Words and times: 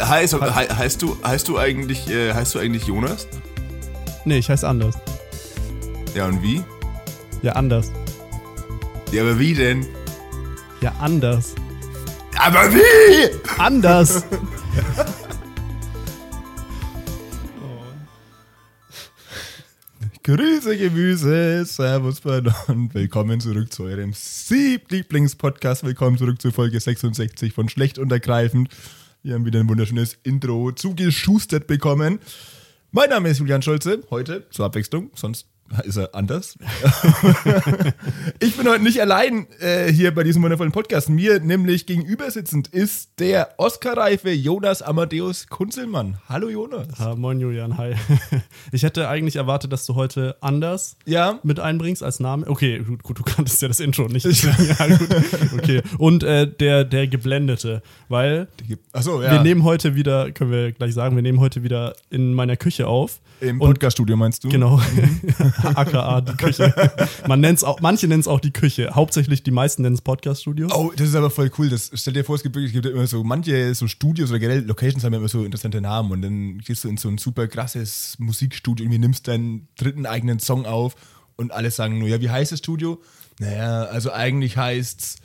Heißt, 0.00 0.34
he, 0.34 0.40
heißt, 0.40 1.02
du, 1.02 1.16
heißt, 1.24 1.48
du 1.48 1.58
eigentlich, 1.58 2.08
äh, 2.08 2.32
heißt 2.32 2.54
du 2.54 2.60
eigentlich 2.60 2.86
Jonas? 2.86 3.26
Nee, 4.24 4.38
ich 4.38 4.48
heiße 4.48 4.66
anders. 4.66 4.96
Ja, 6.14 6.26
und 6.26 6.40
wie? 6.40 6.62
Ja, 7.42 7.52
anders. 7.54 7.90
Ja, 9.10 9.22
aber 9.22 9.38
wie 9.40 9.54
denn? 9.54 9.84
Ja, 10.80 10.94
anders. 11.00 11.56
Aber 12.36 12.72
wie? 12.72 13.30
Anders. 13.58 14.24
Grüße, 20.22 20.76
Gemüse, 20.76 21.64
Servus, 21.64 22.20
und 22.68 22.94
willkommen 22.94 23.40
zurück 23.40 23.72
zu 23.72 23.84
eurem 23.84 24.12
Sieb-Lieblings-Podcast. 24.12 25.84
Willkommen 25.84 26.18
zurück 26.18 26.40
zu 26.40 26.52
Folge 26.52 26.78
66 26.78 27.52
von 27.52 27.68
Schlecht 27.68 27.98
und 27.98 28.12
Ergreifend. 28.12 28.68
Wir 29.22 29.34
haben 29.34 29.44
wieder 29.44 29.58
ein 29.58 29.68
wunderschönes 29.68 30.16
Intro 30.22 30.70
zugeschustert 30.70 31.66
bekommen. 31.66 32.20
Mein 32.92 33.10
Name 33.10 33.30
ist 33.30 33.40
Julian 33.40 33.62
Scholze, 33.62 34.04
heute 34.10 34.48
zur 34.50 34.66
Abwechslung, 34.66 35.10
sonst 35.14 35.48
ist 35.84 35.96
er 35.96 36.14
anders. 36.14 36.56
ich 38.40 38.56
bin 38.56 38.68
heute 38.68 38.82
nicht 38.82 39.00
allein 39.00 39.46
äh, 39.60 39.92
hier 39.92 40.14
bei 40.14 40.22
diesem 40.22 40.42
wundervollen 40.42 40.72
Podcast. 40.72 41.08
Mir 41.08 41.40
nämlich 41.40 41.86
gegenüber 41.86 42.30
sitzend 42.30 42.68
ist 42.68 43.10
der 43.18 43.50
Oscar-reife 43.58 44.30
Jonas 44.30 44.82
Amadeus 44.82 45.46
Kunzelmann. 45.48 46.18
Hallo 46.28 46.48
Jonas. 46.48 46.88
Ah, 46.98 47.14
moin 47.14 47.40
Julian, 47.40 47.76
hi. 47.78 47.94
Ich 48.72 48.82
hätte 48.82 49.08
eigentlich 49.08 49.36
erwartet, 49.36 49.72
dass 49.72 49.86
du 49.86 49.94
heute 49.94 50.36
anders 50.40 50.96
ja. 51.06 51.38
mit 51.42 51.60
einbringst 51.60 52.02
als 52.02 52.20
Name. 52.20 52.46
Okay, 52.46 52.78
gut, 52.80 53.02
gut 53.02 53.18
du 53.18 53.22
kanntest 53.22 53.62
ja 53.62 53.68
das 53.68 53.80
Intro 53.80 54.08
nicht. 54.08 54.24
ja, 54.42 54.86
gut. 54.86 55.08
Okay. 55.58 55.82
Und 55.98 56.22
äh, 56.22 56.46
der, 56.50 56.84
der 56.84 57.06
Geblendete, 57.06 57.82
weil 58.08 58.48
Achso, 58.92 59.22
ja. 59.22 59.32
wir 59.32 59.40
nehmen 59.40 59.64
heute 59.64 59.94
wieder, 59.94 60.32
können 60.32 60.50
wir 60.50 60.72
gleich 60.72 60.94
sagen, 60.94 61.16
wir 61.16 61.22
nehmen 61.22 61.40
heute 61.40 61.62
wieder 61.62 61.94
in 62.10 62.34
meiner 62.34 62.56
Küche 62.56 62.86
auf. 62.86 63.20
Im 63.40 63.58
Podcaststudio 63.58 64.16
meinst 64.16 64.42
du? 64.44 64.48
Genau. 64.48 64.80
AKA 65.62 66.20
die 66.22 66.36
Küche. 66.36 66.74
Man 67.26 67.40
nennt's 67.40 67.62
auch, 67.62 67.80
manche 67.80 68.08
nennen 68.08 68.20
es 68.20 68.28
auch 68.28 68.40
die 68.40 68.52
Küche. 68.52 68.90
Hauptsächlich 68.94 69.42
die 69.42 69.50
meisten 69.50 69.82
nennen 69.82 69.94
es 69.94 70.02
Podcaststudio. 70.02 70.68
Oh, 70.72 70.92
das 70.96 71.08
ist 71.08 71.14
aber 71.14 71.30
voll 71.30 71.50
cool. 71.58 71.68
Das, 71.68 71.90
stell 71.94 72.14
dir 72.14 72.24
vor, 72.24 72.36
es 72.36 72.42
gibt, 72.42 72.56
es 72.56 72.72
gibt 72.72 72.86
immer 72.86 73.06
so, 73.06 73.22
manche 73.22 73.74
so 73.74 73.86
Studios 73.86 74.30
oder 74.30 74.38
generell 74.38 74.64
Locations 74.64 75.04
haben 75.04 75.14
immer 75.14 75.28
so 75.28 75.44
interessante 75.44 75.80
Namen 75.80 76.10
und 76.10 76.22
dann 76.22 76.58
gehst 76.58 76.84
du 76.84 76.88
in 76.88 76.96
so 76.96 77.08
ein 77.08 77.18
super 77.18 77.46
krasses 77.46 78.16
Musikstudio 78.18 78.86
und 78.86 78.98
nimmst 78.98 79.28
deinen 79.28 79.68
dritten 79.76 80.06
eigenen 80.06 80.40
Song 80.40 80.66
auf 80.66 80.96
und 81.36 81.52
alle 81.52 81.70
sagen 81.70 81.98
nur, 81.98 82.08
ja, 82.08 82.20
wie 82.20 82.30
heißt 82.30 82.52
das 82.52 82.58
Studio? 82.58 83.00
Naja, 83.38 83.84
also 83.84 84.12
eigentlich 84.12 84.56
heißt's 84.56 85.16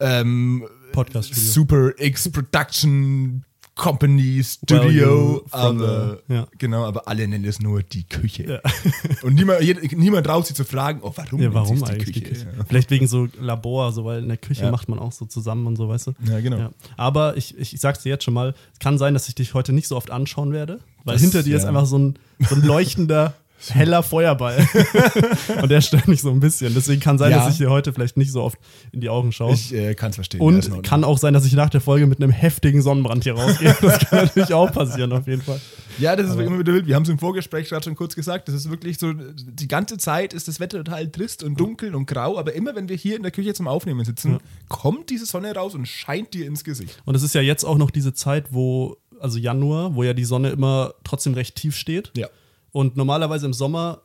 ähm, 0.00 0.66
Podcast 0.92 1.34
Super 1.34 1.92
X 1.98 2.30
Production 2.30 3.44
Company, 3.80 4.44
Studio, 4.44 5.42
aber 5.50 6.18
ja. 6.28 6.46
genau, 6.58 6.84
aber 6.84 7.08
alle 7.08 7.26
nennen 7.26 7.46
es 7.46 7.60
nur 7.60 7.82
die 7.82 8.04
Küche. 8.04 8.60
Ja. 8.62 8.72
Und 9.22 9.36
niemand, 9.36 9.62
niemand 9.96 10.26
traut 10.26 10.46
sich 10.46 10.54
zu 10.54 10.66
fragen, 10.66 11.00
oh, 11.02 11.12
warum, 11.16 11.40
ja, 11.40 11.54
warum 11.54 11.82
eigentlich 11.84 12.12
die 12.12 12.20
Küche? 12.22 12.44
Die 12.44 12.44
Küche? 12.44 12.64
Vielleicht 12.68 12.90
wegen 12.90 13.08
so 13.08 13.26
Labor, 13.40 13.92
so, 13.92 14.04
weil 14.04 14.22
in 14.22 14.28
der 14.28 14.36
Küche 14.36 14.70
macht 14.70 14.90
man 14.90 14.98
auch 14.98 15.12
so 15.12 15.24
zusammen 15.24 15.66
und 15.66 15.76
so, 15.76 15.88
weißt 15.88 16.08
du? 16.08 16.12
Ja, 16.26 16.40
genau. 16.40 16.68
Aber 16.98 17.38
ich, 17.38 17.56
ich, 17.56 17.72
ich 17.72 17.80
sag's 17.80 18.02
dir 18.02 18.10
jetzt 18.10 18.24
schon 18.24 18.34
mal, 18.34 18.54
es 18.74 18.80
kann 18.80 18.98
sein, 18.98 19.14
dass 19.14 19.28
ich 19.28 19.34
dich 19.34 19.54
heute 19.54 19.72
nicht 19.72 19.88
so 19.88 19.96
oft 19.96 20.10
anschauen 20.10 20.52
werde, 20.52 20.80
weil 21.04 21.14
das, 21.14 21.22
hinter 21.22 21.42
dir 21.42 21.56
ist 21.56 21.64
einfach 21.64 21.86
so 21.86 21.98
ein, 21.98 22.18
so 22.38 22.56
ein 22.56 22.62
leuchtender 22.62 23.32
heller 23.68 24.02
Feuerball. 24.02 24.66
und 25.62 25.70
der 25.70 25.80
stört 25.80 26.08
mich 26.08 26.22
so 26.22 26.30
ein 26.30 26.40
bisschen. 26.40 26.72
Deswegen 26.74 27.00
kann 27.00 27.18
sein, 27.18 27.30
ja. 27.30 27.38
dass 27.38 27.52
ich 27.52 27.58
dir 27.58 27.70
heute 27.70 27.92
vielleicht 27.92 28.16
nicht 28.16 28.32
so 28.32 28.42
oft 28.42 28.58
in 28.92 29.00
die 29.00 29.08
Augen 29.08 29.32
schaue. 29.32 29.54
Ich 29.54 29.74
äh, 29.74 29.94
kann 29.94 30.10
es 30.10 30.16
verstehen. 30.16 30.40
Und 30.40 30.68
ja, 30.68 30.80
kann 30.82 31.04
auch 31.04 31.18
sein, 31.18 31.34
dass 31.34 31.44
ich 31.44 31.52
nach 31.52 31.70
der 31.70 31.80
Folge 31.80 32.06
mit 32.06 32.22
einem 32.22 32.30
heftigen 32.30 32.82
Sonnenbrand 32.82 33.24
hier 33.24 33.34
rausgehe. 33.34 33.76
Das 33.80 33.98
kann 34.00 34.18
natürlich 34.24 34.54
auch 34.54 34.72
passieren, 34.72 35.12
auf 35.12 35.26
jeden 35.26 35.42
Fall. 35.42 35.60
Ja, 35.98 36.16
das 36.16 36.26
ist 36.26 36.32
Aber 36.32 36.44
immer 36.44 36.58
wieder 36.58 36.72
wild. 36.72 36.86
Wir 36.86 36.94
haben 36.94 37.02
es 37.02 37.08
im 37.08 37.18
Vorgespräch 37.18 37.68
gerade 37.68 37.84
schon 37.84 37.94
kurz 37.94 38.14
gesagt. 38.14 38.48
Das 38.48 38.54
ist 38.54 38.70
wirklich 38.70 38.98
so, 38.98 39.12
die 39.12 39.68
ganze 39.68 39.98
Zeit 39.98 40.32
ist 40.32 40.48
das 40.48 40.60
Wetter 40.60 40.78
total 40.78 41.08
trist 41.08 41.42
und 41.42 41.58
dunkel 41.60 41.94
und 41.94 42.06
grau. 42.06 42.38
Aber 42.38 42.54
immer, 42.54 42.74
wenn 42.74 42.88
wir 42.88 42.96
hier 42.96 43.16
in 43.16 43.22
der 43.22 43.32
Küche 43.32 43.52
zum 43.54 43.68
Aufnehmen 43.68 44.04
sitzen, 44.04 44.32
ja. 44.32 44.38
kommt 44.68 45.10
diese 45.10 45.26
Sonne 45.26 45.54
raus 45.54 45.74
und 45.74 45.86
scheint 45.86 46.32
dir 46.32 46.46
ins 46.46 46.64
Gesicht. 46.64 47.00
Und 47.04 47.14
es 47.14 47.22
ist 47.22 47.34
ja 47.34 47.40
jetzt 47.40 47.64
auch 47.64 47.76
noch 47.76 47.90
diese 47.90 48.14
Zeit, 48.14 48.46
wo, 48.50 48.96
also 49.20 49.38
Januar, 49.38 49.94
wo 49.94 50.02
ja 50.02 50.14
die 50.14 50.24
Sonne 50.24 50.50
immer 50.50 50.94
trotzdem 51.04 51.34
recht 51.34 51.56
tief 51.56 51.76
steht. 51.76 52.10
Ja. 52.16 52.28
Und 52.72 52.96
normalerweise 52.96 53.46
im 53.46 53.52
Sommer 53.52 54.02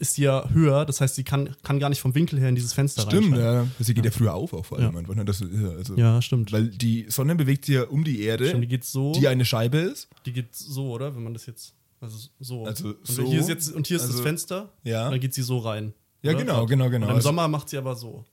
ist 0.00 0.16
die 0.16 0.22
ja 0.22 0.48
höher, 0.48 0.86
das 0.86 1.02
heißt, 1.02 1.14
sie 1.14 1.24
kann, 1.24 1.54
kann 1.62 1.78
gar 1.78 1.90
nicht 1.90 2.00
vom 2.00 2.14
Winkel 2.14 2.40
her 2.40 2.48
in 2.48 2.54
dieses 2.54 2.72
Fenster 2.72 3.02
rein. 3.02 3.10
Stimmt, 3.10 3.36
ja. 3.36 3.66
Sie 3.78 3.92
geht 3.92 4.04
ja. 4.04 4.10
ja 4.10 4.16
früher 4.16 4.34
auf, 4.34 4.54
auch 4.54 4.64
vor 4.64 4.78
allem. 4.78 4.94
Ja. 4.94 5.14
Ne? 5.14 5.24
Das, 5.26 5.42
also, 5.42 5.94
ja, 5.94 6.22
stimmt. 6.22 6.52
Weil 6.52 6.68
die 6.68 7.04
Sonne 7.08 7.36
bewegt 7.36 7.66
sich 7.66 7.74
ja 7.74 7.84
um 7.84 8.02
die 8.02 8.22
Erde, 8.22 8.48
stimmt, 8.48 8.64
die, 8.64 8.68
geht 8.68 8.84
so, 8.84 9.12
die 9.12 9.28
eine 9.28 9.44
Scheibe 9.44 9.76
ist. 9.76 10.08
Die 10.24 10.32
geht 10.32 10.54
so, 10.54 10.90
oder? 10.90 11.14
Wenn 11.14 11.22
man 11.22 11.34
das 11.34 11.44
jetzt. 11.46 11.74
Also 12.00 12.30
so. 12.40 12.64
Also 12.64 12.88
und 12.88 13.06
so. 13.06 13.24
Hier 13.24 13.40
ist 13.40 13.50
jetzt, 13.50 13.74
und 13.74 13.86
hier 13.86 13.96
ist 13.96 14.04
also, 14.04 14.14
das 14.14 14.22
Fenster. 14.22 14.72
Ja. 14.84 15.04
Und 15.04 15.12
dann 15.12 15.20
geht 15.20 15.34
sie 15.34 15.42
so 15.42 15.58
rein. 15.58 15.92
Ja, 16.22 16.32
oder? 16.32 16.40
genau, 16.40 16.66
genau, 16.66 16.88
genau. 16.88 17.06
Und 17.06 17.10
im 17.10 17.16
also, 17.16 17.28
Sommer 17.28 17.46
macht 17.48 17.68
sie 17.68 17.76
aber 17.76 17.94
so. 17.94 18.24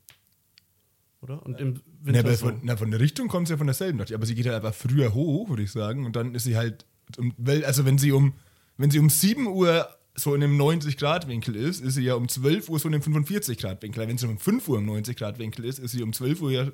Oder? 1.20 1.44
Und 1.44 1.60
im 1.60 1.80
Winter. 2.00 2.22
Na, 2.22 2.34
so. 2.34 2.46
von, 2.46 2.60
na, 2.62 2.76
von 2.78 2.90
der 2.90 3.00
Richtung 3.00 3.28
kommt 3.28 3.48
sie 3.48 3.54
ja 3.54 3.58
von 3.58 3.66
derselben. 3.66 4.00
Aber 4.00 4.24
sie 4.24 4.34
geht 4.34 4.46
halt 4.46 4.56
einfach 4.56 4.74
früher 4.74 5.12
hoch, 5.12 5.50
würde 5.50 5.64
ich 5.64 5.70
sagen. 5.70 6.06
Und 6.06 6.16
dann 6.16 6.34
ist 6.34 6.44
sie 6.44 6.56
halt. 6.56 6.86
Also, 7.64 7.84
wenn 7.84 7.98
sie 7.98 8.12
um, 8.12 8.34
wenn 8.78 8.90
sie 8.90 8.98
um 8.98 9.10
7 9.10 9.46
Uhr 9.46 9.88
so 10.14 10.34
in 10.34 10.42
einem 10.42 10.60
90-Grad-Winkel 10.60 11.54
ist, 11.54 11.80
ist 11.80 11.94
sie 11.94 12.04
ja 12.04 12.14
um 12.14 12.28
12 12.28 12.68
Uhr 12.68 12.78
so 12.78 12.88
in 12.88 12.94
einem 12.94 13.02
45-Grad-Winkel. 13.02 14.08
Wenn 14.08 14.18
sie 14.18 14.26
um 14.26 14.38
5 14.38 14.68
Uhr 14.68 14.78
im 14.78 14.90
90-Grad-Winkel 14.90 15.64
ist, 15.64 15.78
ist 15.78 15.92
sie 15.92 16.02
um 16.02 16.12
12 16.12 16.40
Uhr 16.40 16.50
ja. 16.50 16.66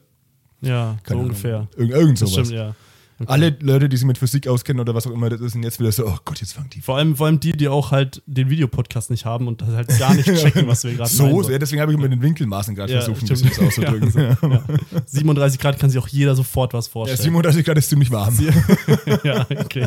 Ja, 0.61 0.99
so 1.07 1.19
ungefähr. 1.19 1.69
Irgend, 1.77 1.95
irgend 1.95 2.19
sowas. 2.19 2.33
Stimmt, 2.33 2.51
ja. 2.51 2.75
Okay. 3.17 3.31
Alle 3.31 3.57
Leute, 3.61 3.89
die 3.89 3.97
sich 3.97 4.07
mit 4.07 4.19
Physik 4.19 4.49
auskennen 4.49 4.81
oder 4.81 4.93
was 4.95 5.07
auch 5.07 5.13
immer, 5.13 5.31
das 5.31 5.53
sind 5.53 5.63
jetzt 5.63 5.79
wieder 5.79 5.93
so, 5.93 6.05
oh 6.07 6.17
Gott, 6.25 6.41
jetzt 6.41 6.55
fangen 6.55 6.71
die. 6.71 6.81
Vor 6.81 6.97
allem, 6.97 7.15
vor 7.15 7.27
allem 7.27 7.39
die, 7.39 7.53
die 7.53 7.69
auch 7.69 7.93
halt 7.93 8.23
den 8.27 8.51
Videopodcast 8.51 9.11
nicht 9.11 9.25
haben 9.25 9.47
und 9.47 9.63
halt 9.63 9.87
gar 10.01 10.15
nicht 10.15 10.27
checken, 10.35 10.67
was 10.67 10.83
wir 10.83 10.95
gerade 10.95 11.09
so, 11.11 11.49
ja, 11.49 11.59
deswegen 11.59 11.81
habe 11.81 11.93
ich 11.93 11.99
mit 11.99 12.11
den 12.11 12.21
Winkelmaßen 12.21 12.75
gerade 12.75 12.93
ja, 12.93 13.01
versucht, 13.01 13.23
ein 13.23 13.29
bisschen 13.29 13.67
auszudrücken. 13.69 14.13
Ja, 14.21 14.29
also, 14.31 14.49
ja. 14.49 14.65
37 15.07 15.61
Grad 15.61 15.79
kann 15.79 15.91
sich 15.91 16.01
auch 16.01 16.09
jeder 16.09 16.35
sofort 16.35 16.75
was 16.75 16.89
vorstellen. 16.89 17.19
Ja, 17.19 17.23
37 17.23 17.65
Grad 17.65 17.79
ist 17.79 17.89
ziemlich 17.89 18.11
warm. 18.11 18.37
ja, 19.23 19.47
okay. 19.61 19.87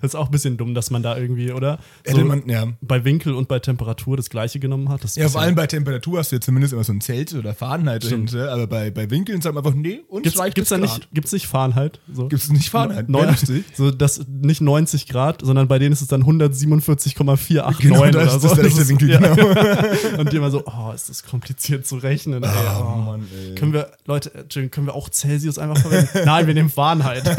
Das 0.00 0.12
ist 0.12 0.14
auch 0.14 0.26
ein 0.26 0.32
bisschen 0.32 0.56
dumm, 0.56 0.74
dass 0.74 0.90
man 0.90 1.02
da 1.02 1.18
irgendwie, 1.18 1.52
oder? 1.52 1.78
So 2.06 2.24
man, 2.24 2.48
ja. 2.48 2.68
Bei 2.80 3.04
Winkel 3.04 3.34
und 3.34 3.48
bei 3.48 3.58
Temperatur 3.58 4.16
das 4.16 4.30
gleiche 4.30 4.58
genommen 4.58 4.88
hat. 4.88 5.02
ja, 5.16 5.28
vor 5.28 5.42
allem 5.42 5.54
bei 5.54 5.66
Temperatur 5.66 6.20
hast 6.20 6.32
du 6.32 6.36
ja 6.36 6.40
zumindest 6.40 6.72
immer 6.72 6.84
so 6.84 6.92
ein 6.92 7.02
Zelt 7.02 7.34
oder 7.34 7.54
Fahrenheit 7.54 8.04
dahinter, 8.04 8.50
aber 8.50 8.66
bei, 8.66 8.90
bei 8.90 9.10
Winkeln 9.10 9.42
sagt 9.42 9.54
man 9.54 9.64
einfach, 9.64 9.76
nee, 9.76 10.00
uns 10.08 10.22
gibt's, 10.22 10.54
gibt's 10.54 10.70
da 10.70 10.78
nicht, 10.78 11.08
Gibt 11.12 11.26
es 11.26 11.32
nicht 11.32 11.46
Fahrenheit? 11.46 12.00
So. 12.14 12.28
Gibt 12.28 12.42
es 12.42 12.48
nicht 12.48 12.70
Fahrenheit? 12.70 13.08
Nein, 13.08 13.26
90, 13.26 13.64
so 13.74 13.90
das 13.90 14.24
nicht 14.28 14.60
90 14.60 15.08
Grad, 15.08 15.42
sondern 15.42 15.66
bei 15.66 15.80
denen 15.80 15.92
ist 15.92 16.00
es 16.00 16.06
dann 16.06 16.20
147,489 16.20 17.82
genau, 17.82 18.02
oder 18.02 18.28
so. 18.28 18.38
Das 18.38 18.52
ist 18.52 18.56
der 18.56 18.64
rechte 18.64 18.88
Winkel, 18.88 19.10
ja. 19.10 19.18
genau. 19.18 20.18
Und 20.18 20.32
die 20.32 20.36
immer 20.36 20.52
so, 20.52 20.62
oh, 20.64 20.92
ist 20.94 21.08
das 21.08 21.24
kompliziert 21.24 21.86
zu 21.86 21.96
rechnen. 21.96 22.44
Ey. 22.44 22.50
Oh, 22.50 22.82
oh. 22.82 22.98
Mann, 22.98 23.26
ey. 23.36 23.56
Können 23.56 23.72
wir, 23.72 23.90
Leute, 24.06 24.30
können 24.70 24.86
wir 24.86 24.94
auch 24.94 25.10
Celsius 25.10 25.58
einfach 25.58 25.78
verwenden? 25.78 26.08
Nein, 26.24 26.46
wir 26.46 26.54
nehmen 26.54 26.70
Fahrenheit. 26.70 27.24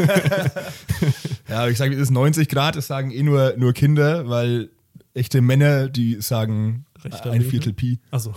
ja, 1.50 1.68
ich 1.70 1.78
sage, 1.78 1.96
es 1.96 2.02
ist 2.02 2.12
90 2.12 2.50
Grad, 2.50 2.76
das 2.76 2.88
sagen 2.88 3.12
eh 3.12 3.24
nur, 3.24 3.54
nur 3.56 3.72
Kinder, 3.72 4.28
weil 4.28 4.70
echte 5.14 5.40
Männer, 5.40 5.88
die 5.88 6.22
sagen 6.22 6.86
Rechter 7.02 7.32
ein 7.32 7.44
Viertel 7.44 7.72
Pi. 7.72 8.00
Also 8.12 8.34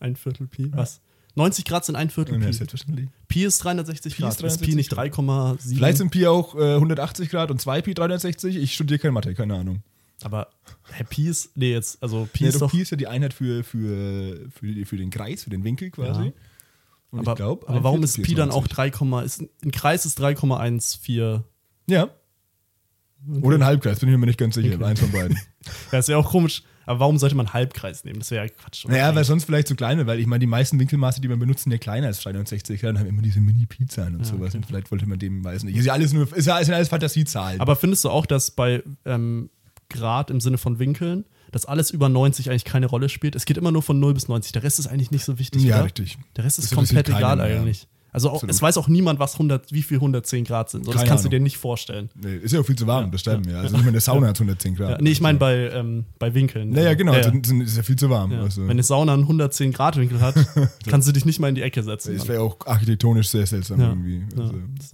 ein 0.00 0.16
Viertel 0.16 0.48
Pi. 0.48 0.72
Was? 0.74 1.00
90 1.36 1.64
Grad 1.64 1.84
sind 1.84 1.96
ein 1.96 2.10
Viertel 2.10 2.38
Pi. 2.38 2.44
Ja, 2.44 2.52
selbstverständlich. 2.52 3.08
Pi 3.28 3.44
ist 3.44 3.58
360 3.58 4.16
Pi 4.16 4.22
Grad. 4.22 4.32
Ist, 4.32 4.40
360 4.40 4.68
ist 4.68 4.70
Pi 4.70 4.76
nicht 4.76 4.92
3,7? 4.92 5.74
Vielleicht 5.74 5.98
sind 5.98 6.10
Pi 6.10 6.26
auch 6.26 6.54
äh, 6.54 6.74
180 6.74 7.28
Grad 7.30 7.50
und 7.50 7.60
2 7.60 7.82
Pi 7.82 7.94
360. 7.94 8.56
Ich 8.56 8.74
studiere 8.74 8.98
keine 9.00 9.12
Mathe, 9.12 9.34
keine 9.34 9.54
Ahnung. 9.54 9.82
Aber 10.22 10.48
hä, 10.92 11.04
Pi 11.08 11.28
ist, 11.28 11.56
nee, 11.56 11.72
jetzt, 11.72 12.02
also 12.02 12.28
Pi 12.32 12.44
nee, 12.44 12.48
ist 12.50 12.62
doch, 12.62 12.70
Pi 12.70 12.80
ist 12.80 12.90
ja 12.90 12.96
die 12.96 13.08
Einheit 13.08 13.34
für, 13.34 13.64
für, 13.64 14.48
für, 14.50 14.86
für 14.86 14.96
den 14.96 15.10
Kreis, 15.10 15.44
für 15.44 15.50
den 15.50 15.64
Winkel 15.64 15.90
quasi. 15.90 16.26
Ja. 16.26 16.32
aber, 17.18 17.34
glaub, 17.34 17.68
aber 17.68 17.82
warum 17.82 18.02
ist 18.04 18.22
Pi, 18.22 18.32
ist 18.32 18.38
dann 18.38 18.50
auch 18.50 18.66
3, 18.66 18.88
ist, 19.24 19.42
ein 19.42 19.72
Kreis 19.72 20.06
ist 20.06 20.20
3,14? 20.20 21.42
Ja. 21.88 22.08
Okay. 23.28 23.40
Oder 23.42 23.58
ein 23.58 23.64
Halbkreis, 23.64 24.00
bin 24.00 24.10
ich 24.10 24.16
mir 24.16 24.26
nicht 24.26 24.38
ganz 24.38 24.54
sicher. 24.54 24.74
Okay. 24.74 24.84
Eins 24.84 25.00
von 25.00 25.10
beiden. 25.10 25.38
das 25.90 26.08
wäre 26.08 26.18
auch 26.18 26.30
komisch. 26.30 26.62
Aber 26.86 27.00
warum 27.00 27.18
sollte 27.18 27.34
man 27.34 27.52
Halbkreis 27.52 28.04
nehmen? 28.04 28.18
Das 28.18 28.30
wäre 28.30 28.46
ja 28.46 28.52
Quatsch. 28.52 28.86
Naja, 28.86 29.14
weil 29.14 29.24
sonst 29.24 29.44
vielleicht 29.44 29.68
zu 29.68 29.74
klein 29.74 30.04
weil 30.06 30.18
ich 30.18 30.26
meine, 30.26 30.40
die 30.40 30.46
meisten 30.46 30.78
Winkelmaße, 30.78 31.20
die 31.20 31.28
man 31.28 31.38
benutzt, 31.38 31.64
sind 31.64 31.72
ja 31.72 31.78
kleiner 31.78 32.08
als 32.08 32.20
360 32.20 32.80
Grad 32.80 32.90
und 32.90 32.98
haben 33.00 33.06
immer 33.06 33.22
diese 33.22 33.40
Mini-Pi-Zahlen 33.40 34.16
und 34.16 34.20
ja, 34.20 34.26
sowas. 34.26 34.48
Okay. 34.48 34.58
Und 34.58 34.66
vielleicht 34.66 34.90
wollte 34.90 35.06
man 35.06 35.18
dem 35.18 35.44
weiß 35.44 35.64
nicht. 35.64 35.76
Ist 35.76 35.86
ja 35.86 35.92
alles 35.92 36.12
nur, 36.12 36.34
ist 36.36 36.46
ja 36.46 36.54
alles 36.56 36.88
Fantasiezahlen. 36.88 37.60
Aber 37.60 37.76
findest 37.76 38.04
du 38.04 38.10
auch, 38.10 38.26
dass 38.26 38.50
bei 38.50 38.82
ähm, 39.04 39.50
Grad 39.88 40.30
im 40.30 40.40
Sinne 40.40 40.58
von 40.58 40.78
Winkeln, 40.78 41.24
dass 41.52 41.66
alles 41.66 41.90
über 41.90 42.08
90 42.08 42.50
eigentlich 42.50 42.64
keine 42.64 42.86
Rolle 42.86 43.08
spielt? 43.08 43.36
Es 43.36 43.44
geht 43.44 43.56
immer 43.56 43.72
nur 43.72 43.82
von 43.82 43.98
0 44.00 44.14
bis 44.14 44.28
90. 44.28 44.52
Der 44.52 44.62
Rest 44.62 44.78
ist 44.78 44.86
eigentlich 44.86 45.10
nicht 45.10 45.24
so 45.24 45.38
wichtig. 45.38 45.62
Ja, 45.62 45.76
oder? 45.76 45.84
richtig. 45.84 46.18
Der 46.36 46.44
Rest 46.44 46.58
ist 46.58 46.70
das 46.70 46.76
komplett 46.76 47.08
egal 47.08 47.40
eigentlich. 47.40 47.88
Also 48.14 48.30
auch, 48.30 48.44
es 48.44 48.62
weiß 48.62 48.78
auch 48.78 48.86
niemand, 48.86 49.18
was 49.18 49.32
100, 49.32 49.72
wie 49.72 49.82
viel 49.82 49.96
110 49.96 50.44
Grad 50.44 50.70
sind. 50.70 50.84
So, 50.84 50.92
das 50.92 51.00
kannst 51.00 51.24
Ahnung. 51.24 51.24
du 51.24 51.28
dir 51.30 51.40
nicht 51.40 51.58
vorstellen. 51.58 52.10
Nee, 52.14 52.36
ist 52.36 52.52
ja 52.52 52.60
auch 52.60 52.64
viel 52.64 52.78
zu 52.78 52.86
warm, 52.86 53.06
ja. 53.06 53.10
das 53.10 53.22
stimmt 53.22 53.46
ja. 53.46 53.58
Also 53.60 53.74
nicht 53.74 53.84
mal 53.84 53.88
eine 53.88 54.00
Sauna 54.00 54.28
hat 54.28 54.36
110 54.36 54.76
Grad. 54.76 54.90
Ja, 54.90 54.98
nee, 55.00 55.10
ich 55.10 55.20
meine 55.20 55.36
bei, 55.36 55.68
ähm, 55.70 56.04
bei 56.20 56.32
Winkeln. 56.32 56.70
Naja, 56.70 56.94
genau, 56.94 57.12
ja, 57.12 57.22
ja. 57.22 57.32
ist 57.32 57.76
ja 57.76 57.82
viel 57.82 57.96
zu 57.96 58.08
warm. 58.10 58.30
Also. 58.32 58.62
Wenn 58.62 58.70
eine 58.70 58.84
Sauna 58.84 59.14
einen 59.14 59.22
110 59.22 59.72
Grad 59.72 59.96
Winkel 59.96 60.20
hat, 60.20 60.36
kannst 60.86 61.08
du 61.08 61.12
dich 61.12 61.24
nicht 61.24 61.40
mal 61.40 61.48
in 61.48 61.56
die 61.56 61.62
Ecke 61.62 61.82
setzen. 61.82 62.16
Das 62.16 62.28
wäre 62.28 62.40
auch 62.40 62.56
architektonisch 62.64 63.30
sehr 63.30 63.48
seltsam 63.48 63.80
irgendwie. 63.80 64.22
Also. 64.38 64.54
Das, 64.78 64.92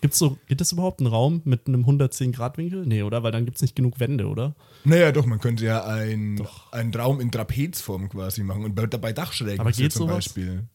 Gibt's 0.00 0.18
so, 0.18 0.38
gibt 0.46 0.60
es 0.60 0.70
überhaupt 0.70 1.00
einen 1.00 1.08
Raum 1.08 1.42
mit 1.44 1.66
einem 1.66 1.84
110-Grad-Winkel? 1.84 2.86
Nee, 2.86 3.02
oder? 3.02 3.22
Weil 3.24 3.32
dann 3.32 3.44
gibt 3.46 3.56
es 3.56 3.62
nicht 3.62 3.74
genug 3.74 3.98
Wände, 3.98 4.28
oder? 4.28 4.54
Naja, 4.84 5.10
doch, 5.10 5.26
man 5.26 5.40
könnte 5.40 5.64
ja 5.64 5.84
ein, 5.84 6.40
einen 6.70 6.94
Raum 6.94 7.18
in 7.20 7.32
Trapezform 7.32 8.08
quasi 8.08 8.44
machen. 8.44 8.64
Und 8.64 8.76
bei, 8.76 8.86
bei 8.86 9.12
Dachschrägen 9.12 9.58
Aber 9.58 9.72
geht 9.72 9.92
zum 9.92 10.06
sowas? 10.06 10.26
Beispiel. 10.26 10.68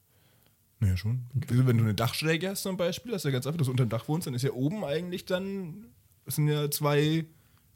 Naja, 0.83 0.97
schon. 0.97 1.21
Also 1.49 1.65
wenn 1.67 1.77
du 1.77 1.83
eine 1.83 1.93
Dachschräge 1.93 2.49
hast 2.49 2.63
zum 2.63 2.77
Beispiel, 2.77 3.11
das 3.11 3.21
ist 3.21 3.25
ja 3.25 3.31
ganz 3.31 3.47
einfach, 3.47 3.57
dass 3.57 3.67
du 3.67 3.71
unter 3.71 3.85
dem 3.85 3.89
Dach 3.89 4.07
wohnst, 4.07 4.27
dann 4.27 4.33
ist 4.33 4.43
ja 4.43 4.51
oben 4.51 4.83
eigentlich 4.83 5.25
dann, 5.25 5.85
das 6.25 6.35
sind 6.35 6.47
ja 6.47 6.69
zwei 6.69 7.25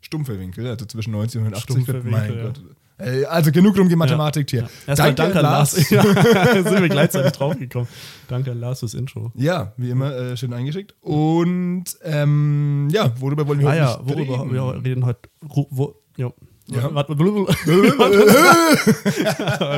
stumpfe 0.02 0.40
Winkel, 0.40 0.68
also 0.68 0.86
zwischen 0.86 1.12
90 1.12 1.40
und 1.40 1.48
180. 1.54 1.84
Stumpfe 1.84 2.10
mein 2.10 2.30
Winkel, 2.30 2.38
ja. 2.38 2.44
Gott. 2.46 2.62
Äh, 3.00 3.26
Also 3.26 3.52
genug 3.52 3.78
rum 3.78 3.90
die 3.90 3.96
Mathematik 3.96 4.50
hier. 4.50 4.68
Ja. 4.88 4.96
Danke, 4.96 5.24
an 5.24 5.32
Lars. 5.44 5.90
Ja, 5.92 6.02
sind 6.64 6.82
wir 6.82 6.90
gleichzeitig 6.90 7.32
draufgekommen. 7.34 7.88
Danke 8.28 8.52
an 8.52 8.60
Lars 8.60 8.80
fürs 8.80 8.94
Intro. 8.94 9.32
Ja, 9.36 9.74
wie 9.78 9.90
immer, 9.90 10.16
äh, 10.16 10.38
schön 10.38 10.54
eingeschickt. 10.54 10.96
Und 11.02 11.86
ähm, 12.04 12.88
ja, 12.92 13.14
worüber 13.20 13.48
wollen 13.48 13.60
wir 13.60 13.68
Ah 13.68 13.72
heute 13.72 13.80
ja, 13.80 14.00
worüber 14.04 14.42
reden? 14.44 14.54
wir 14.54 14.84
reden 14.84 15.06
heute. 15.06 15.20
Wo, 15.42 15.96
jo. 16.18 16.34
Ja. 16.70 16.94
Warte, 16.94 17.14
oh 17.14 17.16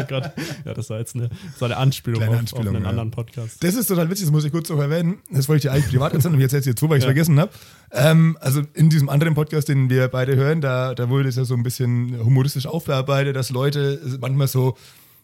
Gott. 0.07 0.31
Ja, 0.65 0.73
das 0.73 0.89
war 0.89 0.97
jetzt 0.97 1.15
eine, 1.15 1.29
das 1.29 1.61
war 1.61 1.67
eine 1.67 1.77
Anspielung, 1.77 2.23
auf, 2.23 2.35
Anspielung, 2.35 2.69
auf 2.69 2.75
einen 2.75 2.83
ja. 2.83 2.89
anderen 2.89 3.11
Podcast. 3.11 3.63
Das 3.63 3.75
ist 3.75 3.87
total 3.87 4.09
witzig, 4.09 4.25
das 4.25 4.31
muss 4.31 4.43
ich 4.43 4.51
kurz 4.51 4.69
noch 4.69 4.79
erwähnen. 4.79 5.19
Das 5.31 5.47
wollte 5.47 5.57
ich 5.57 5.63
dir 5.63 5.71
eigentlich 5.71 5.91
privat 5.91 6.13
erzählen, 6.13 6.33
aber 6.33 6.41
jetzt 6.41 6.53
erzähle 6.53 6.71
ich 6.71 6.77
zu, 6.77 6.89
weil 6.89 6.97
ich 6.97 7.03
es 7.03 7.05
vergessen 7.05 7.39
habe. 7.39 7.51
Ähm, 7.91 8.37
also 8.41 8.63
in 8.73 8.89
diesem 8.89 9.07
anderen 9.09 9.35
Podcast, 9.35 9.69
den 9.69 9.89
wir 9.89 10.07
beide 10.07 10.35
hören, 10.35 10.61
da, 10.61 10.95
da 10.95 11.09
wurde 11.09 11.29
es 11.29 11.35
ja 11.35 11.45
so 11.45 11.53
ein 11.53 11.61
bisschen 11.61 12.17
humoristisch 12.23 12.65
aufbearbeitet, 12.65 13.35
dass 13.35 13.51
Leute 13.51 14.01
manchmal 14.19 14.47
so 14.47 14.75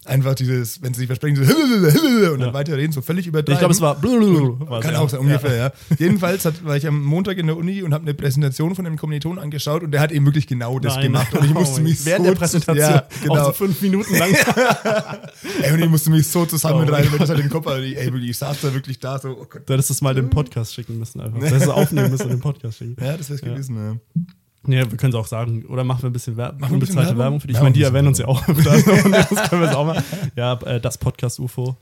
einfach 0.08 0.36
dieses, 0.36 0.82
wenn 0.82 0.94
sie 0.94 1.00
sich 1.00 1.08
versprechen, 1.08 1.36
so 1.36 1.44
und 2.34 2.40
dann 2.40 2.54
weiterreden, 2.54 2.92
so 2.92 3.02
völlig 3.02 3.28
übertreiben. 3.28 3.54
Ich 3.54 3.60
glaube, 3.60 3.74
es 3.74 3.82
war. 3.82 4.00
Kann 4.82 4.94
ja. 4.94 5.00
auch 5.00 5.10
sein, 5.10 5.20
ungefähr, 5.20 5.56
ja. 5.56 5.72
Jedenfalls 5.98 6.46
hat, 6.46 6.64
war 6.64 6.76
ich 6.78 6.88
am 6.88 7.04
Montag 7.04 7.38
in 7.38 7.48
der 7.48 7.58
Uni 7.58 7.84
und 7.84 7.94
habe 7.94 8.04
eine 8.04 8.14
Präsentation 8.14 8.76
von 8.76 8.86
einem 8.86 8.98
Kommilitonen 8.98 9.40
angeschaut 9.40 9.84
und 9.84 9.92
der 9.92 10.02
hat 10.02 10.12
eben 10.12 10.26
wirklich 10.26 10.48
genau 10.48 10.80
das 10.80 10.96
Nein. 10.96 11.04
gemacht. 11.06 11.34
Und 11.34 11.46
ich 11.46 11.54
musste 11.54 11.82
mich 11.82 12.06
Während 12.06 12.26
so 12.26 12.32
der 12.32 12.40
Präsentation. 12.40 12.90
Ja, 12.90 13.08
genau. 13.24 13.46
so 13.46 13.52
fünf 13.52 13.82
Minuten 13.82 14.16
lang. 14.18 14.30
Ey, 15.62 15.74
und 15.74 15.80
ich 15.82 15.90
musste 15.90 16.10
mich 16.10 16.28
so 16.28 16.46
zusammenreißen, 16.46 17.10
Oh. 17.10 17.12
wenn 17.14 17.20
das 17.20 17.30
halt 17.30 17.40
im 17.40 17.50
Kopf 17.50 17.66
hatte. 17.68 17.82
Ey, 17.84 18.06
wirklich, 18.12 18.32
ich 18.32 18.38
saß 18.38 18.62
da 18.62 18.74
wirklich 18.74 19.00
da 19.00 19.20
so, 19.20 19.30
oh 19.30 19.46
Gott. 19.50 19.64
Du 19.66 19.74
hättest 19.74 19.92
es 19.92 20.02
mal 20.02 20.14
dem 20.14 20.30
Podcast 20.30 20.74
schicken 20.74 21.00
müssen, 21.00 21.22
einfach. 21.22 21.40
Du 21.40 21.46
hättest 21.46 21.64
es 21.64 21.70
aufnehmen 21.70 22.12
müssen 22.12 22.24
und 22.24 22.30
den 22.32 22.40
Podcast 22.40 22.78
schicken. 22.78 22.96
Ja, 23.00 23.18
das 23.18 23.30
wäre 23.30 23.36
es 23.36 23.42
gewesen, 23.42 23.76
ja. 23.76 24.24
Nee, 24.68 24.78
wir 24.78 24.98
können 24.98 25.14
es 25.14 25.20
auch 25.20 25.28
sagen. 25.28 25.66
Oder 25.66 25.84
machen 25.84 26.04
wir 26.04 26.10
ein 26.10 26.14
bisschen, 26.14 26.38
Wer 26.38 26.54
Machen 26.54 26.74
unbezahlte 26.74 27.10
Werbung? 27.10 27.20
Werbung 27.20 27.40
für 27.42 27.48
dich. 27.48 27.56
Ich 27.56 27.60
Ja, 27.60 27.64
meine, 27.64 27.74
die 27.74 27.84
erwähnen 27.84 28.08
uns 28.08 28.18
ja 28.20 28.28
auch 28.28 28.46
das 28.48 28.56
können 28.86 29.62
wir 29.62 29.66
jetzt 29.66 29.76
auch 29.76 29.86
mal. 29.86 30.04
Ja, 30.36 30.54
äh, 30.62 30.80
das 30.80 30.98
Podcast 30.98 31.40
UFO 31.40 31.76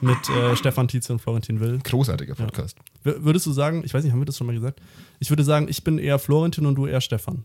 mit 0.00 0.16
äh, 0.30 0.56
Stefan 0.56 0.88
Tietze 0.88 1.12
und 1.12 1.20
Florentin 1.20 1.60
Will. 1.60 1.78
Großartiger 1.82 2.34
Podcast. 2.34 2.78
W 3.02 3.12
würdest 3.18 3.46
du 3.46 3.52
sagen, 3.52 3.82
ich 3.84 3.92
weiß 3.92 4.02
nicht, 4.02 4.12
haben 4.12 4.20
wir 4.20 4.26
das 4.26 4.36
schon 4.38 4.46
mal 4.46 4.54
gesagt? 4.54 4.80
Ich 5.18 5.30
würde 5.30 5.44
sagen, 5.44 5.68
ich 5.68 5.84
bin 5.84 5.98
eher 5.98 6.18
Florentin 6.18 6.66
und 6.66 6.74
du 6.74 6.86
eher 6.86 7.00
Stefan. 7.00 7.44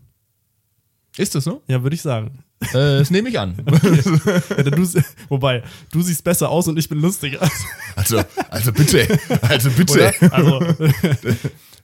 Ist 1.16 1.34
das 1.34 1.44
so? 1.44 1.62
Ja, 1.66 1.82
würde 1.82 1.94
ich 1.96 2.02
sagen. 2.02 2.44
Äh, 2.60 2.98
das 2.98 3.10
nehme 3.10 3.28
ich 3.28 3.38
an. 3.38 3.56
Ja, 4.56 4.62
du, 4.62 4.86
wobei, 5.28 5.62
du 5.92 6.02
siehst 6.02 6.22
besser 6.22 6.50
aus 6.50 6.68
und 6.68 6.78
ich 6.78 6.88
bin 6.88 7.00
lustiger. 7.00 7.40
also, 7.96 8.22
also 8.48 8.72
bitte. 8.72 9.18
Also 9.42 9.70
bitte. 9.70 10.14
Oder? 10.20 10.32
Also, 10.32 10.60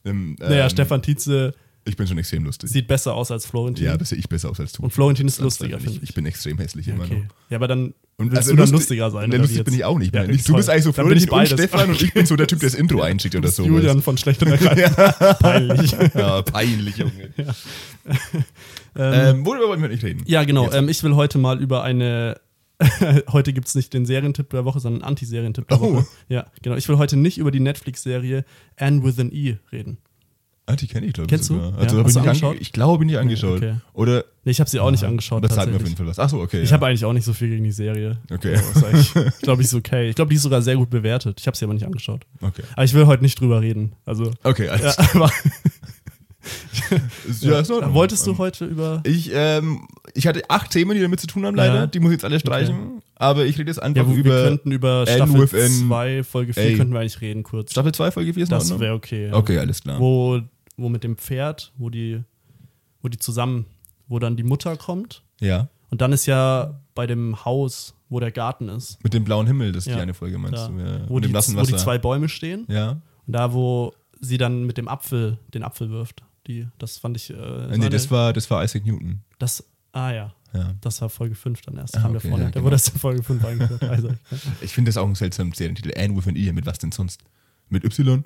Ähm, 0.06 0.36
naja, 0.38 0.64
ähm, 0.64 0.70
Stefan 0.70 1.02
Tietze 1.02 1.52
Ich 1.88 1.96
bin 1.96 2.06
schon 2.06 2.18
extrem 2.18 2.44
lustig. 2.44 2.68
sieht 2.68 2.88
besser 2.88 3.14
aus 3.14 3.30
als 3.30 3.46
Florentin. 3.46 3.84
Ja, 3.86 3.96
das 3.96 4.08
sehe 4.08 4.18
ich 4.18 4.28
besser 4.28 4.50
aus 4.50 4.58
als 4.58 4.72
du. 4.72 4.82
und 4.82 4.90
Florentin 4.92 5.26
ist 5.28 5.40
lustiger, 5.40 5.76
ich, 5.76 5.82
finde 5.84 5.98
ich 5.98 6.08
ich. 6.10 6.14
bin 6.14 6.26
extrem 6.26 6.58
hässlich 6.58 6.88
immer 6.88 7.04
Okay. 7.04 7.14
noch. 7.28 7.34
Ja, 7.48 7.58
aber 7.58 7.68
dann 7.68 7.94
Und 8.16 8.32
willst 8.32 8.36
also 8.38 8.50
du 8.50 8.56
dann 8.56 8.62
lustig- 8.70 8.72
lustiger 8.98 9.10
sein. 9.12 9.28
Oder 9.30 9.38
lustig 9.38 9.64
bin 9.64 9.72
ich 9.74 9.84
auch 9.84 9.96
nicht. 9.98 10.14
Ja, 10.14 10.22
mehr. 10.22 10.30
ich, 10.34 10.42
du 10.44 10.54
bist 10.54 10.68
eigentlich 10.68 10.84
so 10.84 10.92
Florentin 10.92 11.30
und. 11.30 11.46
Stefan 11.46 11.90
und 11.90 12.02
ich 12.02 12.12
bin 12.12 12.26
so 12.26 12.34
der 12.34 12.48
Typ, 12.48 12.58
der 12.58 12.70
das 12.70 12.78
Intro 12.78 13.00
einschickt 13.02 13.36
oder 13.36 13.48
so. 13.48 13.64
Julian 13.64 14.02
von 14.02 14.18
Schlecht 14.18 14.42
und 14.42 14.48
Ergreifend. 14.48 15.38
Peinlich. 15.38 15.92
Ja, 16.14 16.42
peinlich, 16.42 16.96
Junge. 16.96 17.30
Ähm, 17.38 18.44
Ähm, 18.96 19.46
worüber 19.46 19.68
wollen 19.68 19.82
wir 19.82 19.88
nicht 19.88 20.02
reden? 20.02 20.22
ja, 20.26 20.44
genau. 20.44 20.70
Ähm, 20.72 20.88
ich 20.88 21.02
will 21.02 21.14
heute 21.14 21.38
mal 21.38 21.60
über 21.60 21.82
eine. 21.82 22.40
heute 23.32 23.52
gibt 23.54 23.68
es 23.68 23.74
nicht 23.74 23.92
den 23.94 24.04
Serientipp 24.06 24.50
der 24.50 24.64
Woche, 24.64 24.80
sondern 24.80 25.02
einen 25.02 25.08
Anti-Serientipp 25.10 25.68
der 25.68 25.80
Oh. 25.80 25.94
Woche. 25.94 26.06
Ja, 26.28 26.46
genau. 26.62 26.76
Ich 26.76 26.88
will 26.88 26.98
heute 26.98 27.16
nicht 27.16 27.38
über 27.38 27.50
die 27.50 27.60
Netflix-Serie 27.60 28.44
Anne 28.76 29.02
with 29.02 29.18
an 29.18 29.30
E 29.32 29.56
reden. 29.72 29.98
Ah, 30.68 30.74
die 30.74 30.88
kenne 30.88 31.06
ich, 31.06 31.12
glaube 31.12 31.26
ich. 31.26 31.30
Kennst 31.30 31.48
du? 31.48 31.54
sogar. 31.54 31.70
Ja, 31.70 31.76
Also, 31.78 31.98
hab 31.98 32.04
hast 32.06 32.10
ich, 32.10 32.14
du 32.14 32.20
nicht 32.20 32.28
angeschaut? 32.28 32.50
ange 32.50 32.60
ich 32.60 32.72
glaube, 32.72 33.04
nicht 33.06 33.18
angeschaut. 33.18 33.56
Okay. 33.58 33.74
Oder. 33.92 34.24
Nee, 34.44 34.50
ich 34.50 34.58
habe 34.60 34.68
sie 34.68 34.80
auch 34.80 34.90
nicht 34.90 35.04
angeschaut. 35.04 35.44
Das 35.44 35.54
sagt 35.54 35.70
mir 35.70 35.76
auf 35.76 35.82
jeden 35.82 35.96
Fall 35.96 36.06
was. 36.06 36.18
Achso, 36.18 36.40
okay. 36.42 36.60
Ich 36.62 36.70
ja. 36.70 36.74
habe 36.74 36.86
eigentlich 36.86 37.04
auch 37.04 37.12
nicht 37.12 37.24
so 37.24 37.32
viel 37.32 37.50
gegen 37.50 37.62
die 37.64 37.70
Serie. 37.70 38.18
Okay. 38.32 38.56
So, 38.56 38.80
ist 38.80 38.84
eigentlich- 38.84 39.16
ich 39.36 39.42
glaube, 39.42 39.62
die 39.62 39.66
ist 39.66 39.74
okay. 39.74 40.08
Ich 40.08 40.16
glaube, 40.16 40.30
die 40.30 40.36
ist 40.36 40.42
sogar 40.42 40.62
sehr 40.62 40.76
gut 40.76 40.90
bewertet. 40.90 41.38
Ich 41.40 41.46
habe 41.46 41.56
sie 41.56 41.64
aber 41.64 41.74
nicht 41.74 41.86
angeschaut. 41.86 42.26
Okay. 42.40 42.62
Aber 42.74 42.84
ich 42.84 42.94
will 42.94 43.06
heute 43.06 43.22
nicht 43.22 43.38
drüber 43.40 43.60
reden. 43.60 43.92
Also, 44.04 44.32
Okay, 44.42 44.66
ja, 44.66 44.72
alles 44.72 44.98
aber, 44.98 45.30
ist, 47.28 47.42
ja, 47.42 47.58
ist 47.60 47.70
wolltest 47.70 48.26
du 48.26 48.38
heute 48.38 48.64
über. 48.66 49.02
Ich, 49.04 49.30
ähm, 49.32 49.86
ich 50.14 50.26
hatte 50.26 50.42
acht 50.48 50.70
Themen, 50.70 50.94
die 50.96 51.02
damit 51.02 51.20
zu 51.20 51.26
tun 51.26 51.44
haben, 51.46 51.56
leider. 51.56 51.74
Ja. 51.74 51.86
Die 51.86 52.00
muss 52.00 52.10
ich 52.10 52.16
jetzt 52.16 52.24
alle 52.24 52.38
streichen. 52.40 53.02
Aber 53.16 53.46
ich 53.46 53.58
rede 53.58 53.70
jetzt 53.70 53.82
einfach 53.82 54.02
Ja, 54.04 54.08
wir 54.10 54.16
über 54.16 54.44
könnten 54.44 54.70
über 54.72 55.06
Staffel 55.06 55.40
with 55.40 55.54
an 55.54 55.70
2, 55.88 56.24
Folge 56.24 56.52
4 56.54 56.62
A. 56.62 56.76
könnten 56.76 56.92
wir 56.92 57.00
eigentlich 57.00 57.20
reden 57.20 57.42
kurz. 57.42 57.70
Staffel 57.72 57.92
2, 57.92 58.10
Folge 58.10 58.34
4 58.34 58.42
ist 58.44 58.52
Das 58.52 58.78
wäre 58.78 58.94
okay. 58.94 59.28
Ja. 59.28 59.34
Okay, 59.34 59.58
alles 59.58 59.82
klar. 59.82 59.98
Wo, 59.98 60.40
wo 60.76 60.88
mit 60.88 61.04
dem 61.04 61.16
Pferd, 61.16 61.72
wo 61.78 61.90
die, 61.90 62.22
wo 63.02 63.08
die 63.08 63.18
zusammen, 63.18 63.66
wo 64.08 64.18
dann 64.18 64.36
die 64.36 64.42
Mutter 64.42 64.76
kommt. 64.76 65.22
Ja. 65.40 65.68
Und 65.90 66.00
dann 66.00 66.12
ist 66.12 66.26
ja 66.26 66.80
bei 66.94 67.06
dem 67.06 67.44
Haus, 67.44 67.94
wo 68.08 68.20
der 68.20 68.32
Garten 68.32 68.68
ist. 68.68 69.02
Mit 69.04 69.14
dem 69.14 69.24
blauen 69.24 69.46
Himmel, 69.46 69.72
das 69.72 69.84
ist 69.86 69.90
Ja. 69.90 69.96
die 69.96 70.02
eine 70.02 70.14
Folge, 70.14 70.38
meinst 70.38 70.58
Da, 70.58 70.68
du? 70.68 70.78
Ja. 70.78 71.08
wo, 71.08 71.20
die, 71.20 71.28
dem 71.28 71.34
wo 71.56 71.62
die 71.62 71.76
zwei 71.76 71.98
Bäume 71.98 72.28
stehen. 72.28 72.66
Ja. 72.68 72.90
Und 73.26 73.32
da, 73.32 73.52
wo 73.52 73.92
sie 74.20 74.38
dann 74.38 74.64
mit 74.64 74.78
dem 74.78 74.88
Apfel 74.88 75.38
den 75.54 75.62
Apfel 75.62 75.90
wirft. 75.90 76.22
Die, 76.46 76.66
das 76.78 76.98
fand 76.98 77.16
ich. 77.16 77.30
Äh, 77.30 77.34
nee, 77.34 77.74
eine- 77.74 77.90
das 77.90 78.10
war, 78.10 78.32
das 78.32 78.48
war 78.50 78.62
Isaac 78.64 78.84
Newton. 78.86 79.20
das. 79.38 79.64
Ah 79.92 80.12
ja. 80.12 80.34
Ja. 80.52 80.74
Das 80.80 81.00
war 81.02 81.08
Folge 81.10 81.34
5 81.34 81.60
dann 81.62 81.76
erst. 81.76 81.96
Ah, 81.98 82.02
kam 82.02 82.14
okay, 82.16 82.28
vorne. 82.28 82.44
ja, 82.44 82.50
genau. 82.50 82.64
wurde 82.64 82.76
erst 82.76 82.90
in 82.92 82.98
Folge 82.98 83.22
5 83.22 83.44
eingeführt. 83.44 83.82
Also, 83.90 84.10
Ich 84.60 84.72
finde 84.72 84.88
das 84.90 84.96
auch 84.96 85.06
ein 85.06 85.14
seltsamer 85.14 85.54
Serientitel. 85.54 85.92
Anne 85.98 86.16
with 86.16 86.26
an 86.28 86.36
E. 86.36 86.50
Mit 86.52 86.64
was 86.66 86.78
denn 86.78 86.92
sonst? 86.92 87.22
Mit 87.68 87.84
Y? 87.84 88.24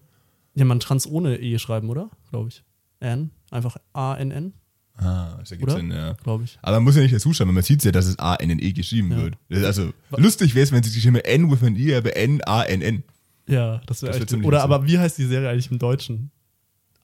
Ja, 0.55 0.65
man 0.65 0.79
es 0.79 1.07
ohne 1.07 1.39
E 1.39 1.59
schreiben, 1.59 1.89
oder? 1.91 2.11
Glaube 2.31 2.49
ich. 2.49 2.63
Ann. 3.01 3.31
Einfach 3.51 3.77
A-N-N, 3.93 4.53
Ah, 4.97 5.37
das 5.39 5.51
ergibt? 5.51 5.71
Sinn, 5.71 5.91
ja. 5.91 6.13
glaube 6.23 6.45
ich. 6.45 6.59
Aber 6.61 6.77
man 6.77 6.85
muss 6.85 6.97
ja 6.97 7.01
nicht 7.03 7.15
dazu 7.15 7.33
schreiben, 7.33 7.55
man 7.55 7.63
sieht 7.63 7.83
ja, 7.85 7.91
dass 7.91 8.05
es 8.07 8.19
A-N-N-E 8.19 8.73
geschrieben 8.73 9.11
Ja. 9.13 9.17
wird. 9.19 9.65
Also, 9.65 9.93
lustig 10.17 10.55
wäre 10.55 10.65
es, 10.65 10.73
wenn 10.73 10.83
sie 10.83 10.93
die 10.93 11.01
Stimme 11.01 11.25
N 11.25 11.51
with 11.51 11.63
an 11.63 11.75
E, 11.77 11.95
aber 11.95 12.15
N-A-N-N. 12.17 13.03
Ja, 13.49 13.81
das 13.87 14.03
wäre 14.03 14.13
wär 14.15 14.21
echt. 14.23 14.35
Oder 14.45 14.63
aber 14.63 14.87
wie 14.87 14.99
heißt 14.99 15.17
die 15.19 15.25
Serie 15.25 15.49
eigentlich 15.49 15.71
im 15.71 15.79
Deutschen? 15.79 16.31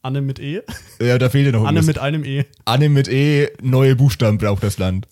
Anne 0.03 0.21
mit 0.21 0.39
E? 0.39 0.63
Ja, 1.01 1.19
da 1.19 1.29
fehlt 1.29 1.47
ja 1.47 1.53
noch 1.53 1.61
Anne 1.67 1.79
irgendwas. 1.81 1.87
mit 1.87 1.99
einem 1.99 2.25
E. 2.25 2.45
Anne 2.65 2.89
mit 2.89 3.09
E, 3.09 3.49
neue 3.61 3.97
Buchstaben 3.97 4.39
braucht 4.39 4.63
das 4.63 4.79
Land. 4.79 5.09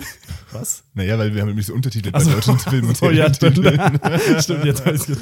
Was? 0.52 0.84
Naja, 0.94 1.18
weil 1.18 1.34
wir 1.34 1.40
haben 1.40 1.48
nämlich 1.48 1.66
so 1.66 1.74
Untertitel 1.74 2.12
bei 2.12 2.20
so. 2.20 2.30
deutschen 2.30 2.60
Filmen 2.60 2.88
und 2.88 2.96
So, 2.96 3.10
ja, 3.10 3.32
stimmt. 3.34 3.56
Serientiteln. 3.56 4.40
stimmt, 4.40 4.64
jetzt 4.64 4.86
weiß 4.86 5.08
ich 5.08 5.18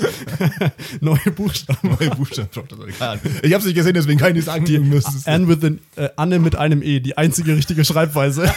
Neue 1.01 1.31
Buchstaben. 1.35 1.97
Neue 1.99 2.11
Buchstaben 2.11 2.49
braucht 2.53 2.73
das 2.73 2.99
Land. 3.01 3.23
Ich 3.43 3.55
hab's 3.55 3.65
nicht 3.65 3.75
gesehen, 3.75 3.95
deswegen 3.95 4.19
kann 4.19 4.29
ich 4.31 4.35
nicht 4.37 4.45
sagen, 4.45 4.67
die. 4.67 4.77
Anne, 5.25 5.49
with 5.49 5.65
an, 5.65 5.79
äh, 5.97 6.11
Anne 6.17 6.39
mit 6.39 6.55
einem 6.55 6.83
E, 6.83 7.01
die 7.01 7.17
einzige 7.17 7.57
richtige 7.57 7.83
Schreibweise. 7.87 8.53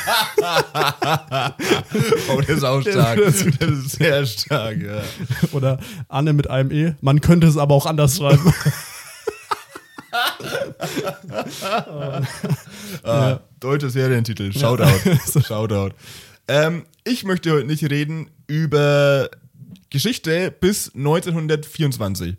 Oh, 2.30 2.42
das 2.42 2.50
ist 2.58 2.64
auch 2.66 2.82
stark. 2.82 3.20
Das 3.24 3.42
ist 3.42 3.92
sehr 3.92 4.26
stark, 4.26 4.82
ja. 4.82 5.02
Oder 5.54 5.80
Anne 6.10 6.34
mit 6.34 6.50
einem 6.50 6.72
E. 6.72 6.96
Man 7.00 7.22
könnte 7.22 7.48
es 7.48 7.56
aber 7.56 7.74
auch 7.74 7.86
anders 7.86 8.18
schreiben. 8.18 8.54
Ah, 13.04 13.40
deutscher 13.60 13.90
Serientitel. 13.90 14.52
Shoutout. 14.54 15.42
Shoutout. 15.48 15.96
Ähm, 16.48 16.86
ich 17.04 17.24
möchte 17.24 17.52
heute 17.52 17.68
nicht 17.68 17.84
reden 17.90 18.30
über 18.48 19.30
Geschichte 19.90 20.54
bis 20.60 20.94
1924. 20.96 22.36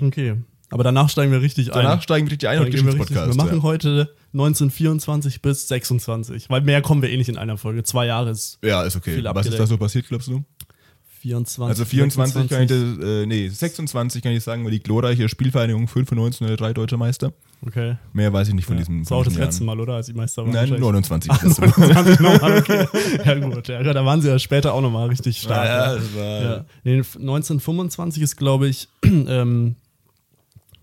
Okay. 0.00 0.36
Aber 0.70 0.84
danach 0.84 1.10
steigen 1.10 1.30
wir 1.30 1.42
richtig 1.42 1.74
ein. 1.74 1.82
Danach 1.82 2.02
steigen 2.02 2.26
wir 2.26 2.32
richtig 2.32 2.48
ein 2.48 2.58
und 2.58 2.70
gehen 2.70 2.86
wir, 2.86 2.94
richtig, 2.94 3.08
Geschichtspodcast. 3.08 3.38
wir 3.38 3.44
machen 3.44 3.58
ja. 3.58 3.62
heute 3.62 4.14
1924 4.32 5.42
bis 5.42 5.68
26, 5.68 6.48
weil 6.48 6.62
mehr 6.62 6.80
kommen 6.80 7.02
wir 7.02 7.10
eh 7.10 7.16
nicht 7.18 7.28
in 7.28 7.36
einer 7.36 7.58
Folge. 7.58 7.82
Zwei 7.82 8.06
Jahre 8.06 8.30
ist 8.30 8.58
ja, 8.64 8.82
ist 8.82 8.96
okay. 8.96 9.16
viel 9.16 9.24
Was 9.24 9.46
ist 9.46 9.58
da 9.58 9.66
so 9.66 9.76
passiert, 9.76 10.08
glaubst 10.08 10.28
du? 10.28 10.44
24. 11.22 11.68
Also 11.70 11.84
24 11.84 12.34
kann 12.50 12.62
ich, 12.64 12.68
26. 12.68 13.04
äh, 13.08 13.26
nee, 13.26 13.48
26 13.48 14.22
kann 14.22 14.32
ich 14.32 14.42
sagen, 14.42 14.64
weil 14.64 14.72
die 14.72 14.80
glorreiche 14.82 15.28
Spielvereinigung 15.28 15.86
95 15.86 16.42
oder 16.46 16.56
3 16.56 16.72
deutsche 16.72 16.96
Meister. 16.96 17.32
Okay. 17.64 17.96
Mehr 18.12 18.32
weiß 18.32 18.48
ich 18.48 18.54
nicht 18.54 18.66
von 18.66 18.76
diesem 18.76 19.02
Das 19.02 19.10
war 19.12 19.18
auch 19.18 19.24
das 19.24 19.34
von 19.34 19.40
diesen 19.40 19.46
letzte 19.50 19.64
Mal, 19.64 19.78
oder? 19.78 19.94
Als 19.94 20.06
die 20.06 20.14
Meister 20.14 20.42
waren. 20.42 20.50
Nein, 20.52 20.70
wahrscheinlich. 20.70 20.80
29. 20.80 21.30
Ach, 21.30 21.38
das 21.42 21.58
letzte 21.58 21.80
Mal. 21.80 21.94
29 21.94 22.20
nochmal, 22.20 22.58
okay. 22.58 22.86
Ja, 23.24 23.34
gut. 23.38 23.68
Ja, 23.68 23.82
da 23.92 24.04
waren 24.04 24.20
sie 24.20 24.28
ja 24.28 24.38
später 24.40 24.74
auch 24.74 24.80
nochmal 24.80 25.08
richtig 25.10 25.38
stark. 25.40 25.64
Ja, 25.64 25.86
Ja, 25.86 25.94
das 25.94 26.14
war- 26.16 26.42
ja. 26.42 26.64
Nee, 26.82 26.96
1925 26.98 28.20
ist, 28.22 28.36
glaube 28.36 28.66
ich, 28.68 28.88
ähm, 29.04 29.76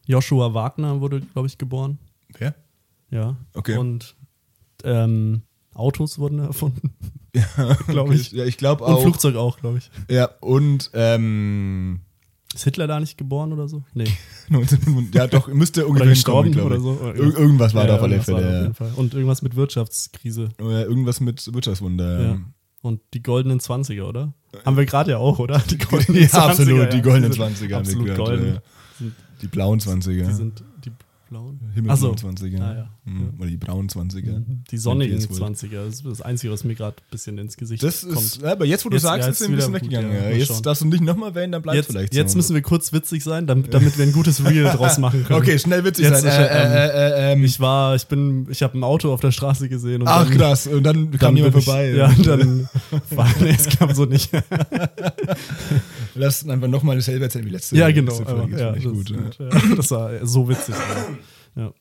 Joshua 0.06 0.54
Wagner 0.54 1.02
wurde, 1.02 1.20
glaube 1.22 1.48
ich, 1.48 1.58
geboren. 1.58 2.00
Wer? 2.38 2.56
Ja. 3.12 3.36
Okay. 3.54 3.78
Und 3.78 4.16
ähm, 4.86 5.42
Autos 5.80 6.20
wurden 6.20 6.40
erfunden. 6.40 6.94
Ja, 7.36 7.76
Glaub 7.88 8.12
ich. 8.12 8.32
Ja, 8.32 8.44
ich 8.46 8.58
glaube 8.58 8.84
Und 8.84 8.92
auch. 8.92 9.02
Flugzeug 9.04 9.36
auch, 9.36 9.60
glaube 9.60 9.78
ich. 9.78 9.92
Ja, 10.10 10.32
und 10.40 10.90
ähm, 10.96 12.00
Ist 12.56 12.64
Hitler 12.64 12.88
da 12.88 13.00
nicht 13.00 13.20
geboren 13.20 13.54
oder 13.54 13.68
so? 13.68 13.84
Nee. 13.94 14.12
ja, 15.14 15.28
doch, 15.28 15.48
müsste 15.48 15.82
irgendwie 15.82 16.02
oder 16.02 16.10
gestorben 16.10 16.52
glaube 16.52 16.78
ich. 16.78 16.82
oder 16.82 16.98
so. 16.98 17.12
Ir 17.24 17.38
irgendwas 17.38 17.76
war 17.76 17.84
ja, 17.84 17.90
da 17.90 17.96
auf 17.98 18.02
alle 18.02 18.20
Fälle. 18.22 18.72
Auf 18.72 18.98
Und 18.98 19.14
irgendwas 19.14 19.44
mit 19.44 19.56
Wirtschaftskrise. 19.56 20.50
Oder 20.60 20.88
irgendwas 20.88 21.20
mit 21.20 21.54
Wirtschaftswunder. 21.54 22.22
Ja. 22.22 22.40
Und 22.82 23.02
die 23.14 23.22
goldenen 23.22 23.60
20er, 23.60 24.04
oder? 24.04 24.34
Haben 24.66 24.78
wir 24.78 24.86
gerade 24.88 25.12
ja 25.12 25.18
auch, 25.20 25.38
oder? 25.38 25.60
Die 25.70 25.78
goldenen 25.78 26.22
ja, 26.24 26.28
20er. 26.30 26.40
Absolut, 26.40 26.94
die 26.94 27.02
goldenen 27.04 27.32
20er. 27.32 27.76
Absolut 27.76 28.16
golden. 28.16 28.58
Die 29.42 29.48
blauen 29.48 29.80
20er. 29.80 30.26
Die 30.26 30.34
sind 30.34 30.64
die 30.84 30.92
blauen? 31.30 31.60
Himmelblauen 31.80 32.18
so. 32.18 32.28
20er. 32.28 32.62
Ah, 32.62 32.76
ja. 32.76 32.90
mhm. 33.06 33.34
Oder 33.40 33.50
die 33.50 33.58
braunen 33.58 33.90
20er. 33.90 34.40
Mhm. 34.40 34.64
Die 34.70 34.78
sonnigen 34.78 35.20
20er. 35.20 35.86
Das 35.86 35.96
ist 35.96 36.06
das 36.06 36.22
Einzige, 36.22 36.54
was 36.54 36.64
mir 36.64 36.76
gerade 36.76 36.98
ein 36.98 37.12
bisschen 37.12 37.38
ins 37.38 37.58
Gesicht 37.58 37.84
das 37.84 38.02
kommt. 38.02 38.18
Ist, 38.18 38.44
aber 38.44 38.66
jetzt, 38.66 38.86
wo 38.86 38.90
du 38.90 38.96
jetzt, 38.96 39.04
sagst, 39.04 39.26
ja, 39.26 39.32
ist 39.32 39.42
es 39.42 39.48
ein 39.48 39.56
bisschen 39.56 39.74
weggegangen. 39.74 40.12
Ja, 40.12 40.30
jetzt 40.30 40.66
darfst 40.66 40.82
du 40.82 40.88
nicht 40.88 41.04
nochmal 41.04 41.36
wählen, 41.36 41.52
dann 41.52 41.62
bleibt 41.62 41.86
vielleicht 41.86 42.14
Jetzt 42.14 42.32
so. 42.32 42.38
müssen 42.38 42.54
wir 42.54 42.62
kurz 42.62 42.94
witzig 42.94 43.24
sein, 43.24 43.48
damit, 43.48 43.74
damit 43.74 43.98
wir 43.98 44.06
ein 44.06 44.12
gutes 44.12 44.44
Reel 44.50 44.64
draus 44.64 44.98
machen 44.98 45.26
können. 45.26 45.40
Okay, 45.40 45.58
schnell 45.60 45.84
witzig 45.84 46.06
jetzt, 46.06 46.22
sein. 46.22 46.32
Äh, 46.32 46.46
äh, 46.46 46.88
äh, 46.88 47.34
ähm, 47.34 47.44
ich 47.44 47.60
war, 47.60 47.96
ich 47.96 48.08
bin, 48.08 48.48
ich 48.50 48.62
habe 48.64 48.78
ein 48.78 48.84
Auto 48.84 49.14
auf 49.14 49.22
der 49.22 49.32
Straße 49.32 49.70
gesehen. 49.70 50.04
Ach 50.06 50.28
dann, 50.28 50.38
krass, 50.38 50.68
und 50.68 50.84
dann 50.84 51.12
kam 51.12 51.36
jemand 51.36 51.54
vorbei. 51.54 51.92
Ja, 51.92 52.08
und 52.08 52.26
dann 52.26 52.70
war, 53.12 53.28
nee, 53.42 53.56
es 53.58 53.68
kam 53.78 53.94
so 53.94 54.06
nicht. 54.06 54.30
Lass 56.16 56.48
einfach 56.48 56.68
nochmal 56.68 56.98
dasselbe 56.98 57.26
erzählen 57.26 57.46
wie 57.46 57.52
letzte 57.52 57.76
Ja, 57.78 57.92
genau. 57.92 58.14
Folge. 58.14 58.60
Ja, 58.60 58.72
das, 58.72 58.84
gut, 58.84 59.14
das 59.78 59.92
war 59.92 60.26
so 60.26 60.50
witzig. 60.50 60.76
Ja. 61.56 61.74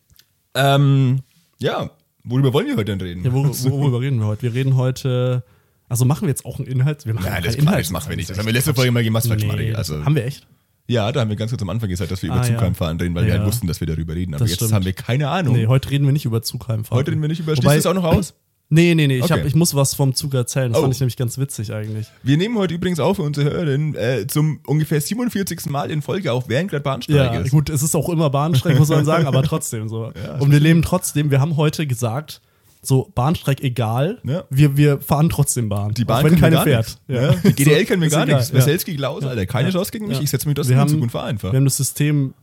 Ähm, 0.54 1.20
ja, 1.58 1.90
worüber 2.24 2.52
wollen 2.52 2.66
wir 2.66 2.76
heute 2.76 2.96
denn 2.96 3.00
reden? 3.00 3.24
Ja, 3.24 3.32
wor 3.32 3.44
worüber 3.46 4.00
reden 4.00 4.18
wir 4.20 4.26
heute? 4.26 4.42
Wir 4.42 4.54
reden 4.54 4.76
heute. 4.76 5.44
Also 5.88 6.04
machen 6.04 6.22
wir 6.22 6.28
jetzt 6.28 6.44
auch 6.44 6.58
einen 6.58 6.68
Inhalt? 6.68 7.06
Wir 7.06 7.14
machen 7.14 7.26
Nein, 7.30 7.42
das, 7.42 7.54
Inhalt. 7.54 7.80
das 7.80 7.90
machen 7.90 8.10
wir 8.10 8.16
nicht. 8.16 8.28
Das 8.28 8.38
haben 8.38 8.46
wir 8.46 8.52
letzte 8.52 8.74
Folge 8.74 8.90
mal 8.90 9.02
gemacht. 9.02 9.26
Nee, 9.26 9.74
also, 9.74 10.04
haben 10.04 10.14
wir 10.14 10.24
echt? 10.24 10.46
Ja, 10.86 11.12
da 11.12 11.20
haben 11.20 11.28
wir 11.28 11.36
ganz 11.36 11.50
kurz 11.50 11.60
am 11.60 11.68
Anfang 11.68 11.88
gesagt, 11.90 12.10
dass 12.10 12.22
wir 12.22 12.30
über 12.30 12.40
ah, 12.40 12.42
Zugheimfahren 12.42 12.98
ja. 12.98 13.02
reden, 13.02 13.14
weil 13.14 13.24
ja. 13.24 13.28
wir 13.28 13.38
halt 13.40 13.46
wussten, 13.46 13.66
dass 13.66 13.80
wir 13.80 13.86
darüber 13.86 14.14
reden. 14.14 14.34
Aber 14.34 14.44
das 14.44 14.50
jetzt 14.50 14.60
stimmt. 14.60 14.72
haben 14.72 14.84
wir 14.86 14.94
keine 14.94 15.28
Ahnung. 15.28 15.54
Nee, 15.54 15.66
heute 15.66 15.90
reden 15.90 16.06
wir 16.06 16.12
nicht 16.12 16.24
über 16.24 16.40
Zugheimfahren. 16.42 16.98
Heute 16.98 17.10
reden 17.10 17.20
wir 17.20 17.28
nicht 17.28 17.40
über. 17.40 17.52
Wobei, 17.52 17.72
Schließt 17.72 17.84
das 17.84 17.86
auch 17.86 17.94
noch 17.94 18.04
aus? 18.04 18.34
Nee, 18.70 18.94
nee, 18.94 19.06
nee. 19.06 19.18
Ich, 19.18 19.24
okay. 19.24 19.32
hab, 19.32 19.44
ich 19.46 19.54
muss 19.54 19.74
was 19.74 19.94
vom 19.94 20.14
Zug 20.14 20.34
erzählen. 20.34 20.70
Das 20.70 20.78
oh. 20.78 20.82
fand 20.82 20.94
ich 20.94 21.00
nämlich 21.00 21.16
ganz 21.16 21.38
witzig 21.38 21.72
eigentlich. 21.72 22.08
Wir 22.22 22.36
nehmen 22.36 22.58
heute 22.58 22.74
übrigens 22.74 23.00
auf 23.00 23.16
für 23.16 23.22
unsere 23.22 23.50
Hörerin 23.50 23.94
äh, 23.94 24.26
zum 24.26 24.60
ungefähr 24.66 25.00
47. 25.00 25.66
Mal 25.66 25.90
in 25.90 26.02
Folge 26.02 26.32
auf, 26.32 26.48
während 26.48 26.70
gerade 26.70 26.82
Bahnstreik 26.82 27.16
ja, 27.16 27.40
ist. 27.40 27.50
Gut, 27.50 27.70
es 27.70 27.82
ist 27.82 27.94
auch 27.94 28.10
immer 28.10 28.28
Bahnstreik, 28.28 28.78
muss 28.78 28.88
man 28.90 29.04
sagen, 29.06 29.26
aber 29.26 29.42
trotzdem 29.42 29.88
so. 29.88 29.98
Ja, 30.18 30.36
Und 30.38 30.50
wir 30.50 30.60
leben 30.60 30.82
trotzdem, 30.82 31.30
wir 31.30 31.40
haben 31.40 31.56
heute 31.56 31.86
gesagt, 31.86 32.40
so 32.82 33.10
Bahnstreik 33.14 33.62
egal, 33.62 34.20
ja. 34.24 34.44
wir, 34.50 34.76
wir 34.76 35.00
fahren 35.00 35.28
trotzdem 35.28 35.68
Bahn. 35.68 35.94
Die 35.94 36.04
Bahn 36.04 36.24
wenn 36.24 36.36
keine 36.36 36.62
fährt. 36.62 36.98
Ja. 37.08 37.32
Die 37.32 37.52
GDL 37.52 37.84
können 37.84 38.02
wir 38.02 38.08
gar 38.08 38.26
nichts. 38.26 38.52
Weselski 38.52 38.96
Klaus, 38.96 39.24
Alter, 39.24 39.46
keine 39.46 39.70
Chance 39.70 39.92
gegen 39.92 40.08
mich. 40.08 40.20
Ich 40.20 40.30
setze 40.30 40.48
mich 40.48 40.54
das 40.54 40.68
in 40.68 40.88
Zug 40.88 41.02
und 41.02 41.10
fahre 41.10 41.26
einfach. 41.26 41.52
Wir 41.52 41.56
haben 41.56 41.64
das 41.64 41.76
System 41.76 42.34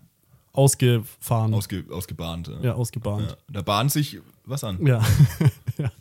ausgefahren. 0.53 1.53
Ausge, 1.53 1.83
ausgebahnt. 1.91 2.51
Ja, 2.61 2.73
ausgebahnt. 2.73 3.37
Da 3.51 3.61
bahnt 3.61 3.91
sich 3.91 4.19
was 4.45 4.63
an. 4.63 4.85
Ja. 4.85 5.01
ja. 5.77 5.91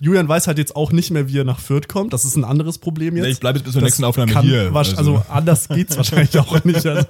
Julian 0.00 0.28
weiß 0.28 0.46
halt 0.46 0.58
jetzt 0.58 0.76
auch 0.76 0.92
nicht 0.92 1.10
mehr, 1.10 1.28
wie 1.28 1.38
er 1.38 1.44
nach 1.44 1.60
Fürth 1.60 1.88
kommt. 1.88 2.12
Das 2.12 2.24
ist 2.24 2.36
ein 2.36 2.44
anderes 2.44 2.78
Problem 2.78 3.16
jetzt. 3.16 3.26
Ich 3.26 3.40
bleibe 3.40 3.58
jetzt 3.58 3.64
bis 3.64 3.72
zur 3.72 3.82
das 3.82 3.88
nächsten 3.88 4.04
Aufnahme 4.04 4.32
kann, 4.32 4.44
hier. 4.44 4.74
Also. 4.74 4.96
also 4.96 5.22
anders 5.28 5.68
geht's 5.68 5.96
wahrscheinlich 5.96 6.38
auch 6.38 6.64
nicht. 6.64 6.86
Also, 6.86 7.06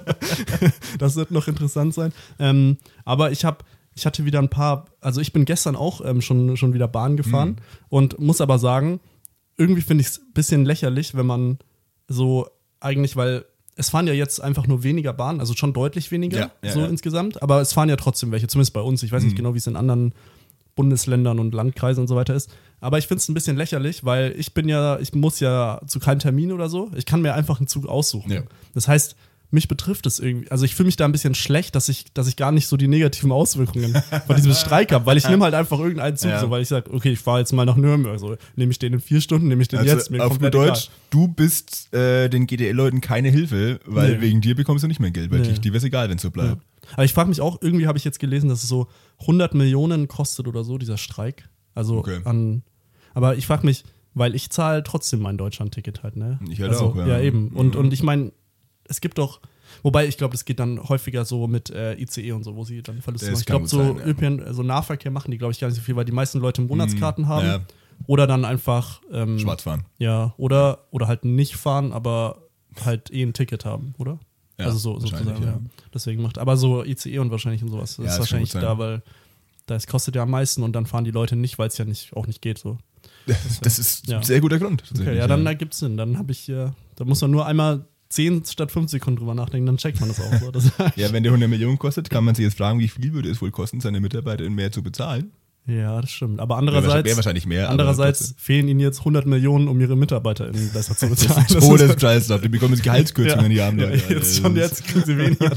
das 0.97 1.15
wird 1.15 1.31
noch 1.31 1.47
interessant 1.47 1.93
sein. 1.93 2.13
Ähm, 2.39 2.77
aber 3.05 3.31
ich 3.31 3.45
habe 3.45 3.63
ich 3.95 4.05
hatte 4.05 4.25
wieder 4.25 4.39
ein 4.39 4.49
paar, 4.49 4.85
also 5.01 5.19
ich 5.19 5.33
bin 5.33 5.45
gestern 5.45 5.75
auch 5.75 6.01
ähm, 6.03 6.21
schon, 6.21 6.55
schon 6.55 6.73
wieder 6.73 6.87
Bahn 6.87 7.17
gefahren 7.17 7.49
mhm. 7.49 7.55
und 7.89 8.19
muss 8.19 8.39
aber 8.39 8.57
sagen, 8.57 9.01
irgendwie 9.57 9.81
finde 9.81 10.01
ich 10.01 10.07
es 10.07 10.19
ein 10.19 10.33
bisschen 10.33 10.65
lächerlich, 10.65 11.15
wenn 11.15 11.25
man 11.25 11.59
so 12.07 12.47
eigentlich, 12.79 13.15
weil 13.17 13.45
es 13.75 13.89
fahren 13.89 14.07
ja 14.07 14.13
jetzt 14.13 14.41
einfach 14.41 14.67
nur 14.67 14.83
weniger 14.83 15.13
Bahnen, 15.13 15.39
also 15.39 15.53
schon 15.53 15.73
deutlich 15.73 16.11
weniger 16.11 16.39
ja, 16.39 16.51
ja, 16.61 16.71
so 16.71 16.79
ja. 16.81 16.87
insgesamt, 16.87 17.41
aber 17.41 17.61
es 17.61 17.73
fahren 17.73 17.89
ja 17.89 17.97
trotzdem 17.97 18.31
welche, 18.31 18.47
zumindest 18.47 18.73
bei 18.73 18.81
uns. 18.81 19.03
Ich 19.03 19.11
weiß 19.11 19.21
mhm. 19.21 19.27
nicht 19.27 19.37
genau, 19.37 19.53
wie 19.53 19.57
es 19.57 19.67
in 19.67 19.75
anderen 19.75 20.13
Bundesländern 20.79 21.39
und 21.39 21.53
Landkreisen 21.53 21.99
und 21.99 22.07
so 22.07 22.15
weiter 22.15 22.33
ist. 22.33 22.49
Aber 22.79 22.99
ich 22.99 23.07
finde 23.07 23.19
es 23.19 23.27
ein 23.27 23.33
bisschen 23.33 23.57
lächerlich, 23.57 24.05
weil 24.05 24.33
ich 24.37 24.53
bin 24.53 24.69
ja, 24.69 24.97
ich 24.99 25.13
muss 25.13 25.41
ja 25.41 25.81
zu 25.85 25.99
keinem 25.99 26.19
Termin 26.19 26.53
oder 26.53 26.69
so. 26.69 26.89
Ich 26.95 27.05
kann 27.05 27.21
mir 27.21 27.33
einfach 27.33 27.59
einen 27.59 27.67
Zug 27.67 27.85
aussuchen. 27.85 28.31
Ja. 28.31 28.43
Das 28.73 28.87
heißt, 28.87 29.17
mich 29.51 29.67
betrifft 29.67 30.05
es 30.05 30.19
irgendwie. 30.19 30.49
Also 30.51 30.65
ich 30.65 30.75
fühle 30.75 30.87
mich 30.87 30.95
da 30.95 31.05
ein 31.05 31.11
bisschen 31.11 31.33
schlecht, 31.33 31.75
dass 31.75 31.89
ich, 31.89 32.13
dass 32.13 32.27
ich 32.27 32.35
gar 32.35 32.51
nicht 32.51 32.67
so 32.67 32.77
die 32.77 32.87
negativen 32.87 33.31
Auswirkungen 33.31 33.95
von 34.27 34.35
diesem 34.35 34.53
Streik 34.55 34.91
habe, 34.91 35.05
weil 35.05 35.17
ich 35.17 35.27
nehme 35.27 35.43
halt 35.43 35.55
einfach 35.55 35.79
irgendeinen 35.79 36.17
Zug, 36.17 36.29
ja. 36.29 36.39
so, 36.39 36.49
weil 36.49 36.61
ich 36.61 36.67
sage, 36.67 36.93
okay, 36.93 37.11
ich 37.11 37.19
fahre 37.19 37.39
jetzt 37.39 37.51
mal 37.51 37.65
nach 37.65 37.75
Nürnberg. 37.75 38.13
Also 38.13 38.37
nehme 38.55 38.71
ich 38.71 38.79
den 38.79 38.93
in 38.93 38.99
vier 38.99 39.21
Stunden, 39.21 39.47
nehme 39.47 39.61
ich 39.61 39.67
den 39.67 39.79
also 39.79 39.91
jetzt. 39.91 40.11
Mir 40.11 40.23
auf 40.23 40.39
gut 40.39 40.53
Deutsch, 40.53 40.85
egal. 40.85 40.95
du 41.09 41.27
bist 41.27 41.93
äh, 41.93 42.29
den 42.29 42.45
GDL-Leuten 42.45 43.01
keine 43.01 43.29
Hilfe, 43.29 43.79
weil 43.85 44.17
nee. 44.17 44.21
wegen 44.21 44.41
dir 44.41 44.55
bekommst 44.55 44.83
du 44.83 44.87
nicht 44.87 44.99
mehr 44.99 45.11
Geld, 45.11 45.31
weil 45.31 45.39
nee. 45.39 45.53
dir 45.53 45.71
wäre 45.71 45.77
es 45.77 45.83
egal, 45.83 46.09
wenn 46.09 46.17
es 46.17 46.21
so 46.21 46.31
bleibt. 46.31 46.57
Ja. 46.57 46.93
Aber 46.93 47.05
ich 47.05 47.13
frage 47.13 47.29
mich 47.29 47.41
auch, 47.41 47.59
irgendwie 47.61 47.87
habe 47.87 47.97
ich 47.97 48.03
jetzt 48.03 48.19
gelesen, 48.19 48.49
dass 48.49 48.63
es 48.63 48.69
so 48.69 48.87
100 49.21 49.53
Millionen 49.53 50.07
kostet 50.07 50.47
oder 50.47 50.63
so, 50.63 50.77
dieser 50.77 50.97
Streik. 50.97 51.49
Also 51.73 51.97
okay. 51.97 52.19
an. 52.25 52.63
Aber 53.13 53.35
ich 53.35 53.47
frage 53.47 53.65
mich, 53.65 53.83
weil 54.13 54.35
ich 54.35 54.49
zahle 54.49 54.83
trotzdem 54.83 55.19
mein 55.19 55.37
Deutschland-Ticket 55.37 56.03
halt, 56.03 56.15
ne? 56.15 56.39
Ich 56.49 56.61
halt 56.61 56.71
also, 56.71 56.85
auch, 56.85 56.95
ja. 56.95 57.07
Ja, 57.07 57.19
eben. 57.19 57.49
Und, 57.49 57.75
mhm. 57.75 57.79
und 57.81 57.93
ich 57.93 58.03
meine, 58.03 58.31
es 58.89 59.01
gibt 59.01 59.17
doch. 59.17 59.39
Wobei, 59.83 60.07
ich 60.07 60.17
glaube, 60.17 60.33
das 60.33 60.45
geht 60.45 60.59
dann 60.59 60.89
häufiger 60.89 61.23
so 61.25 61.47
mit 61.47 61.69
äh, 61.69 61.93
ICE 61.93 62.31
und 62.33 62.43
so, 62.43 62.55
wo 62.55 62.63
sie 62.63 62.81
dann 62.81 63.01
Verluste 63.01 63.27
machen. 63.27 63.39
Ich 63.39 63.45
glaube, 63.45 63.67
so 63.67 63.97
sein, 63.97 63.99
ÖPN, 63.99 64.53
so 64.53 64.63
Nahverkehr 64.63 65.11
machen 65.11 65.31
die, 65.31 65.37
glaube 65.37 65.53
ich, 65.53 65.59
gar 65.59 65.67
nicht 65.67 65.77
so 65.77 65.81
viel, 65.81 65.95
weil 65.95 66.05
die 66.05 66.11
meisten 66.11 66.39
Leute 66.39 66.61
Monatskarten 66.61 67.25
mhm. 67.25 67.29
haben. 67.29 67.47
Ja. 67.47 67.61
Oder 68.07 68.27
dann 68.27 68.45
einfach. 68.45 69.01
Ähm, 69.11 69.39
Schwarz 69.39 69.63
fahren. 69.63 69.85
Ja, 69.97 70.33
oder, 70.37 70.85
oder 70.91 71.07
halt 71.07 71.25
nicht 71.25 71.55
fahren, 71.55 71.93
aber 71.93 72.47
halt 72.83 73.11
eh 73.13 73.23
ein 73.23 73.33
Ticket 73.33 73.65
haben, 73.65 73.93
oder? 73.97 74.19
Ja, 74.57 74.65
also 74.65 74.77
so 74.77 74.99
sozusagen, 74.99 75.43
ja. 75.43 75.59
Deswegen 75.93 76.21
macht, 76.21 76.37
aber 76.37 76.57
so 76.57 76.83
ICE 76.83 77.19
und 77.19 77.31
wahrscheinlich 77.31 77.63
und 77.63 77.69
sowas. 77.69 77.95
Das 77.95 78.05
ja, 78.05 78.11
ist 78.13 78.19
wahrscheinlich 78.19 78.51
da, 78.51 78.77
weil 78.77 79.03
das 79.65 79.87
kostet 79.87 80.15
ja 80.15 80.23
am 80.23 80.31
meisten 80.31 80.63
und 80.63 80.73
dann 80.73 80.85
fahren 80.85 81.05
die 81.05 81.11
Leute 81.11 81.35
nicht, 81.35 81.59
weil 81.59 81.67
es 81.67 81.77
ja 81.77 81.85
nicht, 81.85 82.13
auch 82.13 82.27
nicht 82.27 82.41
geht 82.41 82.57
so. 82.57 82.77
Das, 83.25 83.59
das 83.61 83.79
ist 83.79 84.11
ein 84.11 84.23
sehr 84.23 84.41
guter 84.41 84.59
Grund. 84.59 84.83
Okay, 84.93 85.15
ja, 85.15 85.27
dann 85.27 85.45
ergibt 85.45 85.73
es 85.73 85.79
Sinn. 85.79 85.95
Dann 85.95 86.17
habe 86.17 86.31
ich 86.31 86.39
hier, 86.39 86.73
da 86.95 87.05
muss 87.05 87.21
man 87.21 87.31
nur 87.31 87.45
einmal 87.45 87.85
10 88.09 88.45
statt 88.45 88.71
5 88.71 88.89
Sekunden 88.89 89.19
drüber 89.19 89.35
nachdenken, 89.35 89.67
dann 89.67 89.77
checkt 89.77 89.99
man 89.99 90.09
das 90.09 90.19
auch 90.19 90.33
so. 90.39 90.51
Das 90.51 90.71
ja, 90.95 91.11
wenn 91.11 91.23
der 91.23 91.31
100 91.31 91.49
Millionen 91.49 91.77
kostet, 91.77 92.09
kann 92.09 92.23
man 92.23 92.35
sich 92.35 92.43
jetzt 92.43 92.57
fragen, 92.57 92.79
wie 92.79 92.87
viel 92.87 93.13
würde 93.13 93.29
es 93.29 93.41
wohl 93.41 93.51
kosten, 93.51 93.81
seine 93.81 93.99
Mitarbeiter 93.99 94.49
mehr 94.49 94.71
zu 94.71 94.81
bezahlen? 94.81 95.31
Ja, 95.67 96.01
das 96.01 96.09
stimmt. 96.09 96.39
Aber 96.39 96.57
andererseits, 96.57 97.15
wahrscheinlich 97.15 97.45
mehr. 97.45 97.69
Andererseits 97.69 98.33
fehlen 98.37 98.67
ihnen 98.67 98.79
jetzt 98.79 98.99
100 98.99 99.27
Millionen, 99.27 99.67
um 99.67 99.79
ihre 99.79 99.95
Mitarbeiter 99.95 100.51
besser 100.73 100.97
zu 100.97 101.09
bezahlen. 101.09 101.45
das 101.47 101.57
ist 101.57 101.67
Todespreis, 101.67 102.27
die 102.27 102.49
bekommen 102.49 102.73
jetzt 102.73 102.83
Gehaltskürzungen, 102.83 103.49
die 103.51 103.61
haben. 103.61 103.77
Ja, 103.77 103.89
jetzt 103.89 104.41
schon, 104.41 104.55
jetzt 104.55 104.83
kriegen 104.85 105.05
sie 105.05 105.17
weniger. 105.17 105.51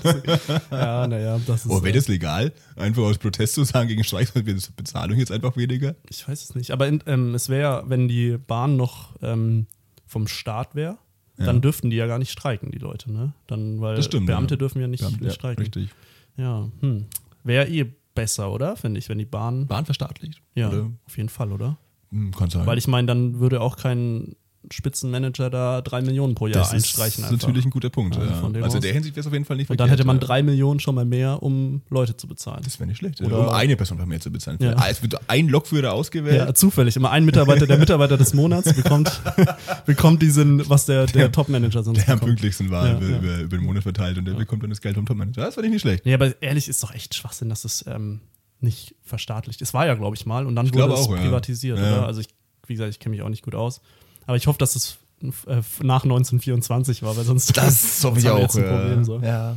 ja, 0.70 1.06
naja, 1.06 1.40
das 1.46 1.64
ist. 1.64 1.70
Oh, 1.70 1.82
wäre 1.82 1.96
das 1.96 2.08
legal? 2.08 2.52
Einfach 2.76 3.02
aus 3.02 3.16
Protest 3.16 3.54
zu 3.54 3.64
sagen 3.64 3.88
gegen 3.88 4.04
Streik, 4.04 4.34
wird 4.34 4.46
die 4.46 4.72
Bezahlung 4.76 5.18
jetzt 5.18 5.32
einfach 5.32 5.56
weniger? 5.56 5.94
Ich 6.10 6.28
weiß 6.28 6.42
es 6.42 6.54
nicht. 6.54 6.72
Aber 6.72 6.88
in, 6.88 7.02
ähm, 7.06 7.34
es 7.34 7.48
wäre, 7.48 7.84
wenn 7.86 8.06
die 8.06 8.36
Bahn 8.36 8.76
noch 8.76 9.14
ähm, 9.22 9.66
vom 10.06 10.28
Staat 10.28 10.74
wäre, 10.74 10.98
ja. 11.42 11.52
dann 11.52 11.60
dürften 11.60 11.90
die 11.90 11.96
ja 11.96 12.06
gar 12.06 12.18
nicht 12.18 12.30
streiken, 12.30 12.70
die 12.70 12.78
Leute, 12.78 13.12
ne? 13.12 13.32
Dann, 13.46 13.80
weil 13.80 14.02
stimmt, 14.02 14.26
Beamte 14.26 14.54
ja. 14.54 14.58
dürfen 14.58 14.80
ja 14.80 14.88
nicht, 14.88 15.00
Beamte, 15.00 15.24
nicht 15.24 15.34
streiken. 15.34 15.62
Richtig. 15.62 15.90
Ja, 16.36 16.68
hm. 16.80 17.06
Wäre 17.44 17.68
eh 17.68 17.86
besser, 18.14 18.52
oder? 18.52 18.76
Finde 18.76 18.98
ich, 18.98 19.08
wenn 19.08 19.18
die 19.18 19.24
Bahn. 19.24 19.66
Bahn 19.66 19.84
verstaatlicht. 19.84 20.40
Ja, 20.54 20.68
oder? 20.68 20.90
auf 21.06 21.16
jeden 21.16 21.28
Fall, 21.28 21.52
oder? 21.52 21.76
Hm, 22.10 22.32
kann 22.32 22.50
sein. 22.50 22.66
Weil 22.66 22.78
ich 22.78 22.88
meine, 22.88 23.06
dann 23.06 23.40
würde 23.40 23.60
auch 23.60 23.76
kein 23.76 24.36
Spitzenmanager 24.70 25.50
da 25.50 25.80
drei 25.80 26.02
Millionen 26.02 26.34
pro 26.34 26.46
Jahr 26.46 26.60
das 26.60 26.72
einstreichen. 26.72 27.22
Das 27.22 27.32
ist 27.32 27.42
natürlich 27.42 27.64
ein 27.64 27.70
guter 27.70 27.90
Punkt. 27.90 28.16
Ja, 28.16 28.24
ja. 28.24 28.62
Also 28.62 28.76
in 28.76 28.82
der 28.82 28.92
Hinsicht 28.92 29.16
wäre 29.16 29.20
es 29.22 29.26
auf 29.26 29.32
jeden 29.32 29.44
Fall 29.44 29.56
nicht 29.56 29.70
Und 29.70 29.80
dann 29.80 29.88
hätte 29.88 30.04
man 30.04 30.20
drei 30.20 30.42
Millionen 30.42 30.80
schon 30.80 30.94
mal 30.94 31.04
mehr, 31.04 31.42
um 31.42 31.82
Leute 31.90 32.16
zu 32.16 32.28
bezahlen. 32.28 32.60
Das 32.64 32.78
wäre 32.78 32.86
nicht 32.86 32.98
schlecht. 32.98 33.20
Oder 33.20 33.40
um 33.40 33.48
eine 33.48 33.76
Person 33.76 33.98
mehr 34.06 34.20
zu 34.20 34.30
bezahlen. 34.30 34.58
Ja. 34.60 34.76
Es 34.88 35.02
wird 35.02 35.18
ein 35.28 35.48
Lokführer 35.48 35.92
ausgewählt. 35.92 36.36
Ja, 36.36 36.54
zufällig. 36.54 36.96
Immer 36.96 37.10
ein 37.10 37.24
Mitarbeiter, 37.24 37.66
der 37.66 37.78
Mitarbeiter 37.82 38.16
des 38.16 38.34
Monats 38.34 38.72
bekommt, 38.74 39.20
bekommt 39.86 40.22
diesen, 40.22 40.68
was 40.68 40.86
der, 40.86 41.06
der, 41.06 41.22
der 41.22 41.32
Top-Manager 41.32 41.82
sonst 41.82 42.06
Der 42.06 42.14
am 42.14 42.20
pünktlichsten 42.20 42.70
war, 42.70 42.96
über, 42.96 43.06
über, 43.06 43.38
über, 43.40 43.56
den 43.56 43.64
Monat 43.64 43.82
verteilt 43.82 44.18
und 44.18 44.24
der 44.24 44.34
bekommt 44.34 44.62
dann 44.62 44.70
das 44.70 44.80
Geld 44.80 44.94
vom 44.94 45.06
Top-Manager. 45.06 45.42
Das 45.42 45.54
fand 45.54 45.66
ich 45.66 45.72
nicht 45.72 45.82
schlecht. 45.82 46.06
Nee, 46.06 46.14
aber 46.14 46.40
ehrlich 46.42 46.68
ist 46.68 46.82
doch 46.82 46.94
echt 46.94 47.14
Schwachsinn, 47.14 47.48
dass 47.48 47.64
es 47.64 47.84
ähm, 47.86 48.20
nicht 48.60 48.94
verstaatlicht. 49.02 49.60
Es 49.62 49.74
war 49.74 49.86
ja, 49.86 49.94
glaube 49.94 50.16
ich, 50.16 50.26
mal 50.26 50.46
und 50.46 50.54
dann 50.56 50.66
ich 50.66 50.74
wurde 50.74 50.94
es 50.94 51.00
auch, 51.00 51.16
privatisiert? 51.16 51.78
Also 51.78 52.20
ich, 52.20 52.28
wie 52.66 52.74
gesagt, 52.74 52.90
ich 52.90 53.00
kenne 53.00 53.14
mich 53.14 53.22
auch 53.22 53.28
nicht 53.28 53.42
gut 53.42 53.54
aus. 53.54 53.80
Aber 54.26 54.36
ich 54.36 54.46
hoffe, 54.46 54.58
dass 54.58 54.76
es 54.76 54.98
äh, 55.22 55.62
nach 55.82 56.04
1924 56.04 57.02
war, 57.02 57.16
weil 57.16 57.24
sonst 57.24 57.56
das 57.56 58.02
hoffe 58.04 58.18
ich 58.18 58.28
auch. 58.28 58.38
Jetzt 58.38 58.56
ein 58.56 58.64
Problem, 58.64 59.04
so. 59.04 59.18
ja. 59.18 59.28
ja. 59.28 59.56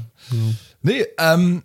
Nee, 0.81 1.05
ähm, 1.17 1.63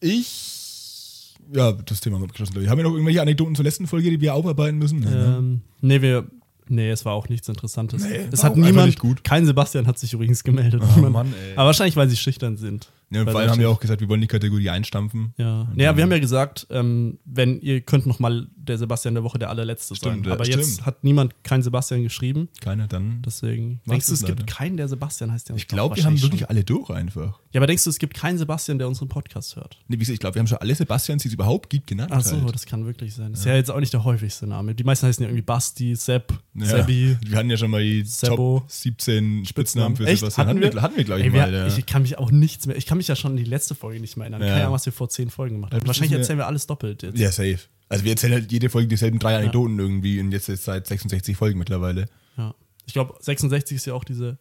ich 0.00 1.34
ja, 1.52 1.72
das 1.72 2.00
Thema 2.00 2.16
haben 2.16 2.22
wir 2.22 2.26
abgeschlossen. 2.26 2.68
Haben 2.68 2.76
wir 2.76 2.84
noch 2.84 2.92
irgendwelche 2.92 3.22
Anekdoten 3.22 3.54
zur 3.54 3.64
letzten 3.64 3.86
Folge, 3.86 4.10
die 4.10 4.20
wir 4.20 4.34
aufarbeiten 4.34 4.76
müssen? 4.78 5.02
Ähm, 5.10 5.60
nee, 5.80 6.02
wir 6.02 6.26
Nee, 6.70 6.90
es 6.90 7.04
war 7.04 7.14
auch 7.14 7.28
nichts 7.28 7.48
Interessantes. 7.48 8.04
Nee, 8.04 8.26
es 8.30 8.44
hat 8.44 8.56
niemand. 8.56 9.24
Kein 9.24 9.46
Sebastian 9.46 9.86
hat 9.86 9.98
sich 9.98 10.12
übrigens 10.12 10.44
gemeldet. 10.44 10.82
Oh, 10.96 11.00
Mann, 11.00 11.32
Aber 11.56 11.66
wahrscheinlich, 11.66 11.96
weil 11.96 12.08
sie 12.08 12.16
schüchtern 12.16 12.56
sind. 12.56 12.90
Ja, 13.10 13.22
und 13.22 13.30
vor 13.30 13.40
allem 13.40 13.50
haben 13.50 13.60
wir 13.60 13.70
auch 13.70 13.80
gesagt, 13.80 14.00
wir 14.00 14.08
wollen 14.08 14.20
die 14.20 14.26
Kategorie 14.26 14.68
einstampfen. 14.70 15.32
Ja, 15.38 15.66
naja, 15.74 15.96
wir 15.96 16.02
haben 16.02 16.12
ja 16.12 16.18
gesagt, 16.18 16.66
ähm, 16.70 17.18
wenn 17.24 17.60
ihr 17.60 17.80
könnt 17.80 18.06
noch 18.06 18.18
mal 18.18 18.48
der 18.56 18.76
Sebastian 18.76 19.14
der 19.14 19.24
Woche 19.24 19.38
der 19.38 19.48
allerletzte 19.48 19.94
Stimmt, 19.96 20.24
sein. 20.24 20.32
Aber 20.32 20.44
ja, 20.46 20.56
jetzt 20.56 20.72
stimmt. 20.74 20.86
hat 20.86 21.04
niemand 21.04 21.42
kein 21.42 21.62
Sebastian 21.62 22.02
geschrieben. 22.02 22.48
Keiner 22.60 22.86
dann. 22.86 23.22
Deswegen. 23.24 23.80
Denkst 23.86 24.06
du, 24.08 24.12
es 24.12 24.24
gibt 24.24 24.46
keinen, 24.46 24.76
der 24.76 24.88
Sebastian 24.88 25.32
heißt? 25.32 25.48
Der 25.48 25.56
Ich 25.56 25.68
glaube, 25.68 25.96
wir 25.96 26.04
haben 26.04 26.20
wirklich 26.20 26.40
schon. 26.40 26.50
alle 26.50 26.64
durch 26.64 26.90
einfach. 26.90 27.40
Ja, 27.52 27.60
aber 27.60 27.66
denkst 27.66 27.84
du, 27.84 27.90
es 27.90 27.98
gibt 27.98 28.12
keinen 28.14 28.36
Sebastian, 28.36 28.78
der 28.78 28.88
unseren 28.88 29.08
Podcast 29.08 29.56
hört? 29.56 29.78
Nee, 29.88 29.94
wie 29.94 30.00
gesagt, 30.00 30.14
ich 30.14 30.20
glaube, 30.20 30.34
wir 30.34 30.40
haben 30.40 30.46
schon 30.46 30.58
alle 30.58 30.74
Sebastians, 30.74 31.22
die 31.22 31.28
es 31.28 31.34
überhaupt 31.34 31.70
gibt, 31.70 31.86
genannt. 31.86 32.10
Ach 32.12 32.20
so, 32.20 32.42
halt. 32.42 32.54
das 32.54 32.66
kann 32.66 32.84
wirklich 32.84 33.14
sein. 33.14 33.30
Das 33.32 33.40
ist 33.40 33.46
ja 33.46 33.54
jetzt 33.54 33.70
auch 33.70 33.80
nicht 33.80 33.92
der 33.94 34.04
häufigste 34.04 34.46
Name. 34.46 34.74
Die 34.74 34.84
meisten 34.84 35.06
heißen 35.06 35.22
ja 35.22 35.30
irgendwie 35.30 35.42
Basti, 35.42 35.94
Sepp, 35.96 36.38
Ja. 36.54 36.66
Seppi. 36.66 37.16
Wir 37.24 37.38
hatten 37.38 37.48
ja 37.48 37.56
schon 37.56 37.70
mal 37.70 37.82
die 37.82 38.02
Sebo. 38.04 38.60
Top 38.60 38.70
17 38.70 39.46
Spitznamen 39.46 39.96
für 39.96 40.06
Echt? 40.06 40.20
Sebastian. 40.20 40.46
Hatten 40.46 40.60
wir? 40.60 40.82
hatten 40.82 40.96
wir 40.96 41.04
glaube 41.04 41.20
ich, 41.20 41.26
Ey, 41.28 41.32
wir, 41.32 41.40
mal. 41.40 41.52
Ja. 41.54 41.66
Ich 41.68 41.86
kann 41.86 42.02
mich 42.02 42.18
auch 42.18 42.30
nichts 42.30 42.66
mehr. 42.66 42.76
Ich 42.76 42.84
kann 42.84 42.97
mich 42.98 43.08
ja 43.08 43.16
schon 43.16 43.30
an 43.32 43.36
die 43.38 43.44
letzte 43.44 43.74
Folge 43.74 44.00
nicht 44.00 44.16
mehr 44.16 44.24
erinnern. 44.26 44.42
Ja. 44.42 44.48
Keine 44.48 44.60
Ahnung, 44.62 44.74
was 44.74 44.84
wir 44.86 44.92
vor 44.92 45.08
zehn 45.08 45.30
Folgen 45.30 45.54
gemacht 45.56 45.72
haben. 45.72 45.86
Wahrscheinlich 45.86 46.12
erzählen 46.18 46.38
wir 46.38 46.46
alles 46.46 46.66
doppelt 46.66 47.02
jetzt. 47.02 47.18
ja, 47.18 47.32
safe. 47.32 47.58
Also 47.88 48.04
wir 48.04 48.10
erzählen 48.12 48.34
halt 48.34 48.52
jede 48.52 48.68
Folge 48.68 48.88
dieselben 48.88 49.18
drei 49.18 49.36
Anekdoten 49.38 49.78
irgendwie 49.78 50.20
und 50.20 50.30
jetzt 50.32 50.48
ist 50.50 50.64
seit 50.64 50.86
66 50.86 51.36
Folgen 51.36 51.58
mittlerweile. 51.58 52.06
Ja. 52.36 52.54
Ich 52.86 52.92
glaube, 52.92 53.14
66 53.20 53.76
ist 53.76 53.86
ja 53.86 53.94
auch 53.94 54.04
diese. 54.04 54.38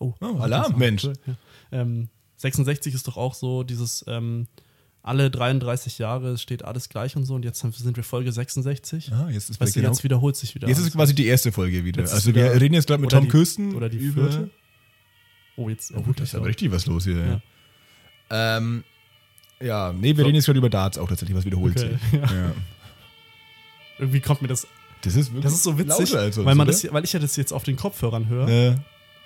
Oh, 0.00 0.14
Oh, 0.20 0.38
Alarm, 0.38 0.76
Mensch. 0.78 1.04
Ja. 1.04 1.12
Ähm, 1.70 2.08
66 2.38 2.92
ist 2.92 3.06
doch 3.06 3.16
auch 3.16 3.34
so 3.34 3.62
dieses. 3.62 4.04
Ähm, 4.08 4.48
alle 5.04 5.30
33 5.32 5.98
Jahre 5.98 6.38
steht 6.38 6.64
alles 6.64 6.88
gleich 6.88 7.16
und 7.16 7.24
so 7.24 7.34
und 7.34 7.44
jetzt 7.44 7.58
sind 7.60 7.96
wir 7.96 8.04
Folge 8.04 8.30
66. 8.32 9.12
Ah, 9.12 9.28
jetzt 9.30 9.50
ist 9.50 9.60
weißt 9.60 9.74
du, 9.74 9.80
genau- 9.80 9.92
jetzt 9.92 10.04
wiederholt 10.04 10.36
sich 10.36 10.54
wieder. 10.54 10.68
Jetzt 10.68 10.78
ist 10.78 10.92
quasi 10.92 11.12
die 11.14 11.26
erste 11.26 11.50
Folge 11.50 11.84
wieder. 11.84 12.00
Jetzt 12.00 12.14
also 12.14 12.32
wir 12.34 12.52
reden 12.60 12.74
jetzt 12.74 12.86
gerade 12.86 13.00
mit 13.00 13.10
Tom 13.10 13.24
die- 13.24 13.28
Kirsten. 13.30 13.74
oder 13.74 13.88
die 13.88 13.98
vierte. 13.98 14.50
oh, 15.56 15.68
jetzt. 15.68 15.92
Oh, 15.94 16.04
da 16.16 16.22
ist 16.22 16.34
aber 16.34 16.46
richtig 16.46 16.70
was 16.70 16.86
los 16.86 17.04
hier. 17.04 17.16
Ja, 17.18 17.26
Ja. 17.26 17.42
Ähm, 18.32 18.82
ja 19.60 19.92
nee, 19.92 20.08
wir 20.08 20.16
So. 20.16 20.22
reden 20.24 20.34
jetzt 20.34 20.46
gerade 20.46 20.58
über 20.58 20.70
Darts 20.70 20.98
auch 20.98 21.08
tatsächlich, 21.08 21.36
was 21.36 21.44
wiederholt 21.44 21.76
Okay, 21.78 21.90
sich. 22.10 22.20
ja. 22.20 22.26
Ja. 22.26 22.52
Irgendwie 23.98 24.20
kommt 24.20 24.42
mir 24.42 24.48
das. 24.48 24.66
Das 25.02 25.14
ist 25.16 25.28
wirklich 25.32 25.44
Das 25.44 25.52
ist 25.52 25.62
so 25.62 25.78
witzig, 25.78 26.12
weil, 26.14 26.30
man 26.54 26.60
oder? 26.60 26.66
das, 26.66 26.92
weil 26.92 27.04
ich 27.04 27.12
ja 27.12 27.18
das 27.20 27.36
jetzt 27.36 27.52
auf 27.52 27.62
den 27.64 27.76
Kopfhörern 27.76 28.28
höre. 28.28 28.48
Ja. 28.48 28.74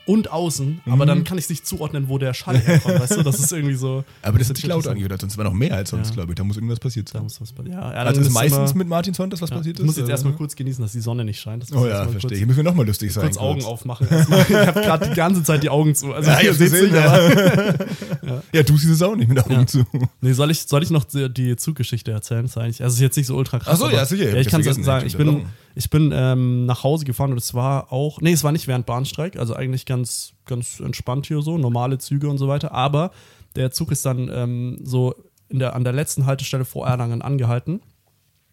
Und 0.07 0.31
außen, 0.31 0.81
aber 0.87 1.05
Mhm. 1.05 1.09
dann 1.09 1.25
kann 1.25 1.37
ich 1.37 1.49
nicht 1.51 1.67
zuordnen, 1.67 2.09
wo 2.09 2.17
der 2.19 2.33
Schall 2.33 2.59
herkommt, 2.59 3.01
weißt 3.01 3.17
du? 3.17 3.23
Das 3.23 3.39
ist 3.41 3.53
irgendwie 3.53 3.75
so. 3.75 4.05
Aber 4.23 4.39
das 4.39 4.49
hat 4.49 4.57
sich 4.57 4.67
laut 4.67 4.87
angehört, 4.87 5.21
sonst 5.21 5.37
war 5.37 5.45
noch 5.45 5.53
mehr 5.53 5.75
als 5.75 5.91
sonst, 5.91 6.09
Ja. 6.11 6.15
glaube 6.15 6.33
ich. 6.33 6.37
Da 6.37 6.45
muss 6.45 6.57
irgendwas 6.57 6.79
passiert 6.81 7.09
Da 7.09 7.15
sein. 7.15 7.23
muss 7.25 7.41
was 7.41 7.53
passieren. 7.53 7.79
Ja, 7.79 7.93
ja, 7.93 7.99
Also 8.05 8.21
ist 8.21 8.31
meistens 8.31 8.71
immer- 8.71 8.79
mit 8.79 8.89
Martin 8.89 9.15
Sonntag 9.15 9.41
was 9.43 9.51
ja, 9.51 9.57
passiert 9.57 9.79
Ich 9.79 9.85
muss 9.85 9.93
ist? 9.95 9.99
jetzt 9.99 10.05
oder? 10.05 10.13
erstmal 10.13 10.33
kurz 10.35 10.55
genießen, 10.57 10.83
dass 10.83 10.93
die 10.93 11.01
Sonne 11.01 11.25
nicht 11.25 11.41
scheint. 11.41 11.65
Oh 11.75 11.85
ich 11.85 11.91
ja, 11.91 12.03
verstehe. 12.07 12.21
Kurz, 12.21 12.39
Hier 12.39 12.47
müssen 12.47 12.57
wir 12.59 12.65
nochmal 12.65 12.87
lustig 12.87 13.13
sein. 13.13 13.25
kurz 13.25 13.37
Augen 13.37 13.65
aufmachen. 13.65 14.07
erstmal. 14.09 14.41
Ich 14.49 14.55
habe 14.55 14.81
gerade 14.81 15.09
die 15.09 15.15
ganze 15.15 15.43
Zeit 15.43 15.63
die 15.63 15.71
Augen 15.71 15.95
zu. 15.95 16.13
Also 16.13 16.31
Ja, 16.31 16.41
ihr 16.41 16.55
gesehen, 16.55 16.93
nicht, 16.93 16.97
aber- 16.97 17.35
ja. 18.27 18.43
ja, 18.53 18.63
du 18.63 18.77
siehst 18.77 18.93
es 18.93 19.03
auch 19.03 19.17
nicht 19.17 19.29
mit 19.29 19.39
Augen 19.45 19.67
zu. 19.67 19.85
Nee, 20.21 20.33
soll 20.33 20.51
ich, 20.51 20.63
soll 20.63 20.83
ich 20.83 20.91
noch 20.91 21.05
die, 21.05 21.57
Zuggeschichte 21.57 22.13
erzählen? 22.13 22.43
Das 22.43 22.53
ist 22.53 22.59
eigentlich, 22.59 22.83
also 22.83 22.93
es 22.93 22.99
ist 22.99 23.03
jetzt 23.03 23.17
nicht 23.17 23.27
so 23.27 23.37
ultra 23.37 23.59
krass. 23.59 23.75
Ach 23.75 23.79
so, 23.79 23.85
aber- 23.87 23.95
ja, 23.95 24.05
sicher, 24.05 24.37
ich 24.37 24.49
kann 24.49 24.63
vergessen, 24.63 24.85
sagen, 24.85 25.07
ich 25.07 25.17
bin. 25.17 25.47
Ich 25.77 25.91
bin 25.91 26.11
ähm, 26.15 26.65
nach 26.65 26.83
Hause 26.85 27.05
gefahren 27.05 27.33
und 27.33 27.39
es 27.39 27.53
war 27.53 27.93
auch, 27.93 28.21
nee, 28.23 28.33
es 28.33 28.43
war 28.43 28.51
nicht 28.51 28.67
während 28.67 28.87
Bahnstreik, 28.87 29.37
also 29.37 29.55
eigentlich 29.55 29.85
ganz, 29.85 30.33
ganz 30.47 30.81
entspannt 30.81 31.27
hier 31.27 31.43
so, 31.43 31.59
normale 31.59 31.99
Züge 31.99 32.31
und 32.31 32.39
so 32.39 32.49
weiter, 32.49 32.73
aber 32.73 33.13
der 33.57 33.71
Zug 33.71 33.93
ist 33.93 34.07
dann 34.07 34.31
ähm, 34.33 34.79
so 34.83 35.15
in 35.49 35.59
der, 35.59 35.77
an 35.77 35.85
der 35.85 35.93
letzten 35.93 36.25
Haltestelle 36.25 36.65
vor 36.65 36.87
Erlangen 36.87 37.21
angehalten 37.21 37.83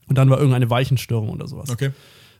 und 0.09 0.17
dann 0.17 0.29
war 0.29 0.37
irgendeine 0.37 0.69
Weichenstörung 0.69 1.29
oder 1.29 1.47
sowas. 1.47 1.69
Okay. 1.69 1.91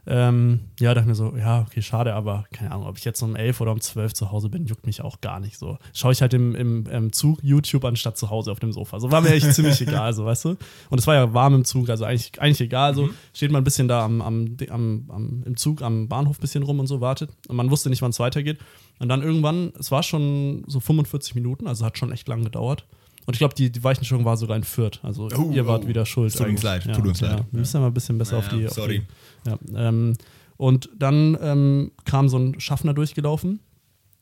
Ähm, 0.06 0.62
ja, 0.80 0.94
dachte 0.94 1.08
mir 1.08 1.16
so, 1.16 1.34
ja, 1.38 1.62
okay, 1.62 1.82
schade, 1.82 2.14
aber 2.14 2.46
keine 2.52 2.72
Ahnung, 2.72 2.88
ob 2.88 2.98
ich 2.98 3.06
jetzt 3.06 3.22
um 3.22 3.38
11 3.38 3.62
oder 3.62 3.72
um 3.72 3.80
12 3.80 4.14
zu 4.14 4.32
Hause 4.32 4.50
bin, 4.50 4.66
juckt 4.66 4.86
mich 4.86 5.02
auch 5.02 5.22
gar 5.22 5.40
nicht 5.40 5.58
so. 5.58 5.78
Schaue 5.94 6.12
ich 6.12 6.22
halt 6.22 6.34
im, 6.34 6.56
im, 6.56 6.86
im 6.88 7.14
Zug 7.14 7.40
YouTube 7.42 7.86
anstatt 7.86 8.18
zu 8.18 8.30
Hause 8.30 8.52
auf 8.52 8.60
dem 8.60 8.74
Sofa. 8.74 9.00
So 9.00 9.12
war 9.12 9.22
mir 9.22 9.30
echt 9.30 9.54
ziemlich 9.54 9.80
egal, 9.88 10.14
so, 10.14 10.26
weißt 10.26 10.46
du? 10.46 10.58
Und 10.90 11.00
es 11.00 11.08
war 11.08 11.16
ja 11.16 11.34
warm 11.34 11.56
im 11.56 11.66
Zug, 11.66 11.90
also 11.90 12.04
eigentlich, 12.04 12.42
eigentlich 12.42 12.62
egal, 12.62 12.94
so. 12.94 13.10
Steht 13.34 13.52
man 13.52 13.62
ein 13.62 13.64
bisschen 13.64 13.88
da 13.88 14.04
am, 14.04 14.22
am, 14.22 14.58
am, 14.70 15.06
am, 15.10 15.44
im 15.46 15.56
Zug 15.56 15.82
am 15.82 16.10
Bahnhof 16.10 16.38
ein 16.38 16.42
bisschen 16.42 16.64
rum 16.64 16.80
und 16.80 16.88
so, 16.88 17.00
wartet. 17.00 17.30
Und 17.48 17.56
man 17.56 17.72
wusste 17.72 17.90
nicht, 17.90 18.02
wann 18.02 18.12
es 18.12 18.20
weitergeht. 18.20 18.60
Und 19.00 19.08
dann 19.08 19.22
irgendwann, 19.22 19.72
es 19.80 19.90
war 19.90 20.04
schon 20.04 20.64
so 20.68 20.82
45 20.82 21.36
Minuten, 21.36 21.68
also 21.68 21.86
hat 21.86 21.98
schon 21.98 22.12
echt 22.12 22.28
lang 22.28 22.44
gedauert. 22.44 22.86
Und 23.26 23.36
ich 23.36 23.40
glaube, 23.40 23.56
die, 23.56 23.72
die 23.72 23.84
Weichenstellung 23.84 24.26
war 24.26 24.36
sogar 24.36 24.58
in 24.58 24.64
Fürth. 24.64 25.00
Also 25.02 25.30
Oh, 25.38 25.52
ihr 25.52 25.66
wart 25.66 25.86
oh. 25.86 25.88
wieder 25.88 26.06
schuld. 26.06 26.36
Tut 26.36 26.48
uns 26.48 26.64
leid, 26.64 26.84
tut 26.84 27.06
uns 27.06 27.22
leid. 27.22 27.46
Wir 27.52 27.60
müssen 27.60 27.78
ja 27.78 27.82
mal 27.82 27.88
ein 27.88 27.94
bisschen 27.94 28.18
besser 28.18 28.34
Ja, 28.34 28.40
auf 28.40 28.50
die. 28.50 28.68
Auf 28.68 28.74
sorry. 28.74 29.00
Die, 29.00 29.06
ja, 29.48 29.58
ähm, 29.76 30.14
und 30.58 30.90
dann 30.98 31.38
ähm, 31.42 31.92
kam 32.06 32.30
so 32.30 32.38
ein 32.38 32.60
Schaffner 32.60 32.94
durchgelaufen, 32.94 33.60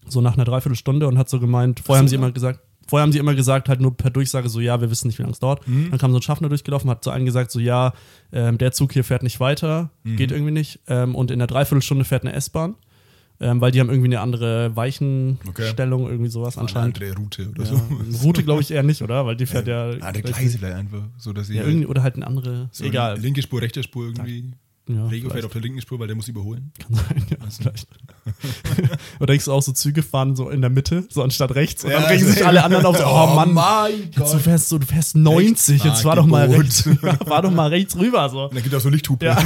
so 0.08 0.22
nach 0.22 0.34
einer 0.36 0.46
Dreiviertelstunde 0.46 1.08
und 1.08 1.18
hat 1.18 1.30
so 1.30 1.40
gemeint, 1.40 1.80
vorher 1.82 2.00
haben 2.00 2.08
sie 2.08 2.16
immer 2.16 2.32
gesagt, 2.32 2.60
vorher 2.88 3.04
haben 3.04 3.12
sie 3.12 3.20
immer 3.20 3.36
gesagt, 3.36 3.70
halt 3.70 3.80
nur 3.82 3.96
per 3.96 4.10
Durchsage 4.10 4.50
so, 4.50 4.60
ja, 4.60 4.82
wir 4.82 4.90
wissen 4.90 5.08
nicht, 5.08 5.20
wie 5.20 5.24
lange 5.24 5.34
es 5.34 5.40
dauert. 5.40 5.68
Mhm. 5.68 5.90
Dann 5.92 6.00
kam 6.00 6.12
so 6.12 6.18
ein 6.18 6.22
Schaffner 6.24 6.50
durchgelaufen, 6.50 6.90
hat 6.90 7.04
zu 7.04 7.12
einem 7.12 7.26
gesagt, 7.26 7.52
so, 7.52 7.60
ja, 7.60 7.94
ähm, 8.32 8.58
der 8.58 8.72
Zug 8.72 8.94
hier 8.94 9.04
fährt 9.04 9.24
nicht 9.24 9.40
weiter, 9.40 9.92
Mhm. 10.04 10.16
geht 10.16 10.32
irgendwie 10.32 10.52
nicht. 10.52 10.80
Ähm, 10.88 11.14
und 11.16 11.30
in 11.32 11.40
der 11.40 11.48
Dreiviertelstunde 11.48 12.06
fährt 12.06 12.24
eine 12.24 12.34
S-Bahn, 12.34 12.76
ähm, 13.40 13.62
weil 13.62 13.72
die 13.72 13.80
haben 13.80 13.90
irgendwie 13.90 14.08
eine 14.10 14.22
andere 14.22 14.76
Weichenstellung, 14.76 16.08
irgendwie 16.10 16.30
sowas 16.30 16.58
Eine 16.58 16.64
anscheinend. 16.68 17.02
andere 17.02 17.16
Route 17.18 17.50
oder 17.50 17.64
Ja, 17.64 17.70
so. 17.70 17.76
eine 17.76 18.18
Route 18.24 18.44
glaube 18.44 18.62
ich 18.62 18.72
eher 18.72 18.84
nicht, 18.84 19.02
oder? 19.02 19.26
Weil 19.26 19.36
die 19.36 19.46
fährt 19.46 19.68
ja. 19.68 19.92
Andere 19.92 20.22
Gleise 20.24 20.58
vielleicht 20.58 20.76
einfach. 20.76 21.04
So, 21.18 21.34
dass 21.34 21.48
sie 21.48 21.56
Ja, 21.58 21.64
irgendwie, 21.64 21.86
oder 21.86 22.04
halt 22.04 22.16
eine 22.16 22.26
andere. 22.28 22.70
so 22.72 22.84
egal. 22.84 23.20
linke 23.20 23.42
Spur, 23.42 23.62
rechte 23.62 23.84
Spur 23.84 24.06
irgendwie. 24.08 24.54
Ja, 24.96 25.30
fährt 25.30 25.46
auf 25.46 25.52
der 25.52 25.62
linken 25.62 25.82
Spur, 25.82 26.00
weil 26.00 26.08
der 26.08 26.16
muss 26.16 26.28
überholen. 26.28 26.72
Kann 26.80 26.96
sein, 26.96 27.26
ja, 27.30 27.38
vielleicht. 27.50 27.88
Oder 29.20 29.28
denkst 29.28 29.46
du 29.46 29.52
auch 29.52 29.62
so, 29.62 29.72
Züge 29.72 30.04
fahren 30.04 30.36
so 30.36 30.50
in 30.50 30.62
der 30.62 30.70
Mitte, 30.70 31.06
so 31.10 31.24
anstatt 31.24 31.56
rechts 31.56 31.84
und 31.84 31.92
dann 31.92 32.04
Ja, 32.04 32.08
regen 32.10 32.26
sich 32.26 32.36
sehr 32.36 32.48
alle 32.48 32.64
anderen 32.64 32.86
auf, 32.86 32.98
so, 32.98 33.04
oh, 33.04 33.28
Oh 33.32 33.36
Mann, 33.36 33.54
mein 33.54 33.92
jetzt 34.04 34.16
du 34.18 34.22
Gott. 34.22 34.42
fährst 34.42 34.70
so, 34.70 34.78
du 34.78 34.86
fährst 34.86 35.16
90, 35.16 35.84
jetzt 35.84 36.02
fahr 36.04 36.16
doch 36.16 36.26
mal 36.26 36.48
rechts, 36.50 36.88
fahr 37.28 37.42
doch 37.42 37.52
mal 37.52 37.70
rechts 37.70 37.96
rüber, 37.98 38.30
so. 38.30 38.44
Und 38.46 38.54
dann 38.56 38.64
gibt 38.64 38.74
es 38.74 38.80
auch 38.80 38.84
so 38.84 38.90
Lichthupe. 38.90 39.26
Ja. 39.26 39.38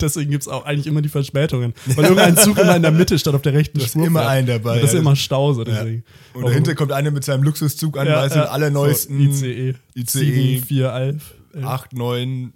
Deswegen 0.00 0.30
gibt 0.30 0.42
es 0.42 0.48
auch 0.48 0.64
eigentlich 0.64 0.86
immer 0.86 1.02
die 1.02 1.08
Verspätungen. 1.08 1.74
Weil 1.86 2.04
irgendein 2.06 2.36
Zug 2.36 2.58
immer 2.58 2.74
in 2.76 2.82
der 2.82 2.90
Mitte 2.90 3.18
statt 3.18 3.34
auf 3.34 3.42
der 3.42 3.52
rechten 3.52 3.78
Da 3.78 3.84
ist 3.84 3.92
Spur. 3.92 4.06
immer 4.06 4.20
fährt. 4.20 4.32
ein 4.32 4.46
dabei, 4.46 4.74
Und 4.74 4.82
Das 4.82 4.90
ist 4.90 4.94
ja. 4.94 5.00
immer 5.00 5.16
Stau, 5.16 5.52
so 5.52 5.64
deswegen. 5.64 6.04
Und 6.34 6.44
dahinter 6.46 6.74
kommt 6.74 6.92
einer 6.92 7.10
mit 7.10 7.24
seinem 7.24 7.42
Luxuszug 7.44 7.96
an, 7.98 8.06
weißt 8.08 8.34
du, 8.34 8.40
den 8.40 8.48
allerneuesten 8.48 9.32
So, 9.32 9.44
ICE. 9.46 9.74
ICE 9.94 10.10
7411. 10.10 11.22
8, 11.62 11.92
9, 11.92 12.52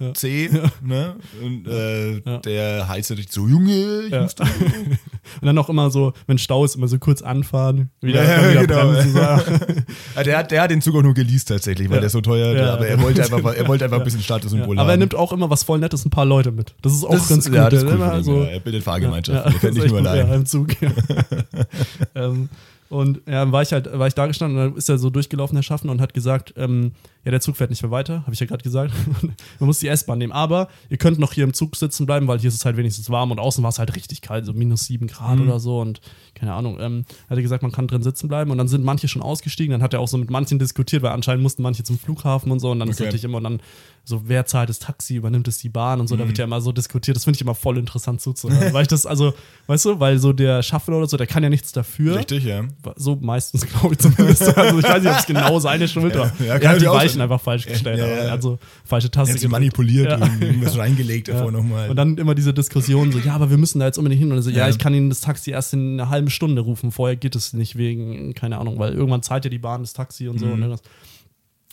Ja. 0.00 0.12
C, 0.12 0.50
ne? 0.82 1.14
Und 1.40 1.68
äh, 1.68 2.18
Ja. 2.18 2.38
der 2.38 2.88
heißt 2.88 3.10
natürlich 3.10 3.30
so, 3.30 3.46
Junge, 3.46 4.02
ich 4.06 4.12
Ja. 4.12 4.22
muss 4.22 4.34
da. 4.34 4.44
Und 5.40 5.46
dann 5.46 5.56
auch 5.56 5.68
immer 5.70 5.90
so, 5.90 6.12
wenn 6.26 6.36
Stau 6.36 6.64
ist, 6.64 6.74
immer 6.74 6.88
so 6.88 6.98
kurz 6.98 7.22
anfahren, 7.22 7.90
wieder, 8.02 8.22
Ja, 8.24 8.50
wieder 8.50 8.66
genau. 8.66 8.90
bremsen. 8.92 9.12
So. 9.12 9.18
Ja, 9.18 9.42
der, 10.24 10.38
hat, 10.38 10.50
der 10.50 10.62
hat 10.62 10.70
den 10.70 10.82
Zug 10.82 10.96
auch 10.96 11.02
nur 11.02 11.14
geleast 11.14 11.48
tatsächlich, 11.48 11.88
weil 11.90 12.00
der 12.00 12.10
so 12.10 12.20
teuer 12.20 12.52
der, 12.54 12.72
aber 12.74 12.86
er 12.88 13.00
wollte 13.00 13.22
einfach, 13.22 13.54
er 13.54 13.68
wollte 13.68 13.84
einfach 13.84 13.98
ein 13.98 14.04
bisschen 14.04 14.20
Statussymbol 14.22 14.76
haben. 14.76 14.78
aber 14.80 14.90
er 14.90 14.96
nimmt 14.98 15.14
auch 15.14 15.32
immer 15.32 15.48
was 15.48 15.62
voll 15.62 15.78
Nettes, 15.78 16.04
ein 16.04 16.10
paar 16.10 16.26
Leute 16.26 16.50
mit. 16.52 16.74
Das 16.82 16.92
ist 16.92 17.04
auch 17.04 17.12
das, 17.12 17.28
ganz 17.28 17.46
gut. 17.46 17.54
Ja, 17.54 17.70
das 17.70 17.82
ist 17.82 17.88
Der 17.88 17.94
cool 17.94 18.00
immer 18.00 18.10
von 18.10 18.18
ihm, 18.18 18.24
so- 18.24 18.42
ja. 18.42 18.48
Er 18.50 18.60
bildet 18.60 18.82
Fahrgemeinschaft. 18.82 19.46
Ja, 19.46 19.52
er 19.52 19.58
fährt 19.60 19.74
nicht 19.74 19.84
ist 19.84 19.90
nur 19.90 20.00
allein. 20.00 20.26
Ja, 20.28 20.34
im 20.34 20.44
Zug. 20.46 20.68
Ähm, 22.14 22.48
und 22.94 23.18
ja, 23.26 23.32
dann 23.44 23.52
war 23.52 23.62
ich 23.62 23.72
halt, 23.72 23.90
war 23.98 24.06
ich 24.06 24.14
da 24.14 24.26
gestanden 24.26 24.58
und 24.58 24.64
dann 24.70 24.76
ist 24.78 24.88
er 24.88 24.98
so 24.98 25.10
durchgelaufen, 25.10 25.56
Herr 25.56 25.62
Schaffner, 25.62 25.92
und 25.92 26.00
hat 26.00 26.14
gesagt, 26.14 26.54
ähm, 26.56 26.92
ja, 27.24 27.30
der 27.30 27.40
Zug 27.40 27.56
fährt 27.56 27.70
nicht 27.70 27.82
mehr 27.82 27.90
weiter, 27.90 28.22
habe 28.22 28.32
ich 28.34 28.40
ja 28.40 28.46
gerade 28.46 28.62
gesagt. 28.62 28.92
Man 29.58 29.66
muss 29.66 29.78
die 29.80 29.88
S-Bahn 29.88 30.18
nehmen. 30.18 30.32
Aber 30.32 30.68
ihr 30.90 30.98
könnt 30.98 31.18
noch 31.18 31.32
hier 31.32 31.44
im 31.44 31.54
Zug 31.54 31.74
sitzen 31.76 32.06
bleiben, 32.06 32.28
weil 32.28 32.38
hier 32.38 32.48
ist 32.48 32.54
es 32.54 32.64
halt 32.64 32.76
wenigstens 32.76 33.08
warm 33.10 33.30
und 33.30 33.38
außen 33.38 33.62
war 33.62 33.70
es 33.70 33.78
halt 33.78 33.96
richtig 33.96 34.20
kalt, 34.20 34.44
so 34.46 34.52
minus 34.52 34.84
sieben 34.86 35.06
Grad 35.06 35.36
Mhm. 35.38 35.42
oder 35.48 35.58
so 35.60 35.80
und 35.80 36.00
keine 36.34 36.52
Ahnung. 36.52 36.78
Ähm, 36.80 37.04
hat 37.30 37.36
er 37.38 37.42
gesagt, 37.42 37.62
man 37.62 37.72
kann 37.72 37.86
drin 37.86 38.02
sitzen 38.02 38.28
bleiben 38.28 38.50
und 38.50 38.58
dann 38.58 38.68
sind 38.68 38.84
manche 38.84 39.08
schon 39.08 39.22
ausgestiegen. 39.22 39.72
Dann 39.72 39.82
hat 39.82 39.94
er 39.94 40.00
auch 40.00 40.08
so 40.08 40.18
mit 40.18 40.30
manchen 40.30 40.58
diskutiert, 40.58 41.02
weil 41.02 41.12
anscheinend 41.12 41.42
mussten 41.42 41.62
manche 41.62 41.82
zum 41.82 41.98
Flughafen 41.98 42.52
und 42.52 42.60
so 42.60 42.70
und 42.70 42.78
dann 42.78 42.88
ist 42.88 42.96
Okay. 42.96 43.04
natürlich 43.06 43.24
immer 43.24 43.40
dann 43.40 43.60
so, 44.06 44.22
wer 44.26 44.44
zahlt 44.44 44.68
das 44.68 44.78
Taxi, 44.78 45.16
übernimmt 45.16 45.48
es 45.48 45.56
die 45.58 45.70
Bahn 45.70 45.98
und 45.98 46.08
so, 46.08 46.14
Mhm. 46.14 46.18
da 46.20 46.26
wird 46.28 46.36
ja 46.38 46.44
immer 46.44 46.60
so 46.60 46.72
diskutiert. 46.72 47.16
Das 47.16 47.24
finde 47.24 47.36
ich 47.36 47.40
immer 47.40 47.54
voll 47.54 47.78
interessant 47.78 48.20
zuzuhören. 48.20 48.72
weil 48.74 48.82
ich 48.82 48.88
das, 48.88 49.06
also, 49.06 49.32
weißt 49.66 49.84
du, 49.86 49.98
weil 50.00 50.18
so 50.18 50.32
der 50.34 50.62
Schaffner 50.62 50.98
oder 50.98 51.06
so, 51.06 51.16
der 51.16 51.26
kann 51.26 51.42
ja 51.42 51.48
nichts 51.48 51.72
dafür. 51.72 52.16
Richtig, 52.16 52.44
ja. 52.44 52.64
So 52.96 53.16
meistens, 53.20 53.64
glaube 53.66 53.94
ich 53.94 53.98
zumindest. 54.00 54.42
Also 54.56 54.78
ich 54.78 54.84
weiß 54.84 55.02
nicht, 55.02 55.10
ob 55.12 55.18
es 55.18 55.26
genau 55.26 55.58
seine 55.58 55.88
Schuld 55.88 56.14
war. 56.18 56.30
Ja, 56.38 56.56
er 56.56 56.68
hat 56.70 56.80
die 56.82 56.86
Weichen 56.86 57.14
sein. 57.14 57.22
einfach 57.22 57.40
falsch 57.40 57.66
gestellt. 57.66 57.98
ja, 57.98 58.04
aber 58.04 58.12
ja. 58.14 58.18
Er 58.24 58.30
hat 58.32 58.42
so 58.42 58.58
falsche 58.84 59.08
Er 59.08 59.12
Taste 59.12 59.32
hat 59.34 59.40
sie 59.40 59.48
manipuliert, 59.48 60.10
Ja. 60.10 60.18
irgendwie 60.18 60.44
irgendwas 60.46 60.76
reingelegt 60.76 61.28
davor 61.28 61.50
nochmal. 61.50 61.88
Und 61.88 61.96
dann 61.96 62.18
immer 62.18 62.34
diese 62.34 62.52
Diskussion 62.52 63.10
so, 63.10 63.18
ja, 63.20 63.34
aber 63.34 63.48
wir 63.48 63.56
müssen 63.56 63.78
da 63.80 63.86
jetzt 63.86 63.96
unbedingt 63.96 64.20
hin. 64.20 64.30
Und 64.30 64.36
er 64.38 64.42
so, 64.42 64.50
ja, 64.50 64.58
Ja. 64.58 64.68
ich 64.68 64.78
kann 64.78 64.92
Ihnen 64.92 65.08
das 65.08 65.22
Taxi 65.22 65.50
erst 65.52 65.72
in 65.72 65.98
einer 65.98 66.10
halben 66.10 66.28
Stunde 66.28 66.60
rufen. 66.60 66.92
Vorher 66.92 67.16
geht 67.16 67.34
es 67.36 67.54
nicht 67.54 67.76
wegen, 67.76 68.34
keine 68.34 68.58
Ahnung, 68.58 68.78
weil 68.78 68.92
irgendwann 68.92 69.22
zahlt 69.22 69.44
ja 69.44 69.50
die 69.50 69.58
Bahn 69.58 69.80
das 69.80 69.94
Taxi 69.94 70.28
und 70.28 70.38
so. 70.38 70.44
Mhm. 70.46 70.52
Und 70.52 70.58
irgendwas. 70.60 70.82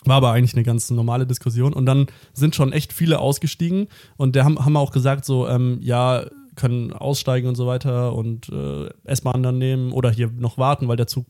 War 0.04 0.16
aber 0.16 0.32
eigentlich 0.32 0.54
eine 0.54 0.62
ganz 0.64 0.90
normale 0.90 1.26
Diskussion. 1.26 1.72
Und 1.72 1.86
dann 1.86 2.06
sind 2.32 2.54
schon 2.54 2.72
echt 2.72 2.92
viele 2.92 3.18
ausgestiegen. 3.20 3.88
Und 4.16 4.34
der 4.34 4.44
haben, 4.44 4.58
haben 4.64 4.76
auch 4.76 4.92
gesagt, 4.92 5.24
so, 5.24 5.46
ähm, 5.48 5.78
ja, 5.80 6.24
können 6.56 6.92
aussteigen 6.92 7.48
und 7.48 7.54
so 7.54 7.66
weiter 7.66 8.14
und 8.14 8.48
äh, 8.50 8.90
S-Bahn 9.04 9.42
dann 9.42 9.58
nehmen 9.58 9.92
oder 9.92 10.10
hier 10.10 10.30
noch 10.36 10.58
warten, 10.58 10.86
weil 10.88 10.96
der 10.96 11.06
Zug 11.06 11.26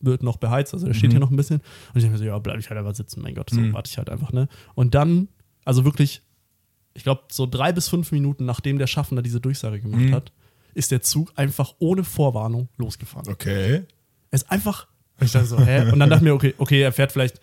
wird 0.00 0.22
noch 0.22 0.36
beheizt. 0.36 0.72
Also 0.74 0.86
der 0.86 0.94
steht 0.94 1.10
Mhm. 1.10 1.14
hier 1.14 1.20
noch 1.20 1.30
ein 1.30 1.36
bisschen. 1.36 1.56
Und 1.58 1.96
ich 1.96 2.02
denke 2.02 2.12
mir 2.12 2.18
so, 2.18 2.24
ja, 2.24 2.38
bleib 2.38 2.58
ich 2.58 2.70
halt 2.70 2.78
einfach 2.78 2.94
sitzen, 2.94 3.20
mein 3.20 3.34
Gott, 3.34 3.50
so 3.50 3.60
Mhm. 3.60 3.72
warte 3.72 3.88
ich 3.90 3.98
halt 3.98 4.08
einfach, 4.10 4.32
ne? 4.32 4.48
Und 4.74 4.94
dann, 4.94 5.28
also 5.64 5.84
wirklich, 5.84 6.22
ich 6.94 7.02
glaube, 7.02 7.22
so 7.32 7.46
drei 7.46 7.72
bis 7.72 7.88
fünf 7.88 8.12
Minuten, 8.12 8.44
nachdem 8.44 8.78
der 8.78 8.86
Schaffner 8.86 9.22
diese 9.22 9.40
Durchsage 9.40 9.80
gemacht 9.80 10.02
Mhm. 10.02 10.14
hat, 10.14 10.32
ist 10.74 10.90
der 10.92 11.02
Zug 11.02 11.32
einfach 11.36 11.74
ohne 11.80 12.04
Vorwarnung 12.04 12.68
losgefahren. 12.76 13.28
Okay. 13.32 13.82
Er 14.30 14.36
ist 14.36 14.50
einfach 14.50 14.86
Und 15.18 15.26
ich 15.26 15.32
dachte 15.32 15.46
so, 15.48 15.58
hä? 15.64 15.90
Und 15.92 15.98
dann 15.98 16.08
dachte 16.08 16.24
ich 16.24 16.28
mir, 16.30 16.34
okay, 16.34 16.54
okay, 16.58 16.80
er 16.80 16.92
fährt 16.92 17.12
vielleicht 17.12 17.40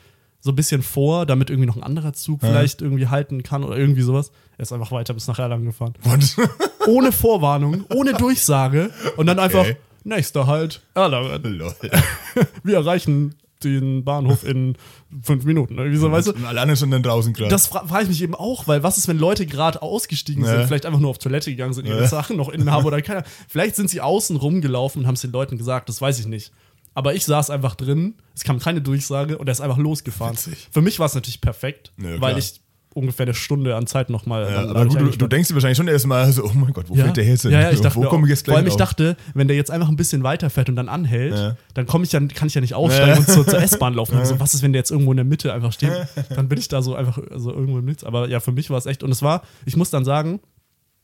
so 0.47 0.51
ein 0.53 0.55
bisschen 0.55 0.81
vor, 0.81 1.25
damit 1.27 1.49
irgendwie 1.51 1.67
noch 1.67 1.75
ein 1.75 1.83
anderer 1.83 2.13
Zug 2.13 2.41
Ja. 2.41 2.49
vielleicht 2.49 2.81
irgendwie 2.81 3.07
halten 3.07 3.43
kann 3.43 3.63
oder 3.63 3.77
irgendwie 3.77 4.01
sowas. 4.01 4.31
Er 4.57 4.63
ist 4.63 4.73
einfach 4.73 4.91
weiter 4.91 5.13
bis 5.13 5.27
nach 5.27 5.37
Erlangen 5.37 5.65
gefahren. 5.65 5.93
What? 6.03 6.35
Ohne 6.87 7.11
Vorwarnung, 7.11 7.83
ohne 7.93 8.13
Durchsage 8.13 8.89
und 9.17 9.27
dann 9.27 9.39
einfach, 9.39 9.59
Okay. 9.61 9.75
nächster 10.05 10.47
Halt, 10.47 10.81
Erlangen. 10.95 11.43
Lol. 11.57 11.73
Wir 12.63 12.75
erreichen 12.77 13.35
den 13.63 14.03
Bahnhof 14.03 14.43
in 14.43 14.75
fünf 15.23 15.43
Minuten. 15.43 15.77
Irgendwie 15.79 15.97
so, 15.97 16.11
weißt 16.11 16.27
du? 16.27 16.33
Und 16.33 16.45
alle 16.45 16.61
anderen 16.61 16.77
sind 16.77 16.91
dann 16.91 17.01
draußen 17.03 17.33
gerade. 17.33 17.49
Das 17.49 17.65
fra 17.67 17.85
frage 17.87 18.03
ich 18.03 18.09
mich 18.09 18.21
eben 18.21 18.35
auch, 18.35 18.67
weil 18.67 18.83
was 18.83 18.97
ist, 18.99 19.07
wenn 19.07 19.17
Leute 19.17 19.45
gerade 19.47 19.81
ausgestiegen 19.81 20.43
Ja. 20.45 20.51
sind, 20.51 20.67
vielleicht 20.67 20.85
einfach 20.85 20.99
nur 20.99 21.09
auf 21.09 21.17
Toilette 21.17 21.49
gegangen 21.49 21.73
sind, 21.73 21.87
ihre 21.87 22.01
Ja. 22.01 22.07
Sachen 22.07 22.37
noch 22.37 22.49
innen 22.49 22.71
haben 22.71 22.85
oder 22.85 23.01
keiner. 23.01 23.23
Vielleicht 23.47 23.75
sind 23.75 23.89
sie 23.89 23.99
außen 23.99 24.35
rumgelaufen 24.37 25.01
und 25.01 25.07
haben 25.07 25.15
es 25.15 25.21
den 25.21 25.31
Leuten 25.31 25.57
gesagt, 25.57 25.89
das 25.89 25.99
weiß 25.99 26.19
ich 26.19 26.27
nicht. 26.27 26.51
Aber 26.97 27.13
ich 27.13 27.25
saß 27.25 27.51
einfach 27.51 27.75
drin, 27.75 28.15
es 28.35 28.43
kam 28.43 28.57
keine 28.57 28.81
Durchsage 28.81 29.37
und 29.37 29.47
er 29.47 29.51
ist 29.51 29.61
einfach 29.61 29.77
losgefahren. 29.77 30.33
Witzig. 30.35 30.67
Für 30.71 30.81
mich 30.81 30.97
war 30.97 31.05
es 31.05 31.13
natürlich 31.13 31.41
perfekt, 31.41 31.91
Ja, 32.01 32.19
weil 32.19 32.39
ich 32.39 32.59
ungefähr 32.95 33.25
eine 33.27 33.35
Stunde 33.35 33.75
an 33.75 33.85
Zeit 33.85 34.09
nochmal. 34.09 34.49
ja, 34.51 34.67
aber 34.67 34.87
gut, 34.87 34.99
du, 34.99 35.09
du 35.11 35.27
denkst 35.27 35.49
dir 35.49 35.53
wahrscheinlich 35.53 35.77
schon 35.77 35.87
erstmal 35.87 36.31
so, 36.31 36.43
oh 36.43 36.51
mein 36.55 36.73
Gott, 36.73 36.89
wo 36.89 36.95
ja. 36.95 37.03
fährt 37.03 37.17
der 37.17 37.25
jetzt 37.25 37.43
hin? 37.43 37.51
Ja, 37.51 37.61
ja, 37.61 37.71
ich 37.71 37.81
dachte, 37.81 37.97
wo 37.97 38.05
komme 38.05 38.25
ich 38.25 38.31
jetzt 38.31 38.45
gleich 38.45 38.53
Vor 38.55 38.57
allem, 38.57 38.67
ich 38.67 38.75
dachte, 38.77 39.15
wenn 39.35 39.47
der 39.47 39.55
jetzt 39.55 39.69
einfach 39.69 39.89
ein 39.89 39.95
bisschen 39.95 40.23
weiterfährt 40.23 40.69
und 40.69 40.75
dann 40.75 40.89
anhält, 40.89 41.35
Ja. 41.35 41.55
dann 41.75 41.85
komme 41.85 42.03
ich 42.05 42.09
dann, 42.09 42.29
kann 42.29 42.47
ich 42.47 42.55
ja 42.55 42.61
nicht 42.61 42.73
aufsteigen 42.73 43.11
Ja. 43.11 43.17
und 43.19 43.29
zur, 43.29 43.45
zur 43.45 43.61
S-Bahn 43.61 43.93
laufen. 43.93 44.17
Also, 44.17 44.39
was 44.39 44.55
ist, 44.55 44.63
wenn 44.63 44.73
der 44.73 44.79
jetzt 44.79 44.89
irgendwo 44.89 45.11
in 45.11 45.17
der 45.17 45.25
Mitte 45.25 45.53
einfach 45.53 45.71
steht? 45.73 45.91
Dann 46.35 46.49
bin 46.49 46.57
ich 46.57 46.67
da 46.67 46.81
so 46.81 46.95
einfach 46.95 47.19
also 47.29 47.51
irgendwo 47.53 47.77
im 47.77 47.85
Nichts. 47.85 48.03
Aber 48.03 48.27
ja, 48.27 48.39
für 48.39 48.51
mich 48.51 48.71
war 48.71 48.79
es 48.79 48.87
echt. 48.87 49.03
Und 49.03 49.11
es 49.11 49.21
war, 49.21 49.43
ich 49.67 49.75
muss 49.77 49.91
dann 49.91 50.03
sagen, 50.03 50.39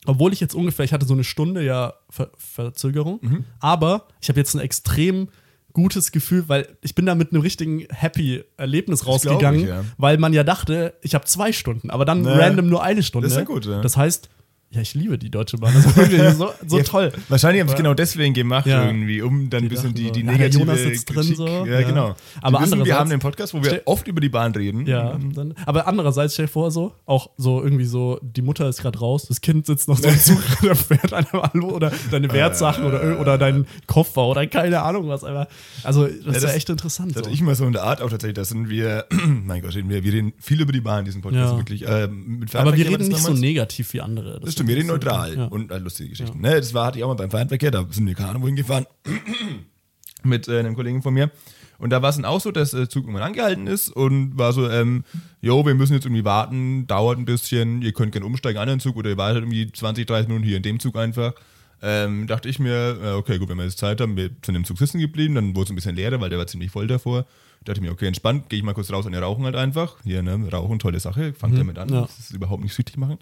obwohl 0.08 0.34
ich 0.34 0.39
jetzt 0.39 0.56
ungefähr, 0.56 0.86
ich 0.86 0.93
hatte 0.93 1.06
so 1.06 1.13
eine 1.13 1.23
Stunde 1.23 1.63
ja 1.63 1.93
Ver 2.10 2.32
Verzögerung, 2.38 3.19
Mhm. 3.21 3.43
aber 3.60 4.08
ich 4.19 4.29
habe 4.29 4.39
jetzt 4.39 4.56
ein 4.56 4.60
extrem 4.62 5.27
gutes 5.73 6.12
Gefühl, 6.12 6.45
weil 6.47 6.67
ich 6.81 6.95
bin 6.95 7.05
da 7.05 7.15
mit 7.15 7.31
einem 7.31 7.41
richtigen 7.41 7.86
happy 7.89 8.43
Erlebnis 8.57 9.01
glaub 9.01 9.17
ich, 9.17 9.25
rausgegangen, 9.27 9.67
ja. 9.67 9.83
weil 9.97 10.17
man 10.17 10.31
ja 10.33 10.43
dachte, 10.43 10.93
ich 11.01 11.15
habe 11.15 11.25
zwei 11.25 11.51
Stunden, 11.51 11.89
aber 11.89 12.05
dann 12.05 12.23
Ja. 12.23 12.36
random 12.36 12.67
nur 12.67 12.83
eine 12.83 13.03
Stunde. 13.03 13.27
Das 13.27 13.33
ist 13.33 13.39
ja 13.39 13.45
gut, 13.45 13.65
ja. 13.65 13.81
Das 13.81 13.97
heißt, 13.97 14.29
ja, 14.73 14.81
ich 14.81 14.93
liebe 14.95 15.17
die 15.19 15.29
Deutsche 15.29 15.57
Bahn. 15.57 15.73
Das 15.73 15.86
ist 15.86 16.38
so, 16.38 16.49
so 16.67 16.77
Ja, 16.77 16.83
toll. 16.83 17.12
Wahrscheinlich 17.29 17.62
haben 17.62 17.67
sie 17.67 17.73
es 17.73 17.77
genau 17.77 17.93
deswegen 17.93 18.33
gemacht, 18.33 18.65
Ja. 18.65 18.86
irgendwie, 18.86 19.21
um 19.21 19.49
dann 19.49 19.63
ein 19.63 19.69
bisschen 19.69 19.93
die, 19.93 20.05
so, 20.07 20.12
die 20.12 20.21
ja, 20.21 20.31
negative 20.31 20.59
Jonas 20.63 20.79
sitzt 20.79 21.09
drin 21.09 21.17
Kritik. 21.21 21.36
so, 21.38 21.47
Ja, 21.47 21.65
ja. 21.65 21.81
genau. 21.88 22.15
Aber 22.41 22.57
Aber 22.57 22.62
wissen, 22.65 22.83
wir 22.83 22.97
haben 22.97 23.09
den 23.09 23.19
Podcast, 23.19 23.53
wo 23.53 23.63
wir 23.63 23.81
oft 23.86 24.07
über 24.07 24.19
die 24.19 24.29
Bahn 24.29 24.51
reden. 24.53 24.86
Ja, 24.88 25.17
dann, 25.33 25.53
aber 25.65 25.88
andererseits 25.88 26.33
stell 26.33 26.45
dir 26.47 26.51
vor, 26.51 26.71
so, 26.71 26.93
auch 27.05 27.29
so 27.38 27.63
irgendwie 27.63 27.86
so, 27.86 28.19
die 28.21 28.41
Mutter 28.41 28.67
ist 28.67 28.81
gerade 28.81 28.97
raus, 28.99 29.25
das 29.27 29.41
Kind 29.41 29.65
sitzt 29.67 29.88
noch 29.88 29.97
so 29.97 30.07
im 30.07 30.17
Zug, 30.17 30.41
da 30.63 30.73
fährt 30.75 31.13
einer 31.13 31.27
mal 31.33 31.62
oder 31.62 31.91
deine 32.12 32.31
Wertsachen 32.33 32.83
oder, 32.86 33.19
oder 33.19 33.38
dein 33.38 33.67
Koffer 33.88 34.25
oder 34.27 34.47
keine 34.47 34.81
Ahnung 34.81 35.07
was. 35.07 35.23
Aber, 35.23 35.47
also, 35.83 36.07
das 36.07 36.15
ist 36.17 36.25
ja 36.25 36.31
das- 36.41 36.55
echt 36.55 36.69
interessant. 36.69 37.12
Das 37.12 37.17
hatte 37.17 37.29
So. 37.29 37.33
ich 37.33 37.41
mal 37.41 37.53
so 37.55 37.65
in 37.65 37.73
der 37.73 37.83
Art 37.83 38.01
auch 38.01 38.09
tatsächlich. 38.09 38.36
Das 38.36 38.49
sind 38.49 38.69
wir, 38.69 39.05
mein 39.45 39.62
Gott, 39.62 39.75
reden 39.75 39.89
wir, 39.89 40.03
wir 40.03 40.13
reden 40.13 40.33
viel 40.39 40.59
über 40.62 40.71
die 40.71 40.81
Bahn 40.81 40.99
in 40.99 41.05
diesem 41.05 41.21
Podcast, 41.21 41.51
Ja. 41.51 41.57
wirklich. 41.57 41.81
Mit 42.12 42.55
Aber 42.55 42.75
wir 42.75 42.86
reden 42.86 42.99
das 42.99 43.07
nicht 43.09 43.17
so 43.19 43.25
damals. 43.27 43.41
negativ 43.41 43.93
wie 43.93 44.01
andere. 44.01 44.39
Das 44.39 44.53
stimmt, 44.53 44.62
wir 44.67 44.76
reden 44.76 44.82
ist 44.86 44.88
so- 44.88 44.93
neutral 44.93 45.36
Ja. 45.38 45.45
und 45.45 45.71
äh, 45.71 45.78
lustige 45.78 46.10
Geschichten. 46.10 46.41
Ne, 46.41 46.56
das 46.56 46.73
war, 46.73 46.88
hatte 46.88 46.97
ich 46.97 47.04
auch 47.04 47.10
mal 47.10 47.13
beim 47.15 47.30
Fernverkehr, 47.32 47.71
da 47.71 47.86
sind 47.89 48.06
wir 48.08 48.15
keine 48.15 48.30
Ahnung 48.30 48.43
wohin 48.43 48.56
gefahren, 48.56 48.86
mit 50.23 50.47
äh, 50.47 50.60
einem 50.60 50.76
Kollegen 50.76 51.02
von 51.02 51.13
mir. 51.13 51.32
Und 51.80 51.89
da 51.89 52.02
war 52.02 52.10
es 52.12 52.15
dann 52.15 52.26
auch 52.26 52.39
so, 52.39 52.52
dass 52.52 52.71
der 52.71 52.88
Zug 52.88 53.04
irgendwann 53.04 53.23
angehalten 53.23 53.67
ist 53.67 53.89
und 53.89 54.38
war 54.38 54.54
so, 54.54 54.69
ähm, 54.69 55.04
jo, 55.41 55.65
wir 55.65 55.73
müssen 55.76 55.93
jetzt 55.93 56.06
irgendwie 56.06 56.23
warten, 56.23 56.88
dauert 56.88 57.17
ein 57.17 57.26
bisschen, 57.26 57.82
ihr 57.82 57.91
könnt 57.91 58.13
gerne 58.13 58.26
umsteigen, 58.26 58.60
anderen 58.60 58.80
Zug 58.80 58.95
oder 58.95 59.10
ihr 59.10 59.17
wartet 59.17 59.43
irgendwie 59.43 59.69
20, 59.71 60.06
30 60.06 60.28
Minuten 60.30 60.45
hier 60.45 60.58
in 60.58 60.63
dem 60.63 60.80
Zug 60.80 60.95
einfach. 60.97 61.34
Ähm, 61.82 62.28
dachte 62.28 62.47
ich 62.47 62.60
mir, 62.60 62.97
äh, 63.04 63.12
okay, 63.12 63.38
gut, 63.38 63.49
wenn 63.49 63.58
wir 63.58 63.65
jetzt 63.65 63.80
Zeit 63.80 63.99
haben, 63.99 64.15
wir 64.15 64.30
sind 64.45 64.56
im 64.56 64.63
Zug 64.63 64.78
sitzen 64.78 64.99
geblieben, 64.99 65.36
dann 65.36 65.54
wurde 65.56 65.65
es 65.65 65.69
ein 65.71 65.76
bisschen 65.76 65.95
leerer, 65.97 66.21
weil 66.21 66.30
der 66.30 66.39
war 66.39 66.47
ziemlich 66.47 66.71
voll 66.71 66.88
davor. 66.88 67.26
Dachte 67.65 67.80
ich 67.80 67.82
mir, 67.82 67.91
okay, 67.91 68.08
entspannt, 68.08 68.49
gehe 68.49 68.60
ich 68.60 68.65
mal 68.65 68.73
kurz 68.73 68.91
raus 68.91 69.06
und 69.06 69.15
rauchen 69.15 69.45
halt 69.45 69.56
einfach. 69.56 69.95
Hier, 70.04 70.21
ne, 70.21 70.49
Rauchen, 70.52 70.80
tolle 70.80 70.99
Sache, 70.99 71.34
fangt 71.34 71.58
damit 71.58 71.78
an, 71.78 71.89
ja. 71.89 72.02
das 72.02 72.19
ist 72.19 72.32
überhaupt 72.32 72.62
nicht 72.63 72.73
süchtig 72.73 72.97
machen. 72.97 73.17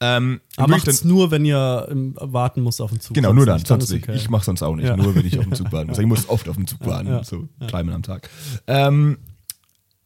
Ähm, 0.00 0.40
Aber 0.56 0.68
wirklich 0.68 0.86
macht's 0.86 1.04
nur, 1.04 1.30
wenn 1.30 1.44
ihr 1.44 1.86
ähm, 1.90 2.14
warten 2.20 2.62
müsst 2.62 2.80
auf 2.80 2.90
den 2.90 3.00
Zug. 3.00 3.14
Genau, 3.14 3.32
nur 3.32 3.46
dann, 3.46 3.56
nicht, 3.56 3.70
dann 3.70 3.80
sonst 3.80 3.92
nicht. 3.92 4.08
okay. 4.08 4.16
Ich 4.16 4.28
mache 4.28 4.44
sonst 4.44 4.62
auch 4.62 4.74
nicht, 4.76 4.86
Ja. 4.86 4.96
nur 4.96 5.14
wenn 5.14 5.26
ich 5.26 5.38
auf 5.38 5.44
den 5.44 5.54
Zug 5.54 5.72
warten 5.72 5.88
muss. 5.88 5.98
Ich 5.98 6.06
muss 6.06 6.28
oft 6.28 6.48
auf 6.48 6.56
den 6.56 6.66
Zug 6.66 6.84
warten, 6.86 7.08
ja, 7.08 7.24
so 7.24 7.48
dreimal 7.60 7.94
am 7.94 8.02
Tag. 8.02 8.28
Ähm, 8.66 9.18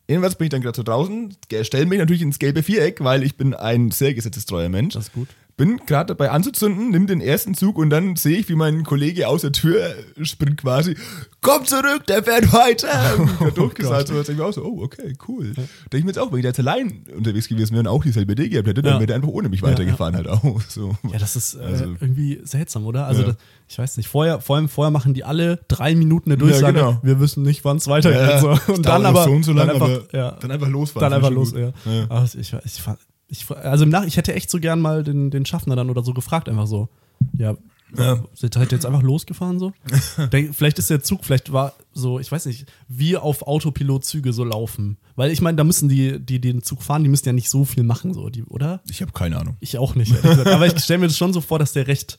jedenfalls 0.08 0.36
bin 0.36 0.46
ich 0.46 0.50
dann 0.50 0.62
gerade 0.62 0.76
so 0.76 0.82
draußen, 0.82 1.36
stelle 1.62 1.86
mich 1.86 1.98
natürlich 1.98 2.22
ins 2.22 2.38
gelbe 2.38 2.62
Viereck, 2.62 3.02
weil 3.02 3.22
ich 3.22 3.36
bin 3.36 3.54
ein 3.54 3.90
sehr 3.90 4.14
gesetzestreuer 4.14 4.68
Mensch. 4.68 4.94
Das 4.94 5.04
ist 5.08 5.12
gut. 5.12 5.28
Bin 5.60 5.76
gerade 5.86 6.08
dabei 6.14 6.30
anzuzünden, 6.30 6.88
nimm 6.90 7.06
den 7.06 7.20
ersten 7.20 7.54
Zug 7.54 7.76
und 7.76 7.90
dann 7.90 8.16
sehe 8.16 8.38
ich, 8.38 8.48
wie 8.48 8.54
mein 8.54 8.82
Kollege 8.84 9.28
aus 9.28 9.42
der 9.42 9.52
Tür 9.52 9.94
springt 10.22 10.62
quasi, 10.62 10.96
komm 11.42 11.66
zurück, 11.66 12.06
der 12.08 12.24
fährt 12.24 12.50
weiter. 12.52 12.88
Und 13.18 13.30
ich 13.30 13.40
hab 13.40 13.54
durchgesagt, 13.54 14.08
so, 14.08 14.14
jetzt 14.14 14.28
ich 14.30 14.36
mir 14.38 14.44
auch 14.46 14.52
so, 14.52 14.64
oh, 14.64 14.82
okay, 14.82 15.12
cool. 15.28 15.52
Denke 15.54 15.98
ich 15.98 16.04
mir 16.04 16.10
jetzt 16.10 16.18
auch, 16.18 16.32
wenn 16.32 16.38
ich 16.38 16.42
da 16.44 16.48
jetzt 16.48 16.60
allein 16.60 17.04
unterwegs 17.16 17.46
gewesen 17.48 17.72
wäre 17.72 17.80
und 17.80 17.86
auch 17.88 18.02
dieselbe 18.02 18.32
Idee 18.32 18.48
gehabt 18.48 18.68
hätte, 18.68 18.80
dann 18.82 18.94
Ja. 18.94 18.98
wäre 19.00 19.06
der 19.08 19.16
einfach 19.16 19.28
ohne 19.28 19.48
mich 19.50 19.62
weitergefahren 19.62 20.16
halt 20.16 20.28
auch. 20.28 20.60
So. 20.68 20.96
Ja, 21.12 21.18
das 21.18 21.36
ist 21.36 21.54
äh, 21.54 21.58
Also- 21.62 21.84
irgendwie 22.00 22.40
seltsam, 22.44 22.86
oder? 22.86 23.06
Also, 23.06 23.22
Ja. 23.22 23.26
das, 23.28 23.36
ich 23.68 23.78
weiß 23.78 23.96
nicht, 23.98 24.08
vorher, 24.08 24.40
vor 24.40 24.56
allem 24.56 24.68
vorher 24.68 24.90
machen 24.90 25.12
die 25.14 25.24
alle 25.24 25.60
drei 25.68 25.94
Minuten 25.94 26.30
eine 26.30 26.38
Durchsage. 26.38 26.72
genau. 26.78 26.98
Wir 27.02 27.20
wissen 27.20 27.42
nicht, 27.42 27.64
wann 27.64 27.76
es 27.76 27.86
weitergeht. 27.86 28.18
Ja, 28.20 28.40
so. 28.40 28.72
Und 28.72 28.86
dann 28.86 29.04
aber, 29.04 29.24
so 29.24 29.30
und 29.30 29.42
so 29.44 29.52
lang, 29.52 29.66
dann 29.68 29.76
einfach, 29.76 29.88
aber 29.90 30.16
ja, 30.18 30.30
dann 30.40 30.50
einfach 30.50 30.68
losfahren. 30.68 31.10
dann 31.10 31.12
einfach 31.18 31.30
los. 31.30 31.52
ich 31.52 31.58
Ja. 31.58 31.72
Ja. 31.84 32.06
Aber 32.08 32.24
ich, 32.24 32.34
ich, 32.64 32.82
fand- 32.82 32.98
ich, 33.30 33.50
also 33.50 33.84
im 33.84 33.90
Nach 33.90 34.04
ich 34.04 34.16
hätte 34.16 34.34
echt 34.34 34.50
so 34.50 34.58
gern 34.60 34.80
mal 34.80 35.02
den, 35.04 35.30
den 35.30 35.46
Schaffner 35.46 35.76
dann 35.76 35.88
oder 35.90 36.02
so 36.02 36.12
gefragt, 36.12 36.48
einfach 36.48 36.66
so. 36.66 36.88
Ja, 37.36 37.54
Ja. 37.96 38.22
Seid 38.34 38.56
ihr 38.56 38.62
jetzt 38.70 38.86
einfach 38.86 39.02
losgefahren 39.02 39.58
so? 39.58 39.72
Denk, 40.32 40.54
vielleicht 40.54 40.78
ist 40.78 40.90
der 40.90 41.02
Zug, 41.02 41.24
vielleicht 41.24 41.52
war 41.52 41.74
so, 41.92 42.18
ich 42.20 42.30
weiß 42.30 42.46
nicht, 42.46 42.66
wie 42.88 43.16
auf 43.16 43.42
Autopilot 43.42 44.04
Züge 44.04 44.32
so 44.32 44.44
laufen. 44.44 44.96
Weil 45.16 45.30
ich 45.32 45.40
meine, 45.40 45.56
da 45.56 45.64
müssen 45.64 45.88
die, 45.88 46.18
die 46.18 46.40
den 46.40 46.62
Zug 46.62 46.82
fahren, 46.82 47.02
die 47.02 47.08
müssen 47.10 47.26
ja 47.26 47.32
nicht 47.32 47.50
so 47.50 47.64
viel 47.64 47.82
machen, 47.82 48.14
so, 48.14 48.28
die, 48.30 48.42
oder? 48.44 48.80
Ich 48.88 49.02
habe 49.02 49.12
keine 49.12 49.38
Ahnung. 49.38 49.56
Ich 49.60 49.76
auch 49.78 49.94
nicht. 49.94 50.14
Aber 50.24 50.66
ich 50.66 50.78
stelle 50.78 51.00
mir 51.00 51.06
das 51.08 51.16
schon 51.18 51.32
so 51.32 51.40
vor, 51.40 51.58
dass 51.58 51.72
der 51.72 51.86
recht. 51.88 52.18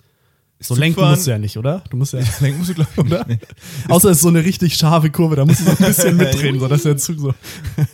So 0.63 0.75
lenken 0.75 0.97
Zugfahren- 0.99 1.15
musst 1.15 1.25
du 1.25 1.31
ja 1.31 1.37
nicht, 1.39 1.57
oder? 1.57 1.83
Du 1.89 1.97
musst 1.97 2.13
ja. 2.13 2.19
Lenken 2.41 2.59
musst 2.59 2.69
du, 2.69 2.73
glaube 2.75 2.91
ich, 2.93 2.99
Oder? 2.99 3.25
nicht. 3.25 3.47
Außer 3.89 4.11
es 4.11 4.17
ist 4.17 4.21
so 4.23 4.27
eine 4.29 4.43
richtig 4.45 4.75
scharfe 4.75 5.09
Kurve, 5.09 5.35
da 5.35 5.43
musst 5.45 5.61
du 5.61 5.63
so 5.63 5.71
ein 5.71 5.77
bisschen 5.77 6.17
mitdrehen, 6.17 6.59
so 6.59 6.67
dass 6.67 6.83
der 6.83 6.97
Zug 6.97 7.17
so. 7.17 7.33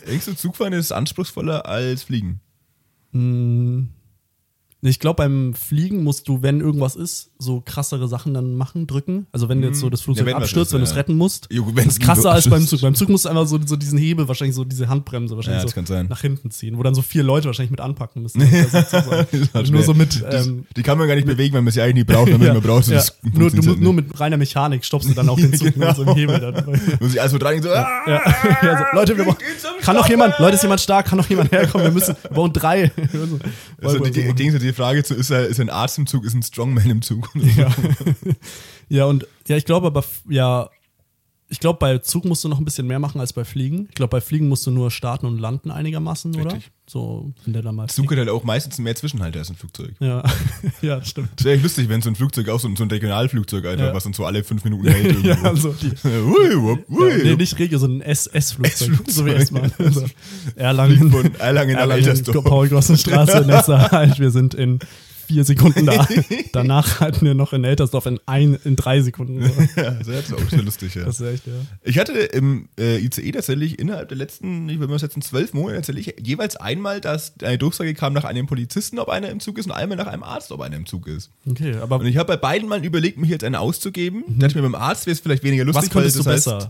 Denkst 0.06 0.26
du, 0.26 0.34
Zugfahren 0.36 0.74
ist 0.74 0.92
anspruchsvoller 0.92 1.64
als 1.64 2.02
Fliegen? 2.02 2.40
Ich 4.82 5.00
glaube, 5.00 5.16
beim 5.16 5.54
Fliegen 5.54 6.04
musst 6.04 6.28
du, 6.28 6.42
wenn 6.42 6.60
irgendwas 6.60 6.96
ist, 6.96 7.27
so 7.40 7.62
krassere 7.64 8.08
Sachen 8.08 8.34
dann 8.34 8.56
machen, 8.56 8.86
drücken. 8.88 9.28
Also 9.30 9.48
wenn 9.48 9.62
jetzt 9.62 9.78
so 9.78 9.88
das 9.90 10.00
Flugzeug 10.00 10.26
Ja, 10.26 10.34
wenn 10.34 10.42
abstürzt, 10.42 10.70
ist, 10.70 10.72
wenn 10.74 10.80
du 10.80 10.86
es 10.86 10.96
retten 10.96 11.14
musst. 11.14 11.46
Jo, 11.52 11.66
ist 11.76 12.00
krasser 12.00 12.32
als 12.32 12.48
beim. 12.50 12.58
Zug. 12.66 12.80
Beim 12.80 12.94
Zug 12.96 13.08
musst 13.08 13.24
du 13.26 13.28
einfach 13.28 13.46
so, 13.46 13.60
so 13.64 13.76
diesen 13.76 13.96
Hebel, 13.98 14.26
wahrscheinlich 14.26 14.56
so 14.56 14.64
diese 14.64 14.88
Handbremse 14.88 15.36
wahrscheinlich 15.36 15.72
Ja, 15.72 15.82
so 15.86 16.02
nach 16.08 16.20
hinten 16.20 16.50
ziehen, 16.50 16.76
wo 16.78 16.82
dann 16.82 16.94
so 16.96 17.02
vier 17.02 17.22
Leute 17.22 17.46
wahrscheinlich 17.46 17.70
mit 17.70 17.80
anpacken 17.80 18.22
müssen. 18.22 18.40
Das 18.72 18.74
ist 18.74 18.90
so- 18.90 19.10
Das 19.10 19.32
ist 19.32 19.54
halt 19.54 19.70
nur 19.70 19.82
so 19.82 19.94
mit. 19.94 20.24
Ähm, 20.28 20.66
die 20.76 20.82
kann 20.82 20.98
man 20.98 21.06
gar 21.06 21.14
nicht 21.14 21.26
bewegen, 21.26 21.54
wenn 21.54 21.64
man 21.64 21.72
sie 21.72 21.80
eigentlich 21.80 21.94
nicht 21.94 22.06
braucht, 22.08 22.26
wenn 22.30 22.38
man 22.38 22.54
ja, 22.54 22.60
braucht. 22.60 22.88
ja. 22.88 23.02
Nur, 23.32 23.50
du 23.50 23.74
nur 23.76 23.92
mit 23.92 24.18
reiner 24.18 24.36
Mechanik 24.36 24.84
stoppst 24.84 25.08
du 25.08 25.14
dann 25.14 25.28
auch 25.28 25.36
den 25.36 25.52
Zug 25.56 25.74
Genau. 25.74 25.86
mit 25.88 25.96
so 25.96 26.02
einem 26.02 26.14
Hebel. 26.16 26.40
Dann. 26.40 26.80
Muss 27.00 27.14
ich 27.14 27.22
also 27.22 27.38
so, 27.38 27.46
ah, 27.46 27.62
Ja, 28.06 28.20
ja 28.62 28.78
so, 28.78 28.96
Leute, 28.96 29.16
wir 29.16 29.24
brauchen, 29.24 29.38
kann 29.80 29.94
noch 29.96 30.08
jemand, 30.08 30.38
Leute, 30.38 30.56
ist 30.56 30.62
jemand 30.62 30.80
stark, 30.80 31.06
kann 31.06 31.18
noch 31.18 31.28
jemand 31.30 31.52
herkommen, 31.52 31.86
wir 31.86 31.92
müssen, 31.92 32.16
wir 32.22 32.30
brauchen 32.30 32.52
drei. 32.52 32.90
also 33.82 33.98
die, 34.00 34.10
die, 34.10 34.34
die, 34.34 34.58
die 34.58 34.72
Frage 34.72 35.02
zu, 35.04 35.14
ist, 35.14 35.30
ist 35.30 35.60
ein 35.60 35.70
Arzt 35.70 35.98
im 35.98 36.06
Zug, 36.06 36.24
ist 36.24 36.34
ein 36.34 36.42
Strongman 36.42 36.88
im 36.90 37.02
Zug? 37.02 37.27
Ja. 37.34 37.74
ja, 38.88 39.04
und 39.04 39.26
ja, 39.46 39.56
ich 39.56 39.64
glaube 39.64 39.86
aber, 39.88 40.04
ja, 40.28 40.68
ich 41.50 41.60
glaube, 41.60 41.78
bei 41.78 41.96
Zug 41.98 42.26
musst 42.26 42.44
du 42.44 42.48
noch 42.48 42.58
ein 42.58 42.64
bisschen 42.64 42.86
mehr 42.86 42.98
machen 42.98 43.20
als 43.20 43.32
bei 43.32 43.42
Fliegen. 43.44 43.86
Ich 43.88 43.94
glaube, 43.94 44.10
bei 44.10 44.20
Fliegen 44.20 44.48
musst 44.48 44.66
du 44.66 44.70
nur 44.70 44.90
starten 44.90 45.24
und 45.24 45.38
landen 45.38 45.70
einigermaßen, 45.70 46.34
oder? 46.36 46.52
Richtig. 46.52 46.70
So 46.86 47.32
sind 47.42 47.54
der 47.54 47.62
da 47.62 47.72
mal. 47.72 47.88
Zug 47.88 48.10
hat 48.10 48.18
halt 48.18 48.28
auch 48.28 48.44
meistens 48.44 48.78
mehr 48.78 48.94
Zwischenhalter 48.94 49.38
als 49.38 49.48
ein 49.50 49.56
Flugzeug. 49.56 49.94
Ja, 49.98 50.22
ja, 50.82 51.02
stimmt. 51.02 51.30
Das 51.36 51.44
wäre 51.44 51.54
echt 51.54 51.62
lustig, 51.62 51.88
wenn 51.88 52.02
so 52.02 52.10
ein 52.10 52.16
Flugzeug 52.16 52.48
auch 52.50 52.60
so 52.60 52.68
ein, 52.68 52.76
so 52.76 52.84
ein 52.84 52.90
Regionalflugzeug 52.90 53.64
einfach, 53.66 53.86
Ja. 53.86 53.94
was 53.94 54.04
dann 54.04 54.12
so 54.12 54.26
alle 54.26 54.44
fünf 54.44 54.62
Minuten 54.64 54.88
hält. 54.88 55.22
Ja, 55.24 55.40
also 55.42 55.72
die, 55.72 55.86
Ui, 56.06 56.62
wupp, 56.62 56.88
ui. 56.90 57.08
ja, 57.10 57.16
nee, 57.24 57.36
nicht 57.36 57.58
Regio, 57.58 57.78
sondern 57.78 58.02
ein 58.02 58.08
S-Flugzeug. 58.10 58.64
S-Flugzeug. 58.64 59.10
So 59.14 59.26
wie 59.26 59.30
S-Bahn. 59.30 59.72
Also, 59.78 60.04
Erlangen. 60.54 61.10
Von 61.10 61.34
Erlangen 61.36 61.76
nach 61.76 61.88
Eltersdorf. 61.90 62.44
Paul-Grossen-Straße, 62.44 63.44
nächster 63.46 63.90
Halt. 63.90 64.18
Wir 64.18 64.30
sind 64.30 64.54
in 64.54 64.78
vier 65.28 65.44
Sekunden 65.44 65.86
da. 65.86 66.08
Danach 66.52 67.00
halten 67.00 67.24
wir 67.24 67.34
noch 67.34 67.52
in 67.52 67.62
Eltersdorf 67.62 68.06
in, 68.06 68.18
ein, 68.26 68.58
in 68.64 68.74
drei 68.76 69.00
Sekunden. 69.02 69.38
Ja, 69.76 69.90
das 69.92 70.08
ist 70.08 70.32
auch 70.34 70.48
sehr 70.50 70.62
lustig, 70.62 70.94
ja. 70.94 71.04
Das 71.04 71.20
ist 71.20 71.26
echt, 71.26 71.46
ja. 71.46 71.52
Ich 71.82 71.98
hatte 71.98 72.12
im 72.12 72.68
äh, 72.80 72.98
ICE 72.98 73.30
tatsächlich 73.32 73.78
innerhalb 73.78 74.08
der 74.08 74.18
letzten, 74.18 74.68
ich 74.68 74.78
würde 74.80 74.90
mal 74.92 74.98
schätzen, 74.98 75.22
zwölf 75.22 75.52
Monate 75.52 75.76
tatsächlich 75.76 76.14
jeweils 76.20 76.56
einmal, 76.56 77.00
dass 77.00 77.34
eine 77.42 77.58
Durchsage 77.58 77.94
kam 77.94 78.12
nach 78.14 78.24
einem 78.24 78.46
Polizisten, 78.46 78.98
ob 78.98 79.08
einer 79.10 79.28
im 79.28 79.38
Zug 79.40 79.58
ist, 79.58 79.66
und 79.66 79.72
einmal 79.72 79.96
nach 79.98 80.06
einem 80.08 80.22
Arzt, 80.24 80.50
ob 80.50 80.60
einer 80.62 80.76
im 80.76 80.86
Zug 80.86 81.06
ist. 81.06 81.30
Okay, 81.48 81.76
aber 81.76 81.96
Und 82.00 82.06
ich 82.06 82.16
habe 82.16 82.26
bei 82.28 82.36
beiden 82.36 82.68
mal 82.68 82.84
überlegt, 82.84 83.18
mich 83.18 83.30
jetzt 83.30 83.44
einen 83.44 83.54
auszugeben. 83.54 84.24
Da 84.26 84.32
dachte 84.46 84.46
ich 84.48 84.54
mir, 84.56 84.62
beim 84.62 84.74
Arzt 84.74 85.06
wäre 85.06 85.12
es 85.12 85.20
vielleicht 85.20 85.44
weniger 85.44 85.64
lustig, 85.64 85.94
Mhm. 85.94 85.98
was 86.04 86.12
du 86.14 86.24
weil 86.24 86.34
das 86.34 86.44
besser? 86.44 86.56
heißt 86.56 86.68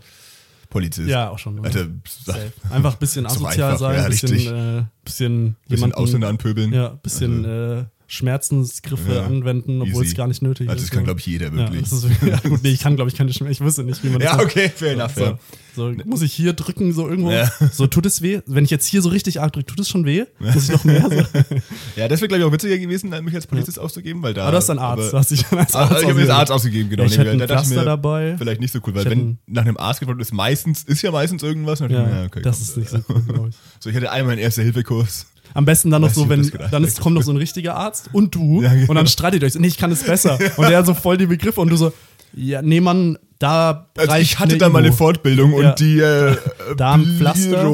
Polizist. 0.71 1.09
Ja, 1.09 1.31
auch 1.31 1.39
schon. 1.39 1.65
Alter. 1.65 1.87
Einfach 2.71 2.93
ein 2.95 2.99
bisschen 2.99 3.27
So 3.29 3.47
asozial 3.47 3.71
einfach, 3.73 3.79
sein, 3.81 3.97
ja, 3.97 4.05
ein 4.05 4.11
bisschen, 4.11 4.29
äh, 4.31 4.35
bisschen 4.35 4.87
bisschen 5.05 5.57
jemanden, 5.69 5.95
Ausländer 5.95 6.29
anpöbeln. 6.29 6.73
Ja, 6.75 6.91
ein 6.91 6.99
bisschen 6.99 7.45
äh, 7.47 7.85
Schmerzensgriffe 8.11 9.15
Ja. 9.17 9.27
anwenden, 9.27 9.83
obwohl 9.83 10.03
Easy. 10.03 10.13
es 10.13 10.17
gar 10.17 10.27
nicht 10.27 10.41
nötig 10.43 10.69
Also 10.69 10.79
ist. 10.83 10.89
das 10.89 10.95
kann, 10.97 11.05
glaube 11.05 11.21
ich, 11.21 11.27
jeder 11.27 11.47
ja, 11.49 11.53
wirklich. 11.55 11.83
das 11.83 11.93
ist, 11.93 12.07
ja, 12.27 12.39
gut, 12.49 12.63
nee, 12.63 12.71
ich 12.71 12.81
kann, 12.81 12.97
glaube 12.97 13.11
ich, 13.11 13.17
keine 13.17 13.33
Schmerzen. 13.35 13.53
Ich 13.53 13.61
wüsste 13.61 13.85
nicht, 13.85 14.03
wie 14.03 14.09
man 14.09 14.21
das 14.21 14.33
Ja, 14.33 14.41
okay, 14.41 14.71
fair 14.75 14.93
enough. 14.95 15.13
So, 15.15 15.21
Ja. 15.25 15.39
so, 15.77 15.93
muss 16.07 16.23
ich 16.23 16.33
hier 16.33 16.55
drücken, 16.55 16.93
so 16.95 17.07
irgendwo? 17.07 17.31
Ja. 17.33 17.51
So, 17.71 17.87
tut 17.87 18.07
es 18.07 18.23
weh? 18.23 18.41
Wenn 18.47 18.65
ich 18.65 18.71
jetzt 18.71 18.87
hier 18.87 19.03
so 19.03 19.11
richtig 19.11 19.41
arg 19.43 19.53
drücke, 19.53 19.67
tut 19.67 19.79
es 19.81 19.91
schon 19.91 20.07
weh? 20.07 20.25
Muss 20.39 20.65
ich 20.65 20.71
noch 20.71 20.85
mehr? 20.85 21.03
So? 21.03 21.17
ja, 21.97 22.09
das 22.09 22.21
wäre, 22.23 22.29
glaube 22.29 22.39
ich, 22.41 22.45
auch 22.45 22.53
witziger 22.53 22.79
gewesen, 22.79 23.11
mich 23.25 23.35
als 23.35 23.47
Polizist 23.47 23.79
auszugeben, 23.79 24.23
weil 24.23 24.33
da. 24.33 24.43
Aber 24.45 24.53
du 24.53 24.57
hast 24.57 24.71
einen 24.71 24.79
Arzt. 24.79 25.03
aber- 25.03 25.11
Du 25.11 25.19
hast 25.19 25.31
dich 25.31 25.43
dann 25.45 25.59
als 25.59 25.75
Ah, 25.75 25.89
ich 25.99 26.05
habe 26.05 26.15
mir 26.15 26.23
das 26.27 26.31
Arzt 26.37 26.51
ausgegeben, 26.53 26.89
genau. 26.89 27.05
Ich 27.05 27.11
Nee, 27.13 27.19
hätte 27.19 27.31
einen 27.33 27.41
Pflaster 27.47 27.85
dabei. 27.85 28.37
Vielleicht 28.39 28.61
nicht 28.63 28.73
so 28.73 28.79
cool, 28.87 28.95
weil 28.95 29.03
hätte 29.05 29.11
wenn 29.11 29.39
nach 29.47 29.67
einem 29.67 29.77
Arzt 29.77 30.01
gefragt 30.01 30.21
ist, 30.21 30.33
meistens, 30.33 30.83
ist 30.85 31.03
ja 31.03 31.11
meistens 31.11 31.43
irgendwas. 31.43 31.81
Ja, 31.81 32.25
okay, 32.25 32.41
das 32.43 32.57
komm, 32.57 32.63
ist 32.63 32.77
nicht 32.79 32.89
so 32.91 32.99
cool, 33.11 33.23
glaube 33.29 33.49
ich. 33.51 33.57
So, 33.81 33.91
ich 33.91 33.97
hatte 33.97 34.11
einmal 34.11 34.33
einen 34.33 34.41
Erste-Hilfe-Kurs. 34.43 35.27
Am 35.59 35.65
besten 35.65 35.91
dann 35.91 36.03
noch 36.03 36.11
Weiß 36.11 36.15
so, 36.15 36.29
wenn 36.29 36.49
dann 36.71 36.85
ist, 36.85 37.01
kommt 37.01 37.17
noch 37.17 37.23
so 37.25 37.33
ein 37.33 37.37
richtiger 37.37 37.75
Arzt 37.75 38.11
und 38.13 38.33
du 38.33 38.63
Ja, 38.63 38.73
genau. 38.73 38.91
und 38.91 38.95
dann 38.95 39.09
streitet 39.09 39.43
euch. 39.43 39.55
so, 39.55 39.59
Nee, 39.59 39.67
ich 39.67 39.77
kann 39.77 39.91
es 39.91 40.05
besser. 40.05 40.39
Und 40.57 40.69
der 40.71 40.85
so 40.85 40.95
voll 40.95 41.17
die 41.19 41.27
Begriffe 41.27 41.61
und 41.61 41.69
du 41.71 41.77
so, 41.77 41.93
ja, 42.33 42.63
nee, 42.63 42.81
Mann, 42.81 43.19
da 43.41 43.89
Also 43.97 44.15
ich 44.19 44.39
hatte 44.39 44.57
da 44.57 44.69
mal 44.69 44.85
eine. 44.85 44.93
Fortbildung 44.93 45.61
Ja. 45.61 45.71
und 45.71 45.81
die 45.81 45.99
äh, 45.99 46.37
Da 46.77 46.93
ein 46.93 47.05
Pflaster. 47.19 47.65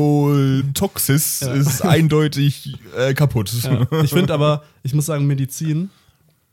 Toxis 0.73 1.43
ist 1.43 1.83
eindeutig 1.85 2.75
äh, 2.97 3.13
kaputt. 3.13 3.53
Ja. 3.63 3.87
Ich 4.03 4.11
finde 4.13 4.33
aber, 4.33 4.63
ich 4.83 4.95
muss 4.95 5.05
sagen, 5.05 5.27
Medizin 5.27 5.91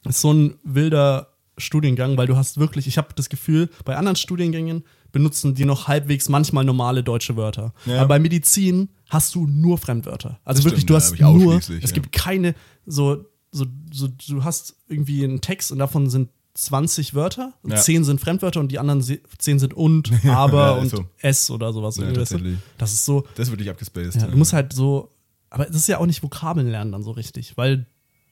ist 0.04 0.20
so 0.20 0.34
ein 0.34 0.56
wilder 0.66 1.28
Studiengang, 1.58 2.18
weil 2.18 2.28
du 2.28 2.36
hast 2.36 2.60
wirklich, 2.60 2.88
ich 2.88 2.98
habe 2.98 3.08
das 3.16 3.30
Gefühl, 3.30 3.70
bei 3.86 3.96
anderen 3.96 4.18
Studiengängen 4.18 4.84
benutzen 5.12 5.56
die 5.56 5.66
noch 5.66 5.88
halbwegs 5.88 6.30
manchmal 6.30 6.64
normale 6.64 7.04
deutsche 7.04 7.36
Wörter. 7.36 7.74
Ja. 7.86 7.98
Aber 8.00 8.08
bei 8.10 8.20
Medizin 8.20 8.90
hast 9.10 9.36
du 9.36 9.46
nur 9.48 9.78
Fremdwörter. 9.78 10.40
Also 10.46 10.60
Das 10.60 10.66
wirklich, 10.66 10.82
stimmt, 10.84 10.90
du 10.90 10.96
hast 10.96 11.20
nur, 11.20 11.56
es 11.58 11.68
ja. 11.70 11.80
gibt 11.92 12.12
keine, 12.12 12.56
so, 12.86 13.26
so, 13.52 13.66
so, 13.92 14.08
du 14.30 14.44
hast 14.44 14.76
irgendwie 14.88 15.24
einen 15.24 15.42
Text 15.42 15.72
und 15.72 15.80
davon 15.80 16.10
sind 16.10 16.30
20 16.54 17.14
Wörter, 17.14 17.54
Ja. 17.66 17.76
10 17.78 18.04
sind 18.04 18.20
Fremdwörter 18.22 18.60
und 18.60 18.72
die 18.72 18.80
anderen 18.80 19.02
se- 19.02 19.22
10 19.38 19.60
sind 19.60 19.74
und, 19.74 20.12
aber 20.28 20.78
und 20.80 20.86
ist 20.88 20.92
so. 20.92 21.06
es 21.20 21.50
oder 21.50 21.72
sowas. 21.74 21.98
Ja, 21.98 22.12
tatsächlich. 22.12 22.58
Das 22.78 22.94
ist 22.94 23.06
so, 23.06 23.26
Das 23.36 23.50
würde 23.50 23.64
ich 23.64 23.70
abgespaced. 23.70 24.22
du 24.32 24.38
musst 24.38 24.54
halt 24.54 24.74
so, 24.74 25.10
aber 25.50 25.66
das 25.66 25.76
ist 25.78 25.88
ja 25.88 25.98
auch 26.00 26.06
nicht 26.06 26.24
Vokabeln 26.24 26.70
lernen 26.70 26.92
dann 26.92 27.04
so 27.04 27.12
richtig, 27.12 27.56
weil 27.58 27.86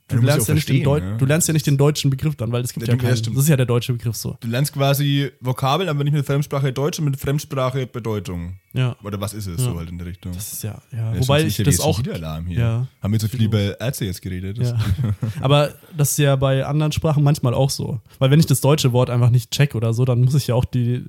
du, 0.09 0.17
du 0.17 0.25
lernst 0.25 0.47
ja 0.47 0.53
ja 0.53 0.55
nicht 0.55 0.69
den 0.69 0.83
Deu 0.83 0.99
ja. 0.99 1.17
du 1.17 1.25
lernst 1.25 1.47
ja 1.47 1.53
nicht 1.53 1.67
den 1.67 1.77
deutschen 1.77 2.09
Begriff 2.09 2.35
dann, 2.35 2.51
weil 2.51 2.63
es 2.63 2.73
gibt 2.73 2.87
Ja, 2.87 2.93
ja, 2.93 3.01
ja, 3.01 3.09
keinen. 3.09 3.33
Das 3.33 3.43
ist 3.43 3.49
ja 3.49 3.55
der 3.55 3.65
deutsche 3.65 3.93
Begriff 3.93 4.15
so. 4.15 4.37
Du 4.39 4.47
lernst 4.47 4.73
quasi 4.73 5.31
Vokabeln, 5.39 5.89
aber 5.89 6.03
nicht 6.03 6.13
mit 6.13 6.25
Fremdsprache 6.25 6.73
Deutsch, 6.73 6.97
sondern 6.97 7.11
mit 7.11 7.19
Fremdsprache 7.19 7.87
Bedeutung. 7.87 8.57
Ja. 8.73 8.95
Oder 9.03 9.19
was 9.21 9.33
ist 9.33 9.47
es 9.47 9.61
so 9.61 9.77
halt 9.77 9.89
in 9.89 9.97
der 9.97 10.07
Richtung? 10.07 10.33
Das 10.33 10.51
ist 10.51 10.63
ja, 10.63 10.81
ja. 10.91 11.13
Ja, 11.13 11.19
Wobei 11.19 11.43
ich 11.43 11.57
ja 11.57 11.63
das 11.63 11.79
auch. 11.79 11.95
schon 11.95 12.05
wieder 12.05 12.15
Alarm 12.15 12.47
hier. 12.47 12.59
Ja. 12.59 12.87
Haben 13.01 13.13
wir 13.13 13.19
zu 13.19 13.27
viel 13.27 13.43
über 13.43 13.79
Ärzte 13.79 14.05
jetzt 14.05 14.21
geredet? 14.21 14.57
Ja. 14.57 14.77
Aber 15.41 15.73
das 15.95 16.11
ist 16.11 16.17
ja 16.19 16.35
bei 16.35 16.65
anderen 16.65 16.91
Sprachen 16.91 17.23
manchmal 17.23 17.53
auch 17.53 17.69
so. 17.69 17.99
Weil 18.19 18.31
wenn 18.31 18.39
ich 18.39 18.45
das 18.45 18.61
deutsche 18.61 18.91
Wort 18.91 19.09
einfach 19.09 19.29
nicht 19.29 19.51
check 19.51 19.75
oder 19.75 19.93
so, 19.93 20.05
dann 20.05 20.21
muss 20.21 20.35
ich 20.35 20.47
ja 20.47 20.55
auch 20.55 20.65
die, 20.65 21.05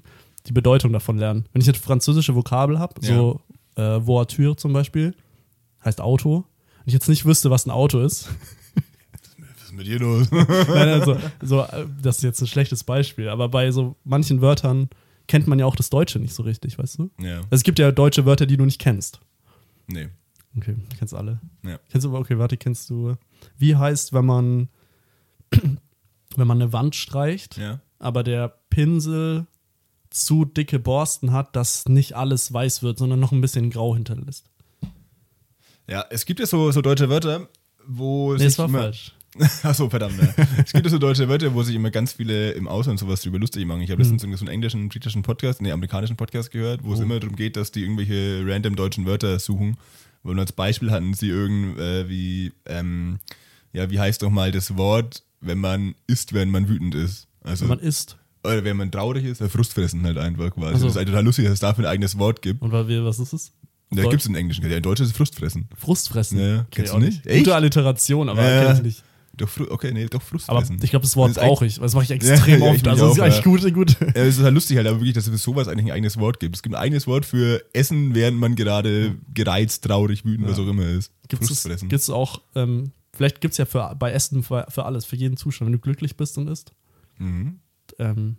die 0.47 0.53
Bedeutung 0.53 0.93
davon 0.93 1.19
lernen. 1.19 1.47
Wenn 1.53 1.61
ich 1.61 1.67
jetzt 1.67 1.83
französische 1.83 2.35
Vokabel 2.35 2.79
habe, 2.79 2.95
so 3.01 3.41
äh, 3.77 4.07
voiture 4.07 4.57
zum 4.57 4.73
Beispiel, 4.73 5.15
heißt 5.85 6.01
Auto, 6.01 6.37
und 6.81 6.87
ich 6.87 6.95
jetzt 6.95 7.09
nicht 7.09 7.27
wüsste, 7.27 7.51
was 7.51 7.67
ein 7.67 7.71
Auto 7.71 8.01
ist, 8.01 8.31
ist 9.71 9.77
mit 9.77 9.87
dir 9.87 9.99
los? 9.99 10.31
Nein, 10.31 10.89
also, 10.89 11.17
so, 11.43 11.67
das 12.03 12.19
ist 12.19 12.23
jetzt 12.23 12.41
ein 12.41 12.47
schlechtes 12.47 12.85
Beispiel, 12.85 13.29
aber 13.29 13.49
bei 13.49 13.71
so 13.71 13.97
manchen 14.05 14.41
Wörtern 14.41 14.89
kennt 15.29 15.47
man 15.47 15.59
ja 15.59 15.67
auch 15.67 15.77
das 15.77 15.91
Deutsche 15.91 16.19
nicht 16.19 16.35
so 16.35 16.43
richtig, 16.43 16.79
weißt 16.79 16.99
du? 16.99 17.11
ja. 17.21 17.37
Also 17.37 17.49
es 17.53 17.63
gibt 17.63 17.79
ja 17.79 17.93
deutsche 17.93 18.27
Wörter, 18.27 18.47
die 18.47 18.57
du 18.57 18.65
nicht 18.65 18.81
kennst. 18.81 19.21
Nee. 19.87 20.09
Okay, 20.57 20.75
du 20.75 20.97
kennst 20.97 21.15
alle. 21.15 21.41
Ja. 21.65 21.79
Kennst 21.91 22.05
du, 22.05 22.15
okay, 22.17 22.37
warte, 22.39 22.57
kennst 22.57 22.91
du, 22.91 23.17
wie 23.57 23.77
heißt, 23.77 24.13
wenn 24.13 24.25
man, 24.27 24.69
wenn 25.53 26.47
man 26.47 26.61
eine 26.61 26.73
Wand 26.73 26.97
streicht, 26.97 27.57
Ja. 27.57 27.81
aber 28.01 28.23
der 28.25 28.49
Pinsel 28.71 29.47
zu 30.11 30.45
dicke 30.45 30.81
Borsten 30.81 31.31
hat, 31.33 31.55
dass 31.55 31.87
nicht 31.89 32.15
alles 32.17 32.53
weiß 32.53 32.83
wird, 32.83 32.99
sondern 32.99 33.21
noch 33.21 33.31
ein 33.31 33.41
bisschen 33.41 33.71
grau 33.71 33.95
hinterlässt. 33.95 34.47
Ja, 35.89 36.05
es 36.11 36.25
gibt 36.27 36.41
ja 36.41 36.47
so, 36.47 36.71
so 36.73 36.83
deutsche 36.83 37.09
Wörter, 37.09 37.49
wo 37.87 38.33
Nee, 38.33 38.39
sich 38.39 38.47
das 38.49 38.59
war 38.59 38.67
immer, 38.69 38.79
falsch. 38.81 39.15
Achso, 39.63 39.89
verdammt. 39.89 40.15
Ja. 40.21 40.35
es 40.65 40.73
gibt 40.73 40.85
ja 40.85 40.91
so 40.91 40.99
deutsche 40.99 41.29
Wörter, 41.29 41.55
wo 41.55 41.63
sich 41.63 41.75
immer 41.77 41.91
ganz 41.91 42.15
viele 42.15 42.51
im 42.53 42.67
Ausland 42.67 42.99
sowas 42.99 43.23
drüber 43.23 43.39
lustig 43.39 43.65
machen. 43.65 43.81
Ich 43.83 43.91
habe 43.91 44.03
letztens 44.03 44.23
irgendwie 44.25 44.39
so 44.39 44.45
einen 44.45 44.53
englischen, 44.55 44.89
britischen 44.89 45.23
Podcast, 45.23 45.63
nee, 45.63 45.71
amerikanischen 45.71 46.17
Podcast 46.17 46.51
gehört, 46.51 46.83
wo 46.83 46.95
es 46.95 47.01
immer 47.01 47.21
darum 47.21 47.37
geht, 47.37 47.57
dass 47.57 47.71
die 47.71 47.83
irgendwelche 47.83 48.43
random 48.45 48.75
deutschen 48.75 49.07
Wörter 49.07 49.39
suchen. 49.39 49.77
Und 50.23 50.39
als 50.39 50.53
Beispiel 50.53 50.91
hatten 50.91 51.15
sie 51.15 51.29
irgendwie, 51.29 52.53
ähm, 52.67 53.21
ja, 53.73 53.89
wie 53.91 54.01
heißt 54.01 54.23
doch 54.23 54.31
mal 54.31 54.51
das 54.53 54.77
Wort, 54.77 55.23
wenn 55.41 55.59
man 55.59 55.95
isst, 56.09 56.33
wenn 56.33 56.51
man 56.51 56.69
wütend 56.69 56.95
ist? 56.95 57.29
Also, 57.43 57.63
Wenn 57.63 57.69
man 57.71 57.79
isst. 57.79 58.17
oder 58.45 58.65
wenn 58.65 58.77
man 58.77 58.91
traurig 58.91 59.25
ist, 59.25 59.41
ja, 59.41 59.49
Frustfressen 59.49 60.03
halt 60.03 60.19
einfach 60.19 60.51
quasi. 60.51 60.75
Ach 60.75 60.79
so. 60.79 60.85
Das 60.87 60.93
ist 60.95 60.97
halt 60.99 61.09
total 61.09 61.25
lustig, 61.25 61.45
dass 61.45 61.55
es 61.55 61.61
dafür 61.61 61.85
ein 61.87 61.91
eigenes 61.93 62.19
Wort 62.19 62.43
gibt. 62.43 62.61
Und 62.63 62.73
wa- 62.73 62.85
was 62.87 63.19
ist 63.21 63.33
es? 63.33 63.53
Da 63.93 64.03
gibt 64.03 64.21
es 64.21 64.27
einen 64.27 64.37
englischen, 64.37 64.69
ja, 64.71 64.77
in 64.77 64.83
Deutsch 64.83 65.01
ist 65.01 65.09
es 65.09 65.17
Frustfressen. 65.17 65.69
Frustfressen. 65.77 66.39
Ja, 66.39 66.47
ja. 66.47 66.59
Okay, 66.61 66.67
Kennst 66.71 66.93
du 66.93 66.99
nicht? 66.99 67.27
Echt? 67.27 67.39
Gute 67.45 67.55
Alliteration, 67.57 68.29
aber 68.29 68.43
Ja. 68.49 68.67
kenn 68.67 68.77
ich 68.77 68.83
nicht. 68.83 69.05
Doch, 69.41 69.49
okay, 69.71 69.93
nee, 69.93 70.07
doch 70.07 70.21
Aber 70.21 70.25
Frustfressen. 70.27 70.79
ich 70.83 70.91
glaube, 70.91 71.05
das 71.05 71.17
Wort 71.17 71.35
brauche 71.35 71.67
ich. 71.67 71.79
Das 71.81 71.95
mache 71.95 72.05
ich 72.05 72.11
extrem 72.11 72.61
Ja, 72.61 72.67
ja, 72.67 72.73
oft. 72.73 72.87
Also 72.89 73.09
das 73.09 73.17
ist 73.17 73.23
eigentlich 73.23 73.43
gut, 73.43 73.75
gut. 73.75 73.97
Ja, 74.01 74.23
es 74.23 74.39
ist 74.39 74.45
halt 74.45 74.55
lustig 74.55 74.77
halt, 74.77 74.87
aber 74.87 74.99
wirklich, 74.99 75.15
dass 75.15 75.25
es 75.27 75.31
für 75.31 75.39
sowas 75.39 75.67
eigentlich 75.69 75.87
ein 75.87 75.93
eigenes 75.93 76.19
Wort 76.19 76.41
gibt. 76.41 76.55
Es 76.57 76.63
gibt 76.63 76.75
ein 76.75 76.81
eigenes 76.81 77.07
Wort 77.07 77.25
für 77.27 77.63
Essen, 77.73 78.15
während 78.15 78.39
man 78.39 78.55
gerade 78.55 79.17
gereizt, 79.35 79.85
traurig, 79.85 80.25
wütend, 80.25 80.49
was 80.49 80.59
auch 80.59 80.67
immer 80.69 80.87
ist. 80.87 81.13
Gibt 81.29 81.43
es 81.43 81.49
Frustfressen. 81.49 81.91
auch, 82.15 82.41
ähm, 82.55 82.93
vielleicht 83.13 83.41
gibt 83.41 83.53
es 83.53 83.59
ja 83.59 83.65
für, 83.65 83.95
bei 83.99 84.13
Essen 84.13 84.43
für, 84.43 84.67
für 84.69 84.85
alles, 84.85 85.05
für 85.05 85.17
jeden 85.17 85.37
Zustand, 85.37 85.67
wenn 85.67 85.73
du 85.73 85.79
glücklich 85.79 86.17
bist 86.17 86.37
und 86.39 86.49
isst. 86.49 86.73
Mhm. 87.19 87.61
Ähm, 87.99 88.37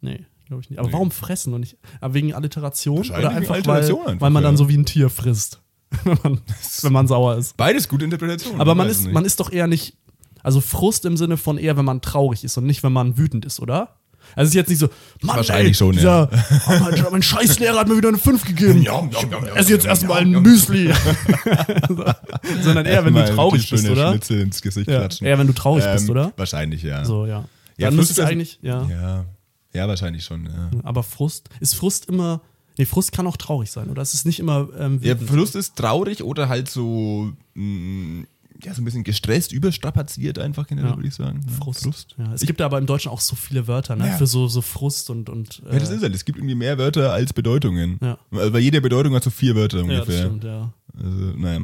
nee, 0.00 0.24
glaube 0.46 0.62
ich 0.62 0.70
nicht. 0.70 0.78
Aber 0.78 0.88
Nee. 0.88 0.92
warum 0.94 1.10
fressen 1.10 1.54
und 1.54 1.60
nicht? 1.60 1.76
Aber 2.00 2.14
wegen 2.14 2.34
Alliteration 2.34 2.98
oder 3.10 3.30
einfach, 3.30 3.56
wegen 3.56 3.66
weil, 3.66 3.76
Alliteration 3.76 4.06
einfach, 4.06 4.20
weil 4.20 4.30
man 4.30 4.42
dann 4.42 4.56
so 4.56 4.68
wie 4.68 4.76
ein 4.76 4.84
Tier 4.84 5.08
frisst, 5.10 5.60
wenn 6.04 6.18
man, 6.22 6.40
wenn 6.82 6.92
man 6.92 7.06
sauer 7.06 7.36
ist. 7.36 7.56
Beides 7.56 7.88
gute 7.88 8.04
Interpretation. 8.04 8.60
Aber 8.60 8.74
man 8.74 8.88
ist, 8.88 9.04
nicht. 9.04 9.12
man 9.14 9.24
ist 9.24 9.38
doch 9.40 9.52
eher 9.52 9.66
nicht, 9.66 9.96
also 10.42 10.60
Frust 10.60 11.04
im 11.04 11.16
Sinne 11.16 11.36
von 11.36 11.58
eher, 11.58 11.76
wenn 11.76 11.84
man 11.84 12.00
traurig 12.00 12.44
ist 12.44 12.56
und 12.58 12.66
nicht, 12.66 12.82
wenn 12.82 12.92
man 12.92 13.16
wütend 13.18 13.44
ist, 13.44 13.60
oder? 13.60 13.96
Also 14.36 14.44
es 14.44 14.48
ist 14.50 14.54
jetzt 14.54 14.68
nicht 14.70 14.78
so, 14.78 14.88
Mann, 15.22 15.36
Wahrscheinlich 15.38 15.68
ey, 15.72 15.74
schon, 15.74 15.92
dieser, 15.92 16.30
oh, 16.68 16.70
mein, 16.80 17.04
mein 17.10 17.22
Scheißlehrer 17.22 17.80
hat 17.80 17.88
mir 17.88 17.96
wieder 17.96 18.08
eine 18.08 18.18
5 18.18 18.44
gegeben. 18.44 18.80
Ja, 18.80 19.00
ja, 19.10 19.18
ja, 19.30 19.46
ja, 19.46 19.54
Ess 19.56 19.68
jetzt 19.68 19.84
ja, 19.84 19.90
erstmal 19.90 20.20
ja, 20.20 20.26
ein 20.28 20.32
ja. 20.32 20.40
Müsli. 20.40 20.92
Sondern 22.62 22.86
eher, 22.86 23.04
wenn 23.04 23.14
du 23.14 23.24
traurig 23.34 23.68
bist, 23.68 23.88
oder? 23.88 24.10
Schnitzel 24.10 24.40
ins 24.40 24.62
Gesicht 24.62 24.88
Ja, 24.88 25.00
klatschen. 25.00 25.26
eher, 25.26 25.38
wenn 25.38 25.46
du 25.46 25.52
traurig 25.52 25.84
bist, 25.84 26.04
Ähm, 26.04 26.10
oder? 26.10 26.32
Wahrscheinlich, 26.36 26.82
ja. 26.82 27.04
So, 27.04 27.26
ja. 27.26 27.44
Ja, 27.78 27.88
Dann 27.88 27.96
müsste 27.96 28.12
es 28.12 28.18
Frust- 28.20 28.30
eigentlich, 28.30 28.58
ja. 28.62 28.86
Ja. 28.88 29.24
ja, 29.72 29.88
wahrscheinlich 29.88 30.24
schon, 30.24 30.44
ja. 30.46 30.70
Aber 30.84 31.02
Frust, 31.02 31.48
ist 31.60 31.74
Frust 31.74 32.06
immer, 32.08 32.40
nee, 32.78 32.84
Frust 32.84 33.12
kann 33.12 33.26
auch 33.26 33.36
traurig 33.36 33.70
sein, 33.70 33.88
oder? 33.90 34.02
Es 34.02 34.14
ist 34.14 34.24
nicht 34.26 34.38
immer 34.38 34.68
ähm, 34.78 35.00
Ja. 35.02 35.16
Verlust 35.16 35.56
ist 35.56 35.76
traurig 35.76 36.22
oder 36.22 36.48
halt 36.48 36.70
so, 36.70 37.32
mh, 37.54 38.24
ja, 38.64 38.74
so 38.74 38.80
ein 38.82 38.84
bisschen 38.84 39.04
gestresst, 39.04 39.52
überstrapaziert 39.52 40.38
einfach, 40.38 40.66
generell, 40.66 40.90
Ja. 40.90 40.96
würde 40.96 41.08
ich 41.08 41.14
sagen. 41.14 41.40
Ja, 41.48 41.52
Frust. 41.56 42.14
Ja, 42.18 42.32
es 42.32 42.42
gibt 42.42 42.60
aber 42.60 42.78
im 42.78 42.86
Deutschen 42.86 43.10
auch 43.10 43.20
so 43.20 43.34
viele 43.36 43.66
Wörter, 43.66 43.96
ne? 43.96 44.14
Für 44.18 44.26
so, 44.26 44.46
so 44.48 44.60
Frust 44.62 45.10
und, 45.10 45.28
und 45.28 45.62
äh, 45.68 45.74
Ja, 45.74 45.78
das 45.80 45.90
ist 45.90 46.02
halt. 46.02 46.14
Es 46.14 46.24
gibt 46.24 46.38
irgendwie 46.38 46.54
mehr 46.54 46.78
Wörter 46.78 47.12
als 47.12 47.32
Bedeutungen. 47.32 47.98
Ja. 48.00 48.18
Bei 48.30 48.58
jeder 48.58 48.80
Bedeutung 48.80 49.14
hat 49.14 49.24
so 49.24 49.30
vier 49.30 49.54
Wörter 49.56 49.78
ja, 49.78 49.82
das 49.86 49.92
ungefähr. 50.00 50.18
stimmt, 50.26 50.44
ja. 50.44 50.72
also, 50.96 51.08
naja. 51.38 51.60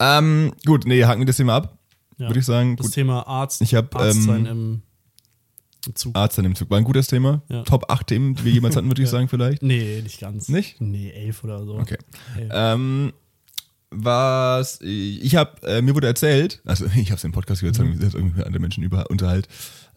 Ähm, 0.00 0.52
gut, 0.64 0.86
nee, 0.86 1.04
haken 1.04 1.20
wir 1.20 1.26
das 1.26 1.36
Thema 1.36 1.56
ab. 1.56 1.78
Würde 2.16 2.38
ich 2.40 2.44
sagen, 2.46 2.76
Das 2.76 2.86
gut. 2.86 2.94
Thema 2.94 3.26
Arzt, 3.28 3.60
Ich 3.62 3.74
hab, 3.74 3.94
Arzt 3.94 4.24
sein 4.24 4.46
ähm, 4.46 4.50
im, 4.50 4.82
im 5.86 5.94
Zug. 5.94 6.16
Arzt 6.16 6.36
an 6.38 6.44
dem 6.44 6.54
Zug 6.56 6.68
war 6.70 6.78
ein 6.78 6.84
gutes 6.84 7.06
Thema. 7.06 7.42
Ja. 7.48 7.62
Top 7.62 7.90
8 7.90 8.08
Themen, 8.08 8.34
die 8.34 8.44
wir 8.44 8.52
jemals 8.52 8.74
hatten, 8.74 8.88
würde 8.88 9.02
ich 9.04 9.08
sagen, 9.08 9.28
vielleicht. 9.28 9.62
Nee, 9.62 10.00
nicht 10.02 10.18
ganz. 10.20 10.48
Nicht? 10.48 10.80
Nee, 10.80 11.10
elf 11.10 11.44
oder 11.44 11.64
so. 11.64 11.78
Okay. 11.78 11.96
Elf. 12.36 12.50
Ähm, 12.52 13.12
was 13.90 14.80
ich, 14.82 15.34
habe, 15.36 15.66
äh, 15.66 15.82
mir 15.82 15.94
wurde 15.94 16.06
erzählt, 16.06 16.60
also 16.64 16.86
ich 16.96 17.10
habe 17.10 17.16
es 17.18 17.24
im 17.24 17.32
Podcast 17.32 17.60
gehört, 17.60 17.78
Mhm. 17.78 17.84
sagen 17.84 18.00
wir 18.00 18.14
irgendwie 18.14 18.36
mit 18.38 18.46
anderen 18.46 18.62
Menschen 18.62 18.82
über 18.84 19.10
unterhalt, 19.10 19.48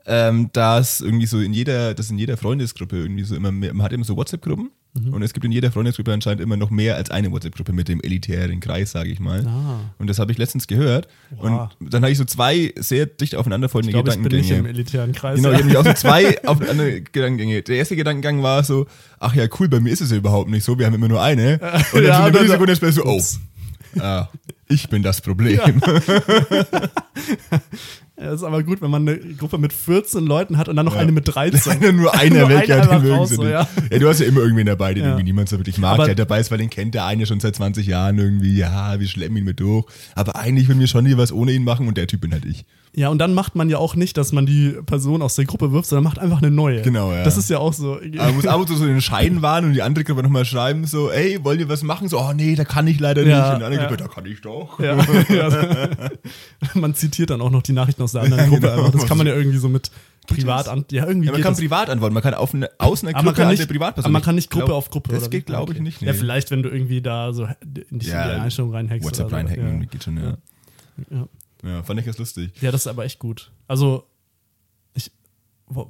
ähm, 0.06 0.50
dass 0.54 1.02
irgendwie 1.02 1.28
so 1.28 1.40
in 1.40 1.54
jeder, 1.54 1.94
dass 1.94 2.10
in 2.10 2.18
jeder 2.18 2.38
Freundesgruppe 2.38 2.98
irgendwie 2.98 3.24
so 3.24 3.36
immer 3.36 3.52
mehr, 3.52 3.74
man 3.74 3.84
hat 3.86 3.94
immer 3.94 4.04
so 4.06 4.16
WhatsApp-Gruppen 4.18 4.72
Mhm. 4.94 5.14
und 5.14 5.22
es 5.22 5.32
gibt 5.32 5.46
in 5.46 5.54
jeder 5.54 5.72
Freundesgruppe 5.72 6.12
anscheinend 6.12 6.42
immer 6.42 6.58
noch 6.58 6.70
mehr 6.70 6.96
als 6.98 7.12
eine 7.12 7.32
WhatsApp-Gruppe 7.32 7.72
mit 7.72 7.88
dem 7.88 8.02
elitären 8.02 8.60
Kreis, 8.60 8.92
sage 8.92 9.10
ich 9.10 9.20
mal. 9.22 9.46
Ah. 9.48 9.80
Und 10.00 10.10
das 10.10 10.20
habe 10.20 10.32
ich 10.34 10.38
letztens 10.38 10.68
gehört. 10.68 11.08
Wow. 11.38 11.70
Und 11.80 11.94
dann 11.94 12.02
habe 12.02 12.12
ich 12.12 12.18
so 12.18 12.26
zwei 12.26 12.74
sehr 12.78 13.06
dicht 13.06 13.32
Ich 13.34 13.38
aufeinanderfolgende 13.40 13.94
glaube, 13.94 14.10
ich 14.10 14.16
bin 14.16 14.24
nicht 14.24 14.34
im 14.34 14.58
Gedankengänge. 14.66 14.70
elitären 14.70 15.12
Kreis. 15.14 15.38
Genau, 15.38 15.52
ich 15.52 15.58
habe 15.60 15.66
mich 15.68 15.78
auch 15.78 15.86
so 15.86 15.94
zwei 15.96 16.44
aufeinander 16.46 17.00
Gedankengänge. 17.00 17.62
Der 17.62 17.78
erste 17.78 17.96
Gedankengang 17.96 18.44
war 18.44 18.64
so, 18.66 18.86
ach 19.20 19.34
ja, 19.34 19.46
cool, 19.60 19.70
bei 19.70 19.80
mir 19.80 19.94
ist 19.94 20.02
es 20.02 20.12
ja 20.12 20.18
überhaupt 20.18 20.50
nicht 20.50 20.66
so, 20.66 20.78
wir 20.78 20.88
haben 20.88 20.96
immer 20.96 21.08
nur 21.08 21.22
eine. 21.22 21.54
Und 21.94 22.04
dann 22.04 22.04
Ja, 22.04 22.18
so 22.18 22.24
eine 22.24 22.32
Millisekunde 22.34 22.76
später 22.76 22.92
so, 22.92 23.06
oh, 23.06 23.22
ah, 24.00 24.30
ich 24.68 24.90
bin 24.90 25.04
das 25.04 25.22
Problem. 25.22 25.82
Das 28.16 28.36
ist 28.36 28.44
aber 28.44 28.64
gut, 28.64 28.82
wenn 28.82 28.92
man 28.92 29.08
eine 29.08 29.18
Gruppe 29.18 29.58
mit 29.58 29.74
14 29.74 30.26
Leuten 30.26 30.58
hat 30.58 30.70
und 30.70 30.76
dann 30.76 30.86
noch 30.86 30.96
ja. 30.96 31.02
eine 31.02 31.12
mit 31.12 31.28
13. 31.28 31.82
Dann 31.82 31.96
nur 31.98 32.14
einer 32.14 32.48
weg, 32.48 32.68
ja, 32.68 32.86
den 32.86 33.02
mögen 33.02 33.26
sie 33.26 33.36
so, 33.36 33.46
ja. 33.46 33.68
ja. 33.90 34.00
du 34.00 34.08
hast 34.08 34.20
ja 34.20 34.28
immer 34.28 34.42
irgendwen 34.42 34.66
dabei, 34.66 34.94
den 34.94 35.04
ja. 35.04 35.10
irgendwie 35.10 35.26
niemand 35.26 35.50
so 35.50 35.58
wirklich 35.58 35.78
mag, 35.78 35.96
aber 35.96 36.06
der 36.06 36.16
dabei 36.16 36.40
ist, 36.40 36.52
weil 36.52 36.60
den 36.60 36.70
kennt 36.70 36.94
der 36.96 37.06
eine 37.06 37.26
schon 37.26 37.40
seit 37.40 37.56
20 37.56 37.86
Jahren 37.88 38.18
irgendwie, 38.18 38.56
ja, 38.56 39.00
wir 39.00 39.08
schleppen 39.08 39.36
ihn 39.38 39.44
mit 39.44 39.60
durch. 39.60 39.86
Aber 40.16 40.36
eigentlich 40.36 40.68
würden 40.68 40.80
wir 40.80 40.88
schon 40.88 41.06
hier 41.06 41.18
was 41.18 41.32
ohne 41.32 41.52
ihn 41.52 41.64
machen 41.64 41.88
und 41.88 41.98
der 41.98 42.08
Typ 42.08 42.22
bin 42.22 42.32
halt 42.32 42.46
ich. 42.46 42.66
Ja, 42.94 43.08
und 43.08 43.20
dann 43.20 43.34
macht 43.34 43.56
man 43.56 43.70
ja 43.70 43.78
auch 43.78 43.96
nicht, 43.96 44.18
dass 44.18 44.34
man 44.34 44.46
die 44.46 44.72
Person 44.86 45.22
aus 45.22 45.36
der 45.36 45.46
Gruppe 45.46 45.72
wirft, 45.72 45.88
sondern 45.88 46.04
macht 46.04 46.20
einfach 46.20 46.40
eine 46.40 46.52
neue. 46.52 46.82
Genau, 46.82 47.14
ja. 47.14 47.24
Das 47.24 47.38
ist 47.38 47.50
ja 47.50 47.58
auch 47.58 47.72
so. 47.72 47.94
Aber 47.94 48.26
man 48.26 48.36
muss 48.36 48.46
ab 48.46 48.60
und 48.60 48.68
zu 48.68 48.76
so 48.76 48.86
den 48.86 49.00
Schein 49.00 49.42
wahren 49.42 49.64
und 49.64 49.74
die 49.74 49.82
andere 49.82 50.04
Gruppe 50.04 50.24
nochmal 50.24 50.44
schreiben, 50.44 50.86
so, 50.86 51.10
ey, 51.10 51.42
wollen 51.42 51.60
wir 51.60 51.70
was 51.70 51.84
machen? 51.84 52.10
So, 52.10 52.20
oh 52.20 52.34
nee, 52.34 52.56
da 52.56 52.66
kann 52.66 52.88
ich 52.88 53.00
leider 53.00 53.24
ja, 53.26 53.38
nicht. 53.38 53.54
Und 53.54 53.60
die 53.60 53.66
andere 53.66 53.82
ja. 53.82 53.88
Gruppe, 53.88 54.04
da 54.04 54.08
kann 54.10 54.26
ich 54.26 54.42
doch. 54.42 54.78
Ja, 54.82 54.98
ja. 55.30 56.10
man 56.74 56.94
zitiert 56.94 57.30
dann 57.30 57.40
auch 57.42 57.50
noch 57.50 57.64
die 57.64 57.72
Nachrichten 57.72 58.04
aus 58.04 58.12
der 58.12 58.24
anderen 58.24 58.50
Gruppe. 58.50 58.74
Genau. 58.76 58.90
Das 58.90 59.06
kann 59.06 59.18
man 59.18 59.26
ja 59.26 59.36
irgendwie 59.36 59.58
so 59.58 59.70
mit 59.70 59.90
privat 60.28 60.68
an, 60.68 60.84
ja, 60.92 61.08
irgendwie 61.08 61.28
ja, 61.28 61.32
man 61.32 61.42
kann 61.42 61.54
das. 61.54 61.60
privat 61.60 61.90
antworten, 61.90 62.14
man 62.14 62.24
kann 62.24 62.34
auf 62.34 62.54
eine, 62.54 62.70
aus 62.78 63.04
einer 63.04 63.14
Gruppe 63.14 63.46
eine 63.48 63.66
Privatperson. 63.66 64.06
Aber 64.06 64.12
man 64.12 64.22
kann 64.22 64.36
nicht 64.36 64.50
Gruppe 64.50 64.66
glaub, 64.66 64.78
auf 64.78 64.90
Gruppe. 64.90 65.14
Das 65.14 65.30
geht, 65.30 65.46
glaube 65.46 65.74
ich, 65.74 65.80
nicht. 65.80 66.02
Nee. 66.02 66.08
Ja, 66.08 66.14
vielleicht, 66.14 66.52
wenn 66.52 66.62
du 66.62 66.70
irgendwie 66.70 67.02
da 67.02 67.32
so 67.32 67.48
in 67.90 68.00
die, 68.00 68.08
ja, 68.08 68.42
Einstellung 68.42 68.74
reinhackst. 68.74 69.06
WhatsApp 69.06 69.30
so. 69.30 69.36
reinhacken, 69.36 69.88
geht 69.90 70.04
schon, 70.04 70.18
ja. 70.18 70.38
ja. 71.10 71.28
Ja, 71.64 71.84
fand 71.84 72.00
ich 72.00 72.06
ganz 72.06 72.18
lustig. 72.18 72.52
Ja, 72.62 72.72
das 72.72 72.82
ist 72.82 72.88
aber 72.88 73.06
echt 73.06 73.20
gut. 73.20 73.52
Also, 73.68 74.06
ich, 74.94 75.12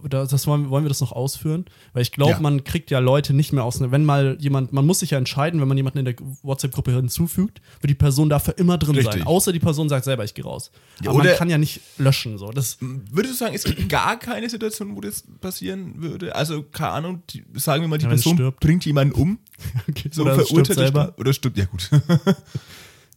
das 0.10 0.48
wollen, 0.48 0.70
wollen 0.70 0.84
wir 0.84 0.90
das 0.90 1.02
noch 1.02 1.12
ausführen? 1.12 1.66
Weil 1.94 2.02
ich 2.02 2.12
glaube, 2.12 2.34
ja. 2.34 2.40
man 2.40 2.64
kriegt 2.64 2.92
ja 2.92 3.00
Leute 3.00 3.34
nicht 3.34 3.54
mehr 3.54 3.64
aus. 3.64 3.80
Wenn 3.80 4.06
mal 4.06 4.38
jemand, 4.40 4.74
man 4.74 4.86
muss 4.86 5.00
sich 5.00 5.12
ja 5.12 5.18
entscheiden, 5.18 5.62
wenn 5.62 5.68
man 5.68 5.78
jemanden 5.78 6.00
in 6.00 6.06
der 6.06 6.16
WhatsApp-Gruppe 6.44 6.92
hinzufügt, 6.92 7.62
wird 7.80 7.90
die 7.90 7.96
Person 7.96 8.30
dafür 8.30 8.58
immer 8.58 8.78
drin 8.78 8.96
Richtig. 8.96 9.14
sein. 9.14 9.24
Außer 9.24 9.54
die 9.54 9.60
Person 9.60 9.88
sagt 9.88 10.06
selber, 10.06 10.24
ich 10.24 10.34
gehe 10.34 10.46
raus. 10.46 10.72
Ja, 11.02 11.12
Aber 11.12 11.24
man 11.24 11.36
kann 11.36 11.50
ja 11.50 11.58
nicht 11.58 11.82
löschen. 11.98 12.38
So. 12.38 12.52
Das 12.52 12.78
Würdest 12.80 13.36
du 13.36 13.38
sagen, 13.38 13.56
es 13.56 13.64
gibt 13.64 13.88
gar 13.90 14.20
keine 14.20 14.50
Situation, 14.50 14.96
wo 14.96 15.02
das 15.02 15.24
passieren 15.40 16.02
würde? 16.02 16.36
Also, 16.36 16.64
keine 16.64 16.92
Ahnung, 16.92 17.24
die, 17.30 17.44
sagen 17.56 17.82
wir 17.82 17.88
mal, 17.88 17.98
die 17.98 18.06
ja, 18.06 18.10
Person 18.10 18.54
bringt 18.60 18.86
jemanden 18.86 19.14
um. 19.14 19.40
okay. 19.90 20.10
So 20.12 20.24
oder 20.24 20.36
verurteilt 20.36 20.78
selber. 20.78 21.14
Oder 21.18 21.34
stirbt, 21.34 21.58
ja 21.58 21.66
gut. 21.66 21.90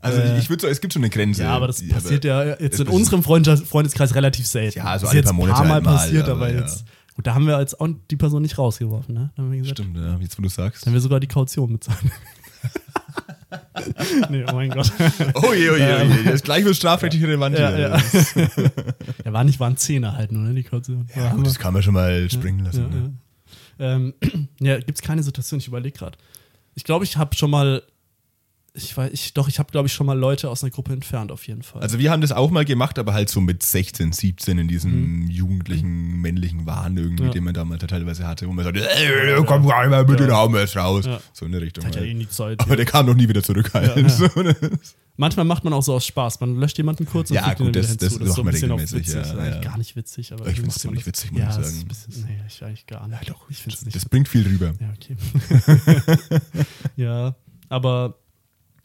Also 0.04 0.20
äh, 0.20 0.38
ich 0.38 0.50
würde 0.50 0.60
sagen, 0.60 0.72
es 0.72 0.82
gibt 0.82 0.92
schon 0.92 1.02
eine 1.02 1.08
Grenze. 1.08 1.44
Ja, 1.44 1.56
aber 1.56 1.66
das 1.66 1.86
passiert 1.88 2.24
ja 2.24 2.60
jetzt 2.60 2.78
in 2.78 2.88
unserem 2.88 3.22
Freundeskreis 3.22 4.14
relativ 4.14 4.46
selten. 4.46 4.78
Ja, 4.78 4.84
also 4.84 5.06
alle 5.06 5.22
paar 5.22 5.32
Monate 5.32 5.62
ein 5.62 5.68
paar 5.68 5.80
Mal 5.80 5.96
passiert, 5.96 6.28
aber, 6.28 6.46
aber 6.46 6.54
jetzt. 6.54 6.84
Gut, 7.14 7.26
da 7.26 7.34
haben 7.34 7.46
wir 7.46 7.56
als 7.56 7.76
die 8.10 8.16
Person 8.16 8.42
nicht 8.42 8.58
rausgeworfen, 8.58 9.14
ne? 9.14 9.30
Gesagt, 9.36 9.78
Stimmt, 9.78 9.96
ja, 9.96 10.18
jetzt 10.18 10.36
wo 10.36 10.42
du 10.42 10.48
sagst. 10.48 10.84
Dann 10.84 10.90
haben 10.90 10.94
wir 10.94 11.00
sogar 11.00 11.20
die 11.20 11.28
Kaution 11.28 11.72
bezahlt. 11.72 12.00
nee, 14.30 14.44
oh 14.50 14.54
mein 14.54 14.70
Gott. 14.70 14.92
Oh 15.34 15.54
je, 15.54 15.70
oh 15.70 15.76
je, 15.76 15.94
oh 15.94 16.02
je. 16.02 16.24
Das 16.24 16.42
gleich 16.42 16.64
wird 16.64 16.76
strafrechtlich 16.76 17.22
relevant. 17.22 17.56
Ja, 17.56 17.78
ja. 17.78 17.96
ja, 19.24 19.32
war 19.32 19.44
nicht, 19.44 19.60
waren 19.60 19.76
Zehner 19.76 20.16
halt 20.16 20.32
nur, 20.32 20.42
ne, 20.42 20.54
die 20.54 20.64
Kaution. 20.64 21.06
Ja, 21.14 21.32
gut, 21.32 21.46
das 21.46 21.58
kann 21.58 21.72
man 21.72 21.82
schon 21.82 21.94
mal 21.94 22.28
springen 22.30 22.64
lassen. 22.64 23.14
Ja, 23.78 23.96
ne? 23.96 24.14
ähm, 24.22 24.48
ja 24.60 24.78
gibt 24.78 24.98
es 24.98 25.02
keine 25.02 25.22
Situation, 25.22 25.60
ich 25.60 25.68
überlege 25.68 25.96
gerade. 25.96 26.18
Ich 26.74 26.84
glaube, 26.84 27.04
ich 27.04 27.16
habe 27.16 27.34
schon 27.36 27.50
mal 27.50 27.82
ich 28.76 28.96
weiß, 28.96 29.12
ich, 29.12 29.34
doch, 29.34 29.46
ich 29.46 29.60
habe, 29.60 29.70
glaube 29.70 29.86
ich, 29.86 29.92
schon 29.92 30.04
mal 30.04 30.18
Leute 30.18 30.50
aus 30.50 30.64
einer 30.64 30.70
Gruppe 30.72 30.92
entfernt, 30.92 31.30
auf 31.30 31.46
jeden 31.46 31.62
Fall. 31.62 31.80
Also 31.80 32.00
wir 32.00 32.10
haben 32.10 32.20
das 32.20 32.32
auch 32.32 32.50
mal 32.50 32.64
gemacht, 32.64 32.98
aber 32.98 33.14
halt 33.14 33.28
so 33.30 33.40
mit 33.40 33.62
16, 33.62 34.10
17 34.10 34.58
in 34.58 34.66
diesem 34.66 35.20
mhm. 35.20 35.30
jugendlichen, 35.30 36.20
männlichen 36.20 36.66
Wahn 36.66 36.96
irgendwie, 36.96 37.26
ja. 37.26 37.30
den 37.30 37.44
man 37.44 37.54
damals 37.54 37.86
teilweise 37.86 38.26
hatte, 38.26 38.48
wo 38.48 38.52
man 38.52 38.64
sagte, 38.64 38.90
ey, 38.90 39.40
komm 39.46 39.70
rein 39.70 39.90
mal 39.90 40.04
bitte, 40.04 40.24
ja. 40.24 40.30
da 40.30 40.36
haben 40.38 40.54
wir 40.54 40.62
es 40.62 40.74
raus. 40.74 41.06
Ja. 41.06 41.20
So 41.32 41.46
in 41.46 41.52
der 41.52 41.60
Richtung. 41.60 41.84
Hat 41.84 41.94
ja 41.94 42.00
halt. 42.00 42.10
eh 42.10 42.14
nie 42.14 42.28
Zeit. 42.28 42.58
Aber 42.60 42.74
der 42.74 42.84
kam 42.84 43.06
noch 43.06 43.14
nie 43.14 43.28
wieder 43.28 43.42
zurück 43.42 43.72
halt. 43.72 43.94
So, 44.14 44.26
ne? 44.40 44.54
Manchmal 45.16 45.44
macht 45.44 45.64
man 45.64 45.72
auch 45.72 45.82
so 45.82 45.94
aus 45.94 46.06
Spaß. 46.06 46.40
Man 46.40 46.56
löscht 46.56 46.76
jemanden 46.78 47.06
kurz 47.06 47.30
und 47.30 47.36
ja, 47.36 47.52
gut, 47.54 47.74
das, 47.74 47.88
hinzu. 47.88 48.04
Das, 48.04 48.18
das 48.18 48.28
ist 48.28 48.34
so 48.34 48.42
ein 48.42 48.46
bisschen 48.46 48.70
regelmäßig. 48.70 49.14
Witzig, 49.14 49.34
ja. 49.34 49.60
Gar 49.60 49.78
nicht 49.78 49.96
witzig, 49.96 50.32
aber 50.32 50.46
ich 50.46 50.54
finde 50.54 50.70
es 50.70 50.76
ziemlich 50.76 51.06
witzig, 51.06 51.32
muss 51.32 51.42
ich 51.42 51.52
sagen. 51.52 51.88
Bisschen, 51.88 52.24
nee, 52.26 52.40
ich 52.46 52.62
eigentlich 52.64 52.86
gar 52.86 53.06
nicht. 53.08 53.26
Ja, 53.26 53.32
doch, 53.32 53.48
ich 53.50 53.58
finde 53.58 53.76
es 53.76 53.84
nicht. 53.84 53.94
Das 53.96 54.04
bringt 54.06 54.28
viel 54.28 54.46
rüber. 54.46 54.72
Ja, 54.80 54.92
okay. 54.94 55.16
ja, 56.96 57.34
aber 57.68 58.18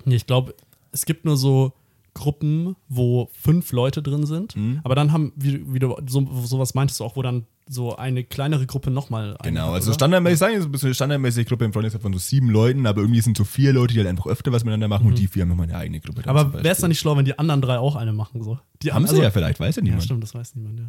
ich 0.06 0.26
glaube, 0.26 0.56
es 0.92 1.06
gibt 1.06 1.26
nur 1.26 1.38
so 1.38 1.74
Gruppen, 2.14 2.76
wo 2.88 3.30
fünf 3.32 3.72
Leute 3.72 4.02
drin 4.02 4.26
sind. 4.26 4.56
Mhm. 4.56 4.82
Aber 4.84 4.96
dann 4.96 5.12
haben, 5.12 5.32
wie, 5.36 5.74
wie 5.74 5.80
du 5.80 5.96
so, 6.08 6.28
sowas 6.44 6.74
meintest 6.74 7.00
du 7.00 7.06
auch, 7.06 7.16
wo 7.16 7.22
dann 7.22 7.46
so 7.68 7.96
eine 7.96 8.24
kleinere 8.24 8.66
Gruppe 8.66 8.90
nochmal. 8.90 9.38
Genau, 9.44 9.72
also 9.74 9.94
standardmäßig 9.94 10.40
sagen, 10.40 10.56
ist 10.56 10.66
ein 10.66 10.72
bisschen 10.72 10.88
eine 10.88 10.96
standardmäßige 10.96 11.46
Gruppe 11.46 11.66
im 11.66 11.72
Freundeskreis 11.72 12.02
von 12.02 12.12
so 12.12 12.20
sieben 12.20 12.50
Leuten, 12.50 12.88
aber 12.88 13.02
irgendwie 13.02 13.22
sind 13.22 13.38
so 13.38 13.44
vier 13.44 13.74
Leute, 13.74 13.94
die 13.94 14.00
halt 14.00 14.10
einfach 14.10 14.26
öfter 14.26 14.52
was 14.52 14.64
miteinander 14.64 14.88
machen 14.88 15.04
mhm. 15.04 15.10
und 15.10 15.20
die 15.20 15.28
vier 15.28 15.44
haben 15.44 15.50
nochmal 15.50 15.68
eine 15.68 15.78
eigene 15.78 16.00
Gruppe. 16.00 16.28
Aber 16.28 16.52
wäre 16.54 16.70
es 16.70 16.80
dann 16.80 16.90
nicht 16.90 17.00
schlau, 17.00 17.16
wenn 17.16 17.26
die 17.26 17.38
anderen 17.38 17.62
drei 17.62 17.78
auch 17.78 17.96
eine 17.96 18.12
machen? 18.12 18.44
So? 18.44 18.60
Die 18.82 18.92
haben 18.92 19.04
also, 19.04 19.16
sie 19.16 19.22
ja 19.22 19.30
vielleicht, 19.30 19.60
weiß 19.60 19.76
ja 19.76 19.84
niemand. 19.84 20.02
Ja, 20.02 20.06
stimmt, 20.06 20.24
das 20.24 20.34
weiß 20.34 20.56
niemand, 20.56 20.80
ja. 20.80 20.86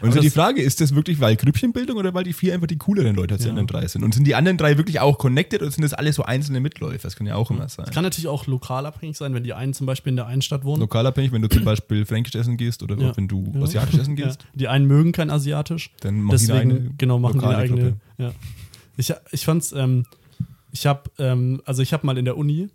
Und 0.00 0.12
so 0.12 0.20
die 0.20 0.30
Frage, 0.30 0.62
ist 0.62 0.80
das 0.80 0.94
wirklich 0.94 1.20
weil 1.20 1.36
Grüppchenbildung 1.36 1.96
oder 1.96 2.12
weil 2.12 2.24
die 2.24 2.32
vier 2.32 2.54
einfach 2.54 2.66
die 2.66 2.76
cooleren 2.76 3.16
Leute 3.16 3.34
als 3.34 3.42
ja. 3.42 3.46
die 3.46 3.50
anderen 3.50 3.66
drei 3.66 3.86
sind? 3.86 4.04
Und 4.04 4.14
sind 4.14 4.26
die 4.26 4.34
anderen 4.34 4.58
drei 4.58 4.76
wirklich 4.76 5.00
auch 5.00 5.18
connected 5.18 5.62
oder 5.62 5.70
sind 5.70 5.82
das 5.82 5.94
alle 5.94 6.12
so 6.12 6.22
einzelne 6.22 6.60
Mitläufer? 6.60 7.02
Das 7.02 7.16
kann 7.16 7.26
ja 7.26 7.36
auch 7.36 7.50
immer 7.50 7.68
sein. 7.68 7.86
Das 7.86 7.94
kann 7.94 8.02
natürlich 8.02 8.28
auch 8.28 8.46
lokal 8.46 8.84
abhängig 8.84 9.16
sein, 9.16 9.32
wenn 9.34 9.44
die 9.44 9.54
einen 9.54 9.74
zum 9.74 9.86
Beispiel 9.86 10.10
in 10.10 10.16
der 10.16 10.26
einen 10.26 10.42
Stadt 10.42 10.64
wohnen. 10.64 10.80
Lokal 10.80 11.06
abhängig, 11.06 11.32
wenn 11.32 11.42
du 11.42 11.48
zum 11.48 11.64
Beispiel 11.64 12.04
Fränkisch 12.04 12.34
essen 12.34 12.56
gehst 12.56 12.82
oder 12.82 12.96
ja. 12.98 13.16
wenn 13.16 13.28
du 13.28 13.52
ja. 13.54 13.62
Asiatisch 13.62 13.98
essen 13.98 14.16
gehst. 14.16 14.44
Die 14.54 14.68
einen 14.68 14.86
mögen 14.86 15.12
kein 15.12 15.30
Asiatisch. 15.30 15.90
Dann 16.00 16.20
machen 16.20 16.38
deswegen, 16.38 16.70
die 16.70 16.76
eine 16.76 16.90
genau, 16.98 17.18
machen 17.18 17.40
die 17.40 17.46
eine 17.46 17.56
eigene. 17.56 17.96
Ja. 18.18 18.32
Ich, 18.96 19.12
ich 19.30 19.44
fand's, 19.44 19.72
ähm, 19.72 20.04
ich 20.72 20.86
habe, 20.86 21.10
ähm, 21.18 21.62
also 21.64 21.82
ich 21.82 21.92
habe 21.92 22.06
mal 22.06 22.18
in 22.18 22.24
der 22.24 22.36
Uni, 22.36 22.68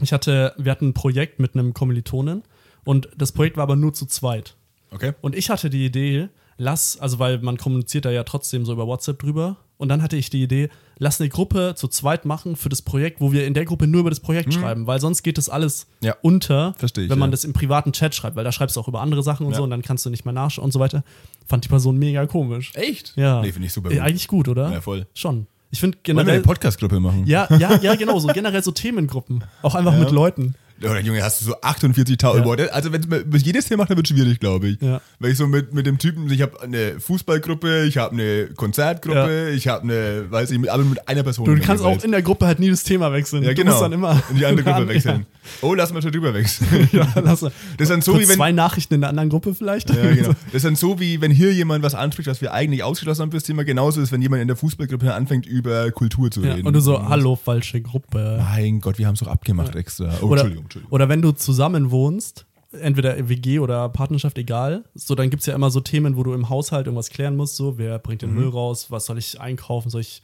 ich 0.00 0.12
hatte, 0.12 0.54
wir 0.58 0.70
hatten 0.70 0.88
ein 0.88 0.94
Projekt 0.94 1.40
mit 1.40 1.54
einem 1.54 1.72
Kommilitonen 1.72 2.42
und 2.84 3.08
das 3.16 3.32
Projekt 3.32 3.56
war 3.56 3.62
aber 3.62 3.76
nur 3.76 3.94
zu 3.94 4.06
zweit. 4.06 4.56
Okay. 4.96 5.12
Und 5.20 5.36
ich 5.36 5.50
hatte 5.50 5.70
die 5.70 5.84
Idee, 5.84 6.28
lass, 6.56 6.98
also 6.98 7.18
weil 7.18 7.38
man 7.38 7.58
kommuniziert 7.58 8.06
da 8.06 8.10
ja 8.10 8.24
trotzdem 8.24 8.64
so 8.64 8.72
über 8.72 8.86
WhatsApp 8.86 9.18
drüber. 9.18 9.58
Und 9.78 9.90
dann 9.90 10.00
hatte 10.00 10.16
ich 10.16 10.30
die 10.30 10.42
Idee, 10.42 10.70
lass 10.98 11.20
eine 11.20 11.28
Gruppe 11.28 11.74
zu 11.76 11.86
zweit 11.88 12.24
machen 12.24 12.56
für 12.56 12.70
das 12.70 12.80
Projekt, 12.80 13.20
wo 13.20 13.30
wir 13.32 13.46
in 13.46 13.52
der 13.52 13.66
Gruppe 13.66 13.86
nur 13.86 14.00
über 14.00 14.08
das 14.08 14.20
Projekt 14.20 14.48
mhm. 14.48 14.52
schreiben, 14.52 14.86
weil 14.86 15.00
sonst 15.00 15.22
geht 15.22 15.36
das 15.36 15.50
alles 15.50 15.86
ja. 16.00 16.16
unter, 16.22 16.74
ich, 16.82 16.96
wenn 16.96 17.18
man 17.18 17.28
ja. 17.28 17.32
das 17.32 17.44
im 17.44 17.52
privaten 17.52 17.92
Chat 17.92 18.14
schreibt, 18.14 18.36
weil 18.36 18.44
da 18.44 18.52
schreibst 18.52 18.76
du 18.76 18.80
auch 18.80 18.88
über 18.88 19.02
andere 19.02 19.22
Sachen 19.22 19.44
und 19.44 19.52
ja. 19.52 19.58
so 19.58 19.64
und 19.64 19.70
dann 19.70 19.82
kannst 19.82 20.06
du 20.06 20.10
nicht 20.10 20.24
mehr 20.24 20.32
nachschauen 20.32 20.64
und 20.64 20.72
so 20.72 20.80
weiter. 20.80 21.04
Fand 21.44 21.64
die 21.64 21.68
Person 21.68 21.98
mega 21.98 22.24
komisch. 22.24 22.72
Echt? 22.74 23.12
Ja. 23.16 23.42
Nee, 23.42 23.52
finde 23.52 23.66
ich 23.66 23.74
super 23.74 23.90
gut. 23.90 23.98
Eigentlich 23.98 24.28
gut, 24.28 24.48
oder? 24.48 24.72
Ja, 24.72 24.80
voll. 24.80 25.06
Schon. 25.12 25.46
Ich 25.70 25.80
finde 25.80 25.98
generell. 26.02 26.24
Wollen 26.24 26.26
wir 26.26 26.34
eine 26.36 26.42
Podcast-Gruppe 26.42 26.98
machen? 26.98 27.26
Ja, 27.26 27.46
ja, 27.58 27.76
ja, 27.76 27.94
genau. 27.96 28.18
So 28.18 28.28
generell 28.28 28.62
so 28.62 28.70
Themengruppen. 28.70 29.44
Auch 29.60 29.74
einfach 29.74 29.94
mit 29.98 30.10
Leuten. 30.10 30.54
Oder 30.82 31.00
Junge, 31.00 31.22
hast 31.22 31.40
du 31.40 31.46
so 31.46 31.56
48.000 31.56 32.38
ja. 32.38 32.44
Worte. 32.44 32.74
Also 32.74 32.92
wenn 32.92 33.02
es 33.32 33.44
jedes 33.44 33.66
Thema 33.66 33.82
macht, 33.82 33.90
dann 33.90 33.96
wird 33.96 34.10
es 34.10 34.16
schwierig, 34.16 34.40
glaube 34.40 34.68
ich. 34.68 34.82
Ja. 34.82 35.00
Weil 35.18 35.30
ich 35.30 35.38
so 35.38 35.46
mit, 35.46 35.72
mit 35.72 35.86
dem 35.86 35.98
Typen, 35.98 36.30
ich 36.30 36.42
habe 36.42 36.60
eine 36.60 37.00
Fußballgruppe, 37.00 37.84
ich 37.84 37.96
habe 37.96 38.12
eine 38.12 38.48
Konzertgruppe, 38.54 39.48
ja. 39.48 39.54
ich 39.54 39.68
habe 39.68 39.84
eine, 39.84 40.30
weiß 40.30 40.50
ich, 40.50 40.70
aber 40.70 40.84
mit 40.84 41.08
einer 41.08 41.22
Person. 41.22 41.46
Du, 41.46 41.58
kannst 41.60 41.82
auch 41.82 42.02
in 42.02 42.10
der 42.10 42.22
Gruppe 42.22 42.46
halt 42.46 42.58
nie 42.58 42.70
das 42.70 42.84
Thema 42.84 43.12
wechseln. 43.12 43.42
Ja, 43.42 43.54
genau. 43.54 43.62
Du 43.62 43.70
musst 43.70 43.82
dann 43.82 43.92
immer 43.92 44.22
in 44.30 44.36
die 44.36 44.46
andere 44.46 44.70
Gruppe 44.70 44.88
wechseln. 44.94 45.26
Oh, 45.62 45.74
lass 45.74 45.92
mal 45.92 46.02
schon 46.02 46.12
drüber 46.12 46.34
wechseln. 46.34 46.88
ja, 46.92 47.08
lass 47.14 47.42
mal. 47.42 47.52
Das 47.78 47.88
ist 47.88 47.90
dann 47.90 48.02
so 48.02 48.18
wie 48.18 48.28
wenn 48.28 48.36
zwei 48.36 48.52
Nachrichten 48.52 48.94
in 48.94 49.00
der 49.00 49.10
anderen 49.10 49.28
Gruppe 49.28 49.54
vielleicht. 49.54 49.90
Ja, 49.90 50.14
genau. 50.14 50.30
Das 50.46 50.54
ist 50.54 50.64
dann 50.64 50.76
so 50.76 51.00
wie 51.00 51.20
wenn 51.20 51.30
hier 51.30 51.52
jemand 51.52 51.82
was 51.82 51.94
anspricht, 51.94 52.28
was 52.28 52.40
wir 52.40 52.52
eigentlich 52.52 52.82
ausgeschlossen 52.82 53.22
haben 53.22 53.30
fürs 53.30 53.44
Thema. 53.44 53.64
Genauso 53.64 54.00
ist, 54.00 54.12
wenn 54.12 54.22
jemand 54.22 54.42
in 54.42 54.48
der 54.48 54.56
Fußballgruppe 54.56 55.12
anfängt 55.14 55.46
über 55.46 55.90
Kultur 55.90 56.30
zu 56.30 56.40
reden. 56.40 56.66
Und 56.66 56.72
du 56.72 56.80
so, 56.80 57.08
hallo 57.08 57.36
falsche 57.36 57.80
Gruppe. 57.80 58.42
Mein 58.42 58.80
Gott, 58.80 58.98
wir 58.98 59.06
haben 59.06 59.14
es 59.14 59.20
doch 59.20 59.28
abgemacht 59.28 59.74
extra. 59.74 60.12
Oh, 60.20 60.26
oder, 60.26 60.42
Entschuldigung, 60.42 60.65
Entschuldigung. 60.66 60.92
Oder 60.92 61.08
wenn 61.08 61.22
du 61.22 61.32
zusammen 61.32 61.90
wohnst, 61.90 62.46
entweder 62.72 63.28
WG 63.28 63.58
oder 63.58 63.88
Partnerschaft, 63.88 64.38
egal. 64.38 64.84
So, 64.94 65.14
dann 65.14 65.30
gibt 65.30 65.40
es 65.40 65.46
ja 65.46 65.54
immer 65.54 65.70
so 65.70 65.80
Themen, 65.80 66.16
wo 66.16 66.22
du 66.22 66.34
im 66.34 66.48
Haushalt 66.48 66.86
irgendwas 66.86 67.10
klären 67.10 67.36
musst. 67.36 67.56
So, 67.56 67.78
wer 67.78 67.98
bringt 67.98 68.22
den 68.22 68.30
mhm. 68.30 68.36
Müll 68.36 68.48
raus? 68.48 68.90
Was 68.90 69.06
soll 69.06 69.18
ich 69.18 69.40
einkaufen? 69.40 69.90
Soll 69.90 70.00
ich, 70.00 70.22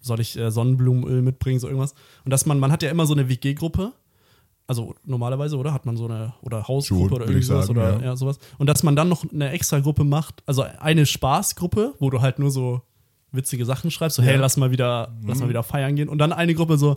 soll 0.00 0.20
ich 0.20 0.36
äh, 0.36 0.50
Sonnenblumenöl 0.50 1.22
mitbringen? 1.22 1.60
So 1.60 1.68
irgendwas. 1.68 1.94
Und 2.24 2.30
dass 2.30 2.46
man, 2.46 2.58
man 2.58 2.72
hat 2.72 2.82
ja 2.82 2.90
immer 2.90 3.06
so 3.06 3.14
eine 3.14 3.28
WG-Gruppe. 3.28 3.92
Also 4.68 4.96
normalerweise, 5.04 5.56
oder? 5.56 5.72
Hat 5.72 5.86
man 5.86 5.96
so 5.96 6.06
eine, 6.06 6.34
oder 6.42 6.66
Hausgruppe 6.66 7.14
oder 7.14 7.28
irgendwas 7.28 7.70
oder 7.70 7.98
ja. 7.98 8.04
ja. 8.06 8.16
sowas. 8.16 8.38
Und 8.58 8.66
dass 8.66 8.82
man 8.82 8.96
dann 8.96 9.08
noch 9.08 9.24
eine 9.32 9.50
extra 9.50 9.78
Gruppe 9.78 10.02
macht, 10.02 10.42
also 10.46 10.64
eine 10.80 11.06
Spaßgruppe, 11.06 11.94
wo 12.00 12.10
du 12.10 12.20
halt 12.20 12.40
nur 12.40 12.50
so 12.50 12.82
witzige 13.30 13.64
Sachen 13.64 13.90
schreibst, 13.90 14.16
so, 14.16 14.22
ja. 14.22 14.28
hey, 14.28 14.36
lass 14.38 14.56
mal 14.56 14.72
wieder, 14.72 15.14
mhm. 15.20 15.28
lass 15.28 15.38
mal 15.38 15.44
mhm. 15.44 15.50
wieder 15.50 15.62
feiern 15.62 15.94
gehen. 15.94 16.08
Und 16.08 16.18
dann 16.18 16.32
eine 16.32 16.54
Gruppe 16.54 16.78
so, 16.78 16.96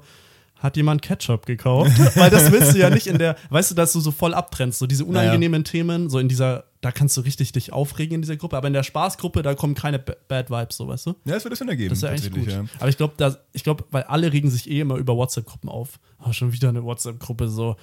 hat 0.60 0.78
jemand 0.78 1.02
Ketchup 1.02 1.46
gekauft? 1.46 1.92
Weil 2.16 2.30
das 2.30 2.52
willst 2.52 2.74
du 2.74 2.80
ja 2.80 2.90
nicht 2.90 3.08
in 3.08 3.18
der, 3.18 3.36
weißt 3.50 3.72
du, 3.72 3.76
dass 3.76 3.94
du 3.94 4.00
so 4.00 4.12
voll 4.12 4.34
abtrennst, 4.34 4.80
so 4.80 4.88
diese 4.88 5.06
unangenehmen 5.06 5.62
ja. 5.62 5.72
Themen, 5.72 6.10
so 6.10 6.20
in 6.20 6.28
dieser, 6.28 6.66
da 6.82 6.92
kannst 6.92 7.18
du 7.18 7.22
richtig 7.22 7.52
dich 7.52 7.74
aufregen 7.74 8.16
in 8.16 8.22
dieser 8.22 8.38
Gruppe, 8.38 8.58
aber 8.58 8.68
in 8.68 8.74
der 8.74 8.84
Spaßgruppe, 8.84 9.42
da 9.42 9.56
kommen 9.56 9.76
keine 9.76 10.00
Bad 10.00 10.50
Vibes, 10.50 10.78
so 10.78 10.88
weißt 10.88 11.08
du? 11.08 11.10
Ja, 11.26 11.34
das 11.34 11.44
wird 11.44 11.54
es 11.54 11.60
dann 11.60 11.70
ergeben. 11.70 11.90
Das 11.90 12.00
ist 12.00 12.04
ja 12.04 12.10
eigentlich 12.10 12.32
gut. 12.32 12.52
Ja. 12.52 12.66
Aber 12.80 12.90
ich 12.90 12.98
glaube, 12.98 13.40
ich 13.54 13.64
glaube, 13.64 13.86
weil 13.92 14.04
alle 14.04 14.32
regen 14.32 14.50
sich 14.50 14.70
eh 14.70 14.82
immer 14.82 14.96
über 14.96 15.16
WhatsApp-Gruppen 15.16 15.70
auf. 15.70 16.00
Oh, 16.26 16.32
schon 16.32 16.54
wieder 16.54 16.70
eine 16.70 16.84
WhatsApp-Gruppe, 16.84 17.48
so, 17.48 17.76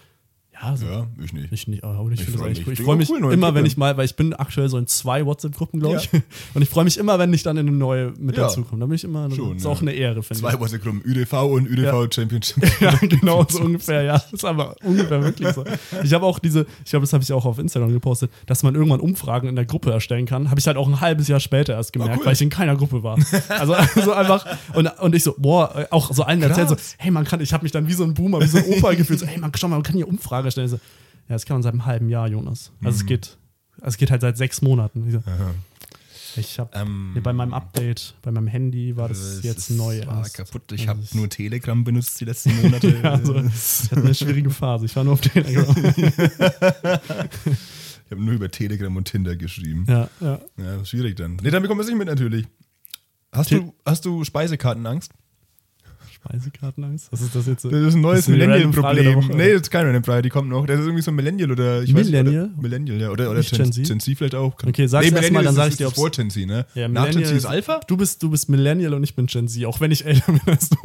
Ja, 0.63 0.77
so. 0.77 0.87
Ja, 0.87 1.07
ich 1.23 1.33
nicht. 1.33 1.53
Ich 1.53 1.69
nicht, 1.69 1.85
aber 1.85 2.11
ich, 2.11 2.21
Ich 2.21 2.25
finde 2.25 2.39
das 2.39 2.47
eigentlich 2.47 2.67
cool. 2.67 2.73
Ich 2.73 2.79
Ich 2.81 2.85
freue 2.85 2.97
mich 2.97 3.11
cool, 3.11 3.33
immer, 3.33 3.55
wenn 3.55 3.67
ich 3.67 3.77
mal, 3.77 3.97
weil 3.97 4.07
ich 4.07 4.17
bin 4.17 4.33
aktuell 4.33 4.69
so 4.69 4.79
in 4.79 4.87
zwei 4.87 5.27
WhatsApp-Gruppen, 5.27 5.81
glaube 5.81 5.97
ich. 5.97 6.11
Und 6.55 6.63
ich 6.63 6.69
freue 6.69 6.85
mich 6.85 6.97
immer, 6.99 7.19
wenn 7.19 7.33
ich 7.35 7.43
dann 7.43 7.57
in 7.59 7.69
eine 7.69 7.77
neue 7.77 8.13
mit 8.19 8.37
Ja. 8.37 8.45
dazukomme. 8.45 8.81
Da 8.81 8.87
bin 8.87 8.95
ich 8.95 9.05
immer, 9.05 9.29
das 9.29 9.37
ist 9.39 9.65
ja. 9.65 9.71
auch 9.71 9.83
eine 9.83 9.93
Ehre, 9.93 10.23
finde 10.23 10.41
Zwei 10.41 10.59
WhatsApp-Gruppen, 10.59 11.03
ÜDV 11.05 11.33
und 11.53 11.67
ÜDV 11.69 11.83
Ja. 11.85 12.07
Championship. 12.13 12.63
ich. 12.65 12.81
Ja, 12.81 12.93
genau, 13.03 13.45
so 13.49 13.61
ungefähr, 13.65 14.03
ja. 14.03 14.15
Das 14.15 14.33
ist 14.33 14.45
aber 14.45 14.77
ungefähr 14.83 15.23
wirklich 15.23 15.49
so. 15.53 15.65
Ich 16.03 16.13
habe 16.15 16.25
auch 16.25 16.39
diese, 16.39 16.67
ich 16.85 16.91
glaube, 16.91 17.05
das 17.05 17.13
habe 17.13 17.23
ich 17.23 17.33
auch 17.33 17.45
auf 17.45 17.59
Instagram 17.59 17.93
gepostet, 17.93 18.31
dass 18.47 18.63
man 18.63 18.75
irgendwann 18.75 19.01
Umfragen 19.01 19.49
in 19.49 19.57
der 19.57 19.67
Gruppe 19.67 19.91
erstellen 19.93 20.27
kann. 20.27 20.49
Habe 20.51 20.61
ich 20.61 20.67
halt 20.67 20.77
auch 20.77 20.89
ein 20.89 21.01
halbes 21.01 21.29
Jahr 21.29 21.41
später 21.41 21.75
erst 21.75 21.93
gemerkt, 21.93 22.15
Ah, 22.15 22.17
cool. 22.21 22.27
weil 22.27 22.33
ich 22.33 22.43
in 22.43 22.51
keiner 22.51 22.77
Gruppe 22.77 23.03
war. 23.03 23.19
Also, 23.49 23.75
also 23.75 24.13
einfach, 24.13 24.47
und, 24.75 24.87
und 25.01 25.15
ich 25.15 25.23
so, 25.23 25.35
boah, 25.37 25.75
äh, 25.77 25.87
auch 25.91 26.13
so 26.13 26.23
allen 26.23 26.43
erzählt 26.43 26.69
so, 26.69 26.77
hey, 26.99 27.11
man 27.11 27.25
kann, 27.25 27.41
ich 27.41 27.53
habe 27.53 27.63
mich 27.63 27.73
dann 27.73 27.87
wie 27.89 27.93
so 27.93 28.05
ein 28.05 28.15
Boomer, 28.15 28.41
wie 28.41 28.47
so 28.47 28.59
ein 28.59 28.65
Opa 28.65 28.95
gefühlt, 28.95 29.19
so, 29.21 29.27
hey, 29.27 29.39
man, 29.39 29.53
schau 29.57 29.69
mal, 29.69 29.77
man 29.77 29.83
kann 29.83 29.97
hier 29.97 30.09
Umfrage 30.09 30.46
stellen. 30.51 30.67
Ich 30.67 30.71
So, 30.73 30.77
ja, 30.77 31.35
das 31.35 31.45
kann 31.47 31.57
man 31.57 31.63
seit 31.63 31.73
einem 31.73 31.87
halben 31.87 32.09
Jahr, 32.09 32.29
Jonas. 32.29 32.71
Also 32.83 32.97
Mhm. 32.97 33.01
es 33.01 33.07
geht, 33.07 33.39
also 33.77 33.87
es 33.89 33.97
geht 33.97 34.11
halt 34.11 34.21
seit 34.21 34.37
sechs 34.37 34.63
Monaten. 34.63 35.07
Ich, 35.07 35.13
so, 35.15 35.23
ich 36.39 36.59
habe 36.59 36.71
Ähm, 36.75 37.13
nee, 37.15 37.21
bei 37.21 37.33
meinem 37.33 37.55
Update, 37.55 38.15
bei 38.23 38.31
meinem 38.31 38.47
Handy 38.47 38.97
war 38.97 39.09
das 39.09 39.19
Es 39.19 39.43
jetzt 39.43 39.71
neu. 39.71 40.07
war 40.07 40.19
erst. 40.19 40.35
kaputt. 40.35 40.71
Ich 40.73 40.89
Also 40.89 41.03
habe 41.03 41.17
nur 41.17 41.29
Telegram 41.31 41.83
benutzt 41.83 42.21
die 42.21 42.27
letzten 42.27 42.55
Monate. 42.61 42.89
ja, 43.03 43.13
also, 43.13 43.35
ich 43.37 43.91
hatte 43.91 44.03
eine 44.03 44.15
schwierige 44.15 44.51
Phase. 44.51 44.85
Ich 44.87 44.95
war 44.97 45.05
nur 45.05 45.15
auf 45.15 45.21
Telegram. 45.23 45.75
Ich 48.09 48.13
habe 48.13 48.23
nur 48.23 48.35
über 48.35 48.49
Telegram 48.49 48.95
und 48.97 49.05
Tinder 49.09 49.35
geschrieben. 49.35 49.85
ja, 49.89 50.09
ja. 50.21 50.39
Ja, 50.57 50.85
schwierig 50.85 51.17
dann. 51.17 51.41
Nee, 51.43 51.51
dann 51.51 51.61
bekommen 51.63 51.81
wir 51.81 51.83
es 51.83 51.89
nicht 51.89 51.99
mit 51.99 52.07
natürlich. 52.07 52.47
Hast 53.33 53.51
du, 53.51 53.75
hast 53.85 54.05
du 54.05 54.23
Speisekartenangst? 54.23 55.11
Speisekartenangst? 56.29 57.13
Was 57.13 57.21
ist 57.21 57.35
das 57.35 57.47
jetzt? 57.47 57.65
Das 57.65 57.73
ist 57.73 57.95
ein 57.95 58.01
neues 58.01 58.27
Das 58.27 58.27
der 58.27 58.35
Millennial-Problem. 58.49 59.19
Nee, 59.37 59.53
das 59.53 59.63
ist 59.63 59.71
keine 59.71 59.87
random 59.89 60.05
Frage, 60.05 60.23
die 60.23 60.29
kommt 60.31 60.49
noch. 60.49 60.67
Das 60.67 60.79
ist 60.81 60.87
irgendwie 60.87 61.03
so 61.03 61.11
ein 61.11 61.15
Millennial 61.15 61.51
oder 61.51 61.83
ich 61.83 61.93
Millennial? 61.93 62.25
Weiß, 62.25 62.33
nicht, 62.33 62.53
oder, 62.53 62.63
Millennial, 62.63 63.01
ja. 63.01 63.11
Oder, 63.11 63.31
oder 63.31 63.39
Nicht 63.39 63.55
Gen, 63.55 63.73
Z? 63.73 63.87
Gen 63.87 64.01
Z 64.01 64.17
vielleicht 64.19 64.35
auch. 64.35 64.57
Kann- 64.57 64.71
Okay, 64.71 64.87
sag's 64.87 65.05
erst 65.07 65.15
Millennial 65.15 65.43
mal, 65.43 65.45
dann 65.45 65.55
sag 65.55 65.69
ich 65.69 65.77
dir, 65.77 65.85
das 65.85 65.93
ob's- 65.93 66.01
vor 66.01 66.11
Gen 66.11 66.31
Z, 66.31 66.47
ne? 66.47 66.67
Ja, 66.75 66.89
Nach 66.89 67.11
Gen 67.11 67.25
Z 67.25 67.37
ist 67.37 67.47
Alpha? 67.47 67.81
Du 67.87 67.97
bist, 67.97 68.23
du 68.23 68.31
bist 68.31 68.49
Millennial 68.49 68.95
und 68.95 69.05
ich 69.05 69.15
bin 69.15 69.27
Gen 69.27 69.49
Z, 69.49 69.65
auch 69.67 69.81
wenn 69.81 69.91
ich 69.91 70.05
älter 70.05 70.33
bin 70.33 70.41
als 70.47 70.69
du. 70.71 70.77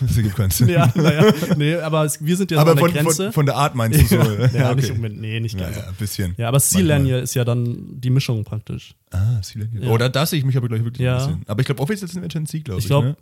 Das 0.00 0.16
ergibt 0.16 0.36
keinen 0.36 0.50
Sinn. 0.50 0.70
ja, 0.70 0.90
naja. 0.94 1.34
Nee, 1.58 1.74
aber 1.74 2.10
wir 2.20 2.36
sind 2.38 2.50
ja 2.50 2.58
Aber 2.60 2.70
an 2.70 2.76
der 2.78 2.84
von, 2.86 2.94
Grenze. 2.94 3.24
von, 3.24 3.32
von 3.34 3.46
der 3.46 3.56
Art 3.56 3.74
meinst 3.74 4.00
du 4.00 4.06
so? 4.06 4.16
ja, 4.22 4.46
ja, 4.48 4.74
nicht 4.74 4.86
okay. 4.86 4.92
unbedingt. 4.96 5.20
Nee, 5.20 5.38
nicht 5.38 5.54
Ja, 5.60 5.66
ganz. 5.66 5.76
ja, 5.76 5.82
ein 5.88 5.94
bisschen. 5.98 6.34
Ja, 6.38 6.48
aber 6.48 6.62
Millennial 6.74 7.20
ist 7.20 7.34
ja 7.34 7.44
dann 7.44 8.00
die 8.00 8.08
Mischung 8.08 8.42
praktisch. 8.44 8.94
Ah, 9.10 9.38
Millennial. 9.54 9.84
Ja. 9.84 9.90
Oh, 9.90 9.98
da, 9.98 10.08
da 10.08 10.24
sehe 10.24 10.38
ich 10.38 10.46
mich 10.46 10.56
aber 10.56 10.68
gleich 10.68 10.82
wirklich 10.82 11.04
Ja. 11.04 11.18
ein 11.18 11.26
bisschen. 11.26 11.42
Aber 11.46 11.60
ich 11.60 11.66
glaube, 11.66 11.82
offiziell 11.82 12.10
sind 12.10 12.22
wir 12.22 12.28
Gen 12.28 12.46
Z, 12.46 12.64
glaube 12.64 12.78
ich. 12.78 12.86
Ich 12.86 12.88
glaub, 12.88 13.04
ne? 13.04 13.16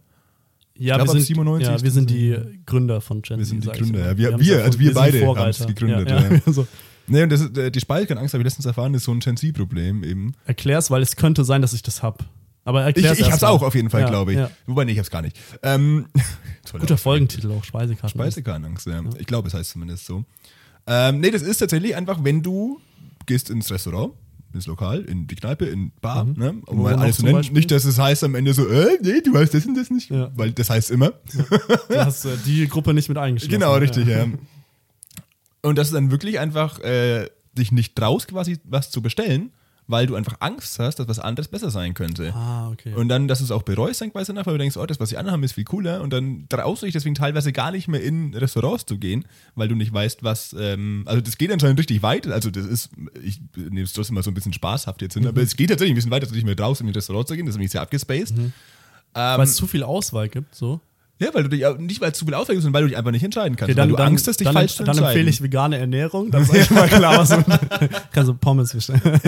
Ja, 0.77 0.99
wir 0.99 1.07
sind, 1.09 1.20
97 1.22 1.68
ja, 1.68 1.83
wir 1.83 1.91
sind 1.91 2.11
die 2.11 2.37
Gründer 2.66 3.01
von 3.01 3.22
Gen 3.22 3.39
Wir 3.39 3.45
Z. 3.45 3.51
sind 3.51 3.64
die 3.64 3.70
ich 3.70 3.79
Gründer, 3.79 4.07
ja. 4.07 4.16
Wir- 4.18 4.39
wir, 4.41 4.64
also 4.64 4.79
wir 4.79 4.87
sind 4.87 4.95
beide 4.95 5.20
Vorreiter. 5.20 5.59
haben's 5.59 5.66
gegründet, 5.66 6.09
Ja, 6.09 6.31
ja. 6.33 6.41
so. 6.53 6.66
Nee, 7.07 7.22
und 7.22 7.31
das 7.31 7.43
ist, 7.43 7.57
äh, 7.59 7.70
die 7.70 7.81
Speisekartenangst, 7.81 8.33
habe 8.35 8.43
ich 8.43 8.47
letztens 8.47 8.66
erfahren, 8.66 8.93
ist 8.95 9.05
so 9.05 9.12
ein 9.12 9.20
Gen 9.20 9.37
Z-Problem 9.37 10.03
eben. 10.05 10.33
Erklär's, 10.47 10.91
weil 10.91 11.03
es 11.03 11.16
könnte 11.16 11.45
sein, 11.45 11.62
dass 11.62 11.72
ich 11.75 11.83
das 11.83 12.03
hab. 12.03 12.25
Aber 12.64 12.81
Ich, 12.81 12.87
erklär's 12.97 13.18
ich 13.18 13.20
erst 13.27 13.33
hab's 13.33 13.43
mal. 13.43 13.49
auch 13.51 13.62
auf 13.62 13.75
jeden 13.75 13.91
Fall, 13.91 14.01
Ja, 14.01 14.09
glaube 14.09 14.33
ich. 14.33 14.39
Wobei, 14.66 14.85
nee, 14.87 14.93
ich 14.93 14.99
hab's 14.99 15.11
gar 15.11 15.20
nicht. 15.22 15.39
Ähm, 15.62 16.07
Guter. 16.72 16.97
Folgentitel 16.97 17.53
auch, 17.53 17.62
Speisekarten. 17.62 18.09
Speisekartenangst, 18.18 18.87
ja. 18.87 19.03
Ich 19.18 19.27
glaube, 19.27 19.49
es 19.49 19.55
heißt 19.55 19.70
zumindest 19.70 20.07
so. 20.07 20.25
Ähm, 20.87 21.20
nee, 21.20 21.31
das 21.31 21.43
ist 21.43 21.59
tatsächlich 21.59 21.95
einfach, 21.95 22.25
wenn 22.25 22.43
du 22.43 22.81
gehst 23.27 23.51
ins 23.51 23.70
Restaurant, 23.70 24.14
ins 24.55 24.67
Lokal, 24.67 25.03
in 25.03 25.27
die 25.27 25.35
Kneipe, 25.35 25.67
in 25.67 25.93
Bar, 26.01 26.25
ne? 26.25 26.55
Um 26.67 26.83
mal 26.83 26.95
alles 26.95 27.17
zu 27.17 27.25
nennen. 27.25 27.37
Beispiel? 27.37 27.57
Nicht, 27.57 27.71
dass 27.71 27.85
es 27.85 27.99
heißt 27.99 28.25
am 28.25 28.35
Ende 28.35 28.55
so, 28.55 28.69
äh, 28.69 28.99
nee, 29.03 29.21
du 29.21 29.35
weißt 29.35 29.53
das 29.55 29.67
und 29.67 29.75
das 29.75 29.91
nicht. 29.91 30.11
Ja. 30.11 30.31
Weil 30.35 30.53
das 30.53 30.71
heißt 30.71 30.91
immer. 30.91 31.13
Du 31.89 31.97
hast 31.97 32.25
äh, 32.25 32.37
die 32.47 32.67
Gruppe 32.69 32.95
nicht 32.95 33.09
mit 33.09 33.19
eingeschlossen. 33.19 33.53
Genau, 33.53 33.75
richtig, 33.75 34.07
ja. 34.07 34.27
Und 35.63 35.79
dass 35.79 35.89
du 35.91 35.95
dann 35.95 36.11
wirklich 36.11 36.39
einfach 36.39 36.81
äh, 36.81 37.29
dich 37.57 37.73
nicht 37.73 37.97
traust, 37.97 38.29
quasi 38.29 38.59
was 38.65 38.91
zu 38.91 39.03
bestellen, 39.03 39.51
weil 39.87 40.07
du 40.07 40.14
einfach 40.14 40.37
Angst 40.41 40.78
hast, 40.78 40.99
dass 40.99 41.09
was 41.09 41.18
anderes 41.18 41.49
besser 41.49 41.70
sein 41.70 41.95
könnte. 41.95 42.32
Ah, 42.35 42.70
okay. 42.70 42.95
Und 42.95 43.09
dann, 43.09 43.28
dass 43.28 43.39
du 43.39 43.45
es 43.45 43.51
auch 43.51 43.62
bereust, 43.62 44.01
dann 44.01 44.12
quasi 44.12 44.32
nach, 44.32 44.47
weil 44.47 44.55
du 44.55 44.59
denkst, 44.59 44.76
oh, 44.76 44.87
das, 44.87 45.01
was 45.01 45.11
sie 45.11 45.16
anhaben, 45.16 45.43
ist 45.43 45.53
viel 45.53 45.64
cooler. 45.64 46.01
Und 46.01 46.12
dann 46.12 46.47
traust 46.49 46.82
du 46.82 46.87
dich 46.87 46.93
deswegen 46.93 47.14
teilweise 47.14 47.53
gar 47.53 47.70
nicht 47.70 47.89
mehr 47.89 48.03
in 48.03 48.35
Restaurants 48.35 48.87
zu 48.87 48.99
gehen, 48.99 49.24
weil 49.55 49.68
du 49.68 49.74
nicht 49.74 49.93
weißt, 49.93 50.22
was. 50.22 50.55
Ähm, 50.59 51.03
also, 51.07 51.20
das 51.20 51.37
geht 51.37 51.53
anscheinend 51.53 51.78
richtig 51.78 52.03
weit. 52.03 52.26
Also, 52.26 52.51
das 52.51 52.64
ist, 52.64 52.91
ich 53.22 53.41
nehme 53.57 53.82
es 53.82 53.93
trotzdem 53.93 54.14
mal 54.14 54.22
so 54.22 54.30
ein 54.30 54.35
bisschen 54.35 54.53
spaßhaft 54.53 55.03
jetzt 55.03 55.14
hin, 55.14 55.26
aber 55.26 55.43
es 55.43 55.57
geht 55.57 55.70
tatsächlich 55.70 55.93
ein 55.93 55.97
bisschen 55.97 56.11
weiter, 56.11 56.20
dass 56.20 56.30
du 56.30 56.37
nicht 56.37 56.47
mehr 56.47 56.57
traust, 56.57 56.80
in 56.80 56.89
ein 56.89 56.95
Restaurant 56.95 57.28
zu 57.28 57.37
gehen. 57.37 57.47
Das 57.47 57.55
ist 57.55 57.59
nämlich 57.59 57.72
sehr 57.72 57.82
abgespaced. 57.82 58.37
Ähm, 58.37 58.51
weil 59.14 59.43
es 59.43 59.55
zu 59.55 59.66
viel 59.66 59.82
Auswahl 59.82 60.28
gibt, 60.28 60.55
so. 60.55 60.80
Ja, 61.21 61.29
weil 61.33 61.45
du 61.45 61.49
dich 61.49 61.65
auch, 61.65 61.79
nicht 61.79 62.01
weil 62.01 62.12
zu 62.12 62.25
viel 62.27 62.35
ist, 62.35 62.47
sondern 62.47 62.73
weil 62.73 62.83
du 62.83 62.89
dich 62.89 62.97
einfach 62.97 63.12
nicht 63.12 63.23
entscheiden 63.23 63.55
kannst. 63.57 63.71
Okay, 63.71 63.75
dann, 63.77 63.89
weil 63.89 63.93
du 63.93 63.97
dann, 63.97 64.09
Angst 64.09 64.27
hast, 64.27 64.41
dich 64.41 64.47
dann, 64.47 64.55
falsch 64.55 64.73
zu 64.75 64.83
dann 64.83 64.97
entscheiden. 64.97 65.11
empfehle 65.11 65.31
ich 65.31 65.43
vegane 65.43 65.79
Ernährung. 65.79 66.33
Dann 66.33 66.45
sage 66.45 66.59
ich 66.59 66.71
mal 66.71 66.89
klar, 66.89 67.19
was 67.19 67.29
kannst 68.12 68.29
du 68.29 68.35
Pommes 68.35 68.73
bestellen. 68.73 69.01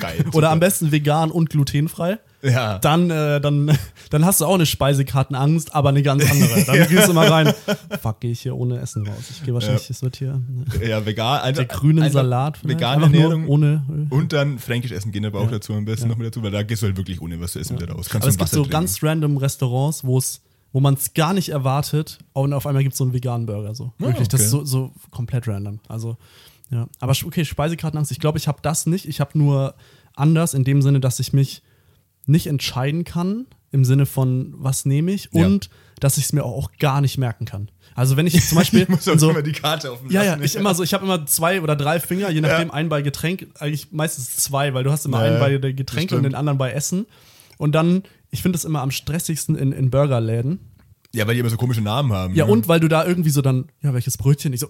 Geil. 0.00 0.24
Oder 0.34 0.50
am 0.50 0.60
besten 0.60 0.92
vegan 0.92 1.30
und 1.30 1.48
glutenfrei. 1.48 2.18
Ja. 2.42 2.78
Dann, 2.78 3.10
äh, 3.10 3.40
dann, 3.40 3.76
dann 4.10 4.24
hast 4.26 4.42
du 4.42 4.44
auch 4.44 4.54
eine 4.54 4.66
Speisekartenangst, 4.66 5.74
aber 5.74 5.88
eine 5.88 6.02
ganz 6.02 6.30
andere. 6.30 6.64
Dann 6.64 6.88
gehst 6.88 7.08
du 7.08 7.14
mal 7.14 7.26
rein. 7.26 7.54
Fuck, 8.02 8.20
gehe 8.20 8.30
ich 8.30 8.42
hier 8.42 8.54
ohne 8.54 8.78
Essen 8.78 9.06
raus. 9.06 9.30
Ich 9.30 9.42
gehe 9.42 9.54
wahrscheinlich, 9.54 9.88
es 9.88 10.02
wird 10.02 10.16
hier 10.16 10.40
Ja, 10.86 11.04
vegan. 11.06 11.40
Also, 11.40 11.62
der 11.62 11.64
grünen 11.64 12.02
einfach 12.02 12.20
Salat. 12.20 12.62
Vegane 12.62 13.04
Einfach 13.04 13.18
Ernährung. 13.18 13.48
ohne 13.48 13.82
Öl. 13.90 14.06
Und 14.10 14.34
dann 14.34 14.58
fränkisch 14.58 14.92
essen 14.92 15.10
gehen 15.10 15.24
aber 15.24 15.40
auch 15.40 15.50
dazu 15.50 15.72
am 15.72 15.86
besten 15.86 16.08
noch 16.08 16.16
mit 16.16 16.26
dazu, 16.26 16.42
weil 16.42 16.50
da 16.50 16.62
gehst 16.62 16.82
du 16.82 16.86
halt 16.86 16.98
wirklich 16.98 17.20
ohne 17.22 17.40
was 17.40 17.52
zu 17.52 17.60
essen 17.60 17.80
wieder 17.80 17.92
raus. 17.92 18.08
Kannst 18.10 18.26
Aber 18.26 18.28
es 18.28 18.36
gibt 18.36 18.50
so 18.50 18.64
ganz 18.66 19.02
random 19.02 19.38
Restaurants, 19.38 20.04
wo 20.04 20.18
es 20.18 20.42
wo 20.72 20.80
man 20.80 20.94
es 20.94 21.14
gar 21.14 21.32
nicht 21.32 21.48
erwartet 21.48 22.18
und 22.32 22.52
auf 22.52 22.66
einmal 22.66 22.82
gibt 22.82 22.92
es 22.92 22.98
so 22.98 23.04
einen 23.04 23.12
veganen 23.12 23.46
Burger. 23.46 23.74
So. 23.74 23.92
Ah, 23.98 24.04
Wirklich, 24.04 24.28
das 24.28 24.40
okay. 24.40 24.44
ist 24.44 24.50
so, 24.50 24.64
so 24.64 24.92
komplett 25.10 25.48
random. 25.48 25.80
Also, 25.88 26.16
ja. 26.70 26.88
Aber 27.00 27.14
okay, 27.24 27.44
Speisekartenangst, 27.44 28.12
ich 28.12 28.20
glaube, 28.20 28.38
ich 28.38 28.48
habe 28.48 28.58
das 28.62 28.86
nicht. 28.86 29.06
Ich 29.06 29.20
habe 29.20 29.38
nur 29.38 29.74
anders 30.14 30.54
in 30.54 30.64
dem 30.64 30.82
Sinne, 30.82 31.00
dass 31.00 31.20
ich 31.20 31.32
mich 31.32 31.62
nicht 32.26 32.46
entscheiden 32.46 33.04
kann, 33.04 33.46
im 33.70 33.84
Sinne 33.84 34.06
von, 34.06 34.54
was 34.56 34.84
nehme 34.84 35.12
ich 35.12 35.30
Ja. 35.32 35.46
und 35.46 35.70
dass 36.00 36.18
ich 36.18 36.24
es 36.26 36.32
mir 36.32 36.44
auch, 36.44 36.70
gar 36.78 37.00
nicht 37.00 37.18
merken 37.18 37.44
kann. 37.44 37.70
Also, 37.94 38.16
wenn 38.16 38.26
ich 38.26 38.34
jetzt 38.34 38.50
zum 38.50 38.58
Beispiel. 38.58 38.82
Ich 38.82 38.88
muss 38.88 39.08
auch 39.08 39.18
so, 39.18 39.30
immer 39.30 39.42
die 39.42 39.52
Karte 39.52 39.92
offen 39.92 40.10
ja, 40.10 40.22
ja, 40.22 40.38
ich 40.40 40.54
immer 40.54 40.74
so, 40.74 40.82
ich 40.82 40.94
habe 40.94 41.04
immer 41.04 41.26
zwei 41.26 41.60
oder 41.60 41.74
drei 41.74 41.98
Finger, 41.98 42.30
je 42.30 42.40
nachdem, 42.40 42.70
einen 42.70 42.88
bei 42.88 43.02
Getränk, 43.02 43.48
eigentlich 43.58 43.90
meistens 43.90 44.36
zwei, 44.36 44.74
weil 44.74 44.84
du 44.84 44.92
hast 44.92 45.04
immer 45.06 45.24
Ja, 45.24 45.32
einen 45.32 45.40
bei 45.40 45.52
ja, 45.52 45.58
das 45.58 46.12
und 46.12 46.22
den 46.22 46.34
anderen 46.34 46.58
bei 46.58 46.70
Essen. 46.72 47.06
Und 47.56 47.72
dann, 47.72 48.04
ich 48.30 48.42
finde 48.42 48.56
es 48.56 48.64
immer 48.64 48.82
am 48.82 48.90
stressigsten 48.90 49.56
in, 49.56 49.72
in 49.72 49.90
Burgerläden. 49.90 50.60
Ja, 51.14 51.26
weil 51.26 51.34
die 51.34 51.40
immer 51.40 51.50
so 51.50 51.56
komische 51.56 51.80
Namen 51.80 52.12
haben. 52.12 52.34
Ja, 52.34 52.46
ne? 52.46 52.52
und 52.52 52.68
weil 52.68 52.80
du 52.80 52.88
da 52.88 53.06
irgendwie 53.06 53.30
so 53.30 53.40
dann, 53.40 53.66
ja, 53.82 53.94
welches 53.94 54.18
Brötchen? 54.18 54.52
Ich 54.52 54.60
so, 54.60 54.68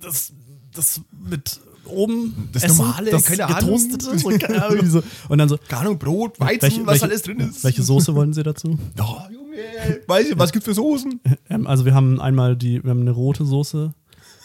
das, 0.00 0.32
das 0.72 1.00
mit 1.28 1.60
oben. 1.86 2.48
Das 2.52 2.64
Essen, 2.64 2.78
normale, 2.78 3.10
das 3.10 3.24
keine 3.24 3.46
Ahnung. 3.46 3.58
getoastete, 3.58 4.18
so, 4.18 4.28
keine 4.30 4.64
Ahnung, 4.64 4.86
so. 4.86 5.02
Und 5.28 5.38
dann 5.38 5.48
so, 5.48 5.58
Keine 5.68 5.82
Ahnung, 5.82 5.98
Brot, 5.98 6.40
Weizen, 6.40 6.62
welche, 6.62 6.80
was 6.86 6.92
welche, 6.94 7.04
alles 7.04 7.22
drin 7.22 7.40
ist. 7.40 7.64
Welche 7.64 7.82
Soße 7.82 8.14
wollen 8.14 8.32
sie 8.32 8.42
dazu? 8.42 8.78
Oh, 8.98 9.18
Junge, 9.32 10.00
weiß 10.06 10.30
ich, 10.30 10.38
was 10.38 10.52
gibt's 10.52 10.66
für 10.66 10.74
Soßen? 10.74 11.20
Ähm, 11.48 11.66
also 11.66 11.84
wir 11.84 11.94
haben 11.94 12.20
einmal 12.20 12.56
die, 12.56 12.82
wir 12.82 12.90
haben 12.90 13.02
eine 13.02 13.12
rote 13.12 13.44
Soße. 13.44 13.94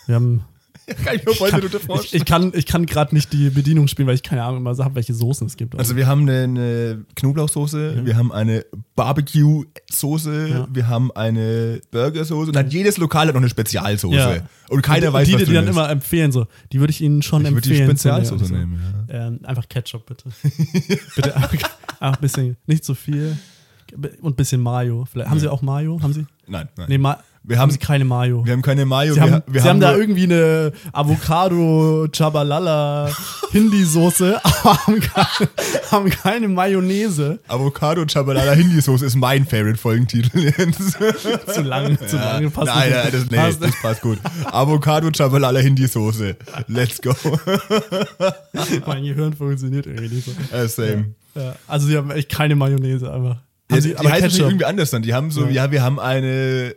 Wir 0.05 0.15
haben 0.15 0.43
Kann 1.05 1.15
ich 1.15 1.25
mir 1.25 1.34
voll 1.34 1.49
ich, 1.49 1.82
vorstellen. 1.84 2.21
ich 2.21 2.25
kann, 2.25 2.51
ich 2.55 2.65
kann 2.65 2.86
gerade 2.86 3.13
nicht 3.15 3.32
die 3.32 3.49
Bedienung 3.49 3.88
spielen, 3.88 4.07
weil 4.07 4.15
ich 4.15 4.23
keine 4.23 4.43
Ahnung 4.43 4.57
immer 4.57 4.77
habe, 4.77 4.95
welche 4.95 5.13
Soßen 5.13 5.47
es 5.47 5.55
gibt. 5.55 5.77
Also 5.77 5.95
wir 5.95 6.07
haben 6.07 6.23
eine, 6.23 6.43
eine 6.43 7.05
Knoblauchsoße, 7.15 8.05
wir 8.05 8.17
haben 8.17 8.32
eine 8.32 8.65
Barbecue-Soße, 8.95 10.47
Ja. 10.49 10.67
wir 10.71 10.88
haben 10.88 11.11
eine 11.11 11.82
Burgersoße 11.91 12.49
und 12.51 12.57
hat 12.57 12.73
jedes 12.73 12.97
Lokal 12.97 13.27
hat 13.27 13.34
noch 13.34 13.41
eine 13.41 13.49
Spezialsoße. 13.49 14.15
Ja. 14.15 14.41
Und 14.69 14.82
keiner 14.82 15.07
und, 15.07 15.13
weiß, 15.13 15.27
die, 15.27 15.34
was 15.34 15.39
die 15.39 15.45
drin 15.45 15.55
dann 15.55 15.67
immer 15.67 15.89
empfehlen, 15.89 16.32
so, 16.32 16.47
die 16.71 16.79
würde 16.79 16.91
ich 16.91 17.01
Ihnen 17.01 17.21
schon 17.21 17.45
ich 17.45 17.51
würde 17.51 17.61
die 17.69 17.79
empfehlen. 17.82 17.97
zu 17.97 18.07
Spezialsoße 18.09 18.53
nehmen. 18.53 18.71
nehmen, 18.71 19.07
ja. 19.09 19.27
Ähm, 19.27 19.39
einfach 19.43 19.67
Ketchup, 19.69 20.05
bitte. 20.05 20.29
bitte 21.15 21.36
einfach, 21.36 21.51
einfach 21.99 22.17
ein 22.17 22.21
bisschen, 22.21 22.57
nicht 22.65 22.84
zu 22.84 22.95
viel. 22.95 23.38
Und 24.21 24.34
ein 24.34 24.36
bisschen 24.36 24.61
Mayo. 24.61 25.05
Vielleicht, 25.11 25.29
haben 25.29 25.39
Sie 25.39 25.49
auch 25.49 25.61
Mayo? 25.61 26.01
Haben 26.01 26.13
Sie? 26.13 26.25
Nein, 26.47 26.69
nein. 26.77 26.86
Nee, 26.88 26.97
Ma 26.97 27.19
Wir 27.44 27.58
haben 27.58 27.72
haben- 27.72 27.80
keine 27.80 28.06
Mayo. 28.06 28.46
Wir 28.46 28.54
haben 28.54 28.62
keine 28.62 28.86
Mayo, 28.86 29.14
Sie 29.16 29.20
wir, 29.20 29.32
haben, 29.32 29.44
wir 29.48 29.62
Sie 29.64 29.68
haben, 29.68 29.80
da 29.80 29.96
irgendwie 29.96 30.24
eine 30.26 30.74
Avocado 30.94 32.08
Chabalala 32.16 33.10
Hindi-Soße, 33.52 34.39
aber 34.44 34.78
haben 34.86 35.00
keine, 35.00 35.50
haben 35.92 36.10
keine 36.12 36.48
Mayonnaise. 36.48 37.39
Avocado 37.48 38.06
Chabalala 38.06 38.52
Hindi-Soße 38.54 39.06
ist 39.06 39.16
mein 39.16 39.46
Favorite-Folgentitel. 39.48 40.39
jetzt. 40.56 40.98
Zu 41.54 41.62
lang, 41.64 41.98
zu 42.08 42.16
lange 42.16 42.50
passt 42.52 42.68
nein, 42.68 42.89
nicht. 42.89 43.04
nein, 43.04 43.12
das, 43.12 43.30
nee, 43.32 43.38
Passt 43.38 43.64
das 43.64 43.82
passt 43.82 44.02
gut. 44.02 44.20
Avocado 44.46 45.10
Chabalala 45.12 45.60
Hindi-Soße. 45.62 46.36
Let's 46.68 47.02
go. 47.02 47.16
Mein 48.86 49.04
Gehirn 49.04 49.34
funktioniert 49.34 49.88
irgendwie 49.88 50.16
nicht 50.16 50.28
so. 50.28 50.56
Äh, 50.56 50.68
same. 50.68 51.16
Ja, 51.36 51.56
also 51.68 51.88
sie 51.88 51.98
haben 51.98 52.12
echt 52.12 52.30
keine 52.30 52.56
Mayonnaise 52.56 53.12
einfach. 53.12 53.38
Haben 53.38 53.42
Ja, 53.72 53.82
sie, 53.82 53.89
die, 53.96 53.96
die 54.02 54.08
Ketchup. 54.08 54.39
irgendwie 54.42 54.66
anders 54.66 54.92
dann. 54.92 55.02
Die 55.02 55.14
haben 55.14 55.32
so, 55.32 55.48
ja, 55.48 55.72
wir 55.72 55.82
haben 55.82 56.00
eine 56.00 56.76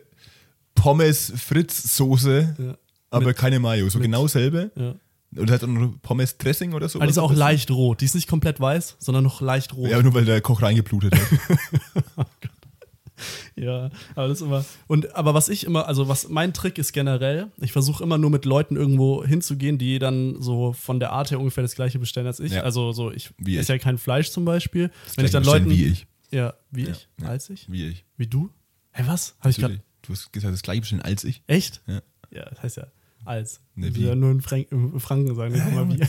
Pommes-Fritz-Soße, 0.75 2.55
Ja. 2.59 2.77
aber 3.09 3.27
Mit- 3.27 3.37
keine 3.37 3.59
Mayo. 3.59 3.89
So 3.89 3.97
mit- 3.99 4.05
genau 4.05 4.27
selbe. 4.27 4.71
Ja. 4.75 4.95
Und 5.37 5.51
hat 5.51 5.63
noch 5.63 5.93
Pommes-Dressing 6.01 6.73
oder 6.73 6.87
so. 6.87 6.99
Aber 6.99 7.07
die 7.07 7.11
ist 7.11 7.17
auch 7.17 7.33
leicht 7.33 7.69
rot. 7.71 7.99
Die 8.01 8.05
ist 8.05 8.15
nicht 8.15 8.27
komplett 8.29 8.59
weiß, 8.61 8.95
sondern 8.99 9.23
noch 9.25 9.41
leicht 9.41 9.73
rot. 9.75 9.89
Ja, 9.89 10.01
nur 10.01 10.13
weil 10.13 10.23
der 10.25 10.39
Koch 10.41 10.61
reingeblutet 10.61 11.13
hat. 11.15 12.27
Ja, 13.55 13.89
aber 14.15 14.27
das 14.27 14.41
ist 14.41 14.45
immer. 14.45 14.65
Und 14.87 15.15
aber 15.15 15.33
was 15.33 15.47
ich 15.47 15.63
immer, 15.65 15.87
also 15.87 16.09
was 16.09 16.27
mein 16.27 16.51
Trick 16.51 16.77
ist 16.77 16.91
generell, 16.91 17.47
ich 17.61 17.71
versuche 17.71 18.03
immer 18.03 18.17
nur 18.17 18.29
mit 18.29 18.43
Leuten 18.43 18.75
irgendwo 18.75 19.23
hinzugehen, 19.23 19.77
die 19.77 19.99
dann 19.99 20.41
so 20.41 20.73
von 20.73 20.99
der 20.99 21.13
Art 21.13 21.31
her 21.31 21.39
ungefähr 21.39 21.61
das 21.61 21.75
gleiche 21.75 21.97
bestellen 21.97 22.27
als 22.27 22.41
ich. 22.41 22.51
Ja. 22.51 22.63
Also 22.63 22.91
so, 22.91 23.11
ich 23.11 23.29
Wie 23.37 23.55
esse 23.57 23.71
ja 23.71 23.79
kein 23.79 23.97
Fleisch 23.97 24.31
zum 24.31 24.43
Beispiel. 24.43 24.91
Das 25.05 25.15
Wenn 25.15 25.23
ich 25.25 25.31
dann 25.31 25.45
Leuten. 25.45 25.69
wie 25.69 25.85
ich. 25.85 26.07
Ja, 26.31 26.55
wie 26.71 26.83
Ja, 26.83 26.89
ich? 26.91 27.07
ja. 27.21 27.27
Als 27.29 27.49
ich? 27.49 27.71
Wie 27.71 27.87
ich. 27.87 28.03
Wie 28.17 28.27
du? 28.27 28.49
Hä, 28.91 29.03
was? 29.05 29.35
Habe 29.39 29.49
ich 29.51 29.57
gerade. 29.57 29.79
Du 30.07 30.13
hast 30.13 30.31
gesagt, 30.31 30.53
das 30.53 30.61
gleiche 30.61 30.81
bestellen 30.81 31.01
als 31.01 31.23
ich. 31.23 31.41
Echt? 31.47 31.81
Ja. 31.87 32.01
Ja, 32.31 32.45
das 32.49 32.63
heißt 32.63 32.77
ja 32.77 32.87
als. 33.25 33.59
Ne, 33.75 33.93
wie? 33.93 34.05
ja 34.05 34.15
nur 34.15 34.31
in, 34.31 34.41
Frank 34.41 34.67
in 34.71 34.99
Franken 34.99 35.35
sagen, 35.35 35.53
nicht 35.53 35.73
mal 35.73 35.89
wie. 35.89 35.99
ja, 35.99 36.07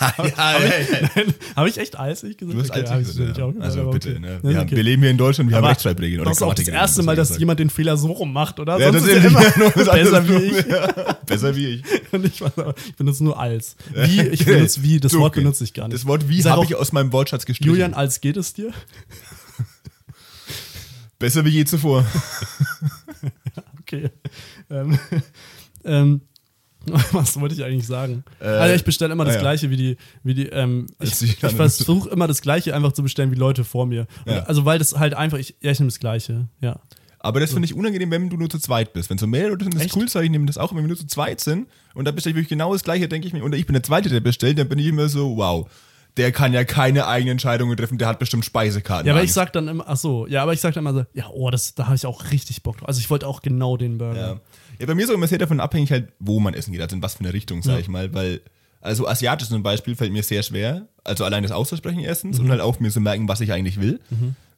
Habe 0.00 0.28
ich, 0.28 0.36
Habe 1.56 1.68
ich 1.68 1.78
echt 1.78 1.96
als 1.96 2.22
ich 2.22 2.36
gesagt? 2.36 2.56
Du 2.56 2.62
hast 2.62 2.70
als 2.70 2.90
hab 2.90 3.00
ich 3.00 3.08
gesagt, 3.08 3.38
ja. 3.38 3.44
auch 3.44 3.52
gesagt, 3.52 3.64
Also 3.64 3.90
bitte. 3.90 4.10
okay. 4.10 4.20
Ne? 4.20 4.28
Ja, 4.28 4.42
Wir, 4.42 4.56
haben, 4.56 4.66
okay. 4.66 4.76
wir 4.76 4.82
leben 4.84 5.02
hier 5.02 5.10
in 5.10 5.18
Deutschland, 5.18 5.50
wir 5.50 5.56
haben 5.56 5.64
Aber 5.64 5.72
Rechtschreibregeln. 5.72 6.20
oder 6.20 6.30
Das 6.30 6.38
ist 6.38 6.42
auch 6.42 6.54
das 6.54 6.68
erste 6.68 7.02
Mal, 7.02 7.16
dass 7.16 7.36
jemand 7.38 7.58
den 7.58 7.70
Fehler 7.70 7.96
so 7.96 8.12
rum 8.12 8.32
macht, 8.32 8.60
oder? 8.60 8.78
Ja, 8.78 8.92
Sonst 8.92 9.08
das 9.08 9.16
ist 9.16 9.24
er 9.24 9.30
immer 9.30 9.58
nur 9.58 9.70
besser 9.70 10.28
wie 10.28 10.44
ich. 10.44 10.66
Ja, 10.66 11.12
Besser 11.26 11.56
wie 11.56 11.66
ich. 11.66 11.84
Ich, 12.12 12.42
ich 12.42 12.96
benutze 12.96 13.24
nur 13.24 13.38
als. 13.38 13.76
Wie, 13.92 14.20
ich 14.20 14.44
benutze 14.44 14.82
wie, 14.82 15.00
das 15.00 15.14
Wort 15.14 15.32
okay. 15.32 15.40
benutze 15.40 15.64
ich 15.64 15.74
gar 15.74 15.88
nicht. 15.88 15.94
Das 15.94 16.06
Wort 16.06 16.28
wie 16.28 16.42
habe 16.44 16.64
ich 16.64 16.74
aus 16.74 16.92
meinem 16.92 17.12
Wortschatz 17.12 17.46
gestrichen. 17.46 17.70
Julian, 17.70 17.94
als 17.94 18.20
geht 18.20 18.36
es 18.36 18.52
dir? 18.52 18.72
Besser 21.18 21.44
wie 21.44 21.50
je 21.50 21.64
zuvor. 21.64 22.06
Okay. 23.88 24.10
Ähm, 24.70 24.98
ähm, 25.84 26.20
was 27.12 27.40
wollte 27.40 27.54
ich 27.54 27.64
eigentlich 27.64 27.86
sagen? 27.86 28.24
Äh, 28.40 28.46
also 28.46 28.74
ich 28.74 28.84
bestelle 28.84 29.12
immer 29.12 29.24
das 29.24 29.34
ja. 29.34 29.40
gleiche 29.40 29.70
wie 29.70 29.76
die, 29.76 29.96
wie 30.22 30.34
die, 30.34 30.46
ähm, 30.46 30.86
ich, 31.00 31.22
ich 31.22 31.36
versuche 31.38 32.10
immer 32.10 32.26
das 32.26 32.42
gleiche 32.42 32.74
einfach 32.74 32.92
zu 32.92 33.02
bestellen 33.02 33.30
wie 33.30 33.36
Leute 33.36 33.64
vor 33.64 33.86
mir. 33.86 34.06
Ja. 34.26 34.44
Also 34.44 34.64
weil 34.64 34.78
das 34.78 34.98
halt 34.98 35.14
einfach, 35.14 35.38
ich, 35.38 35.56
ja, 35.60 35.70
ich 35.70 35.80
nehme 35.80 35.88
das 35.88 35.98
gleiche, 35.98 36.48
ja. 36.60 36.80
Aber 37.18 37.40
das 37.40 37.50
finde 37.50 37.66
ich 37.66 37.74
unangenehm, 37.74 38.10
wenn 38.10 38.30
du 38.30 38.36
nur 38.36 38.48
zu 38.48 38.58
zweit 38.58 38.92
bist. 38.92 39.10
Wenn 39.10 39.18
so 39.18 39.26
mehrere 39.26 39.50
Leute 39.50 39.64
sind, 39.64 39.74
das 39.74 39.82
Echt? 39.82 39.96
ist 39.96 40.14
cool, 40.14 40.22
ich 40.22 40.30
nehme 40.30 40.46
das 40.46 40.56
auch, 40.56 40.70
wenn 40.72 40.82
wir 40.82 40.88
nur 40.88 40.96
zu 40.96 41.06
zweit 41.06 41.40
sind 41.40 41.66
und 41.94 42.04
da 42.04 42.12
bestelle 42.12 42.32
ich 42.32 42.36
wirklich 42.36 42.50
genau 42.50 42.72
das 42.72 42.84
gleiche, 42.84 43.08
denke 43.08 43.26
ich 43.26 43.32
mir, 43.32 43.42
und 43.42 43.54
ich 43.54 43.66
bin 43.66 43.74
der 43.74 43.82
Zweite, 43.82 44.08
der 44.08 44.20
bestellt, 44.20 44.58
dann 44.58 44.68
bin 44.68 44.78
ich 44.78 44.86
immer 44.86 45.08
so, 45.08 45.36
wow, 45.36 45.68
der 46.18 46.32
kann 46.32 46.52
ja 46.52 46.64
keine 46.64 47.06
eigenen 47.06 47.32
Entscheidungen 47.32 47.76
treffen, 47.76 47.96
der 47.96 48.08
hat 48.08 48.18
bestimmt 48.18 48.44
Speisekarten. 48.44 49.06
Ja, 49.06 49.14
aber 49.14 49.20
ich 49.22 49.28
Angst. 49.28 49.34
sag 49.34 49.52
dann 49.54 49.68
immer, 49.68 49.84
ach 49.86 49.96
so, 49.96 50.26
ja, 50.26 50.42
aber 50.42 50.52
ich 50.52 50.60
sag 50.60 50.74
dann 50.74 50.84
immer 50.84 50.92
so, 50.92 51.06
ja, 51.14 51.26
oh, 51.32 51.48
das, 51.50 51.74
da 51.74 51.86
habe 51.86 51.96
ich 51.96 52.04
auch 52.04 52.30
richtig 52.30 52.62
Bock 52.62 52.76
drauf. 52.78 52.88
Also 52.88 53.00
ich 53.00 53.08
wollte 53.08 53.26
auch 53.26 53.40
genau 53.40 53.76
den 53.78 53.96
Burger. 53.96 54.20
Ja. 54.20 54.40
ja, 54.80 54.86
bei 54.86 54.94
mir 54.94 55.04
ist 55.04 55.10
auch 55.10 55.14
immer 55.14 55.26
sehr 55.28 55.38
davon 55.38 55.60
abhängig, 55.60 55.90
halt, 55.92 56.08
wo 56.18 56.40
man 56.40 56.52
essen 56.54 56.72
geht, 56.72 56.82
also 56.82 56.94
in 56.96 57.02
was 57.02 57.14
für 57.14 57.20
eine 57.20 57.32
Richtung, 57.32 57.62
sag 57.62 57.74
Ja. 57.74 57.78
ich 57.78 57.88
mal, 57.88 58.12
weil, 58.12 58.40
also 58.80 59.08
asiatisch 59.08 59.48
zum 59.48 59.62
Beispiel 59.62 59.96
fällt 59.96 60.12
mir 60.12 60.22
sehr 60.22 60.42
schwer, 60.42 60.86
also 61.04 61.24
allein 61.24 61.42
das 61.42 61.52
auszusprechen 61.52 62.00
erstens 62.00 62.38
Mhm. 62.38 62.44
und 62.44 62.50
halt 62.50 62.60
auch 62.60 62.78
mir 62.80 62.90
zu 62.90 63.00
merken, 63.00 63.28
was 63.28 63.40
ich 63.40 63.52
eigentlich 63.52 63.80
will. 63.80 64.00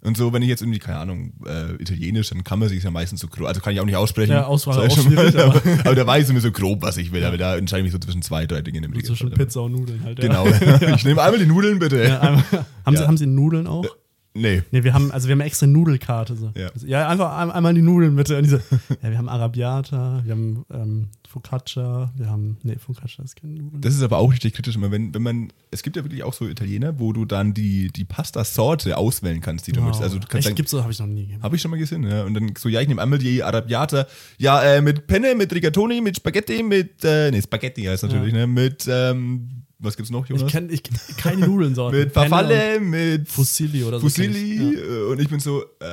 Und 0.02 0.16
so, 0.16 0.32
wenn 0.32 0.40
ich 0.42 0.48
jetzt 0.48 0.62
irgendwie, 0.62 0.78
keine 0.78 0.98
Ahnung, 0.98 1.32
äh, 1.46 1.74
Italienisch, 1.80 2.30
dann 2.30 2.42
kann 2.42 2.58
man 2.58 2.68
sich 2.70 2.82
ja 2.82 2.90
meistens 2.90 3.20
so 3.20 3.28
grob, 3.28 3.46
also 3.48 3.60
kann 3.60 3.74
ich 3.74 3.80
auch 3.80 3.84
nicht 3.84 3.96
aussprechen. 3.96 4.32
Ja, 4.32 4.40
ich 4.40 4.46
auch 4.46 4.58
schon 4.58 4.74
mal, 4.74 4.90
schwierig, 4.90 5.36
aber, 5.38 5.60
aber 5.84 5.94
da 5.94 6.06
weiß 6.06 6.28
ich 6.28 6.34
mir 6.34 6.40
so 6.40 6.50
grob, 6.50 6.80
was 6.82 6.96
ich 6.96 7.12
will, 7.12 7.22
aber 7.24 7.36
da 7.36 7.56
entscheide 7.56 7.80
ich 7.80 7.84
mich 7.84 7.92
so 7.92 7.98
zwischen 7.98 8.22
zwei, 8.22 8.46
drei 8.46 8.62
Dingen 8.62 8.82
im 8.84 8.92
Zwischen 8.94 9.28
Regelfall. 9.28 9.46
Pizza 9.46 9.60
und 9.62 9.72
Nudeln 9.72 10.02
halt. 10.02 10.18
Ja. 10.22 10.26
Genau. 10.26 10.46
Ich 10.96 11.04
nehme 11.04 11.22
einmal 11.22 11.38
die 11.38 11.46
Nudeln, 11.46 11.78
bitte. 11.78 12.02
Ja, 12.02 12.20
einmal, 12.20 12.42
haben, 12.86 12.94
Ja. 12.94 13.00
Sie, 13.00 13.06
haben 13.06 13.16
Sie 13.18 13.26
Nudeln 13.26 13.66
auch? 13.66 13.84
Nee. 14.32 14.62
Nee, 14.70 14.84
wir 14.84 14.94
haben, 14.94 15.10
also 15.10 15.26
wir 15.28 15.32
haben 15.32 15.40
eine 15.40 15.48
extra 15.48 15.66
Nudelkarte. 15.66 16.36
So. 16.36 16.52
Ja. 16.56 16.70
ja, 16.86 17.08
einfach 17.08 17.36
ein- 17.36 17.50
einmal 17.50 17.74
die 17.74 17.82
Nudeln 17.82 18.14
bitte. 18.16 18.36
Und 18.38 18.44
diese, 18.44 18.62
ja, 19.02 19.10
wir 19.10 19.18
haben 19.18 19.28
Arabiata, 19.28 20.22
wir 20.24 20.32
haben 20.32 20.64
ähm, 20.72 21.08
Focaccia, 21.30 22.12
wir 22.16 22.28
haben, 22.28 22.58
nee, 22.64 22.76
Focaccia 22.76 23.22
ist 23.22 23.36
keine 23.36 23.54
Nudeln. 23.54 23.80
Das 23.80 23.94
ist 23.94 24.02
aber 24.02 24.18
auch 24.18 24.32
richtig 24.32 24.52
kritisch, 24.52 24.76
wenn, 24.80 25.14
wenn 25.14 25.22
man, 25.22 25.52
es 25.70 25.84
gibt 25.84 25.96
ja 25.96 26.02
wirklich 26.02 26.24
auch 26.24 26.32
so 26.32 26.48
Italiener, 26.48 26.98
wo 26.98 27.12
du 27.12 27.24
dann 27.24 27.54
die, 27.54 27.88
die 27.88 28.04
Pasta-Sorte 28.04 28.96
auswählen 28.96 29.40
kannst, 29.40 29.68
die 29.68 29.72
du 29.72 29.80
möchtest. 29.80 30.02
Also 30.02 30.18
du 30.18 30.26
kannst 30.26 30.48
Echt, 30.48 30.56
gibt's 30.56 30.72
so, 30.72 30.82
habe 30.82 30.90
ich 30.90 30.98
noch 30.98 31.06
nie 31.06 31.22
gegeben. 31.26 31.42
Habe 31.42 31.54
ich 31.54 31.62
schon 31.62 31.70
mal 31.70 31.76
gesehen, 31.76 32.02
ja. 32.02 32.24
Und 32.24 32.34
dann 32.34 32.52
so, 32.58 32.68
ja, 32.68 32.80
ich 32.80 32.88
nehme 32.88 33.00
einmal 33.00 33.20
die 33.20 33.44
Arabiata. 33.44 34.08
Ja, 34.38 34.60
äh, 34.60 34.82
mit 34.82 35.06
Penne, 35.06 35.36
mit 35.36 35.54
Rigatoni, 35.54 36.00
mit 36.00 36.16
Spaghetti, 36.16 36.64
mit, 36.64 37.04
äh, 37.04 37.30
nee, 37.30 37.40
Spaghetti 37.40 37.84
heißt 37.84 38.02
natürlich, 38.02 38.32
ne? 38.32 38.48
Mit, 38.48 38.88
ähm, 38.90 39.59
was 39.80 39.96
gibt's 39.96 40.10
noch, 40.10 40.26
Jonas? 40.26 40.44
Ich 40.46 40.52
kenne 40.52 40.72
ich, 40.72 40.82
keine 41.16 41.46
Nudelnsorten. 41.46 41.98
mit 42.04 42.12
Farfalle, 42.12 42.80
mit 42.80 43.28
Fusilli 43.28 43.82
oder 43.84 43.98
so. 43.98 44.06
Fusilli. 44.08 44.74
ja. 44.74 44.78
äh, 44.80 45.10
Und 45.10 45.20
ich 45.20 45.28
bin 45.28 45.40
so, 45.40 45.62
äh. 45.80 45.84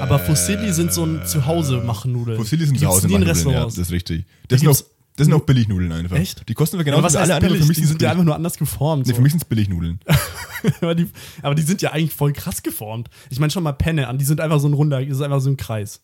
Aber 0.00 0.18
Fusilli 0.18 0.72
sind 0.72 0.92
so 0.92 1.04
ein 1.04 1.24
Zuhause 1.26 1.78
machen 1.78 2.12
Nudeln. 2.12 2.38
Fusilli 2.38 2.64
sind 2.66 2.74
Die 2.74 2.80
zu 2.80 2.86
gibt's 2.86 2.96
Hause 2.96 3.06
nie 3.08 3.14
in 3.14 3.20
machen 3.20 3.36
Nudeln, 3.38 3.52
ja, 3.54 3.64
das 3.64 3.78
ist 3.78 3.90
richtig. 3.92 4.24
Das 4.48 4.60
sind, 4.60 4.68
auch, 4.68 4.76
das 5.16 5.26
sind 5.26 5.34
auch 5.34 5.40
Billignudeln 5.40 5.92
einfach. 5.92 6.16
Echt? 6.16 6.48
Die 6.48 6.54
kosten 6.54 6.76
Ja, 6.78 6.82
genauso 6.82 7.02
was 7.04 7.12
wie 7.14 7.18
alle 7.18 7.34
anderen. 7.36 7.58
Für 7.60 7.66
mich 7.66 7.76
Die 7.76 7.84
sind 7.84 8.02
ja 8.02 8.10
einfach 8.10 8.24
nur 8.24 8.34
anders 8.34 8.56
geformt. 8.56 9.06
Nee, 9.06 9.12
so. 9.12 9.16
für 9.16 9.22
mich 9.22 9.32
sind 9.32 9.42
es 9.42 9.48
Billignudeln. 9.48 10.00
aber, 10.80 10.94
die, 10.94 11.06
aber 11.42 11.54
die 11.54 11.62
sind 11.62 11.82
ja 11.82 11.92
eigentlich 11.92 12.14
voll 12.14 12.32
krass 12.32 12.62
geformt. 12.62 13.08
Ich 13.30 13.38
meine 13.38 13.50
schon 13.50 13.62
mal 13.62 13.72
Penne 13.72 14.08
an, 14.08 14.18
die 14.18 14.24
sind 14.24 14.40
einfach 14.40 14.60
so 14.60 14.68
ein 14.68 14.72
runder, 14.74 15.00
das 15.04 15.16
ist 15.18 15.22
einfach 15.22 15.40
so 15.40 15.50
ein 15.50 15.56
Kreis. 15.56 16.00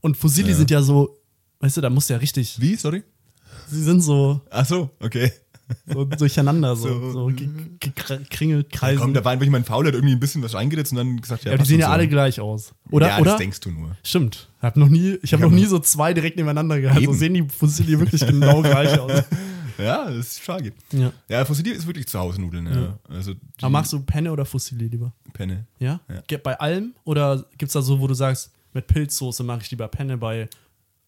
Und 0.00 0.16
Fusilli 0.16 0.50
Ja. 0.50 0.56
sind 0.56 0.70
ja 0.70 0.82
so, 0.82 1.18
weißt 1.60 1.76
du, 1.76 1.80
da 1.82 1.90
musst 1.90 2.08
du 2.08 2.14
ja 2.14 2.18
richtig, 2.20 2.58
Wie? 2.60 2.74
Sorry? 2.76 3.02
sie 3.68 3.82
sind 3.82 4.00
so, 4.00 4.40
Ach 4.50 4.64
so, 4.66 4.90
okay. 5.00 5.30
So 5.86 6.04
durcheinander, 6.04 6.76
so, 6.76 6.88
So. 6.88 7.12
so, 7.12 7.26
ge- 7.26 7.48
gekringelt, 7.78 8.68
Komm, 8.70 8.78
kreisen. 8.78 9.14
da 9.14 9.24
war 9.24 9.32
einfach 9.32 9.46
mein 9.48 9.64
Faul, 9.64 9.86
hat 9.86 9.94
irgendwie 9.94 10.14
ein 10.14 10.20
bisschen 10.20 10.42
was 10.42 10.54
reingeritzt 10.54 10.92
und 10.92 10.98
dann 10.98 11.20
gesagt, 11.20 11.44
ja, 11.44 11.52
ja, 11.52 11.58
die 11.58 11.64
sehen 11.64 11.80
ja 11.80 11.86
so. 11.86 11.92
alle 11.92 12.08
gleich 12.08 12.40
aus. 12.40 12.72
Oder? 12.90 13.08
ja, 13.08 13.18
oder? 13.18 13.30
das 13.32 13.38
denkst 13.38 13.60
du 13.60 13.70
nur. 13.70 13.96
Stimmt. 14.02 14.48
Ich 14.58 14.62
habe 14.64 14.78
noch 14.80 14.88
nie, 14.88 15.18
ich 15.22 15.32
habe 15.32 15.42
hab 15.44 15.50
noch 15.50 15.56
nie 15.56 15.66
so 15.66 15.78
zwei 15.78 16.12
direkt 16.14 16.36
nebeneinander 16.36 16.80
gehabt. 16.80 16.98
So 16.98 17.02
Eben. 17.04 17.14
sehen 17.14 17.34
die 17.34 17.42
Fusilli 17.48 17.98
wirklich 17.98 18.26
genau 18.26 18.62
gleich 18.62 18.98
aus. 18.98 19.24
Ja, 19.78 20.10
das 20.10 20.16
ist 20.32 20.42
schade. 20.44 20.72
Ja. 20.92 21.12
Ja, 21.28 21.44
Fusilli 21.44 21.70
ist 21.70 21.86
wirklich 21.86 22.06
zu 22.06 22.18
Hause 22.18 22.40
Nudeln, 22.40 22.66
ja. 22.66 22.98
Also 23.08 23.32
die 23.32 23.40
Aber 23.62 23.70
magst 23.70 23.92
du 23.92 24.00
Penne 24.00 24.30
oder 24.30 24.44
Fusilli 24.44 24.88
lieber? 24.88 25.12
Penne. 25.32 25.66
Ja? 25.78 26.00
Ja. 26.30 26.38
Bei 26.38 26.58
allem? 26.60 26.92
Oder 27.04 27.44
gibt 27.56 27.70
es 27.70 27.72
da 27.72 27.80
so, 27.80 27.98
wo 27.98 28.06
du 28.06 28.12
sagst, 28.14 28.50
mit 28.74 28.86
Pilzsoße 28.86 29.42
mache 29.42 29.60
ich 29.62 29.70
lieber 29.70 29.88
Penne, 29.88 30.18
bei 30.18 30.48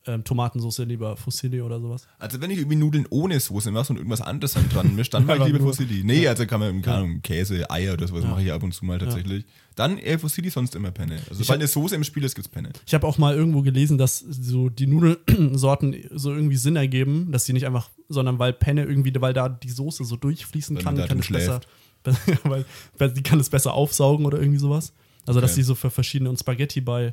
ähm, 0.07 0.25
Tomatensoße 0.25 0.85
lieber 0.85 1.17
Fusilli 1.17 1.61
oder 1.63 1.81
sowas? 1.81 2.07
Also 2.19 2.41
wenn 2.41 2.51
ich 2.51 2.59
irgendwie 2.59 2.77
Nudeln 2.77 3.07
ohne 3.11 3.39
Soße 3.39 3.71
mache 3.71 3.93
und 3.93 3.99
irgendwas 3.99 4.21
anderes 4.21 4.55
dann 4.55 4.69
dran 4.69 4.95
mische, 4.97 5.11
dann 5.13 5.27
mache 5.27 5.39
ich 5.39 5.45
lieber. 5.47 5.61
Fusilli. 5.61 6.03
Nee, 6.05 6.27
also 6.29 6.47
kann 6.47 6.61
man, 6.61 6.83
keine 6.83 6.97
Ahnung, 6.99 7.23
Käse, 7.23 7.71
Eier 7.71 7.95
oder 7.95 8.09
sowas 8.09 8.25
mache 8.25 8.43
ich 8.43 8.53
ab 8.53 8.63
und 8.63 8.73
zu 8.73 8.85
mal 8.85 8.99
tatsächlich. 8.99 9.45
Dann 9.75 9.97
eher 9.99 10.19
Fusilli, 10.19 10.51
sonst 10.51 10.75
immer 10.75 10.91
Penne. 10.91 11.17
Also 11.31 11.43
sobald 11.45 11.61
eine 11.61 11.67
Soße 11.69 11.95
im 11.95 12.05
Spiel 12.05 12.25
ist, 12.25 12.35
gibt's 12.35 12.49
Penne. 12.49 12.71
Ich 12.87 12.93
habe 12.95 13.07
auch 13.07 13.17
mal 13.17 13.35
irgendwo 13.35 13.63
gelesen, 13.63 13.97
dass 13.97 14.19
so 14.19 14.69
die 14.69 14.87
Nudelsorten 14.87 15.97
so 16.15 16.33
irgendwie 16.35 16.57
Sinn 16.57 16.77
ergeben, 16.77 17.33
dass 17.33 17.45
sie 17.47 17.53
nicht 17.53 17.67
einfach, 17.67 17.89
sondern 18.09 18.39
weil 18.39 18.53
Penne 18.53 18.85
irgendwie, 18.85 19.13
weil 19.21 19.33
da 19.33 19.49
die 19.49 19.71
Soße 19.71 20.05
so 20.05 20.17
durchfließen 20.17 20.77
Weil 20.77 20.83
kann, 20.85 20.97
kann 21.07 21.19
es 21.21 21.29
besser, 21.29 21.61
weil, 22.45 22.65
weil 22.99 23.13
die 23.13 23.23
kann 23.23 23.41
es 23.41 23.49
besser 23.49 23.73
aufsaugen 23.73 24.27
oder 24.27 24.39
irgendwie 24.39 24.59
sowas. 24.59 24.93
Also 25.27 25.41
dass 25.41 25.53
Okay. 25.53 25.61
sie 25.61 25.63
so 25.63 25.75
für 25.75 25.91
verschiedene 25.91 26.29
und 26.29 26.39
Spaghetti 26.39 26.81
bei, 26.81 27.13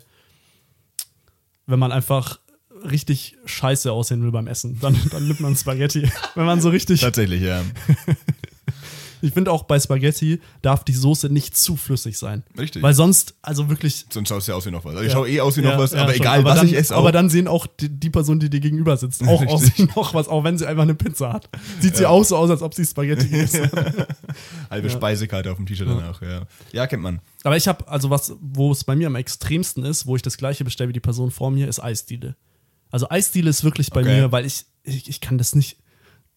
wenn 1.68 1.80
man 1.80 1.92
einfach 1.92 2.40
richtig 2.84 3.38
scheiße 3.46 3.92
aussehen 3.92 4.22
will 4.24 4.32
beim 4.32 4.48
Essen, 4.48 4.78
dann, 4.80 4.96
dann 5.12 5.28
nimmt 5.28 5.40
man 5.40 5.56
Spaghetti. 5.56 6.10
wenn 6.36 6.46
man 6.46 6.62
so 6.62 6.70
richtig 6.70 7.02
Tatsächlich, 7.02 7.42
ja. 7.42 7.62
Ich 9.22 9.34
finde 9.34 9.52
auch 9.52 9.64
bei 9.64 9.78
Spaghetti 9.78 10.40
darf 10.62 10.86
die 10.86 10.94
Soße 10.94 11.28
nicht 11.30 11.58
zu 11.58 11.76
flüssig 11.76 12.18
sein. 12.18 12.44
Richtig. 12.58 12.82
Weil 12.82 12.94
sonst, 12.94 13.34
also 13.42 13.68
wirklich. 13.70 14.06
Sonst 14.10 14.30
schaust 14.30 14.48
du 14.48 14.54
ja 14.54 14.58
aus 14.58 14.66
wie 14.66 14.72
noch 14.72 14.86
was. 14.86 14.94
Also 14.96 15.04
ich 15.06 15.12
schaue 15.12 15.30
eh 15.30 15.42
aus 15.42 15.58
wie 15.58 15.62
noch 15.62 15.72
Ja, 15.72 15.78
was, 15.78 15.92
ja, 15.92 16.04
aber 16.04 16.14
schon. 16.14 16.22
egal, 16.22 16.40
aber 16.40 16.50
was 16.52 16.60
dann, 16.60 16.68
ich 16.68 16.76
esse 16.78 16.96
auch. 16.96 17.00
Aber 17.00 17.12
dann 17.12 17.30
sehen 17.30 17.50
auch 17.50 17.68
die, 17.68 17.90
die 17.90 18.10
Person, 18.10 18.40
die 18.40 18.50
dir 18.50 18.62
gegenüber 18.62 18.96
sitzt, 18.96 19.22
auch 19.28 19.46
aus 19.48 19.64
wie 19.64 19.66
Richtig. 19.66 19.96
noch 19.96 20.14
was, 20.14 20.30
auch 20.30 20.46
wenn 20.46 20.58
sie 20.58 20.66
einfach 20.66 20.84
eine 20.84 20.96
Pizza 20.96 21.34
hat. 21.34 21.50
Sieht 21.82 21.98
sie 21.98 22.06
auch 22.06 22.24
so 22.24 22.38
aus, 22.38 22.50
als 22.50 22.62
ob 22.62 22.74
sie 22.74 22.86
Spaghetti 22.86 23.28
isst. 23.36 23.60
Halbe 24.70 24.88
Ja. 24.88 24.94
Speisekarte 24.94 25.52
auf 25.52 25.58
dem 25.58 25.66
T-Shirt 25.66 25.90
danach, 25.90 26.22
ja. 26.22 26.44
Ja, 26.72 26.88
kennt 26.88 27.04
man. 27.04 27.20
Aber 27.44 27.58
ich 27.58 27.68
habe, 27.68 27.86
also 27.90 28.10
was, 28.10 28.34
wo 28.40 28.72
es 28.72 28.86
bei 28.86 28.96
mir 28.96 29.08
am 29.08 29.16
extremsten 29.16 29.84
ist, 29.84 30.06
wo 30.06 30.16
ich 30.16 30.22
das 30.22 30.38
gleiche 30.38 30.64
bestelle 30.64 30.88
wie 30.88 30.94
die 30.94 31.00
Person 31.02 31.30
vor 31.30 31.52
mir, 31.52 31.68
ist 31.68 31.84
Eisdiele. 31.84 32.38
Also 32.92 33.10
Eisdiele 33.10 33.50
ist 33.50 33.64
wirklich 33.64 33.90
bei 33.92 34.02
Okay. 34.02 34.22
mir, 34.22 34.32
weil 34.32 34.46
ich, 34.46 34.66
ich, 34.84 35.08
ich 35.10 35.22
kann 35.22 35.38
das 35.38 35.56
nicht, 35.56 35.78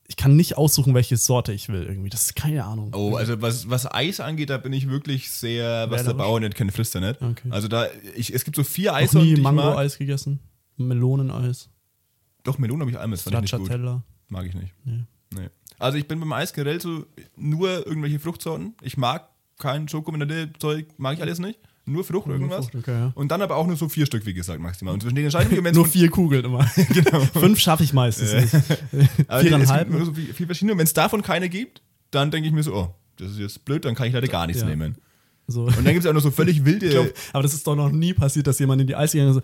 ich 0.07 0.17
kann 0.17 0.37
nicht 0.37 0.59
aussuchen, 0.59 0.95
welche 0.95 1.17
Sorte 1.17 1.53
ich 1.53 1.69
will 1.69 1.85
irgendwie. 1.85 2.11
Das 2.11 2.23
ist 2.27 2.37
keine 2.37 2.65
Ahnung. 2.65 2.93
Oh, 2.95 3.17
also 3.17 3.41
was, 3.41 3.71
was 3.71 3.91
Eis 3.91 4.21
angeht, 4.21 4.51
da 4.51 4.59
bin 4.59 4.73
ich 4.73 4.89
wirklich 4.89 5.31
sehr, 5.31 5.91
was 5.91 6.05
der. 6.05 6.15
Bauer 6.15 6.41
nicht 6.41 6.55
kennt, 6.55 6.73
frisst 6.73 6.95
er 6.95 7.01
nicht. 7.01 7.23
Okay. 7.23 7.49
Also 7.51 7.69
da, 7.69 7.87
ich, 8.15 8.33
es 8.35 8.45
gibt 8.45 8.57
so 8.57 8.65
vier 8.65 8.91
Noch 8.93 8.99
Eissorten, 8.99 9.33
nie. 9.33 9.41
Mango-Eis 9.41 9.97
gegessen, 9.99 10.41
Meloneneis, 10.77 11.71
Doch, 12.43 12.59
Melonen 12.59 12.83
habe 12.83 12.91
ich 12.91 12.99
einmal, 12.99 13.17
das 13.17 13.23
fand 13.23 13.45
ich 13.45 13.53
nicht 13.53 13.69
gut. 13.71 14.03
Mag 14.29 14.47
ich 14.47 14.55
nicht. 14.55 14.75
Nee. 14.85 15.05
Nee. 15.35 15.49
Also 15.79 15.99
ich 15.99 16.07
bin 16.07 16.21
beim 16.21 16.33
Eis 16.33 16.53
generell 16.53 16.81
so 16.81 17.07
nur 17.37 17.87
irgendwelche 17.87 18.19
Fruchtsorten. 18.19 18.75
Ich 18.83 18.97
mag 18.97 19.29
kein 19.59 19.89
Schokomelone-Zeug, 19.89 20.87
mag 20.99 21.15
ich 21.17 21.23
alles 21.23 21.39
nicht. 21.39 21.59
Nur 21.85 22.05
Frucht 22.05 22.29
irgendwas. 22.29 22.67
Frucht, 22.67 22.77
okay, 22.77 22.93
ja. 22.93 23.13
Und 23.15 23.29
dann 23.33 23.43
aber 23.43 23.57
auch 23.57 23.67
nur 23.67 23.77
so 23.77 23.89
vier 23.89 24.07
Stück, 24.07 24.25
wie 24.25 24.35
gesagt, 24.35 24.61
maximal. 24.61 24.95
Und 24.95 25.03
zwischen 25.03 25.15
mich, 25.15 25.35
und 25.35 25.65
wenn's 25.65 25.77
Nur 25.77 25.87
vier 25.87 26.09
Kugeln 26.11 26.45
immer. 26.45 26.65
Genau. 26.93 27.21
Fünf 27.33 27.59
schaffe 27.59 27.83
ich 27.83 27.93
meistens 27.93 28.33
nicht. 28.33 28.55
Aber 29.29 29.41
Viereinhalb. 29.41 29.89
Gibt 29.89 29.99
nur 29.99 30.07
so 30.07 30.13
viel 30.15 30.47
verschiedene. 30.47 30.73
Und 30.73 30.79
wenn 30.79 30.87
es 30.87 30.93
davon 30.93 31.23
keine 31.23 31.49
gibt, 31.49 31.83
dann 32.13 32.31
denke 32.31 32.47
ich 32.49 32.55
mir 32.55 32.63
so, 32.63 32.75
oh, 32.75 32.95
das 33.17 33.33
ist 33.33 33.39
jetzt 33.39 33.65
blöd, 33.65 33.85
dann 33.85 33.95
kann 33.95 34.07
ich 34.07 34.13
leider 34.13 34.29
gar 34.29 34.47
nichts 34.47 34.63
Ja. 34.63 34.69
nehmen. 34.69 34.97
So. 35.49 35.65
Und 35.65 35.77
dann 35.79 35.93
gibt 35.93 36.05
es 36.05 36.07
auch 36.07 36.15
noch 36.15 36.21
so 36.23 36.31
völlig 36.31 36.65
wilde. 36.65 36.89
Glaub, 36.89 37.13
aber 37.33 37.43
das 37.43 37.53
ist 37.53 37.67
doch 37.67 37.75
noch 37.75 37.91
nie 37.91 38.15
passiert, 38.15 38.47
dass 38.47 38.59
jemand 38.61 38.81
in 38.81 38.87
die 38.87 38.95
Eis 38.95 39.13
gegangen 39.13 39.37
ist. 39.37 39.43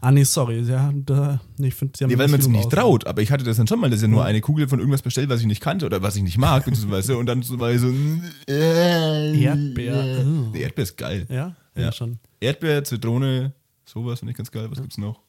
Ah, 0.00 0.10
nee, 0.12 0.24
sorry. 0.24 0.60
Ja, 0.60 0.92
da, 0.94 1.40
nee, 1.56 1.68
ich 1.68 1.74
finde, 1.74 1.96
sie 1.98 2.04
haben 2.04 2.10
Nee, 2.10 2.18
weil 2.18 2.28
man 2.28 2.40
es 2.40 2.48
nicht 2.48 2.70
traut, 2.70 3.06
aber 3.06 3.22
ich 3.22 3.30
hatte 3.30 3.44
das 3.44 3.56
dann 3.56 3.66
schon 3.66 3.80
mal, 3.80 3.90
dass 3.90 4.02
ich 4.02 4.08
nur 4.08 4.24
eine 4.24 4.40
Kugel 4.40 4.68
von 4.68 4.78
irgendwas 4.78 5.02
bestellt, 5.02 5.28
was 5.28 5.40
ich 5.40 5.46
nicht 5.46 5.60
kannte 5.60 5.86
oder 5.86 6.02
was 6.02 6.16
ich 6.16 6.22
nicht 6.22 6.38
mag, 6.38 6.64
beziehungsweise, 6.64 7.16
und 7.16 7.26
dann 7.26 7.42
so, 7.42 7.56
äh, 7.56 9.42
Erdbeer. 9.42 10.24
Nee, 10.52 10.60
Erdbeer 10.60 10.82
ist 10.84 10.96
geil. 10.96 11.26
Ja? 11.28 11.56
ja, 11.76 11.82
Ja. 11.82 11.92
schon. 11.92 12.18
Erdbeer, 12.40 12.84
Zitrone, 12.84 13.52
Sowas 13.88 14.18
finde 14.18 14.32
ich 14.32 14.36
ganz 14.36 14.50
geil. 14.50 14.70
Was 14.70 14.80
gibt's 14.80 14.98
noch? 14.98 15.22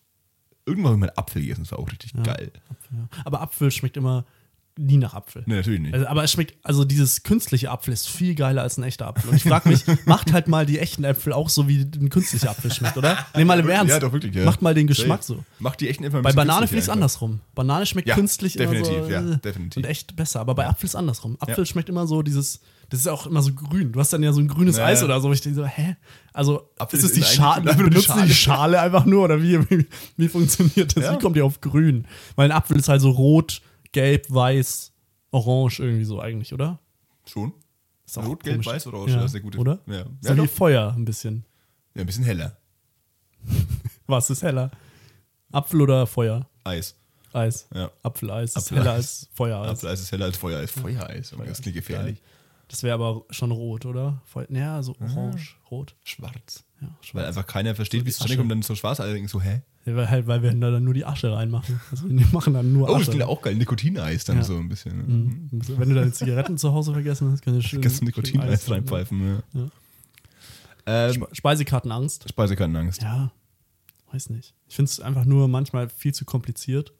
Irgendwann 0.65 0.91
habe 0.91 1.05
ich 1.05 1.07
mal 1.07 1.13
Apfel 1.15 1.41
gegessen, 1.41 1.61
das 1.63 1.71
war 1.71 1.79
auch 1.79 1.89
richtig 1.89 2.11
geil. 2.13 2.51
Apfel, 2.69 2.97
ja. 2.97 3.07
Aber 3.23 3.41
Apfel 3.41 3.71
schmeckt 3.71 3.95
immer 3.95 4.25
nie 4.79 4.97
nach 4.97 5.13
Apfel. 5.13 5.43
Nee, 5.45 5.55
natürlich 5.55 5.81
nicht. 5.81 5.93
Also, 5.93 6.07
aber 6.07 6.23
es 6.23 6.31
schmeckt, 6.31 6.55
also 6.63 6.85
dieses 6.85 7.23
künstliche 7.23 7.69
Apfel 7.69 7.93
ist 7.93 8.07
viel 8.07 8.33
geiler 8.33 8.61
als 8.61 8.77
ein 8.77 8.83
echter 8.83 9.07
Apfel. 9.07 9.29
Und 9.29 9.35
ich 9.35 9.43
frage 9.43 9.67
mich, 9.69 9.83
macht 10.05 10.31
halt 10.31 10.47
mal 10.47 10.65
die 10.65 10.79
echten 10.79 11.03
Äpfel 11.03 11.33
auch 11.33 11.49
so, 11.49 11.67
wie 11.67 11.81
ein 11.81 12.09
künstlicher 12.09 12.49
Apfel 12.51 12.71
schmeckt, 12.71 12.97
oder? 12.97 13.17
Nee, 13.35 13.43
mal 13.45 13.59
im 13.59 13.69
Ernst. 13.69 13.91
Ja, 13.91 13.99
doch, 13.99 14.13
wirklich, 14.13 14.33
ja. 14.33 14.45
Macht 14.45 14.61
mal 14.61 14.73
den 14.73 14.87
Geschmack 14.87 15.23
so. 15.23 15.43
Macht 15.59 15.81
die 15.81 15.89
echten 15.89 16.03
Äpfel 16.05 16.19
ein 16.21 16.23
Bei 16.23 16.31
Banane 16.33 16.67
finde 16.67 16.79
ich 16.79 16.85
es 16.85 16.89
andersrum. 16.89 17.41
Banane 17.55 17.85
schmeckt 17.85 18.07
Ja, 18.07 18.15
künstlich 18.15 18.53
definitiv, 18.53 18.93
immer 18.93 19.03
so 19.05 19.11
ja, 19.11 19.19
äh, 19.33 19.37
definitiv. 19.37 19.77
und 19.77 19.85
echt 19.89 20.15
besser. 20.15 20.39
Aber 20.39 20.55
bei 20.55 20.65
Apfel 20.67 20.85
ist 20.87 20.95
andersrum. 20.95 21.35
Apfel 21.39 21.59
Ja. 21.59 21.65
schmeckt 21.65 21.89
immer 21.89 22.07
so 22.07 22.21
dieses, 22.21 22.61
das 22.89 23.01
ist 23.01 23.07
auch 23.07 23.27
immer 23.27 23.41
so 23.41 23.53
grün. 23.53 23.91
Du 23.91 23.99
hast 23.99 24.13
dann 24.13 24.23
ja 24.23 24.31
so 24.31 24.39
ein 24.39 24.47
grünes 24.47 24.77
Ja, 24.77 24.85
Eis 24.85 24.99
ja. 24.99 25.05
oder 25.05 25.19
so. 25.19 25.31
Ich 25.33 25.41
denke 25.41 25.57
so, 25.57 25.65
hä? 25.65 25.97
Also 26.33 26.69
Apfel 26.79 26.99
ist 26.99 27.05
es 27.05 27.13
die 27.13 27.23
Schale? 27.23 27.69
einfach 27.69 27.75
nur 27.77 27.89
die 27.89 27.95
Benutzen 27.95 28.21
die 28.21 28.27
die 28.29 28.33
Schale. 28.33 28.79
Einfach 28.79 29.05
nur 29.05 29.23
oder 29.25 29.41
wie, 29.43 29.59
wie, 29.69 29.87
wie 30.15 30.27
funktioniert 30.29 30.95
das? 30.95 31.03
Ja. 31.03 31.13
Wie 31.13 31.19
kommt 31.19 31.35
ihr 31.35 31.43
auf 31.45 31.59
grün? 31.61 32.05
Weil 32.35 32.49
ein 32.51 32.55
Apfel 32.55 32.77
ist 32.77 32.87
halt 32.87 33.01
so 33.01 33.09
rot, 33.11 33.61
gelb, 33.91 34.25
weiß, 34.29 34.91
orange 35.31 35.79
irgendwie 35.79 36.05
so 36.05 36.19
eigentlich, 36.19 36.53
oder? 36.53 36.79
Schon. 37.25 37.53
Ist 38.05 38.17
auch 38.17 38.25
Rot, 38.25 38.43
Gelb. 38.43 38.65
Weiß, 38.65 38.87
Orange. 38.87 39.11
Ja, 39.11 39.17
Das 39.17 39.25
ist 39.31 39.35
eine 39.35 39.43
gute 39.43 39.57
Oder? 39.59 39.79
Ja, 39.85 40.05
So 40.21 40.33
ja, 40.33 40.43
wie. 40.43 40.47
Feuer 40.47 40.93
ein 40.95 41.05
bisschen. 41.05 41.45
ja 41.93 42.01
ein 42.01 42.05
bisschen 42.07 42.23
heller. 42.23 42.57
Was 44.07 44.29
ist 44.29 44.41
heller? 44.41 44.71
Apfel 45.51 45.81
oder 45.81 46.07
Feuer? 46.07 46.47
Eis. 46.63 46.95
Eis. 47.33 47.67
Ja. 47.73 47.91
Apfeleis 48.01 48.51
ist 48.51 48.57
Apfeleis. 48.57 48.83
heller 48.83 48.93
als 48.95 49.29
Feuereis. 49.33 49.69
Apfeleis 49.69 50.01
ist 50.01 50.11
heller 50.11 50.25
als 50.25 50.37
Feuereis. 50.37 50.71
Feuereis. 50.71 51.33
Oh, 51.33 51.43
das 51.43 51.61
klingt 51.61 51.75
gefährlich. 51.75 52.21
Das 52.67 52.83
wäre 52.83 52.95
aber 52.95 53.23
schon 53.31 53.51
rot, 53.51 53.85
oder? 53.85 54.21
Feu 54.25 54.45
ja, 54.49 54.81
so 54.83 54.95
orange, 54.99 55.55
rot. 55.71 55.95
Schwarz. 56.03 56.63
Ja, 56.81 56.87
Weil 56.87 56.95
schwarz. 57.01 57.27
einfach 57.27 57.47
keiner 57.47 57.75
versteht, 57.75 58.01
So 58.01 58.05
wie 58.05 58.09
es 58.09 58.15
zustande 58.17 58.37
kommt, 58.37 58.51
dann 58.51 58.61
so 58.61 58.75
schwarz. 58.75 58.99
Alle 58.99 59.13
denken 59.13 59.27
so, 59.27 59.41
hä? 59.41 59.61
Weil, 59.85 60.09
halt, 60.09 60.27
weil 60.27 60.43
wir 60.43 60.53
da 60.53 60.69
dann 60.71 60.83
nur 60.83 60.93
die 60.93 61.05
Asche 61.05 61.31
reinmachen. 61.31 61.79
Also 61.91 62.07
wir 62.09 62.27
machen 62.31 62.53
dann 62.53 62.71
nur 62.73 62.87
Oh, 62.89 62.93
das 62.93 63.01
Asche. 63.03 63.11
klingt 63.11 63.23
auch 63.25 63.41
geil. 63.41 63.55
Nikotineis 63.55 64.23
dann 64.25 64.37
Ja. 64.37 64.43
so 64.43 64.55
ein 64.57 64.69
bisschen. 64.69 64.97
ne? 64.97 65.03
Mhm. 65.03 65.49
Wenn 65.51 65.89
du 65.89 65.95
deine 65.95 66.11
Zigaretten 66.11 66.57
zu 66.57 66.73
Hause 66.73 66.93
vergessen 66.93 67.31
hast, 67.31 67.41
kannst 67.41 67.57
du 67.59 67.67
schön. 67.67 67.81
Nikotineis 68.01 68.49
Eis 68.49 68.67
rein, 68.69 68.73
reinpfeifen. 68.79 69.41
Ja. 69.53 69.61
Ja. 69.61 69.67
Ähm, 70.85 71.13
Spe- 71.13 71.27
Speisekartenangst. 71.33 72.27
Speisekartenangst. 72.29 73.01
Ja, 73.01 73.31
weiß 74.11 74.29
nicht. 74.31 74.53
Ich 74.67 74.75
finde 74.75 74.89
es 74.89 74.99
einfach 74.99 75.25
nur 75.25 75.47
manchmal 75.47 75.89
viel 75.89 76.13
zu 76.13 76.25
kompliziert. 76.25 76.93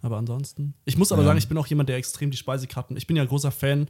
Aber 0.00 0.16
ansonsten. 0.16 0.74
Ich 0.84 0.96
muss 0.96 1.10
aber 1.10 1.22
Ja. 1.22 1.28
sagen, 1.28 1.38
ich 1.38 1.48
bin 1.48 1.58
auch 1.58 1.66
jemand, 1.66 1.88
der 1.88 1.96
extrem 1.96 2.30
die 2.30 2.36
Speisekarten. 2.36 2.96
Ich 2.96 3.06
bin 3.08 3.16
ja 3.16 3.24
großer 3.24 3.50
Fan. 3.50 3.88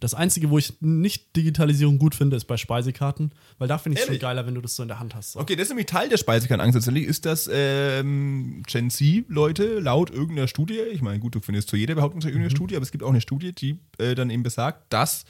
Das 0.00 0.14
Einzige, 0.14 0.50
wo 0.50 0.58
ich 0.58 0.74
nicht 0.80 1.34
Digitalisierung 1.36 1.98
gut 1.98 2.14
finde, 2.14 2.36
ist 2.36 2.44
bei 2.44 2.56
Speisekarten. 2.56 3.32
Weil 3.58 3.68
da 3.68 3.78
finde 3.78 3.98
ich 3.98 4.02
es 4.02 4.08
schon 4.08 4.18
geiler, 4.18 4.46
wenn 4.46 4.54
du 4.54 4.60
das 4.60 4.76
so 4.76 4.82
in 4.82 4.88
der 4.88 5.00
Hand 5.00 5.14
hast. 5.14 5.32
So. 5.32 5.40
Okay, 5.40 5.56
das 5.56 5.64
ist 5.64 5.70
nämlich 5.70 5.86
Teil 5.86 6.08
der 6.08 6.16
Speisekartenangst 6.16 6.74
tatsächlich, 6.74 7.04
ist, 7.04 7.26
dass 7.26 7.48
ähm, 7.52 8.62
Gen 8.66 8.90
Z-Leute 8.90 9.80
laut 9.80 10.10
irgendeiner 10.10 10.48
Studie, 10.48 10.80
ich 10.92 11.02
meine, 11.02 11.18
gut, 11.18 11.34
du 11.34 11.40
findest 11.40 11.68
zu 11.68 11.76
jeder 11.76 11.94
Behauptung 11.94 12.20
zu 12.20 12.28
Mhm. 12.28 12.50
Studie, 12.50 12.76
aber 12.76 12.84
es 12.84 12.92
gibt 12.92 13.02
auch 13.02 13.10
eine 13.10 13.20
Studie, 13.20 13.52
die 13.52 13.80
äh, 13.98 14.14
dann 14.14 14.30
eben 14.30 14.42
besagt, 14.42 14.92
dass 14.92 15.24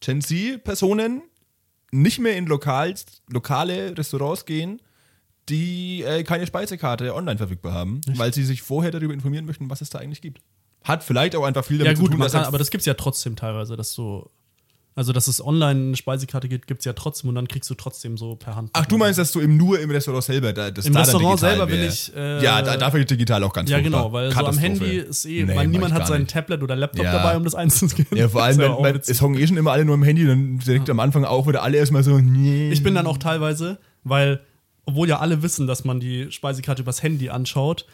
Gen 0.00 0.20
Z-Personen 0.20 1.22
nicht 1.90 2.18
mehr 2.18 2.36
in 2.36 2.46
lokal, 2.46 2.94
lokale 3.30 3.96
Restaurants 3.96 4.44
gehen, 4.44 4.80
die 5.48 6.02
äh, 6.02 6.22
keine 6.24 6.46
Speisekarte 6.46 7.14
online 7.14 7.38
verfügbar 7.38 7.72
haben, 7.72 8.00
weil 8.16 8.32
sie 8.32 8.44
sich 8.44 8.62
vorher 8.62 8.90
darüber 8.90 9.14
informieren 9.14 9.44
möchten, 9.44 9.70
was 9.70 9.80
es 9.80 9.90
da 9.90 9.98
eigentlich 9.98 10.20
gibt. 10.22 10.40
Hat 10.84 11.02
vielleicht 11.02 11.34
auch 11.34 11.44
einfach 11.44 11.64
viel 11.64 11.78
damit 11.78 11.96
Ja, 11.96 11.98
gut, 11.98 12.06
zu 12.06 12.10
tun, 12.12 12.18
man 12.18 12.26
dass 12.26 12.32
kann, 12.32 12.44
aber 12.44 12.58
das 12.58 12.70
gibt 12.70 12.82
es 12.82 12.86
ja 12.86 12.94
trotzdem 12.94 13.36
teilweise, 13.36 13.76
dass 13.76 13.94
du. 13.94 14.28
Also, 14.96 15.12
dass 15.12 15.26
es 15.26 15.44
online 15.44 15.80
eine 15.88 15.96
Speisekarte 15.96 16.48
gibt, 16.48 16.68
gibt 16.68 16.82
es 16.82 16.84
ja 16.84 16.92
trotzdem 16.92 17.28
und 17.30 17.34
dann 17.34 17.48
kriegst 17.48 17.68
du 17.68 17.74
trotzdem 17.74 18.16
so 18.16 18.36
per 18.36 18.54
Hand. 18.54 18.70
Ach, 18.74 18.86
du 18.86 18.96
meinst, 18.96 19.18
dass 19.18 19.32
du 19.32 19.40
eben 19.40 19.56
nur 19.56 19.80
im 19.80 19.90
Restaurant 19.90 20.22
selber 20.22 20.52
da, 20.52 20.70
das 20.70 20.86
Im 20.86 20.92
da 20.92 21.00
Restaurant 21.00 21.40
selber 21.40 21.68
wär. 21.68 21.88
ich, 21.88 22.14
äh, 22.14 22.40
ja, 22.44 22.62
da, 22.62 22.76
dafür 22.76 23.04
digital 23.04 23.42
auch 23.42 23.52
ganz 23.52 23.68
Ja, 23.68 23.80
genau, 23.80 24.12
weil 24.12 24.30
so 24.30 24.46
am. 24.46 24.56
Handy 24.56 24.98
ist 24.98 25.24
eh, 25.24 25.42
Nee, 25.42 25.48
weil 25.48 25.66
mach 25.66 25.72
niemand 25.72 25.94
hat 25.94 26.06
sein 26.06 26.20
nicht. 26.20 26.30
Tablet 26.32 26.62
oder 26.62 26.76
Laptop 26.76 27.04
Ja. 27.06 27.10
dabei, 27.10 27.36
um 27.36 27.42
das 27.42 27.56
einzuscannen. 27.56 28.06
Ja, 28.14 28.28
vor 28.28 28.44
allem, 28.44 28.58
wenn, 28.58 28.94
witzig. 28.94 29.16
es 29.16 29.20
hocken 29.20 29.36
eh 29.36 29.44
schon 29.48 29.56
immer 29.56 29.72
alle 29.72 29.84
nur 29.84 29.96
am 29.96 30.04
Handy, 30.04 30.26
dann 30.28 30.60
direkt 30.60 30.88
am 30.88 31.00
Anfang 31.00 31.24
auch 31.24 31.48
wieder 31.48 31.64
alle 31.64 31.76
erstmal 31.78 32.04
so, 32.04 32.18
nee. 32.20 32.70
Ich 32.70 32.84
bin 32.84 32.94
dann 32.94 33.08
auch 33.08 33.18
teilweise, 33.18 33.78
weil, 34.04 34.42
obwohl 34.84 35.08
ja 35.08 35.18
alle 35.18 35.42
wissen, 35.42 35.66
dass 35.66 35.82
man 35.84 35.98
die 35.98 36.30
Speisekarte 36.30 36.82
übers 36.82 37.02
Handy 37.02 37.30
anschaut, 37.30 37.84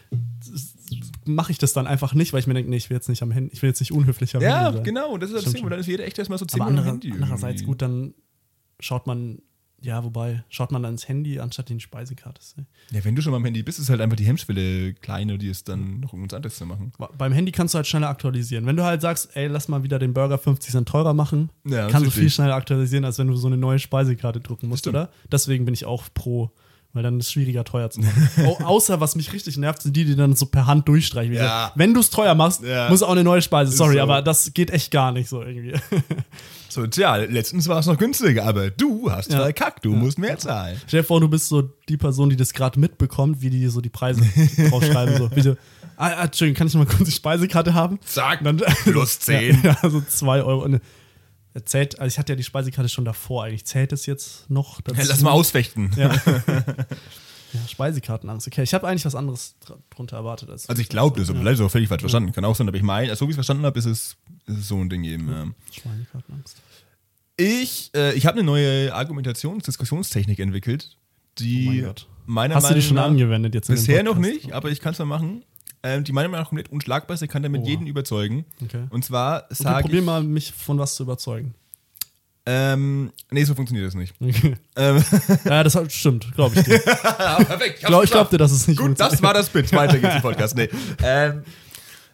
mache 1.27 1.53
ich 1.53 1.59
das 1.59 1.73
dann 1.73 1.87
einfach 1.87 2.14
nicht, 2.14 2.33
weil 2.33 2.41
ich 2.41 2.47
mir 2.47 2.55
denke, 2.55 2.71
nee, 2.71 2.77
ich 2.77 2.91
will 2.91 2.97
jetzt 2.97 3.09
nicht 3.09 3.23
am 3.23 3.31
Handy, 3.31 3.53
ich 3.53 3.62
will 3.62 3.68
jetzt 3.71 3.81
nicht 3.81 3.93
unhöflich 3.93 4.35
am 4.37 4.43
Ja, 4.43 4.66
Handy 4.73 4.83
genau, 4.83 5.16
das 5.18 5.31
ist 5.31 5.47
das 5.47 5.53
Ding, 5.53 5.68
dann 5.68 5.79
ist 5.81 5.87
jeder 5.87 6.05
echt 6.07 6.18
erstmal 6.18 6.39
so 6.39 6.47
am 6.53 6.62
andere, 6.62 6.87
Handy. 6.87 7.12
andererseits 7.12 7.61
irgendwie. 7.62 7.64
gut, 7.66 7.83
dann 7.83 8.14
schaut 8.81 9.07
man, 9.07 9.41
ja, 9.83 10.05
wobei, 10.05 10.45
schaut 10.51 10.73
man 10.73 10.83
dann 10.83 10.93
ins 10.93 11.09
Handy 11.09 11.39
anstatt 11.41 11.71
in 11.71 11.79
die 11.79 11.83
Speisekarte. 11.83 12.41
Ja, 12.91 13.03
wenn 13.05 13.16
du 13.16 13.23
schon 13.23 13.31
mal 13.33 13.39
am 13.39 13.45
Handy 13.45 13.62
bist, 13.62 13.79
ist 13.79 13.89
halt 13.89 14.01
einfach 14.03 14.16
die 14.16 14.27
Hemmschwelle 14.27 14.93
kleiner, 14.95 15.39
die 15.39 15.49
es 15.49 15.64
dann 15.64 16.01
noch 16.01 16.12
irgendwas 16.12 16.37
anderes 16.37 16.57
zu 16.59 16.66
machen. 16.66 16.93
Beim 17.16 17.33
Handy 17.33 17.51
kannst 17.51 17.73
du 17.75 17.77
halt 17.77 17.87
schneller 17.87 18.09
aktualisieren. 18.11 18.66
Wenn 18.66 18.77
du 18.77 18.85
halt 18.85 19.01
sagst, 19.01 19.31
ey, 19.35 19.47
lass 19.47 19.68
mal 19.68 19.83
wieder 19.83 19.99
den 19.99 20.12
Burger 20.12 20.37
50 20.39 20.71
Cent 20.71 20.89
teurer 20.89 21.14
machen, 21.14 21.51
Ja, 21.66 21.89
kannst 21.89 22.05
du 22.05 22.09
ist 22.09 22.14
viel 22.18 22.29
schneller 22.31 22.57
aktualisieren, 22.57 23.05
als 23.07 23.18
wenn 23.18 23.29
du 23.29 23.37
so 23.37 23.47
eine 23.47 23.57
neue 23.57 23.79
Speisekarte 23.79 24.41
drucken 24.41 24.68
musst, 24.68 24.81
stimmt. 24.81 24.97
oder? 24.97 25.11
Deswegen 25.33 25.64
bin 25.64 25.73
ich 25.75 25.85
auch 25.87 26.09
pro. 26.12 26.51
Weil 26.93 27.05
dann 27.05 27.20
ist 27.20 27.26
es 27.26 27.32
schwieriger, 27.32 27.62
teuer 27.64 27.88
zu 27.91 28.01
machen. 28.01 28.28
Au 28.47 28.64
außer, 28.64 29.01
was 29.01 29.14
mich 29.14 29.32
richtig 29.32 29.57
nervt, 29.57 29.80
sind 29.82 29.97
die, 29.97 30.05
die 30.05 30.16
dann 30.16 30.34
so 30.34 30.47
per 30.47 30.66
Hand 30.66 30.88
durchstreichen. 30.88 31.34
Ja. 31.34 31.70
Wenn 31.76 31.95
du 31.95 32.01
es 32.01 32.11
teuer 32.11 32.34
machst, 32.34 32.62
Ja. 32.64 32.88
muss 32.88 33.03
auch 33.05 33.12
eine 33.12 33.22
neue 33.22 33.43
Speise. 33.43 33.70
Sorry, 33.70 33.95
so. 33.97 34.01
aber 34.03 34.22
das 34.22 34.53
geht 34.55 34.70
echt 34.70 34.91
gar 34.91 35.12
nicht 35.12 35.28
so 35.28 35.43
irgendwie. 35.43 35.74
So, 36.72 36.86
tja, 36.86 37.16
letztens 37.16 37.66
war 37.66 37.80
es 37.80 37.86
noch 37.86 37.99
günstiger, 37.99 38.45
aber 38.45 38.70
du 38.70 39.11
hast 39.11 39.32
Ja. 39.32 39.41
verkackt, 39.41 39.84
du 39.84 39.91
musst 39.91 40.20
mehr 40.20 40.38
zahlen. 40.38 40.80
Stell 40.86 41.01
dir 41.01 41.05
vor, 41.05 41.20
du 41.20 41.26
bist 41.28 41.49
so 41.49 41.62
die 41.88 41.97
Person, 41.97 42.30
die 42.30 42.36
das 42.36 42.53
gerade 42.53 42.78
mitbekommt, 42.78 43.43
wie 43.43 43.51
die 43.51 43.66
so 43.66 43.80
die 43.80 43.88
Preise 43.88 44.22
draufschreiben. 44.70 45.16
So. 45.16 45.28
So, 45.43 45.51
ah, 45.97 46.11
ah, 46.18 46.24
Entschuldigung, 46.26 46.57
kann 46.59 46.68
ich 46.68 46.74
noch 46.74 46.84
mal 46.84 46.86
kurz 46.97 47.09
die 47.09 47.14
Speisekarte 47.14 47.74
haben? 47.74 47.99
Zack, 48.05 48.45
dann, 48.45 48.59
plus 48.84 49.18
10. 49.18 49.62
Ja, 49.64 49.76
ja, 49.82 49.91
so 49.91 50.01
zwei 50.03 50.45
Euro. 50.45 50.62
Und, 50.62 50.80
zählt, 51.64 51.98
also 51.98 52.12
ich 52.12 52.18
hatte 52.18 52.32
ja 52.32 52.36
die 52.36 52.42
Speisekarte 52.44 52.88
schon 52.88 53.05
davor 53.05 53.44
eigentlich. 53.44 53.64
Zählt 53.66 53.92
es 53.92 54.07
jetzt 54.07 54.48
noch 54.51 54.80
dazu? 54.80 55.01
Lass 55.09 55.20
mal 55.22 55.32
ausfechten. 55.32 55.90
Ja. 55.96 56.12
ja, 57.53 57.68
Speisekartenangst. 57.68 58.46
Okay, 58.46 58.62
ich 58.62 58.72
habe 58.74 58.86
eigentlich 58.86 59.05
was 59.05 59.14
anderes 59.14 59.57
dr- 59.66 59.78
drunter 59.90 60.16
erwartet. 60.16 60.48
Als 60.51 60.68
Also 60.68 60.80
ich 60.80 60.88
glaube 60.88 61.18
das, 61.18 61.28
aber 61.30 61.40
vielleicht 61.40 61.59
ist 61.61 61.66
auch 61.66 61.70
völlig 61.70 61.88
falsch 61.88 62.03
verstanden. 62.03 62.32
Kann 62.32 62.44
auch 62.44 62.55
sein, 62.55 62.68
aber 62.68 62.76
ich 62.76 62.82
meine, 62.84 63.11
also 63.11 63.24
so 63.24 63.26
wie 63.28 63.30
ich 63.30 63.34
es 63.34 63.36
verstanden 63.38 63.64
habe, 63.64 63.78
ist 63.78 63.86
es, 63.86 64.16
ist 64.46 64.59
es 64.59 64.68
so 64.68 64.78
ein 64.78 64.88
Ding 64.88 65.03
eben. 65.05 65.28
Ja. 65.28 65.46
Speisekartenangst. 65.72 66.57
Ich, 67.36 67.90
äh, 67.96 68.12
ich 68.14 68.26
habe 68.26 68.34
eine 68.38 68.44
neue 68.44 68.94
Argumentations-Diskussionstechnik 68.94 70.38
entwickelt, 70.38 70.96
die 71.38 71.66
Oh 71.66 71.70
mein 71.72 71.84
Gott. 71.84 72.09
meiner 72.26 72.55
Hast 72.57 72.64
du 72.64 72.68
die 72.68 72.74
Meinung 72.74 72.86
schon 72.88 72.96
nach 72.96 73.05
angewendet 73.07 73.55
jetzt? 73.55 73.68
bisher 73.68 74.03
noch 74.03 74.18
nicht, 74.18 74.53
aber 74.53 74.70
ich 74.70 74.80
kann 74.80 74.92
es 74.92 74.98
mal 74.98 75.07
machen. 75.07 75.42
Ähm, 75.83 76.05
die 76.05 76.12
meiner 76.12 76.28
Meinung 76.28 76.43
nach 76.45 76.49
komplett 76.51 76.70
unschlagbar 76.70 77.14
ist, 77.14 77.22
ich 77.22 77.31
kann 77.31 77.43
damit 77.43 77.62
Oha. 77.62 77.70
jeden 77.70 77.87
überzeugen. 77.87 78.45
Okay. 78.62 78.85
Und 78.91 79.05
zwar 79.05 79.45
Okay, 79.45 79.55
sage 79.55 79.83
probier 79.83 80.01
ich, 80.01 80.05
mal, 80.05 80.22
mich 80.22 80.53
von 80.53 80.78
was 80.78 80.95
zu 80.95 81.05
überzeugen. 81.05 81.55
ähm, 82.47 83.12
nee, 83.31 83.45
so 83.45 83.55
funktioniert 83.55 83.87
das 83.87 83.95
nicht. 83.95 84.14
Okay. 84.20 84.57
Ähm, 84.76 85.03
ja, 85.45 85.62
das 85.64 85.78
stimmt, 85.95 86.35
glaube 86.35 86.59
ich 86.59 86.64
dir. 86.64 86.78
perfekt, 86.81 87.78
Ich 87.81 87.87
glaub, 87.87 88.05
ich 88.05 88.11
glaubte, 88.11 88.37
dass 88.39 88.53
es 88.53 88.66
nicht 88.68 88.78
Gut, 88.78 88.99
das 89.01 89.22
war 89.22 89.33
das 89.35 89.49
Bit. 89.51 89.72
Weiter 89.72 89.99
geht's 89.99 90.16
im 90.16 90.22
Podcast. 90.22 90.57
Nee, 90.57 90.68
ähm, 91.03 91.45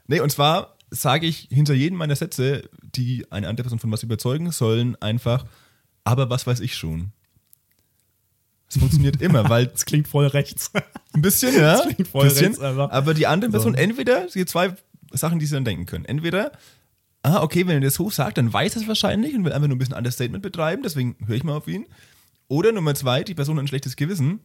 nee 0.07 0.21
und 0.21 0.31
zwar 0.31 0.77
sage 0.91 1.27
ich 1.27 1.49
hinter 1.51 1.75
jedem 1.75 1.99
meiner 1.99 2.15
Sätze, 2.17 2.69
die 2.95 3.27
eine 3.33 3.49
andere 3.49 3.65
Person 3.65 3.79
von 3.81 3.91
was 3.91 4.03
überzeugen 4.05 4.53
sollen, 4.53 4.95
einfach, 5.03 5.45
aber 6.05 6.31
was 6.31 6.47
weiß 6.47 6.61
ich 6.61 6.77
schon. 6.77 7.11
Es 8.69 8.79
funktioniert 8.79 9.21
immer, 9.23 9.49
weil 9.49 9.67
Das 9.67 9.85
klingt 9.85 10.09
voll 10.09 10.27
rechts. 10.27 10.71
ein 11.15 11.23
bisschen, 11.23 11.55
ja, 11.61 11.77
Das 11.77 11.83
klingt 11.95 12.09
voll 12.09 12.25
bisschen, 12.29 12.47
rechts 12.47 12.61
einfach. 12.61 12.91
aber 12.91 13.15
die 13.15 13.27
andere 13.27 13.51
Person, 13.51 13.75
So. 13.75 13.79
entweder, 13.79 14.27
es 14.27 14.35
gibt 14.35 14.51
zwei 14.51 14.75
Sachen, 15.13 15.39
die 15.39 15.47
sie 15.47 15.55
dann 15.55 15.65
denken 15.65 15.87
können. 15.87 16.05
Entweder, 16.05 16.53
ah, 17.23 17.43
okay, 17.43 17.67
wenn 17.67 17.75
er 17.75 17.81
das 17.81 17.95
so 17.95 18.11
sagt, 18.11 18.39
dann 18.39 18.53
weiß 18.53 18.77
er 18.77 18.83
es 18.83 18.89
wahrscheinlich 18.89 19.35
und 19.35 19.45
will 19.45 19.53
einfach 19.53 19.69
nur 19.69 19.77
ein 19.77 19.79
bisschen 19.79 19.95
Understatement 19.97 20.43
betreiben, 20.43 20.83
deswegen 20.83 21.17
höre 21.27 21.37
ich 21.37 21.45
mal 21.45 21.57
auf 21.57 21.69
ihn. 21.69 21.87
Oder 22.49 22.73
Nummer 22.73 22.95
zwei, 22.95 23.23
die 23.25 23.35
Person 23.35 23.57
hat 23.57 23.65
ein 23.65 23.69
schlechtes 23.69 23.97
Gewissen, 23.97 24.41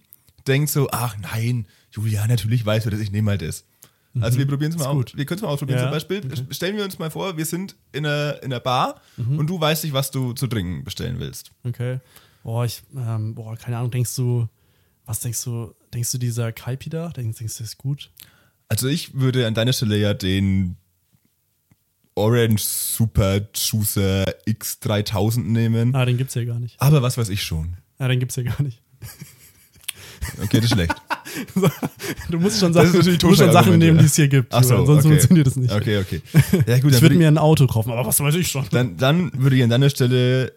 denkt 0.47 0.69
so, 0.69 0.87
ach 0.91 1.15
nein, 1.19 1.67
Julia, 1.91 2.25
natürlich 2.27 2.65
weißt 2.65 2.85
du 2.85 2.89
das, 2.89 2.99
ich 2.99 3.11
nehme 3.11 3.31
halt 3.31 3.41
das. 3.41 3.65
Also 4.19 4.37
wir 4.39 4.45
probieren 4.47 4.71
es 4.73 4.77
mal 4.77 4.87
aus. 4.87 5.05
Wir 5.15 5.23
können 5.25 5.37
es 5.37 5.41
mal 5.41 5.47
ausprobieren. 5.49 5.79
Ja, 5.79 5.85
Zum 5.85 5.91
Beispiel 5.93 6.21
stellen 6.53 6.75
wir 6.75 6.83
uns 6.83 6.99
mal 6.99 7.09
vor, 7.09 7.37
wir 7.37 7.45
sind 7.45 7.77
in 7.93 8.05
einer, 8.05 8.43
in 8.43 8.51
einer 8.51 8.59
Bar 8.59 8.99
und 9.17 9.47
du 9.49 9.59
weißt 9.61 9.85
nicht, 9.85 9.93
was 9.93 10.11
du 10.11 10.33
zu 10.33 10.47
trinken 10.47 10.83
bestellen 10.83 11.19
willst. 11.19 11.51
Okay. 11.63 11.99
Boah, 12.43 12.65
ich, 12.65 12.81
ähm, 12.95 13.35
boah, 13.35 13.55
keine 13.55 13.77
Ahnung, 13.77 13.91
denkst 13.91 14.15
du, 14.15 14.47
was 15.05 15.19
denkst 15.19 15.43
du, 15.43 15.73
denkst 15.93 16.11
du 16.11 16.17
dieser 16.17 16.51
Kaipi 16.51 16.89
da? 16.89 17.09
Denkst, 17.09 17.37
denkst 17.39 17.57
du, 17.57 17.63
das 17.63 17.71
ist 17.71 17.77
gut? 17.77 18.11
Also 18.69 18.87
ich 18.87 19.13
würde 19.13 19.45
an 19.47 19.53
deiner 19.53 19.73
Stelle 19.73 19.97
ja 19.97 20.13
den 20.13 20.77
Orange 22.15 22.63
Super 22.63 23.41
Juicer 23.53 24.25
X3000 24.47 25.43
nehmen. 25.43 25.95
Ah, 25.95 26.05
den 26.05 26.17
gibt's 26.17 26.35
ja 26.35 26.43
gar 26.45 26.59
nicht. 26.59 26.79
Aber 26.81 27.01
was 27.01 27.17
weiß 27.17 27.29
ich 27.29 27.43
schon. 27.43 27.77
Ah, 27.97 28.07
den 28.07 28.19
gibt's 28.19 28.35
ja 28.35 28.43
gar 28.43 28.61
nicht. 28.61 28.81
Okay, 30.43 30.57
das 30.57 30.65
ist 30.65 30.71
schlecht. 30.71 30.95
Du 32.29 32.39
musst 32.39 32.59
schon 32.59 32.73
Sachen, 32.73 32.91
natürlich 32.91 33.19
du 33.19 33.27
musst 33.27 33.39
schon 33.39 33.53
Sachen 33.53 33.77
nehmen, 33.77 33.97
die 33.97 34.03
es 34.03 34.15
hier 34.15 34.27
gibt. 34.27 34.53
Ach 34.53 34.63
so, 34.63 34.75
Ansonsten 34.75 35.07
okay. 35.07 35.17
funktioniert 35.17 35.47
das 35.47 35.55
nicht. 35.55 35.71
Okay, 35.73 35.97
okay. 35.99 36.21
Ja 36.67 36.77
gut, 36.79 36.93
Ich 36.93 37.01
würde 37.01 37.15
mir 37.15 37.29
ein 37.29 37.37
Auto 37.37 37.67
kaufen, 37.67 37.91
aber 37.91 38.05
was 38.05 38.19
weiß 38.19 38.35
ich 38.35 38.49
schon. 38.49 38.65
dann, 38.71 38.97
dann 38.97 39.31
würde 39.33 39.55
ich 39.55 39.63
an 39.63 39.69
deiner 39.69 39.89
Stelle 39.89 40.51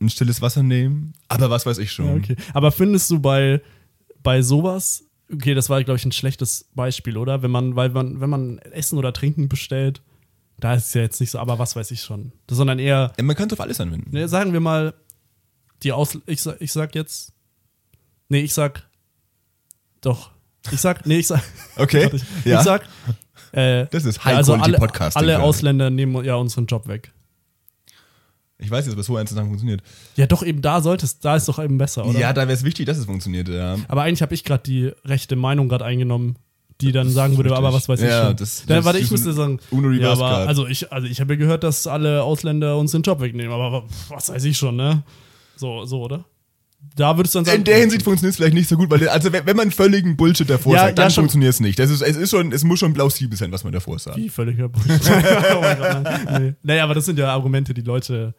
ein 0.00 0.08
stilles 0.10 0.42
Wasser 0.42 0.62
nehmen. 0.62 1.12
Aber 1.28 1.48
was 1.50 1.64
weiß 1.66 1.78
ich 1.78 1.92
schon. 1.92 2.06
Ja, 2.06 2.14
okay. 2.14 2.36
Aber 2.54 2.70
findest 2.72 3.10
du 3.10 3.18
bei, 3.20 3.60
bei 4.22 4.42
sowas, 4.42 5.04
okay, 5.32 5.54
das 5.54 5.70
war, 5.70 5.82
glaube 5.84 5.98
ich, 5.98 6.04
ein 6.04 6.12
schlechtes 6.12 6.68
Beispiel, 6.74 7.16
oder? 7.16 7.42
Wenn 7.42 7.50
man, 7.50 7.76
weil 7.76 7.88
man, 7.90 8.20
wenn 8.20 8.30
man 8.30 8.58
Essen 8.58 8.98
oder 8.98 9.12
Trinken 9.12 9.48
bestellt, 9.48 10.02
da 10.58 10.74
ist 10.74 10.86
es 10.88 10.94
ja 10.94 11.02
jetzt 11.02 11.20
nicht 11.20 11.30
so, 11.30 11.38
aber 11.38 11.58
was 11.58 11.76
weiß 11.76 11.90
ich 11.90 12.00
schon. 12.02 12.32
Sondern 12.50 12.78
eher, 12.78 13.12
Ja, 13.16 13.22
man 13.24 13.36
kann 13.36 13.46
es 13.48 13.52
auf 13.52 13.60
alles 13.60 13.80
anwenden. 13.80 14.10
ne, 14.12 14.28
sagen 14.28 14.52
wir 14.52 14.60
mal, 14.60 14.94
die 15.82 15.92
Aus, 15.92 16.18
ich, 16.26 16.40
sag- 16.42 16.60
ich 16.60 16.72
sag 16.72 16.94
jetzt, 16.94 17.32
nee, 18.28 18.40
ich 18.40 18.54
sag, 18.54 18.88
doch, 20.00 20.30
ich 20.70 20.80
sag, 20.80 21.06
nee, 21.06 21.18
ich 21.18 21.26
sag, 21.26 21.42
Okay, 21.76 22.08
ich, 22.12 22.22
ja. 22.44 22.58
ich 22.58 22.64
sag, 22.64 22.82
äh, 23.52 23.86
Das 23.90 24.04
ist 24.04 24.16
ja, 24.24 24.36
also 24.36 24.52
alle, 24.54 24.62
High-Quality-Podcasting 24.62 25.20
alle. 25.22 25.42
Ausländer 25.42 25.90
nehmen 25.90 26.24
ja 26.24 26.34
unseren 26.36 26.66
Job 26.66 26.86
weg. 26.88 27.12
Ich 28.58 28.70
weiß 28.70 28.86
jetzt, 28.86 28.96
was 28.96 29.06
so 29.06 29.16
eins 29.16 29.28
zusammen 29.28 29.48
funktioniert. 29.48 29.82
Ja, 30.16 30.26
doch 30.26 30.42
eben 30.42 30.62
da 30.62 30.80
sollte 30.80 31.04
es, 31.04 31.18
da 31.18 31.36
ist 31.36 31.46
doch 31.48 31.62
eben 31.62 31.76
besser, 31.76 32.06
oder? 32.06 32.18
Ja, 32.18 32.32
da 32.32 32.42
wäre 32.42 32.52
es 32.52 32.64
wichtig, 32.64 32.86
dass 32.86 32.96
es 32.96 33.04
funktioniert, 33.04 33.48
ja. 33.48 33.76
Aber 33.88 34.02
eigentlich 34.02 34.22
habe 34.22 34.34
ich 34.34 34.44
gerade 34.44 34.62
die 34.62 34.92
rechte 35.04 35.36
Meinung 35.36 35.68
gerade 35.68 35.84
eingenommen, 35.84 36.36
die 36.80 36.92
dann 36.92 37.08
sagen 37.10 37.36
würde, 37.36 37.54
aber 37.56 37.72
was 37.72 37.88
weiß 37.88 38.00
ich 38.00 38.08
Ja, 38.08 38.26
schon. 38.28 38.36
das- 38.36 38.64
Dann, 38.66 38.76
das 38.78 38.84
warte, 38.86 38.98
ich 38.98 39.10
müsste 39.10 39.32
sagen, 39.32 39.60
Uno 39.70 39.90
ja, 39.92 40.12
aber 40.12 40.46
also 40.48 40.66
ich, 40.66 40.90
also 40.92 41.06
ich 41.06 41.20
habe 41.20 41.34
ja 41.34 41.38
gehört, 41.38 41.64
dass 41.64 41.86
alle 41.86 42.22
Ausländer 42.22 42.76
uns 42.78 42.92
den 42.92 43.02
Job 43.02 43.20
wegnehmen, 43.20 43.52
aber 43.52 43.84
was 44.08 44.28
weiß 44.30 44.44
ich 44.44 44.56
schon, 44.56 44.76
ne? 44.76 45.02
So, 45.56 45.84
so, 45.84 46.02
oder? 46.02 46.24
Da 46.94 47.16
würdest 47.16 47.34
du 47.34 47.38
dann 47.38 47.44
sagen, 47.46 47.58
In 47.58 47.64
der 47.64 47.78
Hinsicht 47.78 48.02
funktioniert 48.02 48.32
es 48.32 48.36
vielleicht 48.36 48.54
nicht 48.54 48.68
so 48.68 48.76
gut, 48.76 48.90
weil 48.90 49.06
also 49.08 49.32
wenn 49.32 49.56
man 49.56 49.70
völligen 49.70 50.16
Bullshit 50.16 50.48
davor 50.48 50.74
Ja, 50.74 50.80
sagt, 50.84 50.98
dann 50.98 51.08
ja, 51.08 51.14
funktioniert 51.14 51.50
es 51.52 51.60
nicht. 51.60 51.78
Das 51.78 51.90
ist, 51.90 52.00
es 52.02 52.16
ist 52.16 52.30
schon, 52.30 52.52
es 52.52 52.62
muss 52.64 52.78
schon 52.78 52.92
plausibel 52.94 53.36
sein, 53.36 53.50
was 53.52 53.64
man 53.64 53.72
davor 53.72 53.98
sagt. 53.98 54.16
Wie 54.16 54.28
völliger 54.28 54.68
Bullshit. 54.68 55.00
oh 55.56 55.60
mein. 55.60 56.42
Nee. 56.42 56.54
Naja, 56.62 56.84
aber 56.84 56.94
das 56.94 57.06
sind 57.06 57.18
ja 57.18 57.28
Argumente, 57.32 57.74
die 57.74 57.80
Leute 57.80 58.34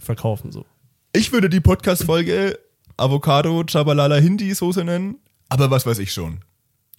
verkaufen 0.00 0.52
so. 0.52 0.64
Ich 1.12 1.32
würde 1.32 1.48
die 1.48 1.60
Podcast-Folge 1.60 2.58
Avocado 2.96 3.64
Chabalala 3.70 4.16
Hindi 4.16 4.52
Soße 4.54 4.84
nennen, 4.84 5.16
aber 5.48 5.70
was 5.70 5.86
weiß 5.86 5.98
ich 5.98 6.12
schon. 6.12 6.40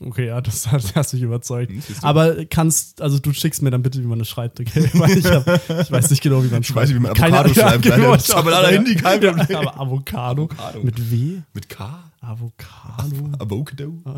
Okay, 0.04 0.28
ja, 0.28 0.42
das, 0.42 0.64
das 0.64 0.94
hast 0.94 1.14
mich 1.14 1.22
überzeugt. 1.22 1.72
Hm. 1.72 1.82
Aber 2.02 2.44
kannst, 2.46 3.02
also 3.02 3.18
du 3.18 3.32
schickst 3.32 3.62
mir 3.62 3.72
dann 3.72 3.82
bitte, 3.82 4.02
wie 4.04 4.08
man 4.08 4.20
das 4.20 4.28
schreibt, 4.28 4.60
okay? 4.60 4.90
Weil 4.94 5.18
ich, 5.18 5.26
hab, 5.26 5.48
ich 5.82 5.90
weiß 5.92 6.10
nicht 6.10 6.22
genau, 6.22 6.44
wie 6.44 6.50
man 6.50 6.62
Ich 6.64 6.76
weiß 6.76 6.90
nicht, 6.90 6.98
wie 6.98 7.02
man 7.02 7.14
Keine- 7.14 7.40
Avocado 7.40 7.60
ja, 7.62 7.70
schreibt. 7.70 7.84
genau, 7.84 8.14
ich 8.16 8.30
auch. 8.32 8.36
Chabalala 8.36 8.68
Hindi, 8.70 8.96
kein 8.96 9.22
Ja, 9.22 9.32
Problem. 9.34 9.58
aber 9.58 9.80
Avocado, 9.80 10.44
Avocado. 10.44 10.84
mit 10.84 11.12
W? 11.12 11.42
Mit 11.54 11.70
K? 11.70 12.04
Avocado. 12.22 13.30
Avocado? 13.40 13.94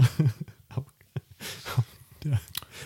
Ja. 2.24 2.40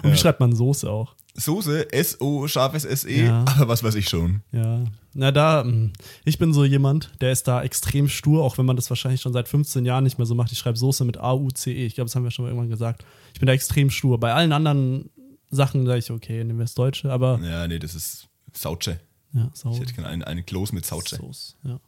Und 0.03 0.11
wie 0.13 0.17
schreibt 0.17 0.39
man 0.39 0.53
Soße 0.55 0.89
auch? 0.89 1.15
Soße, 1.33 1.91
S-O, 1.93 2.47
scharfes 2.47 2.83
S-E, 2.85 3.25
Ja. 3.25 3.45
aber 3.47 3.67
was 3.69 3.83
weiß 3.83 3.95
ich 3.95 4.09
schon. 4.09 4.41
Ja. 4.51 4.83
Na, 5.13 5.31
da, 5.31 5.63
mh, 5.63 5.91
ich 6.25 6.37
bin 6.37 6.53
so 6.53 6.63
jemand, 6.65 7.11
der 7.21 7.31
ist 7.31 7.47
da 7.47 7.61
extrem 7.63 8.07
stur, 8.09 8.43
auch 8.43 8.57
wenn 8.57 8.65
man 8.65 8.75
das 8.75 8.89
wahrscheinlich 8.89 9.21
schon 9.21 9.33
seit 9.33 9.47
15 9.47 9.85
Jahren 9.85 10.03
nicht 10.03 10.17
mehr 10.17 10.25
so 10.27 10.35
macht. 10.35 10.51
Ich 10.51 10.57
schreibe 10.59 10.77
Soße 10.77 11.03
mit 11.05 11.17
A-U-C-E. 11.17 11.85
Ich 11.85 11.95
glaube, 11.95 12.05
das 12.07 12.15
haben 12.15 12.23
wir 12.23 12.31
schon 12.31 12.43
mal 12.45 12.49
irgendwann 12.49 12.69
gesagt. 12.69 13.05
Ich 13.33 13.39
bin 13.39 13.47
da 13.47 13.53
extrem 13.53 13.89
stur. 13.89 14.19
Bei 14.19 14.33
allen 14.33 14.51
anderen 14.53 15.09
Sachen 15.49 15.85
sage 15.85 15.99
ich, 15.99 16.11
okay, 16.11 16.43
nehmen 16.43 16.59
wir 16.59 16.63
das 16.65 16.75
Deutsche, 16.75 17.11
aber 17.11 17.39
Ja, 17.43 17.67
nee, 17.67 17.79
das 17.79 17.93
ist 17.95 18.27
Sauce. 18.53 18.97
ja, 19.33 19.49
sau. 19.53 19.71
Ich 19.73 19.79
hätte 19.79 19.93
gerne 19.93 20.07
eine, 20.09 20.27
eine 20.27 20.43
Kloß 20.43 20.71
mit 20.73 20.85
Sauce. 20.85 21.09
Soße, 21.09 21.55
ja. 21.63 21.79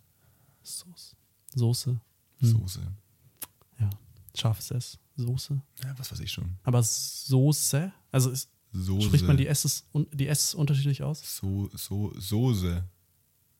Soße. 0.63 1.15
Soße, 1.55 1.99
Soße. 2.41 2.79
ja. 3.79 3.89
Scharfes 4.35 4.71
S. 4.71 4.97
Soße. 5.15 5.61
Ja, 5.83 5.93
was 5.97 6.11
weiß 6.11 6.19
ich 6.21 6.31
schon. 6.31 6.55
Aber 6.63 6.81
Soße, 6.81 7.91
also 8.11 8.31
ist, 8.31 8.49
Soße. 8.73 9.05
spricht 9.07 9.25
man 9.27 9.37
die 9.37 9.47
S, 9.47 9.83
die 10.13 10.27
S 10.27 10.53
unterschiedlich 10.55 11.03
aus? 11.03 11.21
So, 11.39 11.69
so, 11.75 12.11
Soße. 12.17 12.83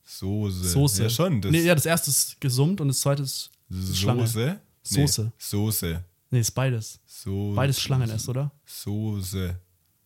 Soße. 0.06 0.68
Soße. 0.68 1.02
Ja, 1.04 1.08
schon. 1.10 1.40
Das 1.40 1.50
nee, 1.52 1.62
ja, 1.62 1.74
das 1.74 1.86
erste 1.86 2.10
ist 2.10 2.40
gesummt 2.40 2.80
und 2.80 2.88
das 2.88 3.00
zweite 3.00 3.22
ist 3.22 3.50
Schlange. 3.94 4.26
Soße? 4.26 4.60
Soße. 4.82 5.22
Nee, 5.24 5.30
Soße. 5.38 6.04
Nee, 6.30 6.40
ist 6.40 6.50
beides. 6.50 6.98
So, 7.06 7.52
Beides 7.54 7.80
Schlangen 7.80 8.10
S, 8.10 8.28
oder? 8.28 8.50
Soße. 8.66 9.56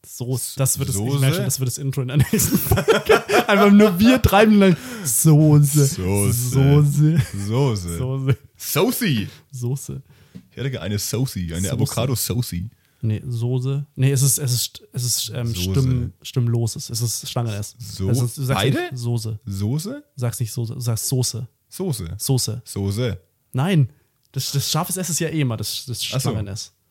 Soße. 0.07 0.55
Das 0.59 0.79
wird 0.79 0.91
das, 0.91 0.97
Soße? 0.97 1.19
merke 1.19 1.39
das 1.39 1.59
wird 1.59 1.67
das 1.69 1.79
Intro 1.79 2.03
in 2.03 2.09
der 2.09 2.19
nächsten 2.19 2.57
Folge. 2.59 3.49
Einfach 3.49 3.71
nur 3.73 3.99
wir 3.99 4.23
treiben 4.23 4.59
lang. 4.59 4.77
Soße. 5.05 5.87
Soße. 5.87 6.33
Soße. 6.33 7.23
Soße. 7.47 7.99
Soße. 7.99 8.37
Soße. 8.57 9.29
Soße. 9.51 10.03
Ich 10.51 10.57
hätte 10.57 10.71
gerne 10.71 10.85
eine 10.87 10.99
Soße, 10.99 11.41
eine 11.41 11.61
Soße. 11.61 11.73
Avocado-Soße. 11.73 12.71
Nee, 13.01 13.23
Soße. 13.25 13.87
Nee, 13.95 14.11
es 14.11 14.23
ist, 14.23 14.39
es 14.39 14.53
ist, 14.53 14.83
es 14.93 15.05
ist 15.05 15.31
ähm, 15.35 15.47
Soße. 15.55 15.71
Stimm, 15.81 16.13
stimmloses. 16.23 16.91
Es 16.91 17.01
ist 17.01 17.31
Schlangen 17.31 17.53
S. 17.53 17.77
So- 17.79 18.11
Es 18.11 18.21
ist, 18.21 18.39
du 18.39 18.43
sagst 18.45 18.63
beide? 18.63 18.81
Nicht 18.91 18.97
Soße. 18.99 19.39
Soße? 19.47 19.91
Du 20.15 20.21
sagst 20.21 20.41
nicht 20.41 20.53
Soße, 20.53 20.75
du 20.75 20.81
sagst 20.81 21.07
Soße. 21.09 21.47
Soße. 21.69 22.15
Soße. 22.19 22.63
Soße. 22.65 23.21
Nein. 23.53 23.91
Das, 24.33 24.53
das 24.53 24.71
scharfes 24.71 24.97
S 24.97 25.11
ist 25.11 25.21
ja 25.21 25.29
eh 25.29 25.41
immer 25.41 25.57
das, 25.57 25.85
das 25.87 26.01
Ach 26.13 26.21
so. 26.21 26.37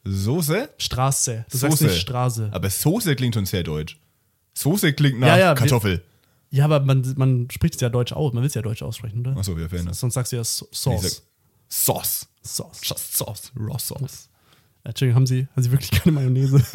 Soße? 0.05 0.70
Straße. 0.78 1.45
Du 1.49 1.58
sagst 1.58 1.80
Soße. 1.80 1.91
nicht 1.91 2.01
Straße. 2.01 2.49
Aber 2.53 2.70
Soße 2.70 3.16
klingt 3.16 3.36
schon 3.36 3.45
sehr 3.45 3.64
deutsch. 3.64 3.99
Soße 4.53 4.93
klingt 4.93 5.20
nach 5.20 5.28
Ja, 5.28 5.38
ja, 5.38 5.49
wir- 5.51 5.55
Kartoffel. 5.55 6.03
Ja, 6.49 6.64
aber 6.66 6.80
man, 6.80 7.14
man 7.18 7.49
spricht 7.51 7.76
es 7.76 7.82
ja 7.82 7.89
deutsch 7.89 8.14
aus. 8.14 8.32
Man 8.34 8.41
will 8.41 8.47
es 8.47 8.53
ja 8.53 8.62
deutsch 8.62 8.82
aussprechen, 8.82 9.20
oder? 9.20 9.36
Achso, 9.36 9.58
wir 9.58 9.68
verändern. 9.68 9.93
Sonst 9.93 10.14
sagst 10.14 10.32
du 10.32 10.38
ja 10.38 10.43
Sauce. 10.45 10.72
sag 11.01 11.12
Sauce. 11.70 12.28
Sauce. 12.41 12.80
Just 12.82 13.18
Sauce. 13.18 13.51
Raw 13.60 13.78
Sauce. 13.78 14.27
Ja, 14.88 14.92
Entschuldigung, 14.92 15.16
haben 15.18 15.28
Sie, 15.28 15.48
haben 15.54 15.64
Sie 15.64 15.72
wirklich 15.72 15.92
keine 15.92 16.14
Mayonnaise? 16.14 16.60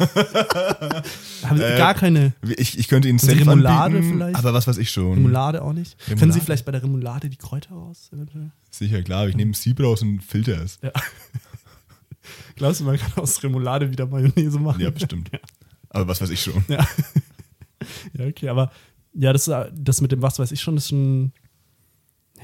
haben 1.43 1.57
Sie 1.57 1.63
Äh, 1.63 1.77
gar 1.79 1.95
keine 1.95 2.33
Ich, 2.57 2.77
ich 2.77 2.87
könnte 2.87 3.09
Ihnen 3.09 3.17
Senf 3.17 3.41
Remoulade 3.41 3.97
anbieten, 3.97 4.13
vielleicht? 4.13 4.35
aber 4.35 4.53
was 4.53 4.67
weiß 4.67 4.77
ich 4.77 4.91
schon. 4.91 5.13
Remoulade 5.13 5.63
auch 5.63 5.73
nicht? 5.73 5.97
Können 5.97 6.17
Sie 6.17 6.23
Remoulade? 6.25 6.41
vielleicht 6.41 6.65
bei 6.65 6.71
der 6.73 6.83
Remoulade 6.83 7.27
die 7.27 7.37
Kräuter 7.37 7.73
raus? 7.73 8.11
Eventuell? 8.13 8.51
Sicher, 8.69 9.01
klar. 9.01 9.27
Ich 9.29 9.35
nehme 9.35 9.55
Sieb 9.55 9.79
raus 9.79 10.03
und 10.03 10.21
filter 10.21 10.61
es. 10.61 10.77
Ja. 10.83 10.91
Glaubst 12.55 12.81
du, 12.81 12.83
man 12.83 12.97
kann 12.97 13.13
aus 13.15 13.41
Remoulade 13.41 13.89
wieder 13.89 14.05
Mayonnaise 14.05 14.59
machen? 14.59 14.79
Ja, 14.79 14.91
bestimmt. 14.91 15.31
Aber 15.89 16.07
was 16.07 16.21
weiß 16.21 16.29
ich 16.29 16.43
schon. 16.43 16.63
Ja, 16.67 16.87
ja 18.13 18.27
okay, 18.27 18.47
aber 18.47 18.71
ja, 19.15 19.33
das, 19.33 19.49
das 19.73 20.01
mit 20.01 20.11
dem 20.11 20.21
was 20.21 20.37
weiß 20.37 20.51
ich 20.51 20.61
schon 20.61 20.77
ist 20.77 20.89
schon. 20.89 21.31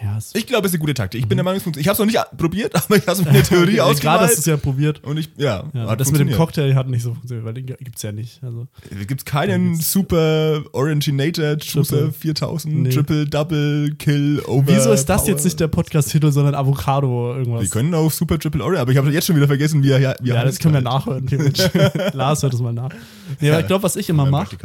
Ja, 0.01 0.17
Ich 0.33 0.47
glaube, 0.47 0.65
es 0.67 0.71
ist 0.71 0.75
eine 0.75 0.81
gute 0.81 0.93
Taktik. 0.93 1.21
Ich 1.21 1.27
bin 1.27 1.37
der 1.37 1.43
Meinung, 1.43 1.57
es 1.57 1.63
funktioniert. 1.63 1.85
Ich 1.85 1.87
habe 1.89 1.93
es 2.09 2.13
noch 2.15 2.21
nicht 2.23 2.37
probiert, 2.37 2.73
aber 2.85 2.95
ich 2.97 3.01
habe 3.07 3.11
es 3.13 3.19
mir 3.21 3.27
in 3.27 3.33
der 3.33 3.43
Theorie 3.43 3.75
ja, 3.75 3.83
Gerade 3.83 3.91
ausgemalt. 3.91 4.21
hast 4.21 4.35
du 4.35 4.39
es 4.39 4.45
ja 4.45 4.57
probiert. 4.57 5.03
und 5.03 5.17
ich, 5.17 5.29
ja, 5.37 5.63
Ja, 5.73 5.95
das 5.95 6.11
mit 6.11 6.21
dem. 6.21 6.31
Cocktail 6.31 6.73
hat 6.75 6.87
nicht 6.87 7.03
so 7.03 7.13
funktioniert, 7.13 7.45
weil 7.45 7.53
den 7.53 7.65
gibt 7.65 7.95
es 7.97 8.01
ja 8.01 8.11
nicht. 8.11 8.41
Also, 8.43 8.67
Gibt 9.07 9.21
es 9.21 9.25
keinen 9.25 9.75
super 9.75 10.61
Oranginator 10.73 11.57
Triple. 11.57 12.11
4000 12.13 12.73
Nee. 12.75 12.89
Triple 12.89 13.25
Double 13.27 13.93
Kill 13.97 14.41
Over 14.47 14.67
wieso 14.67 14.91
ist 14.91 15.05
das 15.05 15.21
Power? 15.23 15.29
jetzt 15.31 15.43
nicht 15.45 15.59
der 15.59 15.67
Podcast-Titel, 15.67 16.31
sondern 16.31 16.55
Avocado 16.55 17.35
irgendwas? 17.35 17.61
Wir 17.63 17.69
können 17.69 17.93
auch 17.93 18.11
Super 18.11 18.39
Triple 18.39 18.63
Orange, 18.63 18.79
aber 18.79 18.91
ich 18.91 18.97
habe 18.97 19.09
jetzt 19.11 19.25
schon 19.27 19.35
wieder 19.35 19.47
vergessen, 19.47 19.83
wie 19.83 19.91
er 19.91 19.99
ja, 19.99 20.15
wie 20.21 20.29
ja, 20.29 20.43
das 20.43 20.59
können 20.59 20.75
wir 20.75 20.81
nachhören. 20.81 21.27
Lars 22.13 22.43
hört 22.43 22.53
es 22.53 22.59
mal 22.61 22.73
nach. 22.73 22.89
Nee, 23.39 23.49
aber 23.51 23.59
ich 23.61 23.67
glaube, 23.67 23.83
was 23.83 23.95
ich 23.95 24.09
immer 24.09 24.25
mache. 24.25 24.55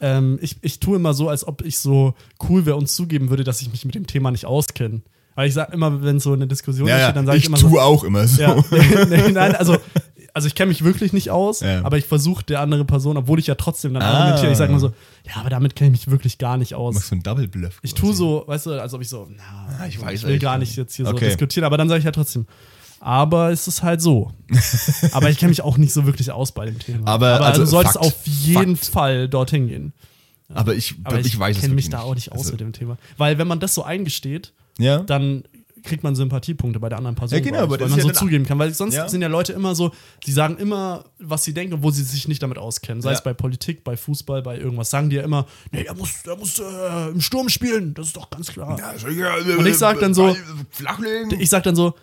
Ähm, 0.00 0.38
ich, 0.42 0.56
ich 0.62 0.80
tue 0.80 0.96
immer 0.96 1.14
so, 1.14 1.28
als 1.28 1.46
ob 1.46 1.62
ich 1.64 1.78
so 1.78 2.14
cool 2.48 2.66
wäre 2.66 2.76
und 2.76 2.88
zugeben 2.88 3.30
würde, 3.30 3.44
dass 3.44 3.60
ich 3.62 3.70
mich 3.70 3.84
mit 3.84 3.94
dem 3.94 4.06
Thema 4.06 4.30
nicht 4.30 4.46
auskenne. 4.46 5.02
Weil 5.34 5.48
ich 5.48 5.54
sage 5.54 5.72
immer, 5.72 6.02
wenn 6.02 6.18
so 6.20 6.32
eine 6.32 6.46
Diskussion 6.46 6.88
Ja, 6.88 6.96
entsteht, 6.96 7.16
dann 7.16 7.26
sage 7.26 7.38
ich, 7.38 7.44
ich 7.44 7.48
immer 7.48 7.58
tue 7.58 7.70
so. 7.70 7.80
auch 7.80 8.04
immer 8.04 8.26
so. 8.26 8.42
Ja, 8.42 8.56
nee, 9.08 9.30
nein, 9.30 9.54
also, 9.54 9.76
also 10.34 10.46
ich 10.48 10.54
kenne 10.54 10.68
mich 10.68 10.84
wirklich 10.84 11.12
nicht 11.12 11.30
aus, 11.30 11.60
Ja. 11.60 11.82
aber 11.84 11.98
ich 11.98 12.04
versuche 12.06 12.44
der 12.44 12.60
andere 12.60 12.84
Person, 12.84 13.16
obwohl 13.16 13.38
ich 13.38 13.46
ja 13.46 13.54
trotzdem 13.54 13.94
dann 13.94 14.02
Ah. 14.02 14.18
argumentiere, 14.20 14.52
ich 14.52 14.58
sage 14.58 14.70
immer 14.70 14.80
so, 14.80 14.92
ja, 15.26 15.36
aber 15.40 15.48
damit 15.50 15.76
kenne 15.76 15.94
ich 15.94 16.06
mich 16.06 16.10
wirklich 16.10 16.38
gar 16.38 16.56
nicht 16.56 16.74
aus. 16.74 16.94
Machst 16.94 17.10
du 17.10 17.14
einen 17.14 17.22
Double 17.22 17.48
Bluff? 17.48 17.78
Ich 17.82 17.94
tue 17.94 18.12
so, 18.12 18.44
weißt 18.46 18.66
du, 18.66 18.80
als 18.80 18.92
ob 18.92 19.00
ich 19.02 19.08
so, 19.08 19.28
na, 19.36 19.42
Ah, 19.78 19.86
ich 19.86 19.94
ich, 19.94 20.00
weiß 20.02 20.22
will 20.24 20.30
eigentlich 20.30 20.40
gar 20.42 20.58
nicht. 20.58 20.76
jetzt 20.76 20.94
hier 20.96 21.06
so 21.06 21.12
Okay. 21.12 21.26
diskutieren, 21.26 21.64
aber 21.64 21.76
dann 21.78 21.88
sage 21.88 22.00
ich 22.00 22.04
ja 22.04 22.12
trotzdem. 22.12 22.46
Aber 23.02 23.50
es 23.50 23.66
ist 23.66 23.82
halt 23.82 24.02
so. 24.02 24.30
aber 25.12 25.30
ich 25.30 25.38
kenne 25.38 25.48
mich 25.50 25.62
auch 25.62 25.78
nicht 25.78 25.92
so 25.92 26.04
wirklich 26.06 26.30
aus 26.30 26.52
bei 26.52 26.66
dem 26.66 26.78
Thema. 26.78 27.06
Aber, 27.08 27.40
also, 27.40 27.62
du 27.62 27.66
solltest 27.66 27.94
Fakt, 27.94 28.06
auf 28.06 28.26
jeden 28.26 28.76
Fakt. 28.76 28.92
Fall 28.92 29.28
dorthin 29.28 29.68
gehen. 29.68 29.92
Aber 30.52 30.74
ich, 30.74 30.96
Aber 31.04 31.18
ich, 31.18 31.26
ich 31.28 31.38
weiß 31.38 31.56
es 31.56 31.62
kenne 31.62 31.74
mich 31.74 31.88
da 31.88 32.00
auch 32.00 32.14
nicht 32.14 32.30
aus 32.32 32.38
Also, 32.40 32.52
mit 32.52 32.60
dem 32.60 32.72
Thema. 32.72 32.98
Weil 33.16 33.38
wenn 33.38 33.48
man 33.48 33.58
das 33.60 33.74
so 33.74 33.84
eingesteht, 33.84 34.52
Ja. 34.78 34.98
dann 34.98 35.44
kriegt 35.82 36.02
man 36.02 36.14
Sympathiepunkte 36.14 36.78
bei 36.78 36.90
der 36.90 36.98
anderen 36.98 37.16
Person. 37.16 37.38
Ja, 37.38 37.42
genau, 37.42 37.56
ich, 37.58 37.62
aber 37.62 37.80
weil 37.80 37.88
man 37.88 37.98
ja 37.98 38.04
so 38.04 38.10
zugeben 38.10 38.44
kann. 38.44 38.58
Weil 38.58 38.74
sonst 38.74 38.94
Ja. 38.96 39.08
sind 39.08 39.22
ja 39.22 39.28
Leute 39.28 39.54
immer 39.54 39.74
so, 39.74 39.92
sie 40.22 40.32
sagen 40.32 40.58
immer, 40.58 41.04
was 41.18 41.44
sie 41.44 41.54
denken, 41.54 41.72
obwohl 41.74 41.94
sie 41.94 42.02
sich 42.02 42.28
nicht 42.28 42.42
damit 42.42 42.58
auskennen. 42.58 43.00
Sei 43.00 43.10
Ja. 43.12 43.16
es 43.16 43.22
bei 43.22 43.32
Politik, 43.32 43.82
bei 43.82 43.96
Fußball, 43.96 44.42
bei 44.42 44.58
irgendwas. 44.58 44.90
Sagen 44.90 45.08
die 45.08 45.16
ja 45.16 45.22
immer, 45.22 45.46
nee, 45.72 45.84
er 45.84 45.94
muss, 45.94 46.10
er 46.26 46.36
muss 46.36 46.58
äh, 46.58 47.08
im 47.12 47.22
Sturm 47.22 47.48
spielen, 47.48 47.94
das 47.94 48.08
ist 48.08 48.16
doch 48.16 48.28
ganz 48.28 48.48
klar. 48.52 48.78
Und 49.56 49.66
ich 49.66 49.78
sag 49.78 50.00
dann 50.00 50.12
so- 50.12 50.36
Flachlegen. 50.70 51.40
Ich 51.40 51.48
sag 51.48 51.62
dann 51.62 51.76
so, 51.76 51.94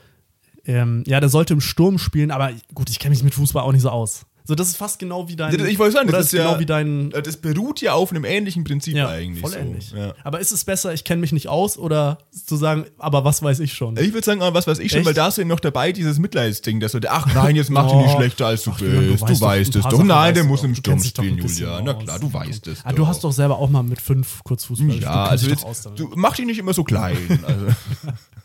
ähm, 0.68 1.03
ja, 1.07 1.20
der 1.20 1.30
sollte 1.30 1.53
im 1.53 1.61
Sturm 1.61 1.97
spielen, 1.97 2.30
aber 2.32 2.51
gut, 2.76 2.89
ich 2.89 2.99
kenne 2.99 3.11
mich 3.15 3.24
mit 3.24 3.34
Fußball 3.34 3.63
auch 3.63 3.72
nicht 3.72 3.82
so 3.82 3.89
aus. 3.89 4.26
So, 4.47 4.55
das 4.55 4.70
ist 4.70 4.78
fast 4.78 4.97
genau 4.97 5.28
wie 5.28 5.36
dein. 5.36 5.53
Ich 5.65 5.78
wollte 5.78 5.91
sagen, 5.95 6.09
das 6.09 6.28
ist 6.28 6.32
ja 6.32 6.45
genau 6.47 6.59
wie 6.59 6.65
dein. 6.65 7.09
Das 7.09 7.36
beruht 7.36 7.82
ja 7.82 7.91
auf 7.91 8.11
einem 8.11 8.24
ähnlichen 8.24 8.63
Prinzip 8.63 8.95
Ja, 8.95 9.09
eigentlich. 9.09 9.41
voll 9.41 9.51
so. 9.51 9.57
ähnlich. 9.57 9.91
Ja. 9.91 10.13
Aber 10.24 10.39
ist 10.39 10.53
es 10.53 10.63
besser, 10.63 10.93
ich 10.93 11.03
kenne 11.03 11.20
mich 11.20 11.34
nicht 11.34 11.49
aus 11.49 11.78
oder 11.78 12.20
zu 12.32 12.55
sagen, 12.55 12.86
aber 12.97 13.26
was 13.26 13.43
weiß 13.43 13.59
ich 13.59 13.74
schon? 13.74 13.97
Ich 13.97 14.13
würde 14.13 14.24
sagen, 14.24 14.41
ah, 14.41 14.53
was 14.53 14.65
weiß 14.65 14.80
ich 14.80 14.89
schon, 14.89 14.99
Echt? 14.99 15.07
weil 15.07 15.13
da 15.13 15.28
ist 15.28 15.38
ja 15.38 15.43
noch 15.43 15.59
dabei 15.59 15.91
dieses 15.91 16.18
Mitleidsding, 16.18 16.80
dass 16.80 16.93
du, 16.93 16.99
ach 17.09 17.28
nein, 17.36 17.57
jetzt 17.57 17.70
mach 17.72 17.88
dich 17.91 17.97
nicht 17.97 18.15
schlechter 18.15 18.47
als 18.47 18.63
du 18.63 18.72
Ach, 18.72 18.80
bist. 18.80 18.93
Du 18.93 19.20
weißt 19.20 19.41
doch, 19.41 19.41
weißt 19.41 19.76
es 19.76 19.84
doch. 19.84 20.03
Nein, 20.05 20.34
der 20.34 20.43
du 20.43 20.49
muss 20.49 20.63
im 20.63 20.74
Du 20.74 20.80
Sturm 20.80 21.03
spielen, 21.03 21.38
Julia. 21.39 21.82
Na 21.84 21.93
klar, 21.95 22.18
du 22.18 22.32
weißt 22.32 22.68
es. 22.68 22.86
Ah, 22.86 22.93
du 22.93 23.05
hast 23.05 23.26
doch 23.26 23.34
selber 23.34 23.57
auch 23.57 23.70
mal 23.70 23.84
mit 23.84 23.99
fünf 23.99 24.41
kurz 24.45 24.63
Fußball 24.63 24.95
Ja, 24.95 25.26
du 25.26 25.32
also 25.32 25.49
jetzt, 25.49 25.65
du 25.97 26.13
mach 26.15 26.38
dich 26.38 26.45
nicht 26.45 26.59
immer 26.59 26.74
so 26.74 26.86
klein. 26.86 27.18
Also, 27.45 27.65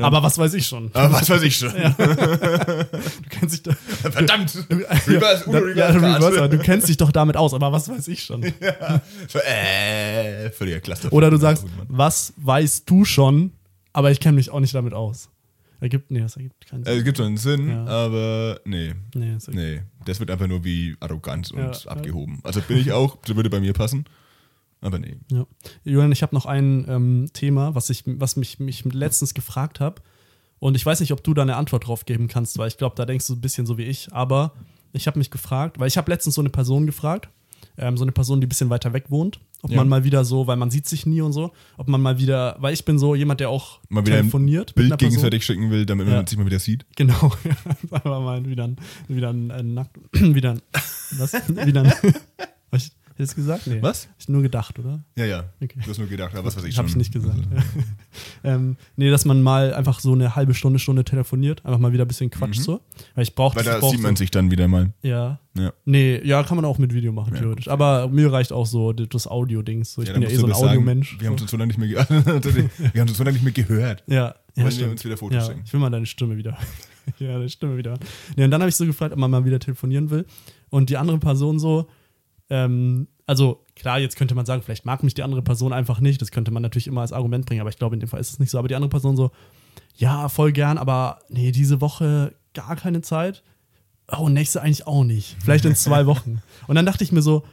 Aber 0.00 0.22
was 0.22 0.38
weiß 0.38 0.54
ich 0.54 0.66
schon. 0.66 0.90
Aber 0.92 1.12
was 1.12 1.28
weiß 1.28 1.42
ich 1.42 1.56
schon. 1.56 1.74
Ja. 1.76 1.90
du 1.98 2.86
kennst 3.28 3.54
dich 3.54 3.62
da, 3.62 3.72
Verdammt! 4.10 4.54
Reverse, 4.70 5.44
Uno, 5.46 5.58
Reverse, 5.58 5.78
ja, 5.78 5.86
Reverse 5.88 6.48
du 6.48 6.58
kennst 6.58 6.88
dich 6.88 6.96
doch 6.96 7.12
damit 7.12 7.36
aus, 7.36 7.54
aber 7.54 7.72
was 7.72 7.88
weiß 7.88 8.08
ich 8.08 8.22
schon. 8.22 8.42
Ja. 8.60 9.00
Äh, 9.40 10.50
völliger 10.50 10.80
Cluster. 10.80 11.12
Oder 11.12 11.30
du 11.30 11.36
sagst, 11.36 11.64
was 11.88 12.32
weißt 12.36 12.88
du 12.88 13.04
schon, 13.04 13.52
aber 13.92 14.10
ich 14.10 14.20
kenne 14.20 14.36
mich 14.36 14.50
auch 14.50 14.60
nicht 14.60 14.74
damit 14.74 14.92
aus. 14.92 15.30
Ergibt, 15.80 16.10
nee, 16.10 16.20
das 16.20 16.36
ergibt 16.36 16.66
keinen 16.66 16.84
Sinn. 16.84 16.98
Es 16.98 17.04
gibt 17.04 17.16
schon 17.16 17.26
einen 17.26 17.36
Sinn, 17.38 17.68
ja. 17.70 17.86
aber 17.86 18.60
nee. 18.64 18.92
Nee 19.14 19.34
das, 19.34 19.48
nee, 19.48 19.80
das 20.04 20.20
wird 20.20 20.30
einfach 20.30 20.46
nur 20.46 20.62
wie 20.62 20.94
arrogant 21.00 21.50
und 21.52 21.84
ja, 21.84 21.90
abgehoben. 21.90 22.40
Also 22.42 22.60
bin 22.60 22.78
ich 22.78 22.92
auch, 22.92 23.16
das 23.24 23.34
würde 23.34 23.48
bei 23.48 23.60
mir 23.60 23.72
passen. 23.72 24.04
Aber 24.80 24.98
nee. 24.98 25.16
Ja. 25.30 25.46
Julian, 25.84 26.12
ich 26.12 26.22
habe 26.22 26.34
noch 26.34 26.46
ein 26.46 26.86
ähm, 26.88 27.30
Thema, 27.32 27.74
was, 27.74 27.90
ich, 27.90 28.04
was 28.06 28.36
mich, 28.36 28.58
mich 28.60 28.84
letztens 28.84 29.34
gefragt 29.34 29.80
habe. 29.80 30.02
Und 30.58 30.76
ich 30.76 30.84
weiß 30.84 31.00
nicht, 31.00 31.12
ob 31.12 31.24
du 31.24 31.34
da 31.34 31.42
eine 31.42 31.56
Antwort 31.56 31.86
drauf 31.86 32.04
geben 32.04 32.28
kannst, 32.28 32.58
weil 32.58 32.68
ich 32.68 32.76
glaube, 32.76 32.94
da 32.96 33.06
denkst 33.06 33.26
du 33.26 33.34
ein 33.34 33.40
bisschen 33.40 33.66
so 33.66 33.78
wie 33.78 33.84
ich. 33.84 34.12
Aber 34.12 34.52
ich 34.92 35.06
habe 35.06 35.18
mich 35.18 35.30
gefragt, 35.30 35.78
weil 35.78 35.88
ich 35.88 35.96
habe 35.96 36.10
letztens 36.10 36.34
so 36.34 36.42
eine 36.42 36.50
Person 36.50 36.86
gefragt, 36.86 37.28
ähm, 37.78 37.96
so 37.96 38.04
eine 38.04 38.12
Person, 38.12 38.40
die 38.40 38.46
ein 38.46 38.48
bisschen 38.48 38.70
weiter 38.70 38.92
weg 38.92 39.06
wohnt, 39.08 39.40
ob 39.62 39.70
ja. 39.70 39.76
man 39.76 39.88
mal 39.88 40.04
wieder 40.04 40.24
so, 40.24 40.46
weil 40.46 40.56
man 40.56 40.70
sieht 40.70 40.86
sich 40.86 41.06
nie 41.06 41.20
und 41.20 41.32
so, 41.32 41.52
ob 41.76 41.88
man 41.88 42.00
mal 42.00 42.18
wieder, 42.18 42.56
weil 42.58 42.74
ich 42.74 42.84
bin 42.84 42.98
so 42.98 43.14
jemand, 43.14 43.40
der 43.40 43.48
auch 43.48 43.80
mal 43.88 44.04
wieder 44.04 44.16
telefoniert. 44.16 44.70
Ein 44.70 44.74
Bild 44.74 44.98
gegenseitig 44.98 45.44
schicken 45.44 45.70
will, 45.70 45.86
damit 45.86 46.08
ja. 46.08 46.16
man 46.16 46.26
sich 46.26 46.38
mal 46.38 46.46
wieder 46.46 46.58
sieht. 46.58 46.84
Genau, 46.96 47.32
einfach 47.82 48.04
mal 48.04 48.44
wieder 48.44 48.64
ein, 48.64 48.76
wieder 49.08 49.30
ein, 49.30 49.50
ein 49.50 49.74
Nackt, 49.74 49.98
wieder 50.12 50.52
ein, 50.52 50.62
was? 51.12 51.32
wieder 51.48 51.82
ein, 51.82 51.92
was? 53.20 53.36
Hättest 53.36 53.36
du 53.36 53.42
gesagt? 53.42 53.66
Nee. 53.66 53.82
Was? 53.82 54.08
Ich 54.18 54.28
nur 54.28 54.42
gedacht, 54.42 54.78
oder? 54.78 55.02
Ja, 55.16 55.24
ja. 55.24 55.44
Okay. 55.62 55.78
Du 55.82 55.90
hast 55.90 55.98
nur 55.98 56.08
gedacht, 56.08 56.34
aber 56.34 56.46
was 56.46 56.56
weiß 56.56 56.64
ich 56.64 56.74
schon. 56.74 56.84
Hab 56.84 56.90
ich 56.90 56.96
nicht 56.96 57.12
gesagt. 57.12 57.38
ja. 57.54 57.62
ähm, 58.54 58.76
nee, 58.96 59.10
dass 59.10 59.24
man 59.24 59.42
mal 59.42 59.74
einfach 59.74 60.00
so 60.00 60.12
eine 60.12 60.36
halbe 60.36 60.54
Stunde, 60.54 60.78
Stunde 60.78 61.04
telefoniert, 61.04 61.64
einfach 61.64 61.78
mal 61.78 61.92
wieder 61.92 62.04
ein 62.04 62.08
bisschen 62.08 62.30
Quatsch 62.30 62.58
mhm. 62.58 62.62
so. 62.62 62.80
Weil 63.14 63.22
ich 63.24 63.34
brauche 63.34 63.56
Weil 63.56 63.64
da 63.64 63.80
sieht 63.80 64.00
man 64.00 64.16
so, 64.16 64.20
sich 64.20 64.30
dann 64.30 64.50
wieder 64.50 64.68
mal. 64.68 64.92
Ja. 65.02 65.38
ja. 65.56 65.72
Nee, 65.84 66.20
ja, 66.24 66.42
kann 66.42 66.56
man 66.56 66.64
auch 66.64 66.78
mit 66.78 66.94
Video 66.94 67.12
machen, 67.12 67.34
ja. 67.34 67.40
theoretisch. 67.40 67.68
Aber 67.68 68.08
mir 68.08 68.32
reicht 68.32 68.52
auch 68.52 68.66
so 68.66 68.92
das 68.92 69.26
Audio-Dings. 69.26 69.92
So. 69.92 70.02
Ich 70.02 70.08
ja, 70.08 70.14
bin 70.14 70.22
ja 70.22 70.30
eh 70.30 70.36
so 70.36 70.46
ein 70.46 70.52
Audiomensch. 70.52 71.18
Wir 71.20 71.28
haben 71.28 71.38
uns 71.38 71.50
so 71.50 71.56
lange 71.56 71.68
nicht 71.68 71.78
mehr 71.78 71.90
wir 71.90 73.00
haben 73.00 73.08
uns 73.08 73.16
so 73.16 73.24
lange 73.24 73.34
nicht 73.34 73.44
mehr 73.44 73.52
gehört. 73.52 74.02
Ja. 74.06 74.34
ja 74.54 74.64
Wollen 74.64 74.78
wir 74.78 74.90
uns 74.90 75.04
wieder 75.04 75.16
Fotos 75.16 75.48
ja, 75.48 75.54
Ich 75.64 75.72
will 75.72 75.80
mal 75.80 75.90
deine 75.90 76.06
Stimme 76.06 76.36
wieder. 76.36 76.56
ja, 77.18 77.34
deine 77.34 77.48
Stimme 77.48 77.76
wieder. 77.76 77.98
Nee, 78.36 78.44
und 78.44 78.50
dann 78.50 78.62
habe 78.62 78.70
ich 78.70 78.76
so 78.76 78.86
gefragt, 78.86 79.12
ob 79.12 79.18
man 79.18 79.30
mal 79.30 79.44
wieder 79.44 79.58
telefonieren 79.58 80.10
will. 80.10 80.24
Und 80.70 80.88
die 80.88 80.96
andere 80.96 81.18
Person 81.18 81.58
so, 81.58 81.88
ähm, 82.50 83.08
also 83.26 83.64
klar, 83.76 84.00
jetzt 84.00 84.16
könnte 84.16 84.34
man 84.34 84.44
sagen, 84.44 84.62
vielleicht 84.62 84.84
mag 84.84 85.02
mich 85.02 85.14
die 85.14 85.22
andere 85.22 85.42
Person 85.42 85.72
einfach 85.72 86.00
nicht. 86.00 86.20
Das 86.20 86.32
könnte 86.32 86.50
man 86.50 86.62
natürlich 86.62 86.88
immer 86.88 87.02
als 87.02 87.12
Argument 87.12 87.46
bringen, 87.46 87.60
aber 87.60 87.70
ich 87.70 87.78
glaube, 87.78 87.94
in 87.94 88.00
dem 88.00 88.08
Fall 88.08 88.20
ist 88.20 88.30
es 88.30 88.38
nicht 88.38 88.50
so. 88.50 88.58
Aber 88.58 88.68
die 88.68 88.74
andere 88.74 88.90
Person 88.90 89.16
so, 89.16 89.30
ja, 89.96 90.28
voll 90.28 90.52
gern, 90.52 90.78
aber 90.78 91.20
nee, 91.28 91.52
diese 91.52 91.80
Woche 91.80 92.34
gar 92.54 92.76
keine 92.76 93.02
Zeit. 93.02 93.42
Oh, 94.18 94.28
nächste 94.28 94.62
eigentlich 94.62 94.86
auch 94.86 95.04
nicht. 95.04 95.36
Vielleicht 95.42 95.64
in 95.64 95.76
zwei 95.76 96.06
Wochen. 96.06 96.42
Und 96.66 96.74
dann 96.74 96.86
dachte 96.86 97.04
ich 97.04 97.12
mir 97.12 97.22
so, 97.22 97.44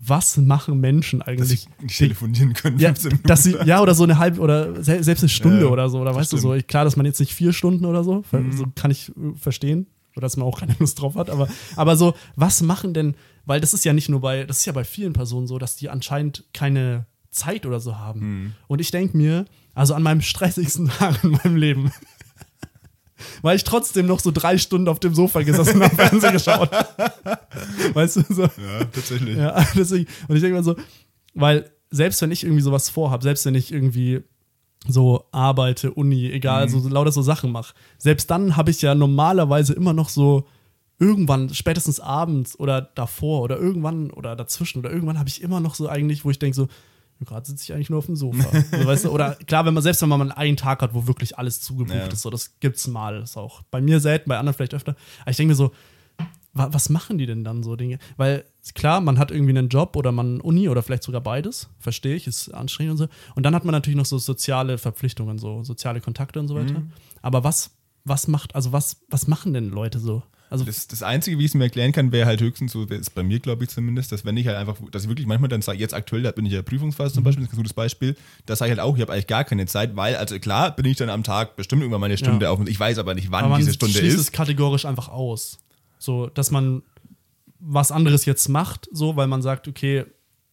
was 0.00 0.36
machen 0.36 0.80
Menschen 0.80 1.22
eigentlich? 1.22 1.66
Dass 1.66 1.74
sie 1.78 1.84
nicht 1.84 1.98
telefonieren 1.98 2.54
können. 2.54 2.78
Ja, 2.78 2.92
dass 3.24 3.42
sie, 3.42 3.56
ja, 3.64 3.80
oder 3.80 3.94
so 3.94 4.04
eine 4.04 4.18
halbe 4.18 4.40
oder 4.40 4.82
selbst 4.82 5.22
eine 5.22 5.28
Stunde 5.28 5.66
ja, 5.66 5.70
oder 5.70 5.88
so. 5.90 6.00
Oder 6.00 6.14
weißt 6.14 6.28
stimmt. 6.30 6.44
du 6.44 6.56
so, 6.56 6.66
klar, 6.66 6.84
dass 6.84 6.96
man 6.96 7.06
jetzt 7.06 7.18
nicht 7.20 7.34
vier 7.34 7.52
Stunden 7.52 7.84
oder 7.84 8.04
so, 8.04 8.24
mhm. 8.30 8.52
so 8.52 8.64
kann 8.74 8.90
ich 8.90 9.10
äh, 9.10 9.36
verstehen. 9.36 9.86
Oder 10.16 10.22
dass 10.24 10.36
man 10.36 10.46
auch 10.46 10.58
keine 10.58 10.74
Lust 10.78 11.00
drauf 11.00 11.14
hat. 11.16 11.30
Aber, 11.30 11.48
aber 11.76 11.96
so, 11.96 12.14
was 12.36 12.62
machen 12.62 12.94
denn 12.94 13.14
weil 13.48 13.62
das 13.62 13.72
ist 13.72 13.84
ja 13.86 13.94
nicht 13.94 14.10
nur 14.10 14.20
bei, 14.20 14.44
das 14.44 14.58
ist 14.58 14.66
ja 14.66 14.74
bei 14.74 14.84
vielen 14.84 15.14
Personen 15.14 15.46
so, 15.46 15.58
dass 15.58 15.74
die 15.74 15.88
anscheinend 15.88 16.44
keine 16.52 17.06
Zeit 17.30 17.64
oder 17.64 17.80
so 17.80 17.96
haben. 17.96 18.20
Mhm. 18.20 18.52
Und 18.66 18.80
ich 18.82 18.90
denke 18.90 19.16
mir, 19.16 19.46
also 19.74 19.94
an 19.94 20.02
meinem 20.02 20.20
stressigsten 20.20 20.88
Tag 20.88 21.24
in 21.24 21.30
meinem 21.30 21.56
Leben, 21.56 21.90
weil 23.42 23.56
ich 23.56 23.64
trotzdem 23.64 24.06
noch 24.06 24.20
so 24.20 24.30
drei 24.30 24.58
Stunden 24.58 24.86
auf 24.86 25.00
dem 25.00 25.14
Sofa 25.14 25.42
gesessen 25.42 25.82
habe, 25.82 25.96
Fernsehen 25.96 26.34
geschaut. 26.34 26.70
weißt 27.94 28.16
du 28.16 28.22
so? 28.28 28.42
Ja, 28.42 28.84
tatsächlich. 28.92 29.38
Ja, 29.38 29.66
deswegen. 29.74 30.06
Und 30.28 30.36
ich 30.36 30.42
denke 30.42 30.58
mir 30.58 30.62
so, 30.62 30.76
weil 31.32 31.70
selbst 31.90 32.20
wenn 32.20 32.30
ich 32.30 32.44
irgendwie 32.44 32.62
sowas 32.62 32.90
vorhabe, 32.90 33.22
selbst 33.22 33.46
wenn 33.46 33.54
ich 33.54 33.72
irgendwie 33.72 34.20
so 34.86 35.24
arbeite, 35.32 35.92
Uni, 35.92 36.30
egal, 36.30 36.66
mhm. 36.66 36.80
so 36.80 36.88
lauter 36.90 37.12
so 37.12 37.22
Sachen 37.22 37.50
mache, 37.50 37.72
selbst 37.96 38.30
dann 38.30 38.58
habe 38.58 38.70
ich 38.70 38.82
ja 38.82 38.94
normalerweise 38.94 39.72
immer 39.72 39.94
noch 39.94 40.10
so 40.10 40.46
irgendwann, 40.98 41.54
spätestens 41.54 42.00
abends 42.00 42.58
oder 42.58 42.82
davor 42.82 43.42
oder 43.42 43.56
irgendwann 43.56 44.10
oder 44.10 44.34
dazwischen 44.34 44.80
oder 44.80 44.90
irgendwann 44.90 45.18
habe 45.18 45.28
ich 45.28 45.42
immer 45.42 45.60
noch 45.60 45.74
so 45.74 45.88
eigentlich, 45.88 46.24
wo 46.24 46.30
ich 46.30 46.38
denke 46.38 46.56
so, 46.56 46.68
gerade 47.24 47.46
sitze 47.46 47.64
ich 47.64 47.72
eigentlich 47.72 47.90
nur 47.90 47.98
auf 47.98 48.06
dem 48.06 48.16
Sofa. 48.16 48.48
so, 48.70 48.86
weißt 48.86 49.04
du? 49.06 49.10
Oder 49.10 49.34
klar, 49.46 49.64
wenn 49.64 49.74
man 49.74 49.82
selbst 49.82 50.02
wenn 50.02 50.08
man 50.08 50.32
einen 50.32 50.56
Tag 50.56 50.82
hat, 50.82 50.94
wo 50.94 51.06
wirklich 51.06 51.38
alles 51.38 51.60
zugebucht 51.60 51.96
ja. 51.96 52.06
ist, 52.06 52.22
so 52.22 52.30
das 52.30 52.58
gibt's 52.60 52.86
mal, 52.86 53.20
das 53.20 53.30
ist 53.30 53.36
auch 53.36 53.62
bei 53.70 53.80
mir 53.80 54.00
selten, 54.00 54.28
bei 54.28 54.38
anderen 54.38 54.54
vielleicht 54.54 54.74
öfter. 54.74 54.96
Aber 55.22 55.30
ich 55.30 55.36
denke 55.36 55.52
mir 55.52 55.56
so, 55.56 55.72
wa 56.52 56.68
was 56.72 56.88
machen 56.88 57.18
die 57.18 57.26
denn 57.26 57.44
dann 57.44 57.62
so 57.62 57.76
Dinge? 57.76 57.98
Weil 58.16 58.44
klar, 58.74 59.00
man 59.00 59.18
hat 59.18 59.30
irgendwie 59.30 59.56
einen 59.56 59.68
Job 59.68 59.96
oder 59.96 60.12
man 60.12 60.40
Uni 60.40 60.68
oder 60.68 60.82
vielleicht 60.82 61.04
sogar 61.04 61.20
beides, 61.20 61.68
verstehe 61.78 62.16
ich, 62.16 62.26
ist 62.26 62.50
anstrengend 62.50 62.92
und 62.92 62.98
so. 62.98 63.08
Und 63.34 63.44
dann 63.44 63.54
hat 63.54 63.64
man 63.64 63.72
natürlich 63.72 63.96
noch 63.96 64.06
so 64.06 64.18
soziale 64.18 64.78
Verpflichtungen, 64.78 65.38
so 65.38 65.62
soziale 65.62 66.00
Kontakte 66.00 66.40
und 66.40 66.48
so 66.48 66.54
weiter. 66.54 66.80
Mhm. 66.80 66.92
Aber 67.22 67.44
was 67.44 67.70
was 68.04 68.26
macht, 68.26 68.54
also 68.54 68.72
was 68.72 69.02
was 69.08 69.28
machen 69.28 69.54
denn 69.54 69.68
Leute 69.68 69.98
so? 69.98 70.22
Also 70.50 70.64
das, 70.64 70.88
das 70.88 71.02
Einzige, 71.02 71.38
wie 71.38 71.44
ich 71.44 71.50
es 71.50 71.54
mir 71.54 71.64
erklären 71.64 71.92
kann, 71.92 72.10
wäre 72.10 72.26
halt 72.26 72.40
höchstens 72.40 72.72
so, 72.72 72.84
ist 72.84 73.14
bei 73.14 73.22
mir, 73.22 73.38
glaube 73.38 73.64
ich 73.64 73.70
zumindest, 73.70 74.12
dass 74.12 74.24
wenn 74.24 74.36
ich 74.36 74.46
halt 74.46 74.56
einfach, 74.56 74.76
dass 74.90 75.02
ich 75.02 75.08
wirklich 75.08 75.26
manchmal 75.26 75.48
dann 75.48 75.60
sage, 75.60 75.78
jetzt 75.78 75.92
aktuell, 75.94 76.22
da 76.22 76.32
bin 76.32 76.46
ich 76.46 76.52
ja 76.52 76.62
Prüfungsphase 76.62 77.14
zum 77.14 77.22
mhm. 77.22 77.24
Beispiel, 77.26 77.44
das 77.44 77.52
ist 77.52 77.54
ein 77.54 77.62
gutes 77.62 77.74
Beispiel, 77.74 78.16
da 78.46 78.56
sage 78.56 78.72
ich 78.72 78.78
halt 78.78 78.86
auch, 78.86 78.96
ich 78.96 79.02
habe 79.02 79.12
eigentlich 79.12 79.26
gar 79.26 79.44
keine 79.44 79.66
Zeit, 79.66 79.94
weil, 79.96 80.16
also 80.16 80.38
klar, 80.38 80.74
bin 80.74 80.86
ich 80.86 80.96
dann 80.96 81.10
am 81.10 81.22
Tag 81.22 81.56
bestimmt 81.56 81.82
irgendwann 81.82 82.00
mal 82.00 82.06
eine 82.06 82.16
Stunde 82.16 82.46
ja. 82.46 82.50
auf 82.50 82.58
und 82.58 82.68
ich 82.68 82.80
weiß 82.80 82.98
aber 82.98 83.14
nicht, 83.14 83.30
wann 83.30 83.44
aber 83.44 83.58
diese 83.58 83.74
Stunde 83.74 83.98
ist. 83.98 84.14
es 84.14 84.32
kategorisch 84.32 84.86
einfach 84.86 85.08
aus. 85.08 85.58
So, 85.98 86.28
dass 86.28 86.50
man 86.50 86.82
was 87.60 87.92
anderes 87.92 88.24
jetzt 88.24 88.48
macht, 88.48 88.88
so, 88.92 89.16
weil 89.16 89.26
man 89.26 89.42
sagt, 89.42 89.68
okay, 89.68 90.06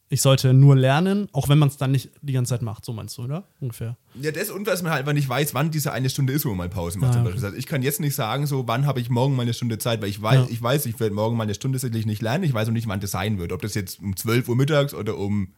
ich 0.08 0.22
sollte 0.22 0.53
nur 0.53 0.76
lernen, 0.76 1.28
auch 1.32 1.49
wenn 1.49 1.58
man 1.58 1.70
es 1.70 1.78
dann 1.78 1.91
nicht 1.91 2.12
die 2.22 2.34
ganze 2.34 2.51
Zeit 2.51 2.62
macht, 2.62 2.86
so 2.86 2.93
meinst 2.93 3.18
du, 3.18 3.24
oder? 3.24 3.47
Ungefähr. 3.60 3.97
Ja, 4.22 4.32
das 4.32 4.51
und 4.51 4.68
dass 4.68 4.84
man 4.84 4.91
halt 4.91 4.99
einfach 4.99 5.14
nicht 5.14 5.28
weiß, 5.28 5.56
wann 5.56 5.72
diese 5.72 5.91
eine 5.93 6.10
Stunde 6.10 6.32
ist, 6.34 6.45
wo 6.45 6.49
man 6.49 6.58
mal 6.58 6.70
Pause 6.70 6.99
macht. 6.99 7.18
Ah, 7.18 7.22
okay. 7.22 7.34
also 7.34 7.53
ich 7.53 7.66
kann 7.66 7.82
jetzt 7.82 7.99
nicht 7.99 8.14
sagen, 8.14 8.45
so, 8.45 8.68
wann 8.68 8.86
habe 8.86 8.99
ich 8.99 9.10
morgen 9.10 9.36
mal 9.36 9.41
eine 9.41 9.53
Stunde 9.53 9.80
Zeit, 9.80 10.01
weil 10.01 10.10
ich 10.10 10.22
weiß, 10.22 10.41
ja. 10.41 10.47
ich 10.49 10.62
weiß, 10.62 10.86
ich 10.86 10.99
werde 10.99 11.16
morgen 11.16 11.36
mal 11.36 11.43
eine 11.43 11.56
Stunde 11.56 11.80
sicherlich 11.80 12.06
nicht 12.06 12.22
lernen. 12.22 12.43
Ich 12.43 12.53
weiß 12.53 12.68
auch 12.68 12.74
nicht, 12.74 12.88
wann 12.88 12.99
das 12.99 13.12
sein 13.12 13.39
wird. 13.39 13.51
Ob 13.51 13.64
das 13.64 13.74
jetzt 13.74 13.99
um 13.99 14.16
12 14.16 14.47
Uhr 14.47 14.56
mittags 14.56 14.93
oder 14.93 15.18
um 15.18 15.53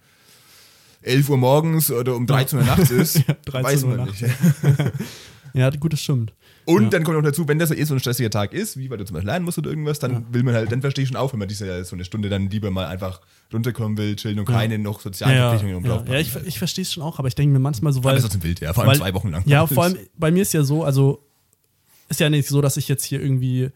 11 1.01 1.29
Uhr 1.29 1.37
morgens 1.37 1.91
oder 1.91 2.15
um 2.15 2.25
13 2.25 2.59
Uhr 2.59 2.65
nachts 2.65 2.89
ist, 2.91 3.17
ja, 3.27 3.35
weiß 3.51 3.83
man 3.83 4.05
nicht. 4.05 4.23
ja, 5.53 5.69
gut, 5.71 5.91
das 5.91 6.01
stimmt. 6.01 6.33
Und 6.67 6.83
ja. 6.83 6.89
dann 6.89 7.05
kommt 7.05 7.15
noch 7.15 7.23
dazu, 7.23 7.47
wenn 7.47 7.59
das 7.59 7.71
eh 7.71 7.81
so 7.85 7.93
ein 7.93 8.01
stressiger 8.01 8.29
Tag 8.29 8.51
ist, 8.51 8.75
wie 8.75 8.89
weil 8.89 8.97
du 8.97 9.05
zum 9.05 9.13
Beispiel 9.13 9.29
lernen 9.29 9.45
musst 9.45 9.57
oder 9.57 9.69
irgendwas, 9.69 9.99
dann 9.99 10.11
ja. 10.11 10.23
will 10.31 10.43
man 10.43 10.53
halt, 10.53 10.69
dann 10.69 10.81
verstehe 10.81 11.03
ich 11.03 11.07
schon 11.07 11.15
auch, 11.15 11.31
wenn 11.31 11.39
man 11.39 11.47
diese 11.47 11.85
so 11.85 11.95
eine 11.95 12.03
Stunde 12.03 12.27
dann 12.27 12.49
lieber 12.49 12.71
mal 12.71 12.87
einfach 12.87 13.21
runterkommen 13.53 13.97
will, 13.97 14.17
chillen 14.17 14.37
und 14.37 14.49
ja. 14.49 14.55
keine 14.55 14.77
noch 14.77 14.99
sozialen 14.99 15.37
Verpflichtungen 15.37 15.85
ja, 15.85 16.03
ja, 16.05 16.19
ich, 16.19 16.35
ich 16.45 16.57
verstehe 16.57 16.81
es 16.81 16.91
schon 16.91 17.03
auch, 17.03 17.19
aber 17.19 17.29
ich 17.29 17.35
denke 17.35 17.53
mir 17.53 17.59
manchmal 17.59 17.93
so, 17.93 18.03
weil. 18.03 18.15
Das 18.15 18.25
ist 18.25 18.31
trotzdem 18.31 18.43
wild, 18.43 18.59
ja, 18.59 18.73
vor 18.73 18.83
allem 18.83 18.89
weil, 18.89 18.97
zwei 18.97 19.13
Wochen 19.13 19.29
lang. 19.29 19.43
Ja, 19.45 19.65
vor 19.67 19.85
allem, 19.85 19.97
bei 20.17 20.29
mir 20.29 20.41
ist 20.41 20.51
ja 20.51 20.63
so, 20.63 20.83
also 20.83 21.23
ist 22.09 22.19
ja 22.19 22.29
nicht 22.29 22.49
so, 22.49 22.59
dass 22.59 22.75
ich 22.75 22.89
jetzt 22.89 23.05
hier 23.05 23.21
irgendwie 23.21 23.69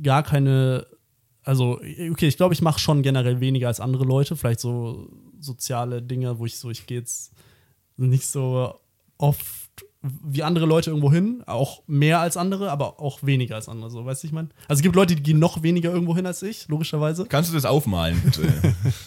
gar 0.00 0.22
keine, 0.22 0.86
also, 1.42 1.80
okay, 2.12 2.28
ich 2.28 2.36
glaube, 2.36 2.54
ich 2.54 2.62
mache 2.62 2.78
schon 2.78 3.02
generell 3.02 3.40
weniger 3.40 3.66
als 3.66 3.80
andere 3.80 4.04
Leute, 4.04 4.36
vielleicht 4.36 4.60
so 4.60 5.08
soziale 5.40 6.00
Dinge, 6.00 6.38
wo 6.38 6.46
ich 6.46 6.58
so, 6.58 6.70
ich 6.70 6.86
gehe 6.86 6.98
jetzt 6.98 7.32
nicht 7.96 8.26
so 8.26 8.78
oft 9.18 9.84
wie 10.24 10.42
andere 10.42 10.66
Leute 10.66 10.90
irgendwo 10.90 11.12
hin, 11.12 11.42
auch 11.46 11.82
mehr 11.86 12.20
als 12.20 12.36
andere, 12.36 12.70
aber 12.70 13.00
auch 13.00 13.22
weniger 13.22 13.54
als 13.54 13.68
andere, 13.68 13.90
so, 13.90 14.04
weißt 14.04 14.22
du, 14.22 14.26
ich 14.26 14.32
meine? 14.32 14.48
Also 14.68 14.80
es 14.80 14.82
gibt 14.82 14.96
Leute, 14.96 15.14
die 15.16 15.22
gehen 15.22 15.38
noch 15.38 15.62
weniger 15.62 15.92
irgendwo 15.92 16.14
hin 16.16 16.26
als 16.26 16.42
ich, 16.42 16.68
logischerweise. 16.68 17.26
Kannst 17.26 17.50
du 17.50 17.54
das 17.54 17.64
aufmalen, 17.64 18.20
bitte? 18.24 18.52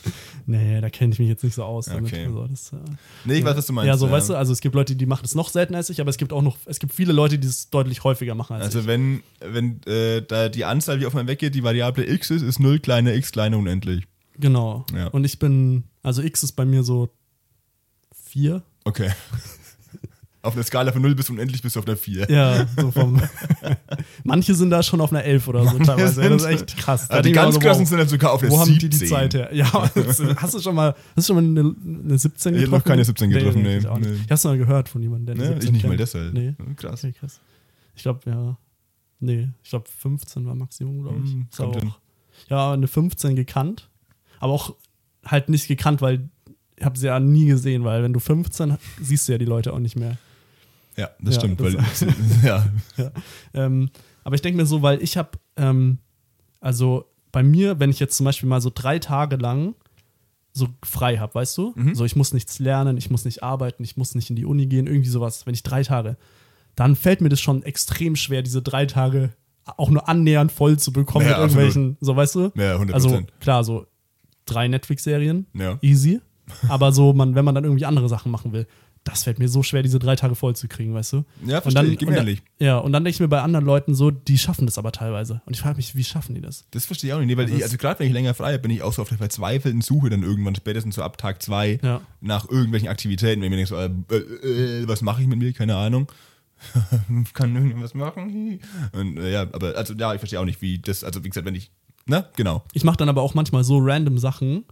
nee, 0.45 0.81
da 0.81 0.89
kenne 0.89 1.13
ich 1.13 1.19
mich 1.19 1.27
jetzt 1.27 1.43
nicht 1.43 1.55
so 1.55 1.63
aus. 1.63 1.85
Damit. 1.85 2.11
Okay. 2.11 2.25
Also, 2.25 2.47
das, 2.47 2.73
äh, 2.73 2.77
nee, 3.25 3.35
ich 3.35 3.43
weiß, 3.43 3.57
was 3.57 3.65
du 3.67 3.73
meinst. 3.73 3.87
Ja, 3.87 3.97
so, 3.97 4.07
ja. 4.07 4.11
weißt 4.11 4.29
du, 4.29 4.35
also 4.35 4.53
es 4.53 4.61
gibt 4.61 4.75
Leute, 4.75 4.95
die 4.95 5.05
machen 5.05 5.25
es 5.25 5.35
noch 5.35 5.49
seltener 5.49 5.77
als 5.77 5.89
ich, 5.89 6.01
aber 6.01 6.09
es 6.09 6.17
gibt 6.17 6.33
auch 6.33 6.41
noch, 6.41 6.57
es 6.65 6.79
gibt 6.79 6.93
viele 6.93 7.13
Leute, 7.13 7.39
die 7.39 7.47
es 7.47 7.69
deutlich 7.69 8.03
häufiger 8.03 8.35
machen 8.35 8.53
als 8.53 8.65
also 8.65 8.79
ich. 8.79 8.87
Also 8.87 8.89
wenn, 8.89 9.23
wenn 9.39 9.81
äh, 9.85 10.21
da 10.21 10.49
die 10.49 10.65
Anzahl, 10.65 10.99
wie 10.99 11.05
auf 11.05 11.13
meinem 11.13 11.27
weggeht, 11.27 11.55
die 11.55 11.63
Variable 11.63 12.09
x 12.09 12.29
ist, 12.29 12.41
ist 12.41 12.59
0 12.59 12.79
kleiner 12.79 13.13
x 13.13 13.31
kleiner 13.31 13.57
unendlich. 13.57 14.05
Genau. 14.37 14.85
Ja. 14.95 15.07
Und 15.07 15.25
ich 15.25 15.37
bin, 15.37 15.83
also 16.01 16.21
x 16.21 16.43
ist 16.43 16.53
bei 16.53 16.65
mir 16.65 16.83
so 16.83 17.09
4. 18.25 18.61
Okay. 18.85 19.11
Auf 20.41 20.53
einer 20.53 20.63
Skala 20.63 20.93
von 20.93 21.01
0 21.01 21.15
bis 21.15 21.29
unendlich 21.29 21.61
bist 21.61 21.75
du 21.75 21.81
auf 21.81 21.87
einer 21.87 21.97
4. 21.97 22.31
Ja, 22.31 22.65
so 22.77 22.91
vom. 22.91 23.21
Manche 24.23 24.55
sind 24.55 24.69
da 24.69 24.81
schon 24.81 25.01
auf 25.01 25.11
einer 25.11 25.23
11 25.23 25.47
oder 25.49 25.65
so 25.65 25.71
Manche 25.71 25.83
teilweise. 25.83 26.29
das 26.29 26.43
ist 26.43 26.47
echt 26.47 26.77
krass. 26.77 27.09
Also 27.09 27.23
die 27.23 27.33
ganz 27.33 27.55
so, 27.55 27.59
krassen 27.59 27.85
sind 27.85 27.97
dann 27.97 28.07
sogar 28.07 28.31
auf 28.31 28.41
einer 28.41 28.51
17. 28.51 28.57
Wo 28.57 28.65
haben 28.65 28.79
die 28.79 28.89
die 28.89 29.05
Zeit 29.05 29.33
her? 29.33 29.53
Ja, 29.53 29.69
hast 30.37 30.53
du 30.53 30.61
schon 30.61 30.75
mal, 30.75 30.95
hast 31.13 31.29
du 31.29 31.33
schon 31.33 31.53
mal 31.53 31.61
eine, 31.61 31.75
eine 32.05 32.17
17 32.17 32.53
getroffen? 32.53 32.55
Ich 32.55 32.65
habe 32.67 32.77
noch 32.77 32.83
keine 32.85 33.03
17 33.03 33.29
getroffen, 33.29 33.63
nee. 33.63 33.79
nee, 33.79 33.99
nee. 33.99 34.21
Ich 34.23 34.31
hab's 34.31 34.45
mal 34.45 34.57
gehört 34.57 34.87
von 34.87 35.01
jemandem, 35.01 35.37
der 35.37 35.45
eine 35.45 35.53
17 35.55 35.67
Ich 35.67 35.71
nicht 35.73 35.81
kennt. 35.81 35.91
mal 35.91 35.97
deshalb. 35.97 36.33
Nee. 36.33 36.55
Krass. 36.77 37.03
Okay, 37.03 37.13
krass. 37.19 37.41
Ich 37.95 38.03
glaube, 38.03 38.29
ja. 38.29 38.57
Nee, 39.19 39.49
ich 39.61 39.69
glaube 39.71 39.89
15 39.89 40.45
war 40.45 40.55
Maximum, 40.55 41.01
glaube 41.01 41.21
ich. 41.25 41.35
Mm, 41.35 41.47
auch, 41.57 41.77
ja, 42.47 42.71
eine 42.71 42.87
15 42.87 43.35
gekannt. 43.35 43.89
Aber 44.39 44.53
auch 44.53 44.75
halt 45.25 45.49
nicht 45.49 45.67
gekannt, 45.67 46.01
weil 46.01 46.29
ich 46.77 46.85
habe 46.85 46.97
sie 46.97 47.07
ja 47.07 47.19
nie 47.19 47.45
gesehen, 47.45 47.83
weil 47.83 48.03
wenn 48.03 48.13
du 48.13 48.21
15 48.21 48.77
siehst 49.01 49.27
du 49.27 49.33
ja 49.33 49.37
die 49.37 49.43
Leute 49.43 49.73
auch 49.73 49.79
nicht 49.79 49.97
mehr. 49.97 50.17
Ja, 50.99 51.09
das 51.21 51.35
Ja, 51.35 51.41
stimmt. 51.41 51.59
das- 51.61 51.73
weil, 51.75 52.13
ja. 52.43 52.65
Ja. 52.97 53.11
Ähm, 53.53 53.89
aber 54.23 54.35
ich 54.35 54.41
denke 54.41 54.57
mir 54.57 54.65
so, 54.65 54.81
weil 54.81 55.01
ich 55.01 55.17
habe, 55.17 55.31
ähm, 55.57 55.97
also 56.59 57.05
bei 57.31 57.41
mir, 57.43 57.79
wenn 57.79 57.89
ich 57.89 57.99
jetzt 57.99 58.17
zum 58.17 58.25
Beispiel 58.25 58.49
mal 58.49 58.61
so 58.61 58.71
drei 58.73 58.99
Tage 58.99 59.35
lang 59.37 59.75
so 60.51 60.67
frei 60.83 61.17
habe, 61.17 61.35
weißt 61.35 61.57
du? 61.57 61.73
Mhm. 61.75 61.95
So, 61.95 62.05
ich 62.05 62.15
muss 62.15 62.33
nichts 62.33 62.59
lernen, 62.59 62.97
ich 62.97 63.09
muss 63.09 63.23
nicht 63.23 63.43
arbeiten, 63.43 63.83
ich 63.83 63.97
muss 63.97 64.15
nicht 64.15 64.29
in 64.29 64.35
die 64.35 64.45
Uni 64.45 64.65
gehen, 64.65 64.87
irgendwie 64.87 65.09
sowas, 65.09 65.45
wenn 65.45 65.53
ich 65.53 65.63
drei 65.63 65.83
Tage, 65.83 66.17
dann 66.75 66.95
fällt 66.95 67.21
mir 67.21 67.29
das 67.29 67.39
schon 67.39 67.63
extrem 67.63 68.15
schwer, 68.15 68.41
diese 68.41 68.61
drei 68.61 68.85
Tage 68.85 69.31
auch 69.77 69.89
nur 69.91 70.09
annähernd 70.09 70.51
voll 70.51 70.79
zu 70.79 70.91
bekommen 70.91 71.25
Ja, 71.25 71.31
mit 71.33 71.39
irgendwelchen, 71.39 71.97
so 72.01 72.15
weißt 72.15 72.35
du? 72.35 72.51
Ja, 72.55 72.75
100%. 72.77 72.93
Also 72.93 73.21
klar, 73.39 73.63
so 73.63 73.85
drei 74.45 74.67
Netflix-Serien, 74.67 75.45
Ja. 75.53 75.77
easy. 75.81 76.19
Aber 76.67 76.91
so, 76.91 77.13
man, 77.13 77.35
wenn 77.35 77.45
man 77.45 77.53
dann 77.53 77.63
irgendwie 77.63 77.85
andere 77.85 78.09
Sachen 78.09 78.31
machen 78.31 78.51
will, 78.51 78.65
das 79.10 79.24
fällt 79.24 79.39
mir 79.39 79.47
so 79.49 79.64
schwer, 79.64 79.84
diese 79.84 79.99
drei 79.99 80.16
Tage 80.16 80.36
voll 80.36 80.55
zu 80.55 80.68
kriegen, 80.68 80.93
weißt 80.93 81.14
du? 81.14 81.18
Ja, 81.45 81.57
und 81.57 81.62
verstehe 81.64 81.74
dann, 81.74 81.91
ich, 81.93 82.05
und 82.05 82.14
ehrlich. 82.14 82.41
Ja, 82.60 82.78
und 82.78 82.91
dann 82.93 83.03
denke 83.03 83.16
ich 83.16 83.20
mir 83.20 83.28
bei 83.28 83.41
anderen 83.41 83.66
Leuten 83.66 83.95
so, 83.95 84.12
die 84.12 84.38
schaffen 84.38 84.66
das 84.66 84.78
aber 84.78 84.91
teilweise. 84.91 85.41
Und 85.45 85.55
ich 85.55 85.62
frage 85.62 85.78
mich, 85.78 85.95
wie 85.95 86.03
schaffen 86.03 86.36
die 86.36 86.41
das? 86.41 86.66
Das 86.72 86.86
verstehe 86.86 87.10
ich 87.10 87.14
auch 87.14 87.20
nicht, 87.20 87.28
nee, 87.28 87.38
weil 87.38 87.47
ich, 87.49 87.55
ist- 87.57 87.64
also 87.64 87.78
gerade 87.78 87.99
wenn 87.99 88.07
ich 88.07 88.14
länger 88.14 88.34
frei 88.34 88.53
habe, 88.53 88.60
bin 88.60 88.72
ich 88.72 88.82
auch 88.82 88.93
so 88.93 89.01
auf 89.01 89.10
der 89.10 89.18
verzweifelten 89.18 89.82
Suche 89.82 90.10
dann 90.10 90.24
irgendwann 90.24 90.55
spätestens 90.55 90.95
so 90.95 91.01
ab 91.03 91.18
Tag 91.18 91.41
zwei 91.41 91.80
Ja. 91.84 92.01
nach 92.22 92.49
irgendwelchen 92.49 92.89
Aktivitäten, 92.89 93.41
wenn 93.41 93.51
ich 93.53 93.70
mir 93.72 93.78
denke, 93.89 93.99
so, 94.10 94.16
äh, 94.16 94.82
äh, 94.84 94.88
was 94.88 95.01
mache 95.01 95.22
ich 95.22 95.28
mit 95.28 95.39
mir? 95.39 95.53
Keine 95.53 95.76
Ahnung. 95.76 96.12
Kann 97.34 97.55
irgendwas 97.55 97.93
machen? 97.93 98.60
Und, 98.91 99.18
äh, 99.18 99.32
ja, 99.32 99.41
aber 99.51 99.76
also 99.76 99.93
ja, 99.93 100.14
ich 100.14 100.20
verstehe 100.20 100.39
auch 100.39 100.45
nicht, 100.45 100.62
wie 100.62 100.80
das, 100.80 101.03
also 101.03 101.24
wie 101.24 101.30
gesagt, 101.30 101.45
wenn 101.45 101.55
ich, 101.55 101.72
ne, 102.05 102.26
genau. 102.36 102.64
Ich 102.74 102.84
mache 102.84 102.97
dann 102.97 103.10
aber 103.10 103.22
auch 103.22 103.34
manchmal 103.34 103.64
so 103.64 103.78
random 103.80 104.18
Sachen, 104.18 104.66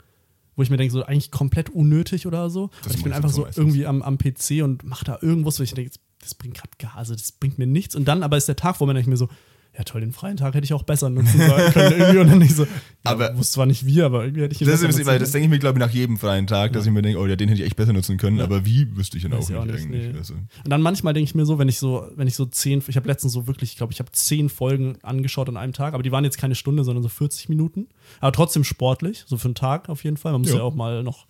wo 0.57 0.63
ich 0.63 0.69
mir 0.69 0.77
denke, 0.77 0.91
so 0.91 1.03
eigentlich 1.03 1.31
komplett 1.31 1.69
unnötig 1.69 2.27
oder 2.27 2.49
so. 2.49 2.71
Ich 2.89 3.03
bin 3.03 3.13
einfach 3.13 3.29
so 3.29 3.43
meistens. 3.43 3.57
irgendwie 3.57 3.85
am, 3.85 4.01
am 4.01 4.17
PC 4.17 4.63
und 4.63 4.83
mache 4.83 5.05
da 5.05 5.19
irgendwas, 5.21 5.59
wo 5.59 5.63
ich 5.63 5.73
denke, 5.73 5.91
das 6.19 6.35
bringt 6.35 6.55
gerade 6.55 6.71
Gase, 6.79 7.15
das 7.15 7.31
bringt 7.31 7.59
mir 7.59 7.67
nichts. 7.67 7.95
Und 7.95 8.05
dann 8.05 8.23
aber 8.23 8.35
ist 8.35 8.47
der 8.47 8.55
Tag, 8.55 8.79
wo 8.81 8.85
man 8.85 8.95
denke 8.95 9.07
ich 9.07 9.11
mir 9.11 9.17
so, 9.17 9.29
ja 9.77 9.83
toll, 9.83 10.01
den 10.01 10.11
freien 10.11 10.37
Tag 10.37 10.55
hätte 10.55 10.65
ich 10.65 10.73
auch 10.73 10.81
besser 10.83 11.09
nutzen 11.09 11.39
können 11.39 11.71
irgendwie. 11.75 12.17
Und 12.17 12.27
dann 12.29 12.39
nicht 12.39 12.55
so, 12.55 12.63
ja, 12.63 12.69
Aber- 13.03 13.37
wusste 13.37 13.53
zwar 13.53 13.65
nicht 13.67 13.85
wie, 13.85 14.01
aber 14.01 14.23
irgendwie 14.23 14.41
hätte 14.41 14.55
ich 14.55 14.61
ihn 14.61 14.65
Das, 14.67 14.77
besser 14.77 14.89
ist, 14.89 14.95
nutzen 14.97 15.07
weil 15.07 15.19
das 15.19 15.31
denke 15.31 15.45
ich 15.45 15.49
mir, 15.51 15.59
glaube 15.59 15.77
ich, 15.79 15.85
nach 15.85 15.93
jedem 15.93 16.17
freien 16.17 16.47
Tag, 16.47 16.73
dass 16.73 16.85
ich 16.85 16.91
mir 16.91 17.01
denke, 17.03 17.19
oh 17.19 17.27
ja, 17.27 17.35
den 17.35 17.47
hätte 17.49 17.61
ich 17.61 17.67
echt 17.67 17.75
besser 17.75 17.93
nutzen 17.93 18.17
können, 18.17 18.37
Ja. 18.37 18.43
aber 18.45 18.65
wie, 18.65 18.95
wüsste 18.97 19.17
ich 19.17 19.23
dann 19.23 19.33
Weiß 19.33 19.37
auch 19.37 19.41
ich 19.43 19.49
nicht, 19.49 19.59
auch 19.59 19.65
nicht, 19.65 19.83
eigentlich. 19.85 20.11
nee. 20.13 20.17
Also, 20.17 20.33
Und 20.33 20.47
dann 20.69 20.81
manchmal 20.81 21.13
denke 21.13 21.29
ich 21.29 21.35
mir 21.35 21.45
so, 21.45 21.59
wenn 21.59 21.69
ich 21.69 21.77
so, 21.77 22.07
wenn 22.15 22.27
ich 22.27 22.35
so 22.35 22.45
zehn, 22.45 22.81
ich 22.87 22.95
habe 22.95 23.07
letztens 23.07 23.33
so 23.33 23.45
wirklich, 23.45 23.71
ich 23.71 23.77
glaube, 23.77 23.93
ich 23.93 23.99
habe 23.99 24.11
zehn 24.11 24.49
Folgen 24.49 24.97
angeschaut 25.03 25.47
an 25.49 25.57
einem 25.57 25.73
Tag, 25.73 25.93
aber 25.93 26.01
die 26.03 26.11
waren 26.11 26.23
jetzt 26.23 26.37
keine 26.39 26.55
Stunde, 26.55 26.83
sondern 26.83 27.03
so 27.03 27.09
40 27.09 27.47
Minuten. 27.49 27.87
Aber 28.19 28.31
trotzdem 28.31 28.63
sportlich, 28.63 29.23
so 29.27 29.37
für 29.37 29.45
einen 29.49 29.55
Tag 29.55 29.89
auf 29.89 30.03
jeden 30.03 30.17
Fall. 30.17 30.31
Man 30.31 30.41
muss 30.41 30.49
Ja. 30.51 30.57
ja, 30.57 30.63
auch 30.63 30.73
mal 30.75 31.03
noch 31.03 31.27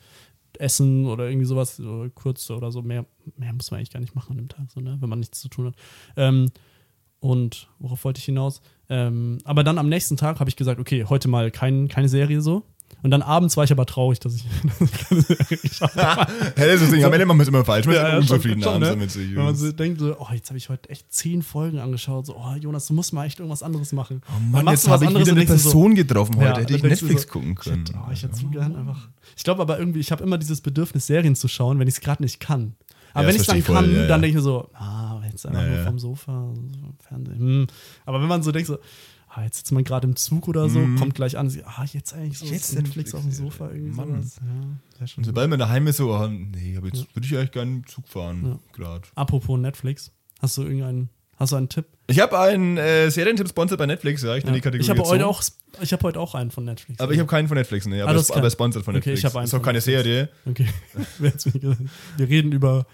essen 0.60 1.06
oder 1.06 1.28
irgendwie 1.30 1.46
sowas, 1.46 1.76
so 1.76 2.08
kurz 2.16 2.50
oder 2.50 2.72
so. 2.72 2.82
Mehr, 2.82 3.06
mehr 3.38 3.54
muss 3.54 3.70
man 3.72 3.78
eigentlich 3.80 3.92
gar 3.92 4.00
nicht 4.00 4.16
machen 4.16 4.32
an 4.32 4.38
dem 4.38 4.48
Tag, 4.50 4.72
so, 4.74 4.80
ne? 4.80 4.98
wenn 5.00 5.10
man 5.10 5.20
nichts 5.20 5.40
zu 5.42 5.50
tun 5.50 5.68
hat. 5.68 5.76
Ähm, 6.16 6.50
und 7.20 7.68
worauf 7.80 8.04
wollte 8.04 8.20
ich 8.20 8.26
hinaus? 8.26 8.62
Ähm, 8.90 9.40
aber 9.44 9.64
dann 9.64 9.78
am 9.78 9.90
nächsten 9.90 10.18
Tag 10.18 10.40
habe 10.40 10.50
ich 10.50 10.56
gesagt, 10.56 10.80
okay, 10.80 11.06
heute 11.06 11.28
mal 11.28 11.52
kein, 11.52 11.88
keine 11.88 12.10
Serie 12.10 12.42
so. 12.42 12.64
Und 13.04 13.12
dann 13.12 13.22
abends 13.22 13.56
war 13.58 13.64
ich 13.64 13.72
aber 13.72 13.86
traurig, 13.86 14.20
dass 14.22 14.36
ich, 14.36 14.46
dass 14.64 14.82
ich 14.90 15.08
keine 15.08 15.22
Serie 15.22 15.58
geschaut 15.58 15.96
habe. 15.96 16.32
ja, 16.58 16.66
das 16.68 16.82
ist 16.82 16.92
Ding, 16.92 17.04
am 17.04 17.14
Ende 17.14 17.26
machen 17.26 17.38
wir 17.38 17.44
es 17.44 17.48
immer 17.50 17.64
falsch, 17.66 17.86
man 17.86 17.96
Ja, 17.96 18.10
ja, 18.10 18.18
unzufrieden 18.18 18.64
schon, 18.64 18.74
abends 18.74 18.88
ne? 18.88 18.94
damit 18.96 19.12
sich. 19.12 19.36
Wenn 19.36 19.44
man 19.44 19.56
so 19.56 19.72
denkt, 19.72 20.00
so, 20.00 20.16
oh, 20.18 20.28
jetzt 20.34 20.50
habe 20.50 20.58
ich 20.58 20.70
heute 20.70 20.90
echt 20.90 21.12
zehn 21.14 21.42
Folgen 21.42 21.80
angeschaut. 21.80 22.26
So, 22.26 22.36
oh, 22.36 22.56
Jonas, 22.60 22.88
du 22.88 22.94
musst 22.94 23.14
mal 23.14 23.26
echt 23.26 23.40
irgendwas 23.40 23.62
anderes 23.62 23.92
machen. 23.94 24.22
Oh 24.30 24.40
Mann, 24.52 24.68
jetzt 24.68 24.88
habe 24.88 25.06
ich 25.06 25.12
wieder 25.12 25.32
eine 25.32 25.46
Person 25.46 25.96
getroffen 25.96 26.36
Ja, 26.42 26.50
heute, 26.50 26.62
hätte 26.62 26.74
dann 26.74 26.92
ich 26.92 27.02
Netflix 27.02 27.24
so, 27.24 27.28
gucken 27.28 27.52
Ich 27.52 27.60
können. 27.60 27.86
hätte, 27.86 27.94
oh, 27.98 28.12
ich 28.12 28.24
hätte 28.24 28.36
so 28.36 28.48
gern 28.48 28.76
einfach. 28.76 29.10
Ich 29.36 29.44
glaube 29.44 29.62
aber 29.62 29.78
irgendwie, 29.78 30.00
ich 30.00 30.12
habe 30.12 30.24
immer 30.24 30.38
dieses 30.38 30.62
Bedürfnis, 30.62 31.06
Serien 31.08 31.36
zu 31.36 31.48
schauen, 31.48 31.78
wenn 31.80 31.88
ich 31.88 31.96
es 31.96 32.02
gerade 32.02 32.24
nicht 32.24 32.40
kann. 32.40 32.76
Aber 33.14 33.24
Ja, 33.24 33.28
wenn 33.30 33.36
ich 33.36 33.42
es 33.42 33.48
dann 33.48 33.58
ich 33.58 33.66
kann, 33.66 33.92
ja, 33.94 34.02
ja. 34.02 34.08
dann 34.08 34.22
denke 34.22 34.30
ich 34.30 34.36
mir 34.36 34.42
so, 34.42 34.70
ah, 34.74 35.07
jetzt 35.38 35.46
einfach 35.46 35.62
Ja, 35.62 35.68
nur 35.70 35.78
ja. 35.78 35.84
vom 35.86 36.00
Sofa, 36.00 36.54
so 36.56 36.94
Fernsehen. 37.08 37.40
Hm. 37.40 37.68
Aber 38.06 38.22
wenn 38.22 38.28
man 38.28 38.44
so 38.44 38.52
denkt, 38.52 38.68
so, 38.68 38.78
ah, 39.30 39.44
jetzt 39.44 39.58
sitzt 39.58 39.72
man 39.72 39.84
gerade 39.84 40.08
im 40.08 40.16
Zug 40.16 40.48
oder 40.48 40.70
so, 40.70 40.80
Mhm. 40.80 40.98
kommt 40.98 41.16
gleich 41.16 41.38
an, 41.38 41.50
so, 41.50 41.60
ah, 41.66 41.86
jetzt 41.92 42.14
eigentlich 42.14 42.38
so 42.40 42.46
Jetzt 42.46 42.74
Netflix, 42.74 43.14
Netflix, 43.14 43.16
auf 43.16 43.22
dem 43.22 43.30
ja. 43.30 43.36
Sofa, 43.36 43.70
irgendwie 43.70 43.96
Mann. 43.96 44.24
sowas. 44.24 44.40
Ja. 45.00 45.06
Und 45.18 45.24
sobald 45.26 45.50
man 45.50 45.60
daheim 45.60 45.86
ist, 45.88 45.98
so, 45.98 46.12
oh, 46.14 46.28
nee, 46.28 46.76
aber 46.78 46.88
jetzt 46.88 47.06
würde 47.16 47.26
ich 47.28 47.38
eigentlich 47.38 47.52
gerne 47.52 47.82
Zug 47.86 48.08
fahren, 48.08 48.44
Ja. 48.46 48.60
gerade. 48.74 49.08
Apropos 49.16 49.60
Netflix, 49.60 50.12
hast 50.42 50.58
du 50.58 50.64
irgendeinen, 50.64 51.10
hast 51.38 51.52
du 51.52 51.56
einen 51.58 51.70
Tipp? 51.70 51.86
Ich 52.08 52.20
habe 52.20 52.40
einen 52.40 52.78
äh, 52.78 53.12
Serientipp-Sponsor 53.12 53.78
bei 53.78 53.86
Netflix, 53.86 54.24
ja, 54.24 54.36
ich 54.36 54.44
nenne 54.46 54.56
die 54.56 54.60
Ja. 54.60 54.64
Kategorie 54.64 54.84
Ich 54.84 54.90
habe 54.90 55.04
heute 55.04 55.28
auch, 55.28 55.44
ich 55.82 55.92
habe 55.94 56.04
heute 56.04 56.20
auch 56.20 56.34
einen 56.34 56.50
von 56.52 56.64
Netflix. 56.66 57.00
Aber 57.00 57.12
ich 57.12 57.20
habe 57.20 57.28
keinen 57.30 57.48
von 57.50 57.58
Netflix, 57.58 57.86
ne, 57.86 58.02
aber, 58.02 58.18
Ah, 58.20 58.24
aber 58.38 58.50
sponsert 58.50 58.86
von 58.86 58.96
Okay, 58.96 59.10
Netflix. 59.12 59.20
ich 59.20 59.26
habe 59.26 59.38
einen 59.40 59.46
ist 59.46 59.54
auch 59.54 59.62
keine 59.62 59.78
Netflix. 59.80 60.04
Serie. 60.04 60.30
Okay. 60.46 60.68
Wir 62.18 62.28
reden 62.30 62.52
über 62.54 62.88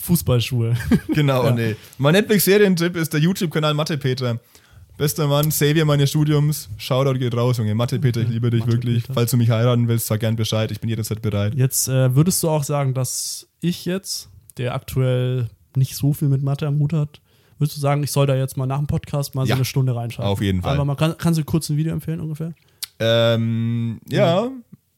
Fußballschuhe. 0.00 0.74
Genau, 1.14 1.44
Ja. 1.44 1.50
nee. 1.52 1.76
Mein 1.98 2.12
Netflix-Serientipp 2.14 2.96
ist 2.96 3.12
der 3.12 3.20
YouTube-Kanal 3.20 3.74
Mathe 3.74 3.98
Peter. 3.98 4.38
Bester 4.96 5.26
Mann, 5.26 5.50
Savior 5.50 5.86
meines 5.86 6.10
Studiums. 6.10 6.68
Shoutout 6.76 7.18
geht 7.18 7.34
raus, 7.34 7.56
Junge. 7.58 7.74
Mathe 7.74 7.98
Peter, 7.98 8.20
ich 8.20 8.28
liebe 8.28 8.50
dich 8.50 8.60
Mathe 8.60 8.72
wirklich. 8.72 9.02
Peter. 9.04 9.14
Falls 9.14 9.30
du 9.30 9.36
mich 9.38 9.48
heiraten 9.50 9.88
willst, 9.88 10.06
sag 10.08 10.20
gern 10.20 10.36
Bescheid. 10.36 10.70
Ich 10.70 10.80
bin 10.80 10.90
jederzeit 10.90 11.22
bereit. 11.22 11.54
Jetzt 11.54 11.88
äh, 11.88 12.14
würdest 12.14 12.42
du 12.42 12.48
auch 12.50 12.64
sagen, 12.64 12.92
dass 12.92 13.48
ich 13.60 13.84
jetzt, 13.86 14.28
der 14.58 14.74
aktuell 14.74 15.48
nicht 15.74 15.96
so 15.96 16.12
viel 16.12 16.28
mit 16.28 16.42
Mathe 16.42 16.66
am 16.66 16.78
Hut 16.80 16.92
hat, 16.92 17.20
würdest 17.58 17.76
du 17.76 17.80
sagen, 17.80 18.02
ich 18.02 18.10
soll 18.12 18.26
da 18.26 18.34
jetzt 18.36 18.56
mal 18.58 18.66
nach 18.66 18.78
dem 18.78 18.86
Podcast 18.88 19.34
mal 19.34 19.42
Ja, 19.46 19.54
so 19.54 19.58
eine 19.60 19.64
Stunde 19.64 19.94
reinschauen? 19.94 20.28
auf 20.28 20.42
jeden 20.42 20.60
Fall. 20.62 20.74
Aber 20.74 20.84
man 20.84 20.96
kann, 20.96 21.14
kannst 21.16 21.38
du 21.40 21.44
kurz 21.44 21.70
ein 21.70 21.76
Video 21.78 21.92
empfehlen 21.92 22.20
ungefähr? 22.20 22.52
Ähm, 22.98 24.00
ja. 24.10 24.50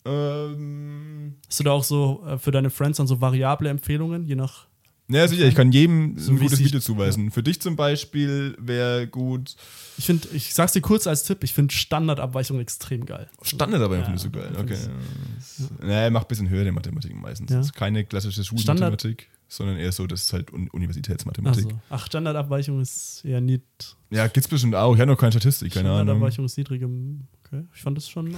Ähm, 0.04 1.34
Hast 1.48 1.60
du 1.60 1.64
da 1.64 1.70
auch 1.72 1.84
so 1.84 2.24
äh, 2.26 2.38
für 2.38 2.50
deine 2.50 2.70
Friends 2.70 2.98
dann 2.98 3.06
so 3.06 3.20
variable 3.20 3.68
Empfehlungen, 3.68 4.24
je 4.26 4.34
nach. 4.34 4.66
Ja, 5.12 5.28
sicher, 5.28 5.46
ich 5.46 5.54
kann 5.54 5.72
jedem 5.72 6.18
So 6.18 6.32
ein 6.32 6.38
gutes 6.38 6.58
Video 6.58 6.80
zuweisen. 6.80 7.30
Für 7.30 7.42
dich 7.42 7.60
zum 7.60 7.76
Beispiel 7.76 8.56
wäre 8.58 9.06
gut. 9.06 9.54
Ich 9.98 10.06
finde, 10.06 10.28
ich 10.32 10.54
sag's 10.54 10.72
dir 10.72 10.80
kurz 10.80 11.06
als 11.06 11.24
Tipp, 11.24 11.44
ich 11.44 11.52
finde 11.52 11.74
Standardabweichung 11.74 12.58
extrem 12.60 13.04
geil. 13.06 13.28
Standard 13.42 13.82
aber 13.82 13.98
Ja, 13.98 14.04
findest 14.04 14.24
du 14.26 14.30
geil. 14.30 14.52
Okay. 14.58 14.74
ich- 14.74 15.84
Nee, 15.86 16.10
mach 16.10 16.22
ein 16.22 16.28
bisschen 16.28 16.48
höhere 16.48 16.72
Mathematik 16.72 17.14
meistens. 17.14 17.50
Ja. 17.50 17.58
Das 17.58 17.66
ist 17.66 17.72
keine 17.74 18.04
klassische 18.04 18.42
Schulmathematik, 18.44 19.28
sondern 19.48 19.76
eher 19.76 19.92
so, 19.92 20.06
das 20.06 20.22
ist 20.22 20.32
halt 20.32 20.52
Un 20.52 20.68
Universitätsmathematik. 20.70 21.66
Also, 21.66 21.78
ach, 21.90 22.06
Standardabweichung 22.06 22.80
ist 22.80 23.24
eher 23.24 23.40
nicht. 23.40 23.62
Ja, 24.10 24.26
gibt's 24.28 24.48
bestimmt 24.48 24.74
auch. 24.74 24.94
Ich 24.94 25.00
habe 25.00 25.10
noch 25.10 25.18
keine 25.18 25.32
Statistik, 25.32 25.72
keine 25.74 25.88
Ahnung. 25.90 26.00
Standardabweichung 26.06 26.44
ist 26.46 26.56
niedrigem. 26.58 27.26
Okay, 27.52 27.64
ich 27.74 27.82
fand 27.82 27.98
das 27.98 28.08
schon. 28.08 28.28
ich 28.30 28.34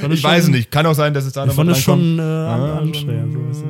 fand 0.00 0.14
Ich 0.14 0.22
weiß 0.22 0.44
schon- 0.44 0.52
nicht. 0.52 0.70
Kann 0.70 0.86
auch 0.86 0.94
sein, 0.94 1.12
dass 1.12 1.24
es 1.24 1.32
da 1.32 1.42
Ich 1.42 1.48
noch 1.48 1.54
fand 1.54 1.66
mal 1.66 1.72
das 1.72 1.82
schon 1.82 2.18
äh, 2.18 2.22
an, 2.22 2.60
anstrengend. 2.60 3.54
So 3.54 3.64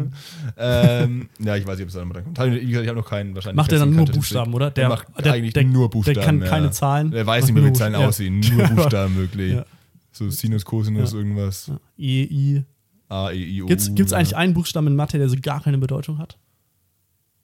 ähm, 0.59 1.29
ja, 1.39 1.57
ich 1.57 1.67
weiß 1.67 1.79
nicht, 1.79 1.85
ob 1.85 1.89
es 1.89 1.95
da 1.95 2.01
noch 2.01 2.09
mal 2.09 2.15
drankommt. 2.15 2.39
Hab 2.39 2.49
ich- 2.49 2.61
Wie 2.63 2.67
gesagt, 2.67 2.83
ich 2.85 2.89
habe 2.89 2.99
noch 3.01 3.09
keinen 3.09 3.35
wahrscheinlich. 3.35 3.57
Macht 3.57 3.73
er 3.73 3.79
dann 3.79 3.95
nur. 3.95 4.05
Buchstaben, 4.07 4.53
oder? 4.53 4.71
Der, 4.71 4.89
macht 4.91 5.07
der, 5.25 5.33
eigentlich 5.33 5.55
der, 5.55 5.65
nur 5.65 5.89
Buchstaben. 5.89 6.15
Der 6.17 6.25
kann 6.25 6.41
ja. 6.43 6.49
keine 6.49 6.71
Zahlen. 6.71 7.11
Der 7.11 7.27
weiß 7.27 7.47
nicht 7.47 7.55
mehr, 7.55 7.65
wie 7.65 7.73
Zahlen 7.73 7.95
ja. 7.95 8.07
aussehen. 8.07 8.41
Nur 8.41 8.69
Buchstaben 8.75 9.17
wirklich. 9.17 9.55
Ja. 9.55 9.65
So 10.13 10.29
Sinus, 10.29 10.65
Cosinus, 10.65 11.13
irgendwas. 11.15 11.71
E, 11.97 12.25
I. 12.25 12.65
A, 13.09 13.31
E, 13.31 13.37
I, 13.43 13.63
O. 13.63 13.67
Gibt's 13.67 13.89
ja. 13.89 14.19
eigentlich 14.19 14.37
einen 14.37 14.53
Buchstaben 14.53 14.87
in 14.89 14.97
Mathe, 14.97 15.17
der 15.17 15.29
so 15.31 15.37
gar 15.41 15.63
keine 15.63 15.79
Bedeutung 15.79 16.19
hat? 16.19 16.37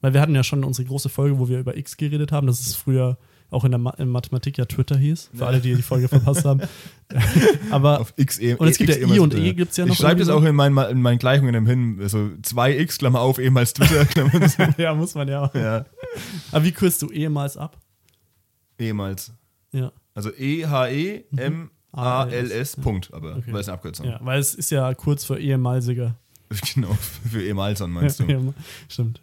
Weil 0.01 0.13
wir 0.13 0.21
hatten 0.21 0.35
ja 0.35 0.43
schon 0.43 0.63
unsere 0.63 0.87
große 0.87 1.09
Folge, 1.09 1.39
wo 1.39 1.49
wir 1.49 1.59
über 1.59 1.75
X 1.75 1.97
geredet 1.97 2.31
haben. 2.31 2.45
Das 2.45 2.59
ist 2.59 2.75
früher 2.75 3.17
auch 3.55 3.63
in 3.63 3.71
der 3.71 3.79
Ma 3.79 3.91
in 3.91 4.09
Mathematik 4.09 4.57
ja 4.57 4.65
Twitter 4.65 4.97
hieß. 4.97 5.29
Für 5.33 5.39
Ja. 5.41 5.47
alle, 5.47 5.59
die 5.61 5.73
die 5.75 5.81
Folge 5.81 6.07
verpasst 6.07 6.45
haben. 6.45 6.61
Aber 7.71 7.99
Auf 8.01 8.13
X, 8.17 8.39
E, 8.39 8.53
Und 8.55 8.67
es 8.67 8.77
gibt 8.77 8.89
X 8.89 8.99
ja 8.99 9.07
I 9.07 9.15
so 9.15 9.23
und. 9.23 9.33
E 9.35 9.53
gibt's 9.53 9.77
ja 9.77 9.85
noch 9.85 9.93
Ich 9.93 9.99
schreibe 9.99 10.19
das 10.19 10.29
auch 10.29 10.43
in 10.43 10.55
meinen, 10.55 10.77
in 10.89 11.01
meinen 11.01 11.17
Gleichungen 11.19 11.65
hin. 11.65 11.97
Also 12.01 12.17
2x, 12.41 12.97
Klammer 12.99 13.21
auf, 13.21 13.39
ehemals 13.39 13.73
Twitter, 13.73 14.05
Klammer 14.05 14.47
zu. 14.47 14.67
ja, 14.77 14.93
muss 14.93 15.15
man 15.15 15.27
ja 15.27 15.43
auch. 15.45 15.53
ja, 15.55 15.85
Aber 16.51 16.63
wie 16.65 16.71
kürzt 16.71 17.01
du 17.01 17.09
ehemals 17.11 17.57
ab? 17.57 17.77
ehemals. 18.79 19.31
Ja. 19.71 19.91
Also 20.13 20.31
E, 20.37 20.65
H, 20.65 20.89
E, 20.89 21.23
M, 21.37 21.69
A, 21.91 22.25
L, 22.25 22.51
S, 22.51 22.75
Punkt. 22.75 23.13
Aber, 23.13 23.35
Okay. 23.37 23.53
weil 23.53 23.61
es 23.61 23.67
eine 23.69 23.75
Abkürzung. 23.75 24.05
ja. 24.05 24.19
Weil 24.21 24.39
es 24.39 24.53
ist 24.53 24.69
ja 24.71 24.93
kurz 24.93 25.23
für 25.25 25.39
ehemalsiger. 25.39 26.15
Genau, 26.75 26.95
für 27.29 27.41
ehemals 27.41 27.81
an 27.81 27.91
meinst 27.91 28.19
du. 28.19 28.23
Ja, 28.25 28.39
Stimmt. 28.87 29.21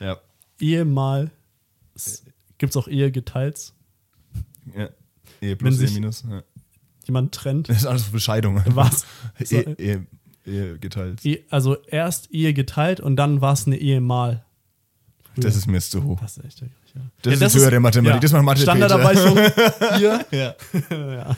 Ja. 0.00 0.06
Ja. 0.06 0.16
Ehemal. 0.60 1.30
Gibt 2.60 2.70
es 2.70 2.76
auch 2.76 2.86
Ehe 2.86 3.10
geteilt? 3.10 3.72
ja. 4.76 4.84
E 5.42 5.48
Wenn 5.52 5.56
plus, 5.58 5.74
E 5.76 5.86
sich- 5.86 5.94
minus. 5.94 6.22
Ja. 6.30 6.42
Jemand 7.06 7.32
trennt? 7.34 7.68
Das 7.70 7.78
ist 7.78 7.86
alles 7.86 8.04
Bescheidung. 8.04 8.62
Was? 8.66 9.04
So, 9.44 9.56
E, 9.56 9.74
e, 9.78 9.98
e 10.44 10.78
geteilt. 10.78 11.24
E- 11.24 11.42
also 11.50 11.76
erst 11.86 12.30
Ehe 12.30 12.52
geteilt 12.52 13.00
und 13.00 13.16
dann 13.16 13.40
war 13.40 13.54
es 13.54 13.66
eine 13.66 13.76
Ehemal. 13.78 14.44
Das 15.36 15.56
ist 15.56 15.66
mir 15.66 15.80
zu 15.80 16.04
hoch. 16.04 16.20
Das 16.20 16.36
ist 16.36 16.44
echt. 16.44 16.60
Ja. 16.60 16.66
Das 17.22 17.40
Ja, 17.40 17.46
ist 17.46 17.54
höhere 17.56 17.80
Mathematik. 17.80 18.20
Das 18.20 18.32
macht 18.32 18.42
Mathe 18.44 18.60
Standardabweichung 18.62 19.38
hier. 19.98 20.26
Ja. 20.30 20.54
ja. 20.90 21.36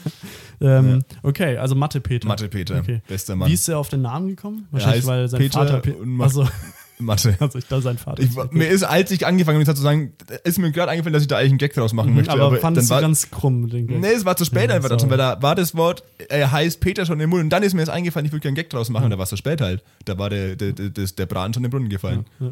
Ähm, 0.60 1.04
Okay, 1.22 1.58
also 1.58 1.74
Mathe 1.76 2.00
Peter. 2.00 2.26
Mathe 2.26 2.48
Peter, 2.48 2.78
Okay. 2.78 3.02
bester 3.06 3.36
Mann. 3.36 3.48
Wie 3.48 3.54
ist 3.54 3.68
er 3.68 3.78
auf 3.78 3.88
den 3.90 4.02
Namen 4.02 4.28
gekommen? 4.28 4.66
Wahrscheinlich, 4.72 5.06
weil 5.06 5.28
sein 5.28 5.38
Peter 5.40 5.58
Vater. 5.60 5.78
Pe 5.80 5.94
und 5.94 6.20
also, 6.20 6.48
Mathe. 6.98 7.36
also 7.40 7.58
ich 7.58 7.66
da 7.66 7.80
sein 7.80 7.98
Vater. 7.98 8.22
Ich, 8.22 8.30
mir 8.52 8.68
ist, 8.68 8.82
als 8.84 9.10
ich 9.10 9.26
angefangen 9.26 9.58
habe, 9.60 9.74
zu 9.74 9.82
sagen, 9.82 10.12
ist 10.44 10.58
mir 10.58 10.70
gerade 10.70 10.90
eingefallen, 10.92 11.12
dass 11.12 11.22
ich 11.22 11.28
da 11.28 11.36
eigentlich 11.38 11.50
einen 11.52 11.58
Gag 11.58 11.72
draus 11.74 11.92
machen 11.92 12.14
möchte. 12.14 12.30
Mhm, 12.34 12.40
aber, 12.40 12.46
aber 12.48 12.56
fandest 12.58 12.90
dann 12.90 12.96
du 12.98 13.02
war, 13.02 13.08
ganz 13.08 13.30
krumm, 13.30 13.68
den 13.68 13.86
Gag. 13.88 13.98
Nee, 14.00 14.08
es 14.12 14.24
war 14.24 14.36
zu 14.36 14.44
spät 14.44 14.70
Ja, 14.70 14.76
einfach 14.76 14.88
dazu, 14.88 15.08
weil 15.10 15.18
da 15.18 15.40
war 15.42 15.54
das 15.54 15.74
Wort, 15.74 16.04
er 16.28 16.52
heißt 16.52 16.80
Peter 16.80 17.04
schon 17.06 17.18
im 17.20 17.30
Mund 17.30 17.42
und 17.42 17.50
dann 17.50 17.62
ist 17.62 17.74
mir 17.74 17.80
das 17.82 17.88
eingefallen, 17.88 18.26
ich 18.26 18.32
würde 18.32 18.40
gerne 18.42 18.50
einen 18.58 18.62
Gag 18.64 18.70
draus 18.70 18.88
machen 18.90 19.04
und 19.04 19.10
da 19.10 19.18
war 19.18 19.24
es 19.24 19.30
zu 19.30 19.36
spät 19.36 19.60
halt. 19.60 19.82
Da 20.04 20.16
war 20.18 20.30
der, 20.30 20.54
der, 20.56 20.72
der, 20.72 20.90
das- 20.90 21.14
der 21.14 21.26
Braten 21.26 21.52
schon 21.54 21.62
in 21.64 21.70
den 21.70 21.70
Brunnen 21.72 21.88
gefallen. 21.88 22.24
Ja. 22.40 22.50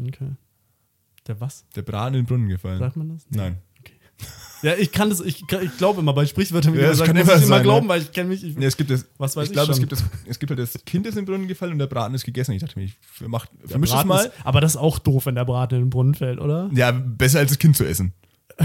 Okay. 0.00 0.30
Der 1.26 1.40
was? 1.40 1.64
Der 1.76 1.82
Braten 1.82 2.14
in 2.14 2.20
den 2.22 2.26
Brunnen 2.26 2.48
gefallen. 2.48 2.78
Sagt 2.78 2.96
man 2.96 3.08
das? 3.10 3.26
Nein. 3.30 3.56
Ja, 4.62 4.74
ich 4.74 4.90
kann 4.92 5.08
das, 5.10 5.20
ich, 5.20 5.42
ich 5.42 5.76
glaube 5.78 6.00
immer 6.00 6.12
bei 6.12 6.26
Sprichwörtern, 6.26 6.74
wie 6.74 6.78
Ja, 6.78 6.84
ja, 6.84 6.88
das 6.88 6.98
gesagt, 7.00 7.08
kann 7.16 7.16
muss 7.18 7.26
immer 7.28 7.36
ich 7.38 7.44
immer 7.46 7.54
sein, 7.56 7.62
glauben, 7.62 7.86
ne? 7.86 7.92
weil 7.92 8.02
ich 8.02 8.12
kenne 8.12 8.28
mich. 8.30 8.42
Ich, 8.44 8.56
Nee, 8.56 8.66
es 8.66 8.76
gibt 8.76 8.90
das. 8.90 9.06
Was 9.18 9.36
weiß 9.36 9.44
ich 9.44 9.50
ich 9.50 9.52
glaube, 9.54 9.70
es 9.70 9.76
schon. 9.78 9.88
gibt 9.88 9.92
das. 9.92 10.04
Es 10.26 10.38
gibt 10.38 10.50
halt 10.50 10.58
das 10.60 10.84
Kind 10.84 11.06
ist 11.06 11.14
in 11.16 11.20
den 11.20 11.26
Brunnen 11.26 11.46
gefallen 11.48 11.72
und 11.72 11.78
der 11.78 11.86
Braten 11.86 12.14
ist 12.14 12.24
gegessen. 12.24 12.52
Ich 12.52 12.60
dachte 12.62 12.78
mir, 12.78 12.86
ich 12.86 12.96
macht, 13.26 13.50
vermisch 13.64 13.90
das 13.90 14.04
mal. 14.04 14.24
Ist, 14.26 14.32
aber 14.44 14.60
das 14.60 14.72
ist 14.72 14.76
auch 14.76 14.98
doof, 14.98 15.26
wenn 15.26 15.36
der 15.36 15.44
Braten 15.44 15.76
in 15.76 15.80
den 15.84 15.90
Brunnen 15.90 16.14
fällt, 16.14 16.40
oder? 16.40 16.70
Ja, 16.74 16.90
besser 16.90 17.38
als 17.38 17.50
das 17.50 17.58
Kind 17.58 17.76
zu 17.76 17.84
essen. 17.84 18.12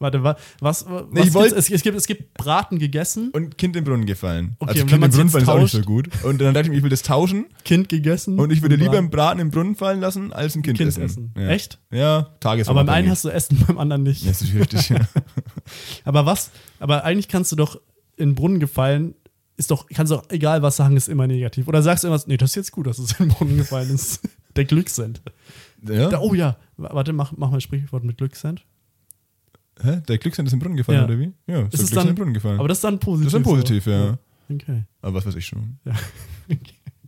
Warte, 0.00 0.22
wa, 0.24 0.34
was? 0.60 0.86
was 0.88 1.02
Nee, 1.10 1.18
ich 1.18 1.22
gibt's? 1.24 1.34
wollt- 1.34 1.52
es, 1.52 1.70
es, 1.70 1.82
gibt, 1.82 1.94
es 1.96 2.06
gibt 2.06 2.32
Braten 2.34 2.78
gegessen, 2.78 3.30
Und 3.32 3.58
Kind 3.58 3.76
in 3.76 3.84
den 3.84 3.84
Brunnen 3.84 4.06
gefallen. 4.06 4.56
Okay, 4.58 4.70
also 4.70 4.86
Kind 4.86 5.04
im 5.04 5.10
Brunnen 5.10 5.28
fallen 5.28 5.42
ist 5.44 5.48
auch 5.50 5.58
nicht 5.60 5.72
so 5.72 5.82
gut. 5.82 6.08
Und 6.24 6.40
dann 6.40 6.54
dachte 6.54 6.66
ich 6.66 6.70
mir, 6.70 6.78
ich 6.78 6.82
will 6.82 6.88
das 6.90 7.02
tauschen 7.02 7.46
Kind 7.66 7.90
gegessen. 7.90 8.38
und 8.38 8.50
ich 8.50 8.62
würde 8.62 8.76
lieber 8.76 8.96
einen 8.96 9.10
Braten 9.10 9.40
im 9.40 9.50
Brunnen 9.50 9.76
fallen 9.76 10.00
lassen, 10.00 10.32
als 10.32 10.56
ein 10.56 10.62
Kind, 10.62 10.78
Kind 10.78 10.88
essen. 10.88 11.02
essen. 11.04 11.34
Ja. 11.36 11.48
Echt? 11.48 11.78
Ja, 11.92 12.22
Tagesform. 12.40 12.78
Aber 12.78 12.86
beim 12.86 12.94
einen 12.94 13.10
hast 13.10 13.24
du 13.26 13.28
Essen, 13.28 13.62
beim 13.66 13.76
anderen 13.78 14.02
nicht. 14.02 14.22
Ja, 14.24 14.30
das 14.30 14.40
ist 14.40 14.54
richtig. 14.54 14.88
ja. 14.88 15.00
Aber 16.04 16.24
was? 16.24 16.50
Aber 16.78 17.04
eigentlich 17.04 17.28
kannst 17.28 17.52
du 17.52 17.56
doch 17.56 17.76
in 18.16 18.30
den 18.30 18.34
Brunnen 18.34 18.58
gefallen, 18.58 19.14
ist 19.58 19.70
doch, 19.70 19.86
kannst 19.86 20.10
du 20.12 20.16
doch 20.16 20.30
egal 20.30 20.62
was 20.62 20.76
sagen, 20.76 20.96
ist 20.96 21.08
immer 21.10 21.26
negativ. 21.26 21.68
Oder 21.68 21.82
sagst 21.82 22.04
du 22.04 22.08
irgendwas, 22.08 22.26
nee, 22.26 22.38
das 22.38 22.50
ist 22.52 22.54
jetzt 22.56 22.72
gut, 22.72 22.86
dass 22.86 22.98
es 22.98 23.12
in 23.20 23.28
den 23.28 23.34
Brunnen 23.34 23.58
gefallen 23.58 23.90
ist. 23.90 24.20
Der 24.56 24.64
Glückssend. 24.64 25.20
ja? 25.86 26.08
Da, 26.08 26.20
oh 26.20 26.32
ja, 26.34 26.56
warte, 26.78 27.12
mach, 27.12 27.32
mach 27.36 27.50
mal 27.50 27.58
ein 27.58 27.60
Sprichwort 27.60 28.02
mit 28.02 28.16
Glückssend. 28.18 28.64
Hä? 29.82 30.02
Der 30.08 30.18
Glückssend 30.18 30.46
ist 30.48 30.52
im 30.52 30.58
Brunnen 30.60 30.76
gefallen, 30.76 30.98
Ja. 30.98 31.04
oder 31.04 31.18
wie? 31.18 31.32
Ja, 31.46 31.60
Ist 31.62 31.64
ist 31.64 31.72
der 31.72 31.78
Glückssend 31.78 31.96
dann- 31.96 32.08
im 32.08 32.14
Brunnen 32.14 32.34
gefallen. 32.34 32.58
Aber 32.58 32.68
das 32.68 32.78
ist 32.78 32.84
dann 32.84 32.98
positiv. 32.98 33.24
das 33.32 33.40
ist 33.40 33.46
dann 33.46 33.52
positiv, 33.52 33.84
so. 33.84 33.90
ja. 33.90 34.18
Okay. 34.52 34.82
Aber 35.02 35.14
was 35.14 35.26
weiß 35.26 35.36
ich 35.36 35.46
schon. 35.46 35.78
Ja. 35.84 35.94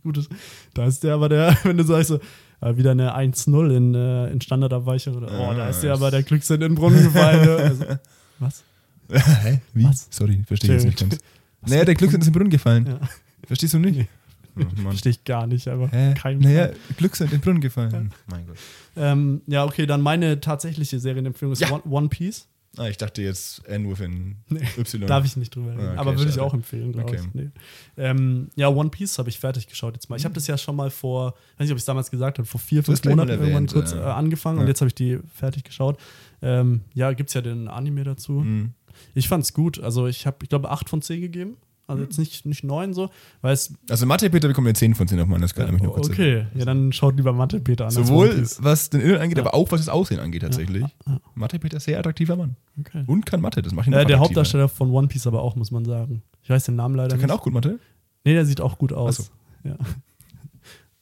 Gutes. 0.03 0.27
Da 0.73 0.85
ist 0.85 1.03
der 1.03 1.13
aber 1.13 1.29
der, 1.29 1.57
wenn 1.63 1.77
du 1.77 1.83
sagst 1.83 2.09
so, 2.09 2.19
äh, 2.61 2.75
wieder 2.77 2.91
eine 2.91 3.15
1-0 3.15 3.75
in, 3.75 3.95
äh, 3.95 4.27
in 4.31 4.41
Standardabweichung 4.41 5.15
oder 5.15 5.27
oh, 5.27 5.53
da 5.53 5.69
ist 5.69 5.81
der 5.81 5.93
aber 5.93 6.11
der 6.11 6.23
Glückssend 6.23 6.61
in 6.63 6.71
den 6.71 6.75
Brunnen 6.75 7.03
gefallen. 7.03 7.45
ne? 7.45 7.55
also, 7.55 7.85
was? 8.39 8.63
Hä? 9.11 9.61
Wie? 9.73 9.83
Was? 9.85 10.07
Sorry, 10.09 10.43
verstehe 10.45 10.75
ich 10.75 10.83
jetzt 10.83 10.85
nicht 10.85 10.99
ganz. 10.99 11.17
Naja, 11.65 11.85
der 11.85 11.95
Glückssend 11.95 12.23
ist 12.23 12.27
im 12.27 12.33
Brunnen 12.33 12.49
gefallen. 12.49 12.85
Ja. 12.87 12.99
Verstehst 13.47 13.73
du 13.73 13.79
nicht? 13.79 13.95
Nee. 13.97 14.07
Oh. 14.55 14.89
Verstehe 14.89 15.11
ich 15.11 15.23
gar 15.23 15.47
nicht, 15.47 15.67
aber 15.67 15.87
Hä? 15.89 16.13
kein 16.15 16.37
naja. 16.39 16.69
Glückssend 16.97 17.31
in 17.31 17.39
den 17.39 17.41
Brunnen 17.43 17.61
gefallen. 17.61 18.11
Mein 18.27 18.45
Gott. 18.45 18.57
Ähm, 18.95 19.41
ja, 19.47 19.63
okay, 19.65 19.85
dann 19.85 20.01
meine 20.01 20.39
tatsächliche 20.41 20.99
Serienempfehlung 20.99 21.53
ist 21.53 21.61
Ja. 21.61 21.71
One, 21.71 21.81
One 21.89 22.09
Piece. 22.09 22.47
Ah, 22.77 22.87
ich 22.87 22.97
dachte 22.97 23.21
jetzt 23.21 23.63
N-Wurf 23.67 23.99
in 24.01 24.37
Nee, 24.49 24.61
Y. 24.77 25.01
Darf 25.07 25.23
ich 25.25 25.37
nicht 25.37 25.55
drüber 25.55 25.71
reden. 25.73 25.81
Ah, 25.81 25.91
okay, 25.91 25.99
aber 25.99 26.17
würde 26.17 26.31
ich 26.31 26.39
auch 26.39 26.53
empfehlen, 26.55 26.91
glaube 26.91 27.07
Okay. 27.11 27.19
ich. 27.21 27.33
Nee. 27.33 27.49
Ähm, 27.97 28.49
ja, 28.55 28.67
One 28.67 28.89
Piece 28.89 29.19
habe 29.19 29.29
ich 29.29 29.39
fertig 29.39 29.67
geschaut 29.67 29.93
jetzt 29.93 30.09
mal. 30.09 30.15
Ich 30.15 30.25
habe 30.25 30.33
das 30.33 30.47
ja 30.47 30.57
schon 30.57 30.75
mal 30.75 30.89
vor, 30.89 31.33
weiß 31.57 31.65
nicht, 31.65 31.71
ob 31.71 31.77
ich 31.77 31.81
es 31.81 31.85
damals 31.85 32.09
gesagt 32.09 32.39
habe, 32.39 32.47
vor 32.47 32.59
vier, 32.59 32.83
fünf 32.83 33.03
Monaten 33.05 33.29
irgendwann 33.29 33.51
erwähnt, 33.53 33.73
kurz 33.73 33.91
ja. 33.91 33.99
äh, 33.99 34.13
angefangen 34.13 34.57
und 34.57 34.63
Ja. 34.63 34.69
jetzt 34.69 34.81
habe 34.81 34.87
ich 34.87 34.95
die 34.95 35.19
fertig 35.35 35.63
geschaut. 35.65 35.99
Ähm, 36.41 36.81
ja, 36.95 37.13
gibt 37.13 37.29
es 37.29 37.35
ja 37.35 37.41
den 37.41 37.67
Anime 37.67 38.03
dazu. 38.03 38.33
Mhm. 38.33 38.71
Ich 39.13 39.27
fand's 39.27 39.53
gut. 39.53 39.79
Also 39.79 40.07
ich 40.07 40.25
habe, 40.25 40.37
ich 40.41 40.49
glaube, 40.49 40.71
8 40.71 40.89
von 40.89 41.01
10 41.01 41.21
gegeben. 41.21 41.57
Also 41.85 41.99
Mhm. 41.99 42.05
jetzt 42.05 42.17
nicht, 42.17 42.45
nicht 42.45 42.63
9 42.63 42.93
so, 42.93 43.09
weil 43.41 43.53
es. 43.53 43.73
Also 43.89 44.05
Mathe 44.05 44.29
Peter 44.29 44.47
bekommt 44.47 44.67
eine 44.67 44.73
10 44.73 44.95
von 44.95 45.05
10 45.07 45.19
auf 45.19 45.27
meiner 45.27 45.47
Skala. 45.49 45.71
nur 45.71 45.93
kurz 45.93 46.07
okay, 46.09 46.47
ja, 46.55 46.63
dann 46.65 46.93
schaut 46.93 47.17
lieber 47.17 47.33
Mathe 47.33 47.59
Peter 47.59 47.85
an. 47.85 47.91
Sowohl 47.91 48.41
was 48.59 48.89
den 48.89 49.01
Inhalt 49.01 49.19
angeht, 49.21 49.37
Ja. 49.37 49.43
aber 49.43 49.53
auch 49.53 49.69
was 49.71 49.81
das 49.81 49.89
Aussehen 49.89 50.19
angeht 50.21 50.43
tatsächlich. 50.43 50.85
Ja. 51.05 51.19
Mathe 51.35 51.59
Peter 51.59 51.77
ist 51.77 51.83
sehr 51.83 51.99
attraktiver 51.99 52.37
Mann. 52.37 52.55
Okay. 52.79 53.03
Und 53.05 53.25
kann 53.25 53.41
Mathe, 53.41 53.61
das 53.61 53.73
macht 53.73 53.87
ihn 53.87 53.93
Äh, 53.93 54.05
der. 54.05 54.19
Hauptdarsteller 54.19 54.69
von 54.69 54.91
One 54.91 55.07
Piece 55.09 55.27
aber 55.27 55.41
auch, 55.41 55.55
muss 55.57 55.71
man 55.71 55.83
sagen. 55.83 56.23
Ich 56.41 56.49
weiß 56.49 56.63
den 56.65 56.75
Namen 56.77 56.95
leider 56.95 57.09
Der 57.09 57.17
nicht. 57.17 57.27
kann 57.27 57.37
auch 57.37 57.43
gut 57.43 57.53
Mathe. 57.53 57.79
Nee, 58.23 58.33
der 58.33 58.45
sieht 58.45 58.61
auch 58.61 58.77
gut 58.77 58.93
aus. 58.93 59.17
So. 59.17 59.23
Ja. 59.65 59.75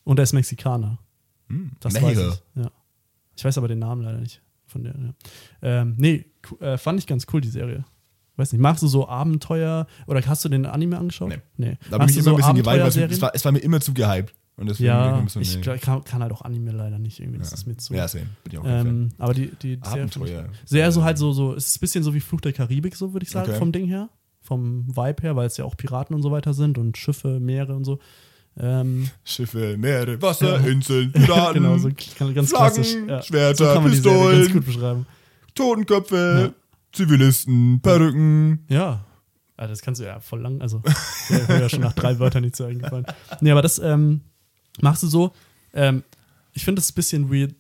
Und 0.04 0.20
er 0.20 0.24
ist 0.24 0.34
Mexikaner. 0.34 0.98
Hm. 1.48 1.72
Das 1.80 1.94
Mexico. 1.94 2.22
weiß 2.28 2.42
ich. 2.56 2.64
Ja. 2.64 2.72
Ich 3.38 3.46
weiß 3.46 3.58
aber 3.60 3.68
den 3.68 3.80
Namen 3.80 4.02
leider 4.02 4.18
nicht 4.20 4.42
von 4.66 4.84
der. 4.84 4.96
Ja. 4.96 5.14
Ähm, 5.62 5.94
nee, 5.98 6.26
äh, 6.60 6.78
fand 6.78 7.00
ich 7.00 7.06
ganz 7.08 7.28
cool, 7.34 7.42
die 7.42 7.50
Serie. 7.50 7.86
Weiß 8.42 8.52
nicht, 8.54 8.62
magst 8.62 8.82
du 8.82 8.88
so 8.88 9.08
Abenteuer 9.08 9.86
oder 10.08 10.22
hast 10.26 10.44
du 10.44 10.50
den 10.50 10.66
Anime 10.66 10.98
angeschaut? 10.98 11.30
Nee. 11.30 11.40
nee. 11.58 11.78
Da 11.90 11.98
bin 12.00 12.10
ich 12.10 12.18
immer 12.18 12.32
ein 12.32 12.36
bisschen 12.38 12.56
geweiht, 12.56 12.82
weil 12.82 13.10
es, 13.12 13.22
war, 13.22 13.32
es 13.34 13.46
war 13.46 13.52
mir 13.52 13.60
immer 13.60 13.80
zu 13.80 13.94
gehypt. 13.94 14.34
Und 14.58 14.70
deswegen 14.70 14.88
ja, 14.88 15.24
so, 15.28 15.40
ich 15.40 15.58
nee. 15.58 15.78
kann, 15.78 16.04
kann 16.04 16.22
halt 16.22 16.32
auch 16.32 16.42
Anime 16.42 16.72
leider 16.72 17.00
nicht 17.00 17.20
irgendwie. 17.20 17.40
Das 17.40 17.52
ja. 17.52 17.58
ist 17.58 17.68
mir 17.68 17.78
zu. 17.78 17.94
Ja, 17.94 18.08
same. 18.08 18.26
Bin 18.44 18.54
ich 18.54 18.58
auch 18.60 18.64
ähm, 18.66 19.10
aber 19.18 19.34
die, 19.34 19.52
die 19.62 19.80
Abenteuer. 19.82 20.50
Sehr 20.66 20.92
so 20.92 21.04
halt 21.04 21.18
so, 21.18 21.32
so, 21.32 21.56
es 21.56 21.68
ist 21.68 21.78
ein 21.78 21.80
bisschen 21.82 22.04
so 22.04 22.14
wie 22.14 22.20
Fluch 22.20 22.42
der 22.42 22.54
Karibik, 22.54 22.96
so 22.96 23.14
würde 23.14 23.24
ich 23.24 23.32
sagen, 23.32 23.50
Okay. 23.50 23.60
vom 23.60 23.72
Ding 23.72 23.88
her. 23.88 24.10
Vom 24.42 24.88
Vibe 24.88 25.22
her, 25.22 25.36
weil 25.36 25.48
es 25.48 25.58
ja 25.58 25.66
auch 25.66 25.78
Piraten 25.78 26.16
und 26.16 26.24
so 26.24 26.32
weiter 26.32 26.54
sind 26.54 26.78
und 26.78 26.98
Schiffe, 26.98 27.40
Meere 27.40 27.76
und 27.76 27.86
so. 27.86 28.00
Ähm, 28.60 29.10
Schiffe, 29.24 29.78
Meere, 29.78 30.22
Wasser, 30.22 30.60
Ja. 30.60 30.68
Inseln, 30.68 31.12
Piraten, 31.14 31.62
genau, 31.62 31.78
so 31.78 31.90
ganz, 31.90 32.04
Flaggen, 32.14 32.46
klassisch. 32.46 32.96
Ja. 33.08 33.22
Schwerter, 33.22 33.66
so 33.66 33.74
kann 33.74 33.84
man 33.84 33.92
die 33.92 33.98
Serie 33.98 34.18
ganz 34.20 34.32
Pistolen, 34.38 34.54
gut 34.54 34.66
beschreiben. 34.66 35.06
Totenköpfe, 35.56 36.54
Zivilisten, 36.94 37.80
Perücken. 37.82 38.66
Ja. 38.70 39.06
Ah, 39.58 39.68
das 39.68 39.82
kannst 39.82 40.02
du 40.02 40.06
ja 40.06 40.20
voll 40.20 40.42
lang, 40.42 40.60
also 40.62 40.82
mir 41.30 41.48
wäre 41.48 41.62
ja 41.62 41.70
schon 41.70 41.82
nach 41.82 41.94
drei 41.94 42.18
Wörtern 42.18 42.44
nicht 42.44 42.56
so 42.56 42.66
eingefallen. 42.66 43.06
Nee, 43.42 43.52
aber 43.52 43.62
das 43.62 43.78
ähm, 43.80 44.22
machst 44.82 45.04
du 45.04 45.08
so. 45.08 45.34
Ähm, 45.74 46.04
ich 46.54 46.66
finde 46.66 46.82
es 46.82 46.92
ein 46.92 46.96
bisschen 46.96 47.32
weird. 47.32 47.54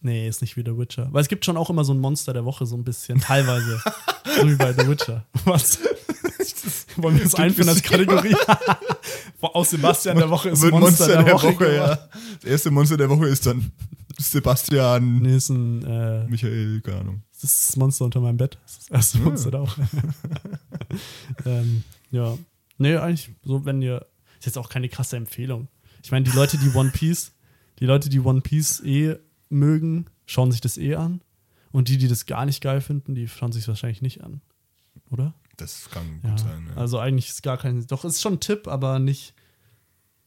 Nee, 0.00 0.28
ist 0.28 0.42
nicht 0.42 0.56
wie 0.56 0.62
The 0.62 0.76
Witcher. 0.76 1.08
Weil 1.12 1.22
es 1.22 1.28
gibt 1.28 1.44
schon 1.44 1.56
auch 1.56 1.70
immer 1.70 1.84
so 1.84 1.94
ein 1.94 1.98
Monster 1.98 2.32
der 2.32 2.44
Woche, 2.44 2.66
so 2.66 2.76
ein 2.76 2.84
bisschen, 2.84 3.20
teilweise. 3.20 3.80
so 4.40 4.48
wie 4.48 4.56
bei 4.56 4.72
The 4.72 4.86
Witcher. 4.86 5.24
Was? 5.44 5.78
Wollen 6.96 7.16
wir 7.16 7.24
das 7.24 7.34
einführen 7.36 7.68
als 7.68 7.82
Kategorie? 7.82 8.36
Aus 9.40 9.70
Sebastian 9.70 10.16
der 10.18 10.30
Woche 10.30 10.50
ist 10.50 10.62
Wird 10.62 10.72
Monster, 10.74 11.22
der, 11.22 11.32
Woche. 11.32 11.46
ja. 11.46 11.52
geworden. 11.52 11.98
Das 12.42 12.50
erste 12.50 12.70
Monster 12.70 12.96
der 12.96 13.08
Woche 13.08 13.26
ist 13.28 13.46
dann 13.46 13.70
Sebastian, 14.18 15.18
Nee, 15.20 15.36
ist 15.36 15.48
ein, 15.50 15.82
äh, 15.84 16.26
Michael, 16.28 16.80
keine 16.82 17.00
Ahnung. 17.00 17.22
das 17.32 17.44
ist 17.44 17.68
das 17.70 17.76
Monster 17.76 18.04
unter 18.04 18.20
meinem 18.20 18.36
Bett. 18.36 18.58
Das 18.62 18.72
ist 18.72 18.80
das 18.82 18.90
erste 18.90 19.18
Ah. 19.18 19.22
Monster 19.22 19.50
der 19.50 19.60
Woche. 19.62 19.88
ähm, 21.46 21.84
ja. 22.10 22.38
Nee, 22.78 22.96
eigentlich 22.96 23.30
so, 23.44 23.64
wenn 23.64 23.82
ihr. 23.82 24.06
Ist 24.38 24.46
jetzt 24.46 24.58
auch 24.58 24.68
keine 24.68 24.88
krasse 24.88 25.16
Empfehlung. 25.16 25.68
Ich 26.02 26.10
meine, 26.10 26.24
die 26.24 26.36
Leute, 26.36 26.58
die 26.58 26.70
One 26.74 26.90
Piece, 26.90 27.32
die 27.78 27.86
Leute, 27.86 28.08
die 28.10 28.20
One 28.20 28.42
Piece 28.42 28.80
eh 28.84 29.16
mögen, 29.48 30.06
schauen 30.26 30.52
sich 30.52 30.60
das 30.60 30.76
eh 30.76 30.96
an. 30.96 31.22
Und 31.72 31.88
die, 31.88 31.96
die 31.98 32.08
das 32.08 32.26
gar 32.26 32.44
nicht 32.44 32.60
geil 32.60 32.80
finden, 32.82 33.14
die 33.14 33.26
schauen 33.26 33.52
sich 33.52 33.66
wahrscheinlich 33.68 34.02
nicht 34.02 34.22
an. 34.22 34.42
Oder? 35.10 35.32
Das 35.56 35.88
kann 35.90 36.20
Ja. 36.22 36.30
gut 36.30 36.40
sein. 36.40 36.66
Ja. 36.68 36.76
Also 36.80 36.98
eigentlich 36.98 37.28
ist 37.30 37.42
gar 37.42 37.56
kein. 37.56 37.86
Doch, 37.86 38.04
ist 38.04 38.20
schon 38.20 38.34
ein 38.34 38.40
Tipp, 38.40 38.68
aber 38.68 38.98
nicht. 38.98 39.34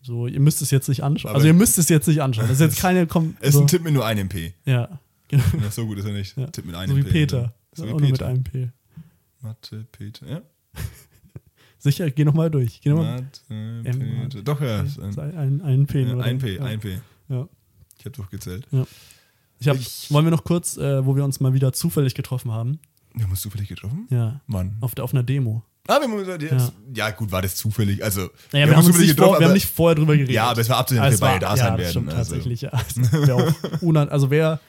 So, 0.08 0.26
ihr 0.26 0.40
müsst 0.40 0.62
es 0.62 0.72
jetzt 0.72 0.88
nicht 0.88 1.04
anschauen. 1.04 1.32
Aber- 1.32 1.36
also 1.36 1.48
ihr 1.48 1.54
müsst 1.54 1.78
es 1.78 1.90
jetzt 1.90 2.08
nicht 2.08 2.22
anschauen. 2.22 2.48
Das 2.48 2.60
ist 2.60 2.62
jetzt 2.62 2.80
keine. 2.82 3.08
Kom 3.08 3.36
es 3.42 3.50
ist 3.50 3.54
so, 3.56 3.62
ein 3.62 3.68
Tipp 3.68 3.84
mit 3.84 3.94
nur 3.94 4.06
einem 4.06 4.30
P. 4.30 4.54
Ja. 4.66 5.00
Genau. 5.28 5.44
Ja, 5.62 5.70
so 5.70 5.86
gut 5.86 5.98
ist 5.98 6.06
er 6.06 6.14
nicht. 6.14 6.38
Ja. 6.38 6.48
Tipp 6.48 6.66
mit 6.66 6.76
einem 6.76 6.92
So 6.92 6.96
wie 6.98 7.04
P. 7.04 7.10
Peter. 7.12 7.54
So 7.74 7.84
auch 7.84 7.88
wie 7.88 7.92
nur 7.92 8.02
mit 8.02 8.12
Peter. 8.12 8.28
einem 8.28 8.44
P. 8.46 8.70
Mathe, 9.42 9.86
Peter. 9.92 10.26
Ja. 10.30 10.42
Sicher, 11.80 12.10
geh 12.10 12.24
nochmal 12.26 12.50
durch. 12.50 12.80
Geh 12.82 12.90
nochmal. 12.90 13.22
Mathe, 13.22 13.42
M- 13.50 13.84
Peter. 14.30 14.42
Doch, 14.44 14.62
ja. 14.62 14.80
Ein, 14.80 15.36
Ein, 15.38 15.62
ein, 15.62 15.86
P. 15.88 16.02
ja, 16.04 16.18
ein. 16.20 16.38
P, 16.40 16.56
ja. 16.56 16.64
ein 16.64 16.80
P. 16.80 17.00
Ja. 17.30 17.48
Ich 18.00 18.06
habe 18.06 18.16
durchgezählt. 18.16 18.66
Ich 19.60 19.68
hab, 19.68 19.76
Ich- 19.78 20.10
wollen 20.12 20.26
wir 20.26 20.32
noch 20.32 20.44
kurz, 20.44 20.78
äh, 20.78 21.06
wo 21.06 21.16
wir 21.18 21.24
uns 21.26 21.40
mal 21.40 21.54
wieder 21.54 21.74
zufällig 21.74 22.16
getroffen 22.16 22.52
haben? 22.52 22.80
Wir 23.14 23.24
haben 23.24 23.32
uns 23.32 23.42
zufällig 23.42 23.68
getroffen? 23.68 24.08
Ja. 24.10 24.40
Mann. 24.48 24.78
Auf, 24.82 24.96
der, 24.96 25.04
auf 25.04 25.14
einer 25.14 25.24
Demo. 25.24 25.64
Ah, 25.88 26.00
wir 26.02 26.08
haben 26.08 26.42
jetzt, 26.42 26.74
ja. 26.94 27.10
gut, 27.12 27.32
war 27.32 27.42
das 27.42 27.56
zufällig. 27.56 28.04
Also, 28.04 28.30
Naja, 28.52 28.68
wir, 28.68 28.76
haben, 28.76 28.78
uns 28.78 28.88
zufällig 28.88 29.10
nicht 29.10 29.20
vor, 29.20 29.40
wir 29.40 29.46
haben 29.46 29.54
nicht 29.54 29.68
vorher 29.68 29.96
drüber 29.96 30.14
geredet. 30.14 30.34
Ja, 30.34 30.46
aber 30.50 30.62
es 30.62 30.70
war 30.70 30.78
abzusehen, 30.78 31.04
dass 31.04 31.16
es 31.16 31.22
wir 31.22 31.28
beide 31.28 31.40
da 31.46 31.56
sein 31.56 31.66
ja, 31.66 31.72
das 31.72 31.80
werden. 31.80 31.92
Stimmt, 31.92 32.14
also. 32.14 32.36
tatsächlich, 32.36 32.62
ja. 32.62 32.72
Es 32.88 33.12
wär 33.82 34.12
also 34.12 34.30
wer, 34.30 34.60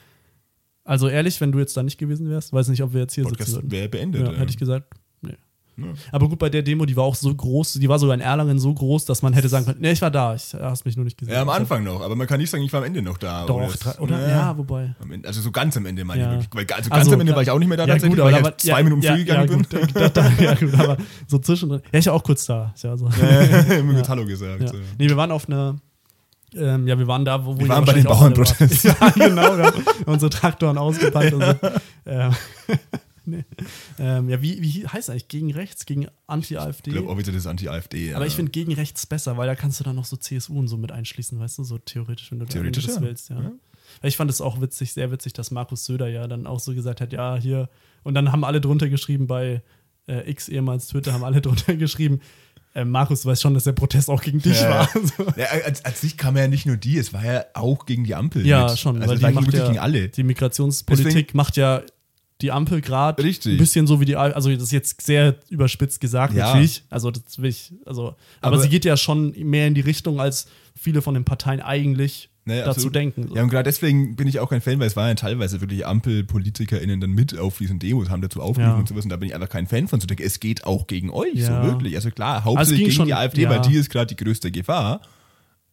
also 0.83 1.07
ehrlich, 1.07 1.39
wenn 1.41 1.51
du 1.51 1.59
jetzt 1.59 1.75
da 1.75 1.83
nicht 1.83 1.97
gewesen 1.97 2.29
wärst, 2.29 2.53
weiß 2.53 2.69
nicht, 2.69 2.81
ob 2.81 2.93
wir 2.93 3.01
jetzt 3.01 3.13
hier 3.13 3.25
sitzen 3.25 3.37
Podcast 3.37 3.55
würden. 3.55 3.71
wäre 3.71 3.89
beendet. 3.89 4.27
Ja, 4.27 4.33
hätte 4.33 4.51
ich 4.51 4.57
gesagt. 4.57 4.93
Ja. 5.83 5.87
Aber 6.11 6.29
gut, 6.29 6.39
bei 6.39 6.49
der 6.49 6.61
Demo, 6.61 6.85
die 6.85 6.95
war 6.95 7.03
auch 7.03 7.15
so 7.15 7.33
groß, 7.33 7.73
die 7.73 7.89
war 7.89 7.99
sogar 7.99 8.15
in 8.15 8.21
Erlangen 8.21 8.59
so 8.59 8.73
groß, 8.73 9.05
dass 9.05 9.21
man 9.21 9.33
hätte 9.33 9.49
sagen 9.49 9.65
können, 9.65 9.79
nee, 9.81 9.91
ich 9.91 10.01
war 10.01 10.11
da, 10.11 10.35
ich 10.35 10.53
hast 10.53 10.85
mich 10.85 10.95
nur 10.95 11.05
nicht 11.05 11.17
gesehen. 11.17 11.33
Ja, 11.33 11.41
am 11.41 11.49
Anfang 11.49 11.83
noch, 11.83 12.01
aber 12.01 12.15
man 12.15 12.27
kann 12.27 12.39
nicht 12.39 12.49
sagen, 12.49 12.63
ich 12.63 12.71
war 12.73 12.79
am 12.79 12.85
Ende 12.85 13.01
noch 13.01 13.17
da. 13.17 13.45
Doch, 13.45 13.55
oder, 13.55 14.01
oder? 14.01 14.19
Ja. 14.21 14.27
Ja, 14.29 14.57
wobei. 14.57 14.95
Also 15.25 15.41
so 15.41 15.51
ganz 15.51 15.75
am 15.77 15.85
Ende 15.85 16.03
meine 16.05 16.21
Ja. 16.21 16.27
ich 16.39 16.43
wirklich. 16.51 16.69
Weil, 16.69 16.75
also 16.77 16.89
ganz 16.89 17.01
Also, 17.01 17.13
am 17.13 17.21
Ende 17.21 17.35
war 17.35 17.41
ich 17.41 17.51
auch 17.51 17.59
nicht 17.59 17.67
mehr 17.67 17.77
da 17.77 17.83
Ja, 17.85 17.93
tatsächlich, 17.93 18.17
gut, 18.17 18.19
aber 18.21 18.27
weil 18.27 18.33
da 18.33 18.39
ich 18.39 18.45
halt 18.45 18.61
zwei 18.61 18.83
Minuten 18.83 19.01
ja, 19.01 19.13
früh 19.13 19.19
gegangen 19.25 19.49
ja, 19.49 19.55
gut, 19.57 19.69
bin. 19.69 19.87
da, 19.93 20.09
da, 20.09 20.29
ja, 20.39 20.53
gut, 20.55 20.73
aber 20.73 20.97
so 21.27 21.37
zwischendrin. 21.39 21.81
Ja, 21.91 21.99
ich 21.99 22.05
war 22.07 22.13
auch 22.13 22.23
kurz 22.23 22.45
da. 22.45 22.73
Ja, 22.81 22.97
so. 22.97 23.07
Ja, 23.09 23.39
immer 23.75 23.91
Ja. 23.91 23.97
kurz 23.99 24.09
Hallo 24.09 24.25
gesagt. 24.25 24.61
Ja. 24.61 24.67
So. 24.67 24.75
Nee, 24.97 25.07
wir 25.09 25.17
waren 25.17 25.31
auf 25.31 25.47
einer. 25.47 25.75
Ähm, 26.55 26.87
ja, 26.87 26.97
wir 26.97 27.05
waren 27.07 27.23
da, 27.25 27.45
wo, 27.45 27.59
Wir 27.59 27.67
waren 27.69 27.85
bei 27.85 27.93
den 27.93 28.05
wahrscheinlich 28.05 28.07
auch 28.07 28.21
alle 28.21 28.33
Bauernprotest. 28.33 28.85
wart. 28.99 29.15
Ja, 29.17 29.27
genau. 29.27 29.57
Wir 29.57 29.65
haben 29.65 29.83
unsere 30.07 30.31
Traktoren 30.31 30.77
ausgepackt. 30.79 31.33
Und 31.33 31.43
so. 31.43 31.53
ähm, 32.07 32.31
nee. 33.37 33.45
ähm, 33.99 34.29
ja, 34.29 34.41
wie, 34.41 34.61
wie 34.61 34.87
heißt 34.87 35.09
eigentlich? 35.09 35.27
Gegen 35.27 35.51
rechts? 35.53 35.85
Gegen 35.85 36.07
Anti-AfD? 36.27 36.89
Ich 36.91 36.95
glaube 36.95 37.09
offiziell 37.09 37.35
ist 37.35 37.47
Anti-AfD. 37.47 38.13
Aber 38.13 38.25
ja. 38.25 38.27
ich 38.27 38.35
finde 38.35 38.51
gegen 38.51 38.73
rechts 38.73 39.05
besser, 39.05 39.37
weil 39.37 39.47
da 39.47 39.55
kannst 39.55 39.79
du 39.79 39.83
dann 39.83 39.95
noch 39.95 40.05
so 40.05 40.17
CSU 40.17 40.57
und 40.59 40.67
so 40.67 40.77
mit 40.77 40.91
einschließen, 40.91 41.39
weißt 41.39 41.57
du, 41.59 41.63
so 41.63 41.77
theoretisch, 41.77 42.31
wenn 42.31 42.39
du, 42.39 42.45
Theoretisch, 42.45 42.85
das 42.85 42.95
ja. 42.95 43.01
willst, 43.01 43.29
ja. 43.29 43.41
Ja. 43.41 43.51
Ich 44.03 44.17
fand 44.17 44.29
es 44.29 44.39
auch 44.41 44.61
witzig, 44.61 44.93
sehr 44.93 45.11
witzig, 45.11 45.33
dass 45.33 45.49
Markus 45.51 45.85
Söder 45.85 46.07
ja 46.07 46.27
dann 46.27 46.45
auch 46.45 46.59
so 46.59 46.73
gesagt 46.75 47.01
hat, 47.01 47.11
ja, 47.11 47.35
hier, 47.37 47.69
und 48.03 48.13
dann 48.13 48.31
haben 48.31 48.43
alle 48.43 48.61
drunter 48.61 48.87
geschrieben 48.87 49.25
bei 49.27 49.63
äh, 50.07 50.29
X 50.29 50.47
ehemals 50.47 50.87
Twitter, 50.87 51.13
haben 51.13 51.23
alle 51.23 51.41
drunter 51.41 51.75
geschrieben, 51.75 52.19
äh, 52.75 52.85
Markus, 52.85 53.23
du 53.23 53.29
weißt 53.29 53.41
schon, 53.41 53.55
dass 53.55 53.63
der 53.63 53.71
Protest 53.71 54.09
auch 54.11 54.21
gegen 54.21 54.39
dich 54.39 54.61
Ja. 54.61 54.69
war. 54.69 54.89
So. 54.93 55.25
Ja, 55.35 55.47
als, 55.65 55.83
als 55.85 56.01
sich 56.01 56.17
kam 56.17 56.37
ja 56.37 56.47
nicht 56.47 56.67
nur 56.67 56.77
die, 56.77 56.99
es 56.99 57.13
war 57.13 57.25
ja 57.25 57.45
auch 57.55 57.87
gegen 57.87 58.03
die 58.03 58.13
Ampel. 58.13 58.45
Ja, 58.45 58.67
mit. 58.67 58.77
schon, 58.77 59.01
Also 59.01 59.09
weil 59.09 59.17
die 59.17 59.35
macht 59.35 59.47
wirklich 59.47 59.61
ja, 59.61 59.67
gegen 59.67 59.79
alle. 59.79 60.09
die 60.09 60.23
Migrationspolitik 60.23 61.05
Deswegen- 61.07 61.37
macht 61.37 61.57
ja 61.57 61.81
die 62.41 62.51
Ampel 62.51 62.79
gerade 62.81 63.21
ein 63.21 63.57
bisschen 63.57 63.85
so 63.87 63.99
wie 63.99 64.05
die 64.05 64.15
Al- 64.15 64.33
also 64.33 64.49
das 64.51 64.63
ist 64.63 64.71
jetzt 64.71 65.01
sehr 65.01 65.35
überspitzt 65.49 65.99
gesagt 65.99 66.33
Ja. 66.33 66.47
natürlich, 66.47 66.83
also 66.89 67.11
das 67.11 67.41
will 67.41 67.49
ich, 67.49 67.73
also 67.85 68.15
aber, 68.41 68.55
Aber- 68.55 68.59
sie 68.59 68.69
geht 68.69 68.85
ja 68.85 68.95
schon 68.97 69.31
mehr 69.37 69.67
in 69.67 69.73
die 69.73 69.81
Richtung 69.81 70.19
als 70.21 70.47
viele 70.75 71.01
von 71.01 71.13
den 71.13 71.25
Parteien 71.25 71.59
eigentlich 71.59 72.29
Nee, 72.45 72.59
dazu 72.59 72.69
absolut. 72.71 72.95
denken. 72.95 73.27
So. 73.27 73.35
Ja, 73.35 73.43
und 73.43 73.49
gerade 73.49 73.65
deswegen 73.65 74.15
bin 74.15 74.27
ich 74.27 74.39
auch 74.39 74.49
kein 74.49 74.61
Fan, 74.61 74.79
weil 74.79 74.87
es 74.87 74.95
waren 74.95 75.09
ja 75.09 75.15
teilweise 75.15 75.59
wirklich 75.61 75.85
AmpelpolitikerInnen 75.85 76.99
dann 77.01 77.11
mit 77.11 77.37
auf 77.37 77.57
diesen 77.57 77.79
Demos, 77.79 78.09
haben 78.09 78.21
dazu 78.21 78.41
aufgerufen 78.41 78.73
Ja. 78.73 78.79
und 78.79 78.87
sowas. 78.87 79.03
Und 79.03 79.09
da 79.09 79.17
bin 79.17 79.27
ich 79.29 79.35
einfach 79.35 79.49
kein 79.49 79.67
Fan 79.67 79.87
von 79.87 79.99
zu 80.01 80.07
denken, 80.07 80.23
es 80.23 80.39
geht 80.39 80.63
auch 80.63 80.87
gegen 80.87 81.09
euch, 81.11 81.33
Ja. 81.35 81.61
so 81.63 81.67
wirklich. 81.71 81.95
Also 81.95 82.09
klar, 82.11 82.43
hauptsächlich 82.45 82.77
ging 82.77 82.85
gegen 82.87 82.95
schon- 82.95 83.05
die 83.07 83.13
AfD, 83.13 83.47
weil 83.49 83.61
die 83.61 83.75
ist 83.75 83.89
gerade 83.89 84.13
die 84.15 84.23
größte 84.23 84.51
Gefahr. 84.51 85.01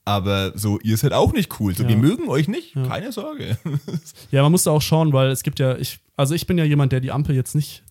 Aber 0.07 0.53
so, 0.57 0.79
ihr 0.81 0.97
seid 0.97 1.13
auch 1.13 1.33
nicht 1.33 1.61
cool. 1.61 1.75
So, 1.75 1.83
Ja. 1.83 1.89
wir 1.89 1.97
mögen 1.97 2.29
euch 2.29 2.47
nicht, 2.49 2.75
keine 2.75 3.11
Sorge. 3.13 3.59
Ja, 4.31 4.43
man 4.43 4.53
muss 4.53 4.63
da 4.63 4.71
auch 4.71 4.81
schauen, 4.81 5.13
weil 5.13 5.31
es 5.31 5.43
gibt 5.43 5.59
ja, 5.59 5.77
ich, 5.77 5.99
also 6.17 6.35
ich 6.35 6.47
bin 6.47 6.57
ja 6.59 6.65
jemand, 6.65 6.93
der 6.93 7.01
die 7.01 7.11
Ampel 7.11 7.35
jetzt 7.35 7.55
nicht 7.55 7.83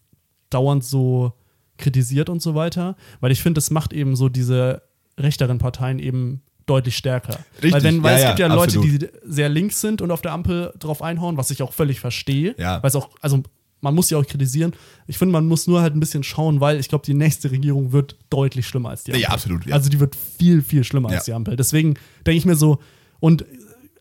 dauernd 0.49 0.83
so 0.83 1.33
kritisiert 1.77 2.29
und 2.29 2.41
so 2.41 2.55
weiter, 2.55 2.95
weil 3.19 3.31
ich 3.31 3.41
finde, 3.41 3.59
es 3.59 3.69
macht 3.69 3.91
eben 3.91 4.15
so 4.15 4.29
diese 4.29 4.81
rechteren 5.19 5.57
Parteien 5.57 5.99
eben 5.99 6.41
deutlich 6.65 6.95
stärker. 6.95 7.39
Richtig, 7.55 7.73
weil 7.73 7.83
wenn, 7.83 8.01
weil 8.03 8.11
ja, 8.13 8.17
es 8.17 8.23
ja, 8.23 8.29
gibt 8.29 8.39
ja 8.39 8.47
absolut. 8.47 8.91
Leute, 8.91 9.11
die 9.11 9.31
sehr 9.31 9.49
links 9.49 9.81
sind 9.81 10.01
und 10.01 10.09
auf 10.11 10.21
der 10.21 10.31
Ampel 10.31 10.73
drauf 10.79 11.01
einhauen, 11.01 11.35
was 11.37 11.51
ich 11.51 11.61
auch 11.61 11.73
völlig 11.73 11.99
verstehe. 11.99 12.55
Ja. 12.57 12.81
Weil 12.81 12.87
es 12.87 12.95
auch, 12.95 13.09
also 13.21 13.43
man 13.81 13.93
muss 13.93 14.07
sie 14.07 14.15
auch 14.15 14.25
kritisieren. 14.25 14.73
Ich 15.07 15.17
finde, 15.17 15.31
man 15.33 15.47
muss 15.47 15.67
nur 15.67 15.81
halt 15.81 15.95
ein 15.95 15.99
bisschen 15.99 16.23
schauen, 16.23 16.59
weil 16.59 16.79
ich 16.79 16.89
glaube, 16.89 17.05
die 17.05 17.13
nächste 17.13 17.51
Regierung 17.51 17.91
wird 17.91 18.17
deutlich 18.29 18.67
schlimmer 18.67 18.89
als 18.89 19.03
die 19.03 19.11
Ampel. 19.11 19.21
Ja, 19.21 19.29
absolut, 19.29 19.65
ja. 19.65 19.73
Also 19.75 19.89
die 19.89 19.99
wird 19.99 20.15
viel, 20.15 20.61
viel 20.61 20.83
schlimmer 20.83 21.09
Ja. 21.11 21.17
als 21.17 21.25
die 21.25 21.33
Ampel. 21.33 21.55
Deswegen 21.55 21.95
denke 22.25 22.37
ich 22.37 22.45
mir 22.45 22.55
so, 22.55 22.79
und 23.19 23.45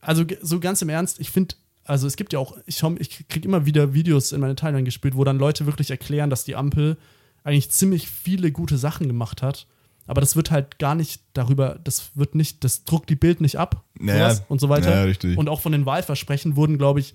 also 0.01 0.25
so 0.43 0.61
ganz 0.61 0.81
im 0.83 0.89
Ernst, 0.89 1.21
ich 1.21 1.31
finde, 1.31 1.55
also 1.85 2.07
es 2.07 2.17
gibt 2.17 2.33
ja 2.33 2.39
auch, 2.39 2.57
ich, 2.67 2.83
ich 2.99 3.29
kriege 3.29 3.47
immer 3.47 3.67
wieder 3.67 3.93
Videos 3.95 4.33
in 4.33 4.41
meine 4.41 4.55
Timeline 4.57 4.85
gespielt, 4.85 5.17
wo 5.17 5.25
dann 5.25 5.39
Leute 5.39 5.67
wirklich 5.67 5.91
erklären, 5.91 6.31
dass 6.31 6.45
die 6.45 6.57
Ampel 6.57 6.97
eigentlich 7.43 7.71
ziemlich 7.71 8.09
viele 8.09 8.53
gute 8.53 8.79
Sachen 8.79 9.07
gemacht 9.07 9.43
hat. 9.43 9.67
Aber 10.07 10.21
das 10.21 10.37
wird 10.37 10.51
halt 10.51 10.79
gar 10.79 10.95
nicht 10.95 11.23
darüber, 11.33 11.79
das 11.83 12.11
wird 12.15 12.35
nicht, 12.35 12.63
das 12.65 12.85
druckt 12.85 13.09
die 13.09 13.17
Bild 13.17 13.41
nicht 13.41 13.57
ab 13.59 13.85
Naja, 13.99 14.39
und 14.49 14.61
so 14.61 14.69
weiter. 14.69 14.91
ja, 14.95 15.03
richtig. 15.05 15.37
Und 15.39 15.49
auch 15.49 15.61
von 15.63 15.73
den 15.73 15.87
Wahlversprechen 15.87 16.57
wurden, 16.57 16.77
glaube 16.79 17.01
ich, 17.01 17.15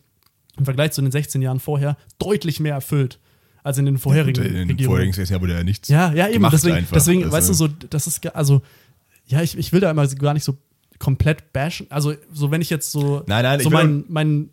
im 0.57 0.65
Vergleich 0.65 0.91
zu 0.91 1.01
den 1.01 1.11
16 1.11 1.41
Jahren 1.41 1.59
vorher 1.59 1.97
deutlich 2.19 2.59
mehr 2.59 2.73
erfüllt 2.73 3.19
als 3.63 3.77
in 3.77 3.85
den 3.85 3.97
vorherigen 3.97 4.43
in 4.43 4.53
den 4.53 4.67
Regierungen. 4.69 4.97
vorigen 4.97 5.13
sechs 5.13 5.29
Jahren 5.29 5.41
wurde 5.41 5.53
ja 5.53 5.63
nichts 5.63 5.89
Ja, 5.89 6.13
ja, 6.13 6.27
eben. 6.29 6.45
Deswegen, 6.51 6.75
einfach. 6.77 6.93
deswegen 6.93 7.23
Also- 7.23 7.31
weißt 7.35 7.49
du, 7.49 7.53
so, 7.53 7.67
das 7.67 8.07
ist, 8.07 8.25
also, 8.35 8.61
ja, 9.25 9.41
ich, 9.41 9.57
ich 9.57 9.71
will 9.73 9.79
da 9.81 9.91
immer 9.91 10.07
gar 10.07 10.33
nicht 10.33 10.43
so 10.43 10.57
komplett 10.97 11.53
bashen. 11.53 11.87
Also, 11.89 12.13
so, 12.33 12.51
wenn 12.51 12.61
ich 12.61 12.69
jetzt 12.69 12.91
so, 12.91 13.23
Nein, 13.27 13.43
nein, 13.43 13.59
ich 13.59 13.63
so 13.63 13.69
mein, 13.69 14.03
mein 14.07 14.49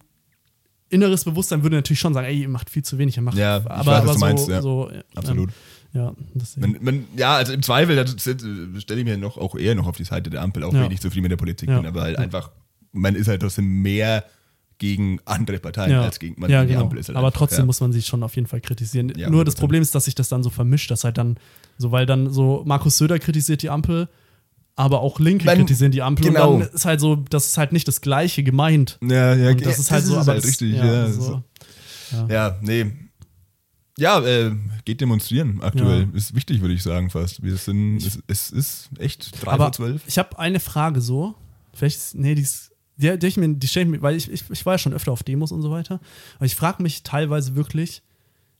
inneres 0.88 1.24
Bewusstsein 1.24 1.62
würde 1.62 1.76
natürlich 1.76 1.98
schon 2.00 2.14
sagen, 2.14 2.26
ey, 2.26 2.42
ihr 2.42 2.48
macht 2.48 2.70
viel 2.70 2.84
zu 2.84 2.98
wenig, 2.98 3.16
ihr 3.16 3.22
macht, 3.22 3.36
Ja, 3.36 3.58
ich 3.58 3.66
aber, 3.66 3.86
weiß, 3.86 3.86
was 3.86 3.94
aber 3.96 4.06
du 4.06 4.12
so, 4.12 4.18
meinst, 4.26 4.48
ja. 4.48 4.62
so, 4.62 4.90
ähm, 4.92 5.02
Absolut. 5.14 5.50
ja. 5.92 6.14
Man, 6.56 6.76
man, 6.80 7.04
ja, 7.16 7.34
also 7.36 7.52
im 7.52 7.62
Zweifel 7.62 7.96
das 7.96 8.12
stelle 8.22 9.00
ich 9.00 9.04
mir 9.04 9.16
noch 9.16 9.36
auch 9.38 9.56
eher 9.56 9.74
noch 9.74 9.86
auf 9.88 9.96
die 9.96 10.04
Seite 10.04 10.30
der 10.30 10.42
Ampel, 10.42 10.62
auch 10.62 10.72
Ja. 10.72 10.78
wenn 10.80 10.84
ich 10.86 10.90
nicht 10.90 11.02
so 11.02 11.10
viel 11.10 11.22
mit 11.22 11.30
der 11.32 11.36
Politik 11.36 11.68
Ja. 11.68 11.78
bin, 11.78 11.86
aber 11.86 12.02
halt 12.02 12.18
einfach, 12.18 12.50
man 12.92 13.14
ist 13.16 13.26
halt 13.28 13.40
trotzdem 13.42 13.82
mehr 13.82 14.24
gegen 14.78 15.20
andere 15.24 15.58
Parteien 15.58 15.90
ja, 15.90 16.02
als 16.02 16.18
gegen 16.18 16.40
man 16.40 16.50
ja, 16.50 16.62
die 16.62 16.68
genau. 16.68 16.82
Ampel 16.82 16.98
ist. 16.98 17.08
Halt 17.08 17.16
aber 17.16 17.28
einfach, 17.28 17.38
trotzdem 17.38 17.60
ja. 17.60 17.64
muss 17.66 17.80
man 17.80 17.92
sich 17.92 18.06
schon 18.06 18.22
auf 18.22 18.34
jeden 18.36 18.46
Fall 18.46 18.60
kritisieren. 18.60 19.12
Ja, 19.16 19.30
Nur 19.30 19.44
das 19.44 19.56
100%. 19.56 19.58
Problem 19.60 19.82
ist, 19.82 19.94
dass 19.94 20.04
sich 20.04 20.14
das 20.14 20.28
dann 20.28 20.42
so 20.42 20.50
vermischt, 20.50 20.90
dass 20.90 21.04
halt 21.04 21.16
dann, 21.18 21.38
so, 21.78 21.92
weil 21.92 22.04
dann 22.06 22.30
so 22.32 22.62
Markus 22.66 22.98
Söder 22.98 23.18
kritisiert 23.18 23.62
die 23.62 23.70
Ampel, 23.70 24.08
aber 24.74 25.00
auch 25.00 25.18
Linke 25.18 25.46
Man- 25.46 25.56
kritisieren 25.56 25.92
die 25.92 26.02
Ampel 26.02 26.26
genau. 26.26 26.54
und 26.54 26.60
dann 26.60 26.68
ist 26.70 26.84
halt 26.84 27.00
so, 27.00 27.16
das 27.16 27.46
ist 27.46 27.56
halt 27.58 27.72
nicht 27.72 27.88
das 27.88 28.02
Gleiche 28.02 28.42
gemeint. 28.42 28.98
Ja, 29.02 29.34
ja, 29.34 29.50
Und 29.50 29.64
das 29.64 29.78
ist 29.78 29.90
halt 29.90 30.04
so, 30.04 30.12
es 30.14 30.20
aber 30.20 30.32
halt 30.32 30.42
das, 30.44 30.50
richtig. 30.50 30.74
ja, 30.74 31.08
so. 31.10 31.42
so. 32.10 32.26
ja 32.28 32.56
nee. 32.60 32.92
Ja, 33.98 34.20
äh, 34.20 34.52
geht 34.84 35.00
demonstrieren 35.00 35.62
aktuell. 35.62 36.08
Ist 36.12 36.34
wichtig, 36.34 36.60
würde 36.60 36.74
ich 36.74 36.82
sagen 36.82 37.08
fast. 37.08 37.42
Wir 37.42 37.56
sind, 37.56 37.96
es, 37.96 38.22
es 38.26 38.50
ist 38.50 38.90
echt 38.98 39.42
drei 39.42 39.52
Aber 39.52 39.64
vor 39.64 39.72
zwölf. 39.72 40.02
ich 40.06 40.18
habe 40.18 40.38
eine 40.38 40.60
Frage 40.60 41.00
so. 41.00 41.34
Vielleicht, 41.72 41.96
ist- 41.96 42.14
nee, 42.14 42.34
die 42.34 42.42
ist, 42.42 42.72
die, 42.96 43.18
die, 43.18 43.26
ich 43.26 43.36
mir, 43.36 43.48
die 43.48 43.66
stell 43.68 43.84
ich 43.84 43.88
mir, 43.88 44.02
weil 44.02 44.16
ich, 44.16 44.30
ich, 44.30 44.44
ich 44.50 44.66
war 44.66 44.74
ja 44.74 44.78
schon 44.78 44.92
öfter 44.92 45.12
auf 45.12 45.22
Demos 45.22 45.52
und 45.52 45.62
so 45.62 45.70
weiter. 45.70 46.00
Aber 46.36 46.46
ich 46.46 46.54
frage 46.54 46.82
mich 46.82 47.02
teilweise 47.02 47.54
wirklich, 47.54 48.02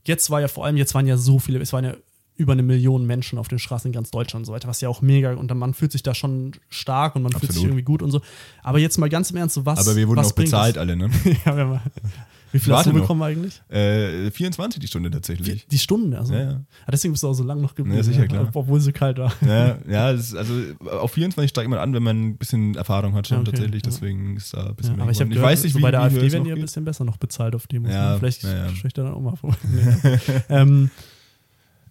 jetzt 0.04 0.30
war 0.30 0.40
ja 0.40 0.48
vor 0.48 0.64
allem, 0.64 0.76
jetzt 0.76 0.94
waren 0.94 1.06
ja 1.06 1.16
so 1.16 1.38
viele, 1.38 1.58
es 1.60 1.72
waren 1.72 1.84
ja 1.84 1.94
über 2.36 2.52
eine 2.52 2.62
Million 2.62 3.06
Menschen 3.06 3.38
auf 3.38 3.48
den 3.48 3.58
Straßen 3.58 3.88
in 3.88 3.92
ganz 3.92 4.10
Deutschland 4.10 4.42
und 4.42 4.44
so 4.46 4.52
weiter, 4.52 4.68
was 4.68 4.80
ja 4.82 4.90
auch 4.90 5.00
mega, 5.00 5.32
und 5.34 5.50
dann, 5.50 5.58
man 5.58 5.72
fühlt 5.72 5.92
sich 5.92 6.02
da 6.02 6.14
schon 6.14 6.52
stark 6.68 7.16
und 7.16 7.22
man 7.22 7.32
fühlt 7.32 7.42
sich 7.44 7.50
Absolut. 7.50 7.68
irgendwie 7.68 7.84
gut 7.84 8.02
und 8.02 8.10
so. 8.10 8.20
Aber 8.62 8.78
jetzt 8.78 8.98
mal 8.98 9.08
ganz 9.08 9.30
im 9.30 9.38
Ernst, 9.38 9.54
so 9.54 9.64
was. 9.64 9.78
Aber 9.86 9.96
wir 9.96 10.06
wurden 10.06 10.20
was 10.20 10.32
auch 10.32 10.34
bezahlt 10.34 10.76
das? 10.76 10.80
alle, 10.82 10.96
ne? 10.96 11.10
ja, 11.46 11.56
wir 11.56 11.64
haben, 11.64 11.80
wie 12.56 12.64
viel 12.64 12.74
hast 12.74 12.86
du 12.86 12.92
noch. 12.92 13.00
bekommen 13.00 13.22
eigentlich? 13.22 13.62
äh, 13.68 14.30
24 14.30 14.80
die 14.80 14.86
Stunde 14.86 15.10
tatsächlich. 15.10 15.66
Die 15.66 15.78
Stunde, 15.78 16.18
also. 16.18 16.34
Ja, 16.34 16.40
ja. 16.40 16.60
Ah, 16.84 16.90
deswegen 16.90 17.12
bist 17.12 17.22
du 17.22 17.28
auch 17.28 17.34
so 17.34 17.44
lange 17.44 17.62
noch 17.62 17.74
geblieben. 17.74 17.96
Ja, 17.96 18.02
sicher, 18.02 18.26
klar. 18.26 18.48
Obwohl 18.52 18.78
es 18.78 18.84
so 18.84 18.92
kalt 18.92 19.18
war. 19.18 19.32
Ja, 19.46 19.78
ja 19.88 20.10
ist, 20.10 20.34
also 20.34 20.54
auf 20.90 21.12
24 21.12 21.50
steigt 21.50 21.68
man 21.68 21.78
an, 21.78 21.92
wenn 21.94 22.02
man 22.02 22.28
ein 22.28 22.36
bisschen 22.36 22.74
Erfahrung 22.74 23.14
hat 23.14 23.28
schon 23.28 23.38
okay, 23.38 23.50
tatsächlich. 23.52 23.82
Deswegen 23.82 24.36
ist 24.36 24.54
da 24.54 24.66
ein 24.66 24.74
bisschen 24.74 24.96
mehr 24.96 25.02
aber 25.02 25.12
ich, 25.12 25.18
gehört, 25.18 25.42
weiß 25.42 25.64
nicht, 25.64 25.72
so 25.72 25.78
wie, 25.78 25.82
bei 25.82 25.90
der 25.90 26.02
AfD 26.02 26.20
werden 26.20 26.38
noch 26.38 26.44
die 26.44 26.52
ein 26.52 26.60
bisschen 26.60 26.84
besser 26.84 27.04
noch 27.04 27.16
bezahlt 27.16 27.54
auf 27.54 27.66
Demos. 27.66 27.92
Ja? 27.92 28.18
Vielleicht 28.18 28.42
ja, 28.42 28.68
spreche 28.68 28.86
ich 28.88 28.94
da 28.94 29.04
dann 29.04 29.14
auch 29.14 29.20
mal. 29.20 29.34
Nee. 29.62 30.18
ähm, 30.48 30.90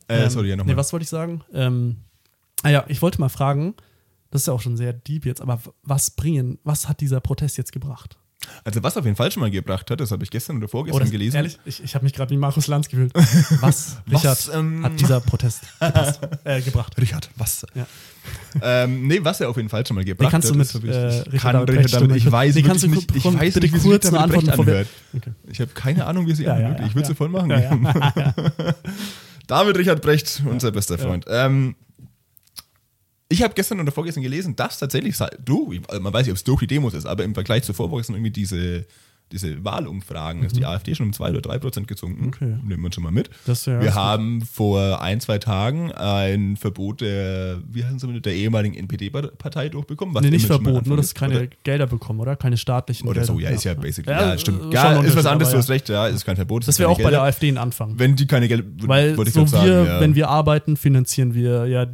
Äh, 0.08 0.24
ähm, 0.24 0.30
sorry, 0.30 0.50
ja 0.50 0.56
nee, 0.56 0.60
nochmal. 0.60 0.78
was 0.78 0.94
wollte 0.94 1.04
ich 1.04 1.10
sagen? 1.10 1.42
Ähm, 1.54 1.98
ah 2.64 2.70
ja, 2.70 2.86
ich 2.88 3.02
wollte 3.02 3.20
mal 3.20 3.30
fragen, 3.30 3.76
das 4.32 4.42
ist 4.42 4.48
ja 4.48 4.54
auch 4.54 4.62
schon 4.62 4.78
sehr 4.78 4.94
deep 4.94 5.26
jetzt, 5.26 5.42
aber 5.42 5.62
was 5.84 6.12
bringen, 6.12 6.60
was 6.64 6.88
hat 6.88 7.02
dieser 7.02 7.22
Protest 7.22 7.58
jetzt 7.58 7.72
gebracht? 7.72 8.18
Also 8.64 8.82
was 8.84 8.98
auf 8.98 9.06
jeden 9.06 9.16
Fall 9.18 9.32
schon 9.32 9.42
mal 9.42 9.52
gebracht 9.52 9.90
hat, 9.92 10.00
das 10.00 10.12
habe 10.12 10.24
ich 10.24 10.30
gestern 10.32 10.58
oder 10.58 10.68
vorgestern 10.68 11.02
das- 11.02 11.12
gelesen. 11.12 11.36
Ehrlich, 11.38 11.60
ich, 11.66 11.84
ich 11.84 11.96
habe 11.96 12.04
mich 12.06 12.14
gerade 12.14 12.32
wie 12.32 12.38
Markus 12.38 12.68
Lanz 12.68 12.88
gefühlt. 12.90 13.12
Was, 13.62 13.98
Richard, 14.12 14.50
ähm, 14.54 14.84
hat 14.84 15.00
dieser 15.00 15.22
Protest 15.22 15.64
äh, 16.44 16.62
gebracht? 16.62 16.94
Richard, 17.00 17.30
was? 17.36 17.66
Ja. 17.76 17.86
ähm, 18.62 19.08
nee, 19.08 19.20
was 19.22 19.40
er 19.42 19.50
auf 19.50 19.58
jeden 19.58 19.70
Fall 19.70 19.86
schon 19.86 19.96
mal 19.96 20.04
gebracht 20.04 20.26
Nee, 20.28 20.32
kannst 20.32 20.50
du 20.50 20.54
hat. 20.54 20.58
mit 20.58 20.68
das 20.68 20.76
hab 20.76 20.84
ich, 20.84 20.90
äh, 20.90 21.20
ich 21.28 21.34
Richard 21.34 21.54
kann 21.68 21.76
Richard 21.78 22.02
damit, 22.02 22.18
ich 22.18 22.32
weiß 22.32 22.56
nee, 22.56 22.62
kannst 22.64 22.84
du 22.84 22.88
nicht, 22.88 23.16
ich 23.16 23.24
weiß 23.24 23.56
nicht, 23.56 23.74
wie 23.74 23.78
sich 23.80 23.84
kurz 23.92 24.04
David 24.06 24.16
eine 24.20 24.24
Antwort 24.24 24.46
Brecht 24.46 24.58
vorweg- 24.58 24.70
anhört. 24.72 24.88
Okay. 25.16 25.32
Ich 25.52 25.60
habe 25.62 25.72
keine 25.74 26.06
Ahnung, 26.06 26.28
wie 26.28 26.34
sie 26.36 26.44
Ja, 26.46 26.54
anhört. 26.56 26.80
ja, 26.80 26.86
ich 26.88 26.96
würde 26.96 27.02
ja. 27.08 27.08
sie 27.10 27.16
voll 27.16 27.30
machen. 27.30 27.50
David 29.48 29.78
Richard 29.78 30.02
Brecht, 30.02 30.42
unser 30.50 30.72
bester 30.72 30.98
Freund. 30.98 31.26
Ähm, 31.30 31.76
ich 33.30 33.42
habe 33.44 33.54
gestern 33.56 33.80
oder 33.80 33.92
vorgestern 33.92 34.24
gelesen, 34.24 34.56
dass 34.56 34.78
tatsächlich, 34.80 35.16
du, 35.44 35.74
also 35.88 36.02
man 36.02 36.14
weiß 36.14 36.26
nicht, 36.26 36.32
ob 36.32 36.38
es 36.38 36.44
durch 36.44 36.60
die 36.60 36.68
Demos 36.68 36.94
ist, 36.94 37.06
aber 37.06 37.24
im 37.24 37.34
Vergleich 37.34 37.64
zu 37.64 37.74
vorgestern 37.74 38.16
irgendwie 38.16 38.32
diese, 38.32 38.86
diese 39.32 39.66
Wahlumfragen 39.66 40.44
ist 40.44 40.56
die 40.56 40.66
AfD 40.68 40.94
schon 40.94 41.08
um 41.08 41.14
2 41.14 41.32
oder 41.32 41.42
3 41.42 41.58
Prozent 41.58 41.88
gesunken. 41.88 42.22
Mhm. 42.26 42.28
Okay. 42.28 42.46
Nehmen 42.64 42.82
wir 42.82 42.86
uns 42.86 42.94
schon 42.96 43.04
mal 43.04 43.12
mit. 43.12 43.32
Ja 43.48 43.82
wir 43.82 43.96
haben 43.96 44.44
vor 44.44 45.02
ein, 45.02 45.20
zwei 45.20 45.40
Tagen 45.40 45.92
ein 45.92 46.56
Verbot 46.58 47.02
der, 47.02 47.60
wie 47.68 47.84
heißen 47.84 47.98
sie, 47.98 48.22
der 48.22 48.36
ehemaligen 48.36 48.76
NPD-Partei 48.76 49.70
durchbekommen. 49.70 50.14
was 50.14 50.22
Nee, 50.22 50.30
nicht 50.30 50.46
verboten, 50.46 50.88
nur 50.88 50.98
dass 50.98 51.08
ist. 51.08 51.16
keine 51.16 51.38
Oder- 51.40 51.48
Gelder 51.64 51.88
bekommen, 51.88 52.20
oder? 52.20 52.36
Keine 52.36 52.58
staatlichen 52.58 53.08
Oder 53.08 53.22
Gelder. 53.22 53.34
so, 53.34 53.40
ja, 53.40 53.50
ist 53.50 53.64
ja 53.64 53.74
basically. 53.74 54.16
Ja, 54.16 54.30
Ja, 54.34 54.38
stimmt. 54.38 54.62
schon 54.62 54.72
Ja, 54.72 55.02
ist 55.02 55.16
was 55.16 55.26
anderes, 55.26 55.52
du 55.52 55.58
hast 55.58 55.70
recht, 55.72 55.90
ja, 55.90 56.06
ist 56.06 56.24
kein 56.24 56.36
Verbot. 56.36 56.68
Das 56.68 56.78
wäre 56.78 56.90
auch 56.90 56.98
bei 56.98 57.04
der 57.06 57.12
Gelder. 57.14 57.24
AfD 57.24 57.48
ein 57.50 57.58
Anfang. 57.58 57.98
Wenn 57.98 58.16
die 58.16 58.28
keine 58.28 58.48
Gelder, 58.48 58.64
Weil 58.88 59.16
so 59.16 59.46
sagen, 59.48 59.66
wir, 59.66 59.84
ja. 59.86 60.00
wenn 60.00 60.14
wir 60.14 60.30
arbeiten, 60.30 60.78
finanzieren 60.78 61.34
wir 61.34 61.66
ja 61.66 61.88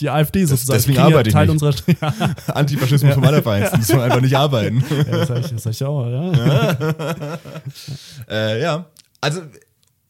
die 0.00 0.10
AfD 0.10 0.44
sozusagen. 0.44 0.76
deswegen 0.78 0.94
Die 0.94 0.98
ja 1.00 1.06
arbeite 1.06 1.28
ich 1.28 1.34
Teil 1.34 1.46
nicht. 1.46 1.62
unserer 1.62 1.74
ja, 2.00 2.34
Antifaschismus 2.54 3.14
vom 3.14 3.24
Allerfeinsten, 3.24 3.82
soll 3.82 4.00
einfach 4.00 4.20
nicht 4.20 4.36
arbeiten. 4.36 4.82
das 5.10 5.28
sag 5.28 5.38
ich, 5.44 5.50
das 5.52 5.62
sag 5.62 5.70
ich 5.72 5.84
auch, 5.84 6.06
ja. 6.08 7.38
Äh, 8.28 8.60
ja, 8.62 8.86
also, 9.20 9.42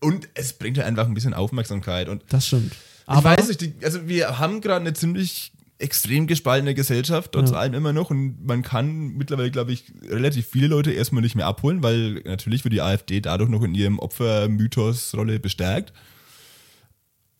und 0.00 0.28
es 0.34 0.52
bringt 0.52 0.76
ja 0.76 0.84
einfach 0.84 1.06
ein 1.06 1.14
bisschen 1.14 1.34
Aufmerksamkeit. 1.34 2.08
Und 2.08 2.22
Das 2.30 2.46
stimmt. 2.46 2.72
ich 2.72 2.78
Aber 3.06 3.24
weiß 3.36 3.48
nicht, 3.48 3.60
die, 3.60 3.74
also 3.84 4.06
wir 4.08 4.38
haben 4.38 4.60
gerade 4.60 4.80
eine 4.80 4.92
ziemlich 4.94 5.52
extrem 5.78 6.26
gespaltene 6.26 6.74
Gesellschaft, 6.74 7.32
trotz 7.32 7.50
Ja. 7.52 7.56
allem 7.56 7.72
immer 7.74 7.92
noch. 7.94 8.10
Und 8.10 8.44
man 8.46 8.62
kann 8.62 9.14
mittlerweile, 9.16 9.50
glaube 9.50 9.72
ich, 9.72 9.84
relativ 10.08 10.46
viele 10.46 10.66
Leute 10.66 10.92
erstmal 10.92 11.22
nicht 11.22 11.36
mehr 11.36 11.46
abholen, 11.46 11.82
weil 11.82 12.20
natürlich 12.26 12.64
wird 12.64 12.74
die 12.74 12.82
AfD 12.82 13.20
dadurch 13.20 13.48
noch 13.48 13.62
in 13.62 13.74
ihrem 13.74 13.98
Opfermythos-Rolle 13.98 15.40
bestärkt. 15.40 15.92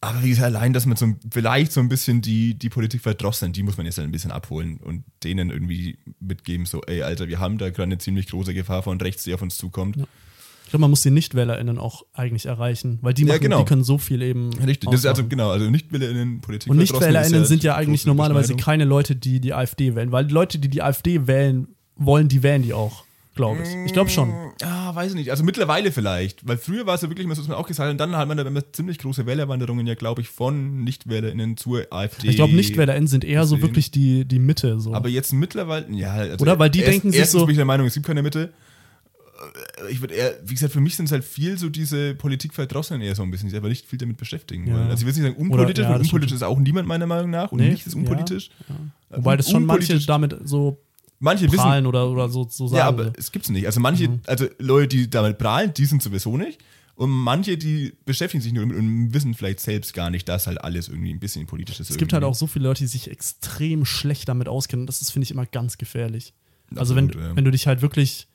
Aber 0.03 0.23
wie 0.23 0.31
gesagt, 0.31 0.47
allein, 0.47 0.73
dass 0.73 0.87
man 0.87 0.97
so, 0.97 1.15
vielleicht 1.31 1.73
so 1.73 1.81
ein 1.81 1.91
bisschen 1.91 2.23
die, 2.23 2.55
die 2.55 2.71
Politik 2.71 3.03
verdrosseln, 3.03 3.53
die 3.53 3.63
muss 3.63 3.77
man 3.77 3.85
jetzt 3.85 3.99
halt 3.99 4.09
ein 4.09 4.13
bisschen 4.13 4.31
abholen 4.31 4.79
und 4.79 5.05
denen 5.23 5.51
irgendwie 5.51 5.99
mitgeben, 6.21 6.65
so, 6.65 6.81
ey, 6.83 7.03
Alter, 7.03 7.29
wir 7.29 7.39
haben 7.39 7.59
da 7.59 7.69
gerade 7.69 7.83
eine 7.85 7.99
ziemlich 7.99 8.29
große 8.29 8.55
Gefahr 8.55 8.83
von 8.83 8.99
rechts, 8.99 9.25
die 9.25 9.35
auf 9.35 9.43
uns 9.43 9.59
zukommt. 9.59 9.99
ich 9.99 10.71
glaube, 10.71 10.81
man 10.81 10.91
muss 10.91 11.03
die 11.03 11.11
NichtwählerInnen 11.11 11.77
auch 11.77 12.05
eigentlich 12.15 12.47
erreichen, 12.47 12.99
weil 13.03 13.13
die, 13.13 13.23
Ja, 13.23 13.35
machen, 13.35 13.43
genau. 13.43 13.59
die 13.59 13.65
können 13.67 13.85
so 13.85 13.99
viel 13.99 14.23
eben. 14.23 14.55
Richtig, 14.55 14.91
das 14.91 15.01
ist 15.01 15.07
also 15.07 15.27
genau, 15.27 15.51
also 15.51 15.69
Nichtwählerinnen, 15.69 16.41
Politik 16.41 16.71
Und 16.71 16.79
NichtwählerInnen 16.79 17.43
ist 17.43 17.49
sind 17.49 17.63
ja 17.63 17.77
eigentlich 17.77 18.07
normalerweise 18.07 18.57
keine 18.57 18.87
Leute, 18.87 19.17
die 19.17 19.39
die 19.39 19.53
AfD 19.53 19.95
wählen, 19.97 20.13
weil 20.13 20.25
die 20.25 20.33
Leute, 20.33 20.59
die 20.59 20.69
die 20.71 20.81
AfD 20.83 21.27
wählen 21.27 21.69
wollen, 21.97 22.29
die 22.29 22.43
wählen 22.43 22.63
die 22.63 22.73
auch. 22.73 23.05
Glaube 23.35 23.63
ich. 23.63 23.69
Ich 23.87 23.93
glaube 23.93 24.11
schon. 24.11 24.33
Ah, 24.63 24.95
weiß 24.95 25.11
ich 25.11 25.15
nicht. 25.17 25.31
Also 25.31 25.45
mittlerweile 25.45 25.93
vielleicht. 25.93 26.47
Weil 26.47 26.59
früher 26.59 26.85
war 26.87 26.95
es 26.97 27.03
ja 27.03 27.09
wirklich, 27.09 27.29
was 27.29 27.47
man 27.49 27.57
auch 27.57 27.67
gesagt 27.67 27.87
hat, 27.87 27.93
und 27.93 27.99
dann 27.99 28.17
hat 28.17 28.29
man 28.29 28.37
da 28.37 28.43
immer 28.45 28.73
ziemlich 28.73 28.99
große 28.99 29.25
Wählerwanderungen 29.27 29.87
ja, 29.87 29.95
glaube 29.95 30.21
ich, 30.21 30.29
von 30.29 30.83
NichtwählerInnen 30.85 31.57
zur 31.57 31.87
AfD. 31.91 32.29
Ich 32.29 32.37
glaube, 32.37 32.55
NichtwählerInnen 32.55 33.07
sind 33.09 33.25
eher 33.25 33.47
so 33.47 33.63
wirklich 33.63 33.91
die, 33.91 34.25
die 34.25 34.39
Mitte. 34.39 34.81
So. 34.81 34.95
Aber 34.95 35.09
jetzt 35.09 35.33
mittlerweile, 35.33 35.87
ja. 35.93 36.13
Also 36.15 36.43
Oder? 36.43 36.59
Weil 36.59 36.71
die 36.71 36.81
erst, 36.81 36.93
denken 36.93 37.13
sich 37.13 37.25
so- 37.27 37.47
bin 37.47 37.51
ich 37.53 37.57
der 37.57 37.65
Meinung, 37.65 37.87
es 37.87 37.95
gibt 37.95 38.07
keine 38.07 38.23
Mitte. 38.23 38.53
Äh, 39.79 39.93
Ich 39.93 40.01
würde 40.01 40.15
eher, 40.15 40.35
wie 40.45 40.55
gesagt, 40.55 40.73
für 40.73 40.81
mich 40.81 40.97
sind 40.97 41.07
es 41.07 41.13
halt 41.13 41.25
viel 41.25 41.57
so 41.57 41.69
diese 41.71 42.15
Politikverdrossenen 42.15 43.01
eher 43.03 43.15
so 43.15 43.23
ein 43.23 43.31
bisschen, 43.31 43.47
die 43.47 43.51
sich 43.53 43.59
aber 43.59 43.69
nicht 43.69 43.87
viel 43.87 43.99
damit 43.99 44.17
beschäftigen. 44.19 44.67
Ja. 44.67 44.75
Weil, 44.75 44.83
also 44.91 44.95
ich 44.95 45.01
will 45.07 45.23
nicht 45.23 45.23
sagen 45.33 45.37
unpolitisch, 45.43 45.85
Oder- 45.87 45.95
ja, 45.95 46.01
unpolitisch 46.01 46.33
ist 46.37 46.43
auch 46.43 46.59
niemand 46.59 46.87
meiner 46.89 47.07
Meinung 47.07 47.31
nach 47.31 47.51
und 47.53 47.61
Nee, 47.61 47.71
nichts 47.71 47.87
ist 47.87 47.95
unpolitisch. 47.95 48.51
ja. 48.69 48.75
Wobei 49.17 49.37
das 49.37 49.51
schon 49.51 49.65
manche 49.67 49.99
damit 50.07 50.37
so 50.45 50.79
manche 51.21 51.45
wissen, 51.47 51.57
prahlen 51.59 51.87
oder, 51.87 52.11
oder 52.11 52.29
so, 52.29 52.47
so 52.51 52.67
sagen. 52.67 52.79
ja, 52.79 52.89
aber 52.89 53.13
es 53.17 53.31
gibt's 53.31 53.49
nicht. 53.49 53.67
Also 53.67 53.79
manche, 53.81 54.09
Mhm. 54.09 54.21
also 54.27 54.47
Leute, 54.59 54.89
die 54.89 55.09
damit 55.09 55.39
prahlen, 55.39 55.73
die 55.73 55.85
sind 55.87 56.03
sowieso 56.03 56.37
nicht. 56.37 56.59
Und 56.97 57.09
manche, 57.11 57.57
die 57.57 57.95
beschäftigen 58.05 58.43
sich 58.43 58.53
nur 58.53 58.63
damit 58.65 58.77
und 58.77 59.15
wissen 59.15 59.33
vielleicht 59.33 59.61
selbst 59.61 59.95
gar 59.95 60.11
nicht, 60.11 60.29
dass 60.29 60.47
halt 60.47 60.63
alles 60.63 60.89
irgendwie 60.89 61.11
ein 61.15 61.19
bisschen 61.21 61.47
politisch 61.47 61.81
ist. 61.81 61.89
Es 61.89 61.97
gibt 61.97 62.13
halt 62.13 62.25
auch 62.25 62.35
so 62.35 62.47
viele 62.47 62.65
Leute, 62.69 62.83
die 62.83 62.89
sich 62.89 63.11
extrem 63.11 63.87
schlecht 63.87 64.29
damit 64.29 64.49
auskennen. 64.49 64.87
Das 64.87 65.01
ist, 65.01 65.11
finde 65.11 65.25
ich, 65.25 65.31
immer 65.31 65.47
ganz 65.47 65.79
gefährlich. 65.79 66.35
Also 66.77 66.97
wenn, 66.97 67.09
ja. 67.09 67.35
wenn 67.35 67.45
du 67.45 67.51
dich 67.51 67.67
halt 67.67 67.81
wirklich, 67.81 68.29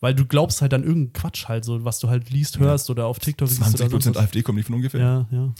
weil 0.00 0.12
du 0.14 0.26
glaubst 0.26 0.60
halt 0.60 0.74
an 0.74 0.82
irgendeinen 0.82 1.12
Quatsch 1.12 1.46
halt, 1.46 1.64
so 1.64 1.84
was 1.84 2.00
du 2.00 2.08
halt 2.08 2.30
liest, 2.30 2.58
hörst 2.58 2.90
oder 2.90 3.06
auf 3.06 3.20
TikTok 3.20 3.48
siehst 3.48 3.60
oder 3.60 3.86
20% 3.86 3.90
sonst 3.90 4.06
was. 4.08 4.16
AfD 4.16 4.42
kommt 4.42 4.56
nicht 4.56 4.66
von 4.66 4.74
ungefähr. 4.74 5.00
Ja, 5.00 5.28
ja. 5.30 5.54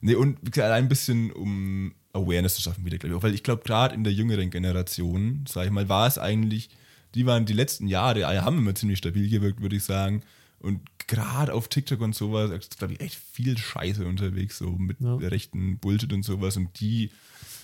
Nee, 0.00 0.14
und 0.14 0.38
allein 0.58 0.84
ein 0.84 0.88
bisschen 0.88 1.32
um 1.32 1.94
Awareness 2.16 2.54
zu 2.56 2.62
schaffen 2.62 2.84
wieder, 2.84 2.98
glaube 2.98 3.14
ich. 3.14 3.18
Auch, 3.18 3.22
weil 3.22 3.34
ich 3.34 3.42
glaube, 3.42 3.62
gerade 3.64 3.94
in 3.94 4.04
der 4.04 4.12
jüngeren 4.12 4.50
Generation, 4.50 5.44
sage 5.48 5.66
ich 5.66 5.72
mal, 5.72 5.88
war 5.88 6.06
es 6.06 6.18
eigentlich, 6.18 6.68
die 7.14 7.26
waren 7.26 7.46
die 7.46 7.52
letzten 7.52 7.86
Jahre, 7.86 8.26
alle 8.26 8.44
haben 8.44 8.58
immer 8.58 8.74
ziemlich 8.74 8.98
stabil 8.98 9.28
gewirkt, 9.30 9.60
würde 9.62 9.76
ich 9.76 9.84
sagen. 9.84 10.22
Und 10.58 10.80
gerade 11.06 11.52
auf 11.54 11.68
TikTok 11.68 12.00
und 12.00 12.14
sowas, 12.14 12.50
glaube 12.78 12.94
ich, 12.94 13.00
echt 13.00 13.14
viel 13.32 13.56
Scheiße 13.56 14.04
unterwegs, 14.06 14.58
so 14.58 14.70
mit 14.70 15.00
Ja. 15.00 15.14
rechten 15.16 15.78
Bullshit 15.78 16.12
und 16.12 16.24
sowas. 16.24 16.56
Und 16.56 16.80
die 16.80 17.10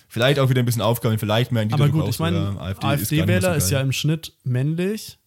vielleicht 0.07 0.39
auch 0.39 0.49
wieder 0.49 0.61
ein 0.61 0.65
bisschen 0.65 0.81
aufkommen, 0.81 1.17
vielleicht 1.19 1.51
mehr 1.51 1.63
in 1.63 1.69
die 1.69 1.73
Aber 1.73 1.89
gut, 1.89 2.07
ich 2.07 2.19
meine, 2.19 2.51
oder 2.51 2.61
AfD 2.61 2.87
ist 2.93 3.01
AfD-Wähler 3.11 3.51
so 3.53 3.57
ist 3.57 3.71
ja 3.71 3.81
im 3.81 3.91
Schnitt 3.91 4.33
männlich, 4.43 5.17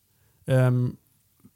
ähm, 0.46 0.96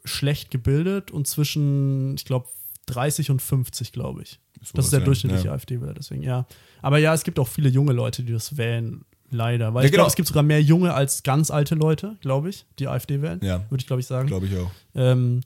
schlecht 0.04 0.50
gebildet 0.50 1.10
und 1.10 1.26
zwischen, 1.28 2.16
ich 2.16 2.24
glaube, 2.24 2.48
30 2.86 3.30
und 3.30 3.40
50, 3.40 3.92
glaube 3.92 4.22
ich. 4.22 4.40
das 4.58 4.70
Sowas, 4.70 4.84
ist 4.86 4.90
der 4.92 5.00
durchschnittliche 5.00 5.46
Ja. 5.46 5.52
AfD-Wähler, 5.54 5.94
deswegen, 5.94 6.22
ja. 6.22 6.46
Aber 6.82 6.98
ja, 6.98 7.14
es 7.14 7.24
gibt 7.24 7.38
auch 7.38 7.48
viele 7.48 7.68
junge 7.68 7.92
Leute, 7.92 8.22
die 8.22 8.32
das 8.32 8.56
wählen, 8.56 9.04
leider. 9.30 9.74
Weil 9.74 9.82
Ja, 9.82 9.86
ich 9.86 9.92
glaube, 9.92 10.02
genau. 10.02 10.06
es 10.08 10.16
gibt 10.16 10.28
sogar 10.28 10.42
mehr 10.42 10.62
junge 10.62 10.94
als 10.94 11.22
ganz 11.22 11.50
alte 11.50 11.74
Leute, 11.74 12.16
glaube 12.20 12.50
ich, 12.50 12.66
die 12.78 12.88
AfD 12.88 13.22
wählen. 13.22 13.40
Ja. 13.42 13.64
Würde 13.70 13.80
ich, 13.80 13.86
glaube 13.86 14.00
ich, 14.00 14.06
sagen. 14.06 14.28
Glaube 14.28 14.46
ich 14.46 14.56
auch. 14.56 14.70
Ähm, 14.94 15.42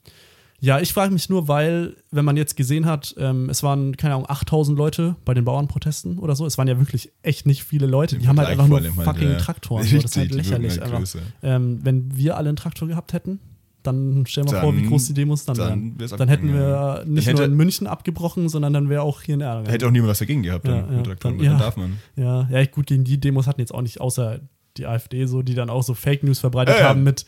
ja, 0.59 0.79
ich 0.79 0.93
frage 0.93 1.11
mich 1.13 1.29
nur, 1.29 1.47
weil, 1.47 1.95
wenn 2.11 2.25
man 2.25 2.37
jetzt 2.37 2.55
gesehen 2.55 2.85
hat, 2.85 3.13
ähm, 3.17 3.49
es 3.49 3.61
waren, 3.61 3.97
keine 3.97 4.15
Ahnung, 4.15 4.29
8000 4.29 4.77
Leute 4.77 5.15
bei 5.25 5.33
den 5.33 5.45
Bauernprotesten 5.45 6.17
oder 6.17 6.35
so. 6.35 6.45
Es 6.45 6.57
waren 6.57 6.67
ja 6.67 6.79
wirklich 6.79 7.11
echt 7.21 7.45
nicht 7.45 7.63
viele 7.63 7.85
Leute. 7.85 8.15
Die 8.17 8.23
Im 8.23 8.29
haben 8.29 8.39
halt 8.39 8.49
einfach 8.49 8.67
nur 8.67 8.81
halt, 8.81 8.93
fucking 8.93 9.31
ja. 9.31 9.37
Traktoren. 9.37 9.85
So, 9.85 9.97
das 9.97 10.11
ist 10.11 10.17
halt 10.17 10.33
Richtig, 10.33 10.49
lächerlich 10.51 10.79
halt. 10.79 11.17
Ähm, 11.43 11.79
wenn 11.83 12.15
wir 12.17 12.37
alle 12.37 12.49
einen 12.49 12.55
Traktor 12.55 12.87
gehabt 12.87 13.13
hätten, 13.13 13.39
dann 13.87 14.25
stellen 14.27 14.47
wir 14.47 14.53
Dann- 14.53 14.61
vor, 14.61 14.75
wie 14.75 14.83
groß 14.83 15.07
die 15.07 15.13
Demos 15.13 15.45
dann, 15.45 15.55
dann 15.57 15.99
wären. 15.99 16.17
Dann 16.17 16.27
hätten 16.29 16.53
wir 16.53 17.03
nicht 17.05 17.27
Dann 17.27 17.33
hätte- 17.33 17.35
nur 17.37 17.45
in 17.45 17.53
München 17.55 17.87
abgebrochen, 17.87 18.49
sondern 18.49 18.73
dann 18.73 18.89
wäre 18.89 19.01
auch 19.01 19.21
hier 19.21 19.35
in 19.35 19.41
Erlangen. 19.41 19.67
Hätte 19.69 19.87
auch 19.87 19.91
niemand 19.91 20.11
was 20.11 20.19
dagegen 20.19 20.43
gehabt, 20.43 20.67
dann, 20.67 20.75
Ja, 20.91 20.97
ja. 20.97 21.03
Dann- 21.03 21.17
dann 21.19 21.39
ja. 21.39 21.57
darf 21.57 21.77
man. 21.77 21.99
Ja, 22.15 22.47
ja, 22.51 22.65
gut, 22.65 22.87
gegen 22.87 23.03
die 23.03 23.19
Demos 23.19 23.47
hatten 23.47 23.61
jetzt 23.61 23.73
auch 23.73 23.81
nicht, 23.81 24.01
außer 24.01 24.39
die 24.77 24.87
AfD 24.87 25.25
so, 25.25 25.41
die 25.41 25.53
dann 25.55 25.69
auch 25.69 25.83
so 25.83 25.93
Fake 25.93 26.23
News 26.23 26.39
verbreitet 26.39 26.75
ja. 26.79 26.89
haben 26.89 27.03
mit, 27.03 27.25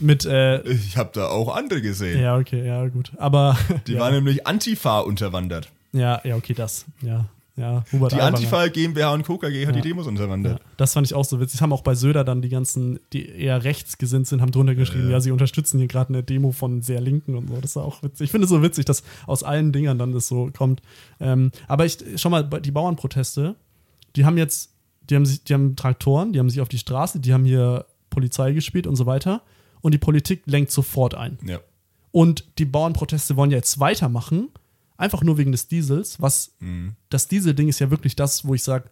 mit 0.00 0.24
äh, 0.26 0.62
Ich 0.68 0.96
habe 0.96 1.10
da 1.12 1.28
auch 1.28 1.54
andere 1.54 1.80
gesehen. 1.80 2.20
ja, 2.20 2.36
okay, 2.36 2.66
ja, 2.66 2.88
gut. 2.88 3.12
Aber 3.18 3.56
Die 3.86 3.92
ja, 3.94 4.00
waren 4.00 4.14
nämlich 4.14 4.46
Antifa 4.48 4.98
unterwandert. 5.00 5.68
ja, 5.92 6.20
ja, 6.24 6.34
okay, 6.34 6.54
das. 6.54 6.86
Ja, 7.02 7.26
ja. 7.58 7.84
Hubert 7.92 8.12
Die 8.12 8.16
Aiwanger. 8.16 8.36
Antifa 8.36 8.68
GmbH 8.68 9.12
und 9.14 9.24
Co. 9.24 9.36
KG 9.38 9.66
hat 9.66 9.74
Ja. 9.74 9.80
die 9.82 9.88
Demos 9.88 10.06
Ja, 10.06 10.10
unterwandert. 10.10 10.62
das 10.76 10.92
fand 10.94 11.06
ich 11.06 11.14
auch 11.14 11.24
so 11.24 11.40
witzig. 11.40 11.60
Haben 11.60 11.72
auch 11.72 11.82
bei 11.82 11.94
Söder 11.94 12.24
dann 12.24 12.40
die 12.42 12.48
ganzen, 12.48 13.00
die 13.12 13.28
eher 13.28 13.64
rechtsgesinnt 13.64 14.26
sind, 14.26 14.40
haben 14.40 14.50
drunter 14.52 14.74
geschrieben, 14.74 15.10
ja, 15.10 15.20
sie 15.20 15.30
unterstützen 15.30 15.78
hier 15.78 15.88
gerade 15.88 16.10
eine 16.10 16.22
Demo 16.22 16.52
von 16.52 16.82
sehr 16.82 17.00
Linken 17.00 17.34
und 17.34 17.48
so. 17.48 17.60
Das 17.60 17.76
war 17.76 17.84
auch 17.84 18.02
witzig. 18.02 18.26
Ich 18.26 18.30
finde 18.30 18.44
es 18.44 18.50
so 18.50 18.62
witzig, 18.62 18.84
dass 18.84 19.02
aus 19.26 19.42
allen 19.42 19.72
Dingern 19.72 19.98
dann 19.98 20.12
das 20.12 20.28
so 20.28 20.50
kommt. 20.56 20.82
Ähm, 21.20 21.50
aber 21.66 21.84
ich 21.84 21.98
schau 22.16 22.30
mal, 22.30 22.42
die 22.44 22.70
Bauernproteste, 22.70 23.56
die 24.16 24.24
haben 24.24 24.38
jetzt, 24.38 24.70
die 25.10 25.16
haben 25.16 25.26
sich, 25.26 25.42
die 25.44 25.54
haben 25.54 25.74
Traktoren, 25.76 26.32
die 26.32 26.38
haben 26.38 26.50
sich 26.50 26.60
auf 26.60 26.68
die 26.68 26.78
Straße, 26.78 27.20
die 27.20 27.32
haben 27.34 27.44
hier 27.44 27.86
Polizei 28.10 28.52
gespielt 28.52 28.86
und 28.86 28.96
so 28.96 29.06
weiter. 29.06 29.42
Und 29.80 29.92
die 29.94 29.98
Politik 29.98 30.42
lenkt 30.46 30.70
sofort 30.72 31.14
ein. 31.14 31.38
Ja. 31.44 31.60
Und 32.10 32.44
die 32.58 32.64
Bauernproteste 32.64 33.36
wollen 33.36 33.50
ja 33.50 33.58
jetzt 33.58 33.78
weitermachen, 33.80 34.48
einfach 34.98 35.22
nur 35.22 35.38
wegen 35.38 35.52
des 35.52 35.68
Diesels, 35.68 36.20
was 36.20 36.54
Mhm. 36.60 36.94
das 37.08 37.26
Diesel-Ding 37.28 37.68
ist 37.68 37.78
ja 37.78 37.90
wirklich 37.90 38.14
das, 38.16 38.44
wo 38.44 38.52
ich 38.54 38.62
sage, 38.62 38.90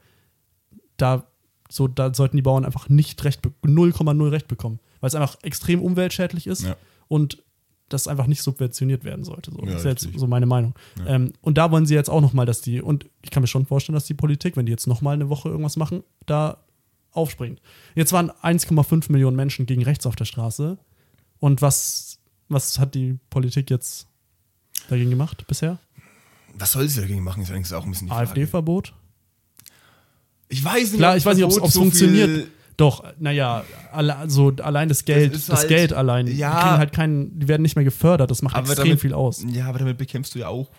da, 0.96 1.26
so, 1.68 1.88
da 1.88 2.14
sollten 2.14 2.36
die 2.36 2.42
Bauern 2.42 2.64
einfach 2.64 2.88
nicht 2.88 3.22
recht, 3.24 3.42
be- 3.42 3.52
0,0 3.62 4.30
recht 4.30 4.48
bekommen, 4.48 4.80
weil 5.00 5.08
es 5.08 5.14
einfach 5.14 5.36
extrem 5.42 5.82
umweltschädlich 5.82 6.46
ist 6.46 6.62
Ja. 6.62 6.76
und 7.08 7.42
das 7.88 8.08
einfach 8.08 8.26
nicht 8.26 8.42
subventioniert 8.42 9.04
werden 9.04 9.24
sollte. 9.24 9.52
So. 9.52 9.58
Ja, 9.60 9.66
das 9.66 9.74
ist 9.80 9.84
jetzt 9.84 10.04
richtig. 10.06 10.20
so 10.20 10.26
meine 10.26 10.46
Meinung. 10.46 10.74
Ähm, 11.06 11.32
und 11.40 11.56
da 11.58 11.70
wollen 11.70 11.86
sie 11.86 11.94
jetzt 11.94 12.10
auch 12.10 12.20
nochmal, 12.20 12.44
dass 12.46 12.60
die, 12.60 12.80
und 12.82 13.06
ich 13.22 13.30
kann 13.30 13.42
mir 13.42 13.46
schon 13.46 13.66
vorstellen, 13.66 13.94
dass 13.94 14.06
die 14.06 14.14
Politik, 14.14 14.56
wenn 14.56 14.66
die 14.66 14.72
jetzt 14.72 14.86
nochmal 14.88 15.14
eine 15.14 15.28
Woche 15.28 15.48
irgendwas 15.50 15.76
machen, 15.76 16.02
da 16.26 16.64
aufspringt. 17.12 17.60
Jetzt 17.94 18.12
waren 18.12 18.30
1,5 18.42 19.10
Millionen 19.12 19.36
Menschen 19.36 19.66
gegen 19.66 19.82
rechts 19.84 20.04
auf 20.06 20.16
der 20.16 20.24
Straße. 20.24 20.78
Und 21.38 21.62
was, 21.62 22.18
was 22.48 22.78
hat 22.80 22.94
die 22.96 23.18
Politik 23.30 23.70
jetzt 23.70 24.08
dagegen 24.88 25.10
gemacht 25.10 25.46
bisher? 25.46 25.78
Was 26.58 26.72
soll 26.72 26.88
sie 26.88 27.00
dagegen 27.00 27.22
machen, 27.22 27.42
ist 27.42 27.50
eigentlich 27.50 27.72
auch 27.74 27.84
ein 27.84 27.90
bisschen 27.90 28.06
die. 28.08 28.12
AfD-Verbot? 28.12 28.92
Ich 30.48 30.64
weiß 30.64 30.90
nicht, 30.92 30.98
Klar, 30.98 31.12
ob 31.12 31.18
ich 31.18 31.26
weiß 31.26 31.36
nicht, 31.36 31.44
ob 31.44 31.50
es 31.50 31.72
so 31.72 31.80
funktioniert. 31.80 32.48
Doch, 32.76 33.04
naja, 33.18 33.64
alle, 33.90 34.16
also 34.16 34.52
allein 34.62 34.88
das 34.88 35.04
Geld, 35.06 35.34
das 35.34 35.48
halt- 35.48 35.68
Geld 35.68 35.92
allein. 35.94 36.26
Die 36.26 36.32
ja. 36.32 36.50
kriegen 36.60 36.78
halt 36.78 36.92
keinen, 36.92 37.38
die 37.38 37.48
werden 37.48 37.62
nicht 37.62 37.74
mehr 37.74 37.84
gefördert, 37.86 38.30
das 38.30 38.42
macht 38.42 38.56
extrem 38.56 38.76
damit- 38.84 39.00
viel 39.00 39.14
aus. 39.14 39.42
Ja, 39.50 39.66
aber 39.68 39.78
damit 39.78 39.96
bekämpfst 39.96 40.34
du 40.34 40.40
ja 40.40 40.48
auch 40.48 40.70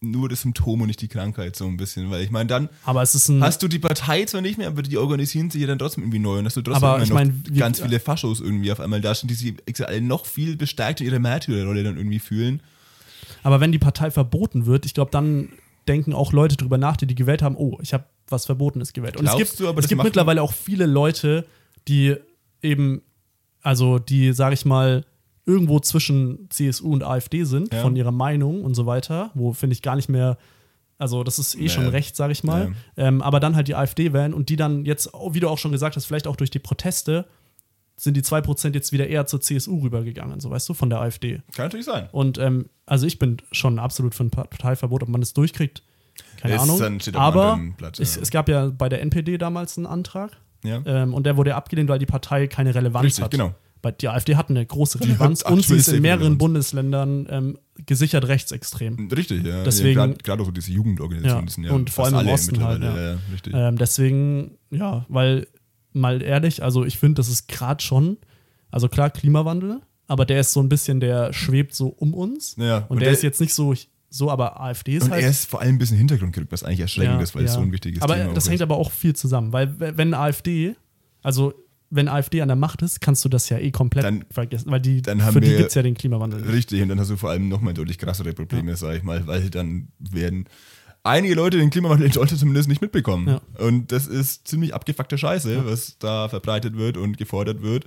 nur 0.00 0.28
das 0.28 0.40
Symptom 0.42 0.80
und 0.80 0.88
nicht 0.88 1.00
die 1.02 1.08
Krankheit 1.08 1.54
so 1.54 1.66
ein 1.66 1.76
bisschen. 1.76 2.10
Weil 2.10 2.24
ich 2.24 2.30
meine, 2.30 2.46
dann 2.48 2.68
Aber 2.84 3.02
es 3.02 3.14
ist 3.14 3.28
ein. 3.28 3.44
hast 3.44 3.62
du 3.62 3.68
die 3.68 3.78
Partei 3.78 4.24
zwar 4.24 4.40
nicht 4.40 4.58
mehr, 4.58 4.68
aber 4.68 4.82
die 4.82 4.96
organisieren 4.96 5.50
sich 5.50 5.60
ja 5.60 5.66
dann 5.68 5.78
trotzdem 5.78 6.02
irgendwie 6.04 6.18
neu. 6.18 6.38
Und 6.38 6.46
hast 6.46 6.56
du 6.56 6.62
trotzdem 6.62 6.84
Aber 6.84 7.02
ich 7.02 7.10
noch 7.10 7.14
mein, 7.14 7.44
ganz 7.56 7.80
viele 7.80 8.00
Faschos 8.00 8.40
irgendwie 8.40 8.72
auf 8.72 8.80
einmal 8.80 9.00
da 9.00 9.14
stehen, 9.14 9.28
die 9.28 9.34
sich 9.34 9.54
alle 9.86 10.00
noch 10.00 10.26
viel 10.26 10.56
bestärkt 10.56 11.00
in 11.00 11.06
ihrer 11.06 11.18
Märtyrerrolle 11.20 11.84
dann 11.84 11.96
irgendwie 11.96 12.18
fühlen. 12.18 12.60
Aber 13.42 13.60
wenn 13.60 13.72
die 13.72 13.78
Partei 13.78 14.10
verboten 14.10 14.66
wird, 14.66 14.86
ich 14.86 14.94
glaube, 14.94 15.10
dann 15.10 15.48
denken 15.88 16.12
auch 16.12 16.32
Leute 16.32 16.56
drüber 16.56 16.78
nach, 16.78 16.96
die 16.96 17.06
die 17.06 17.14
gewählt 17.14 17.42
haben, 17.42 17.56
oh, 17.56 17.78
ich 17.82 17.92
habe 17.94 18.04
was 18.28 18.46
Verbotenes 18.46 18.92
gewählt. 18.92 19.16
Und 19.16 19.24
es 19.26 19.34
Glaubst 19.34 19.58
gibt, 19.58 19.76
du, 19.76 19.78
es 19.80 19.88
gibt 19.88 20.02
mittlerweile 20.02 20.42
auch 20.42 20.52
viele 20.52 20.86
Leute, 20.86 21.46
die 21.88 22.16
eben, 22.62 23.02
also 23.62 23.98
die, 23.98 24.32
sage 24.32 24.54
ich 24.54 24.64
mal, 24.64 25.04
irgendwo 25.46 25.80
zwischen 25.80 26.46
CSU 26.50 26.92
und 26.92 27.02
AfD 27.02 27.44
sind, 27.44 27.72
Ja. 27.74 27.80
von 27.80 27.96
ihrer 27.96 28.12
Meinung 28.12 28.62
und 28.62 28.74
so 28.74 28.86
weiter, 28.86 29.30
wo 29.34 29.52
finde 29.52 29.74
ich 29.74 29.82
gar 29.82 29.96
nicht 29.96 30.08
mehr, 30.08 30.36
also 30.98 31.24
das 31.24 31.38
ist 31.38 31.56
eh 31.58 31.68
schon 31.68 31.84
Nee. 31.84 31.90
recht, 31.90 32.14
sage 32.14 32.32
ich 32.32 32.44
mal, 32.44 32.72
ähm, 32.96 33.20
aber 33.22 33.40
dann 33.40 33.56
halt 33.56 33.66
die 33.66 33.74
AfD 33.74 34.12
wählen 34.12 34.32
und 34.34 34.48
die 34.50 34.56
dann 34.56 34.84
jetzt, 34.84 35.10
wie 35.32 35.40
du 35.40 35.48
auch 35.48 35.58
schon 35.58 35.72
gesagt 35.72 35.96
hast, 35.96 36.04
vielleicht 36.04 36.28
auch 36.28 36.36
durch 36.36 36.50
die 36.50 36.58
Proteste, 36.60 37.24
sind 38.02 38.16
die 38.16 38.22
2% 38.22 38.74
jetzt 38.74 38.92
wieder 38.92 39.06
eher 39.08 39.26
zur 39.26 39.40
CSU 39.40 39.80
rübergegangen, 39.82 40.40
so 40.40 40.50
weißt 40.50 40.68
du, 40.68 40.74
von 40.74 40.88
der 40.90 41.00
AfD. 41.00 41.42
Kann 41.54 41.66
natürlich 41.66 41.86
sein. 41.86 42.08
Und 42.12 42.38
ähm, 42.38 42.70
also 42.86 43.06
ich 43.06 43.18
bin 43.18 43.36
schon 43.52 43.78
absolut 43.78 44.14
für 44.14 44.24
ein 44.24 44.30
Parteiverbot, 44.30 45.02
ob 45.02 45.08
man 45.08 45.20
es 45.22 45.34
durchkriegt, 45.34 45.82
keine 46.40 46.54
Es 46.54 46.62
Ahnung. 46.62 46.80
Aber 47.14 47.60
Blatt, 47.76 47.98
ja. 47.98 48.02
es, 48.02 48.16
es 48.16 48.30
gab 48.30 48.48
ja 48.48 48.68
bei 48.68 48.88
der 48.88 49.02
NPD 49.02 49.36
damals 49.38 49.76
einen 49.76 49.86
Antrag 49.86 50.32
Ja. 50.64 50.82
ähm, 50.86 51.12
und 51.14 51.24
der 51.26 51.36
wurde 51.36 51.54
abgelehnt, 51.54 51.88
weil 51.90 51.98
die 51.98 52.06
Partei 52.06 52.46
keine 52.46 52.74
Relevanz 52.74 53.04
Richtig, 53.04 53.24
hat. 53.24 53.30
genau. 53.30 53.54
Weil 53.82 53.92
die 53.92 54.08
AfD 54.08 54.36
hat 54.36 54.50
eine 54.50 54.64
große 54.64 55.00
Relevanz 55.00 55.40
und 55.42 55.62
sie 55.64 55.76
ist 55.76 55.88
in 55.88 56.02
mehreren. 56.02 56.36
Bundesländern 56.36 57.26
ähm, 57.30 57.58
gesichert 57.86 58.28
rechtsextrem. 58.28 59.08
Richtig, 59.10 59.42
ja. 59.46 59.62
Deswegen- 59.64 59.98
Ja, 59.98 60.06
Gerade 60.22 60.42
auch 60.42 60.46
so 60.46 60.52
diese 60.52 60.70
Jugendorganisationen, 60.72 61.42
Ja, 61.42 61.46
die 61.46 61.52
sind 61.54 61.64
ja 61.64 61.72
und 61.72 61.88
vor 61.90 62.04
allem 62.06 62.26
im 62.26 62.28
Osten 62.32 62.62
halt, 62.62 62.82
ja. 62.82 63.16
Ähm, 63.68 63.78
deswegen, 63.78 64.58
ja, 64.70 65.06
weil 65.08 65.46
mal 65.92 66.22
ehrlich, 66.22 66.62
also 66.62 66.84
ich 66.84 66.98
finde, 66.98 67.14
das 67.16 67.28
ist 67.28 67.48
gerade 67.48 67.82
schon, 67.82 68.16
also 68.70 68.88
klar, 68.88 69.10
Klimawandel, 69.10 69.80
aber 70.06 70.24
der 70.26 70.40
ist 70.40 70.52
so 70.52 70.60
ein 70.60 70.68
bisschen, 70.68 71.00
der 71.00 71.32
schwebt 71.32 71.74
so 71.74 71.88
um 71.88 72.14
uns. 72.14 72.56
Ja, 72.58 72.78
Und, 72.78 72.90
und 72.90 73.00
der, 73.00 73.06
der- 73.06 73.12
ist 73.12 73.22
jetzt 73.22 73.40
nicht 73.40 73.54
so, 73.54 73.74
so 74.08 74.30
aber 74.30 74.60
AfD 74.60 74.96
ist 74.96 75.04
Und 75.04 75.12
halt. 75.12 75.22
er 75.22 75.30
ist 75.30 75.46
vor 75.48 75.60
allem 75.60 75.76
ein 75.76 75.78
bisschen 75.78 75.94
in 75.94 75.98
den 75.98 76.08
Hintergrund 76.08 76.32
gerückt, 76.34 76.52
was 76.52 76.64
eigentlich 76.64 76.80
erschreckend 76.80 77.22
ist, 77.22 77.34
weil 77.34 77.44
es 77.44 77.54
so 77.54 77.60
ein 77.60 77.70
wichtiges 77.72 78.02
aber 78.02 78.14
Thema 78.16 78.34
das 78.34 78.44
auch 78.46 78.48
hängt 78.50 78.60
ist. 78.60 78.62
aber 78.62 78.76
auch 78.76 78.90
viel 78.90 79.14
zusammen, 79.14 79.52
weil 79.52 79.74
wenn 79.78 80.14
AfD, 80.14 80.74
also 81.22 81.52
wenn 81.92 82.08
AfD 82.08 82.40
an 82.40 82.46
der 82.48 82.56
Macht 82.56 82.82
ist, 82.82 83.00
kannst 83.00 83.24
du 83.24 83.28
das 83.28 83.48
ja 83.48 83.58
eh 83.58 83.70
komplett 83.72 84.04
Dann- 84.04 84.24
vergessen, 84.30 84.70
weil 84.70 84.80
die, 84.80 85.02
für 85.04 85.40
die 85.40 85.56
gibt 85.56 85.68
es 85.70 85.74
ja 85.74 85.82
den 85.82 85.94
Klimawandel. 85.94 86.42
Richtig, 86.48 86.82
und 86.82 86.88
dann 86.88 87.00
hast 87.00 87.10
du 87.10 87.16
vor 87.16 87.30
allem 87.30 87.48
nochmal 87.48 87.74
deutlich 87.74 87.98
krassere 87.98 88.32
Probleme, 88.32 88.76
sag 88.76 88.96
ich 88.96 89.02
mal, 89.02 89.26
weil 89.26 89.50
dann 89.50 89.88
werden 89.98 90.44
einige 91.02 91.34
Leute 91.34 91.58
den 91.58 91.70
Klimawandel 91.70 92.06
in 92.06 92.12
Deutschland 92.12 92.40
zumindest 92.40 92.68
nicht 92.68 92.82
mitbekommen. 92.82 93.28
Ja. 93.28 93.40
Und 93.64 93.92
das 93.92 94.06
ist 94.06 94.46
ziemlich 94.46 94.74
abgefuckte 94.74 95.18
Scheiße, 95.18 95.66
was 95.66 95.96
da 95.98 96.28
verbreitet 96.28 96.76
wird 96.76 96.96
und 96.96 97.16
gefordert 97.18 97.62
wird. 97.62 97.84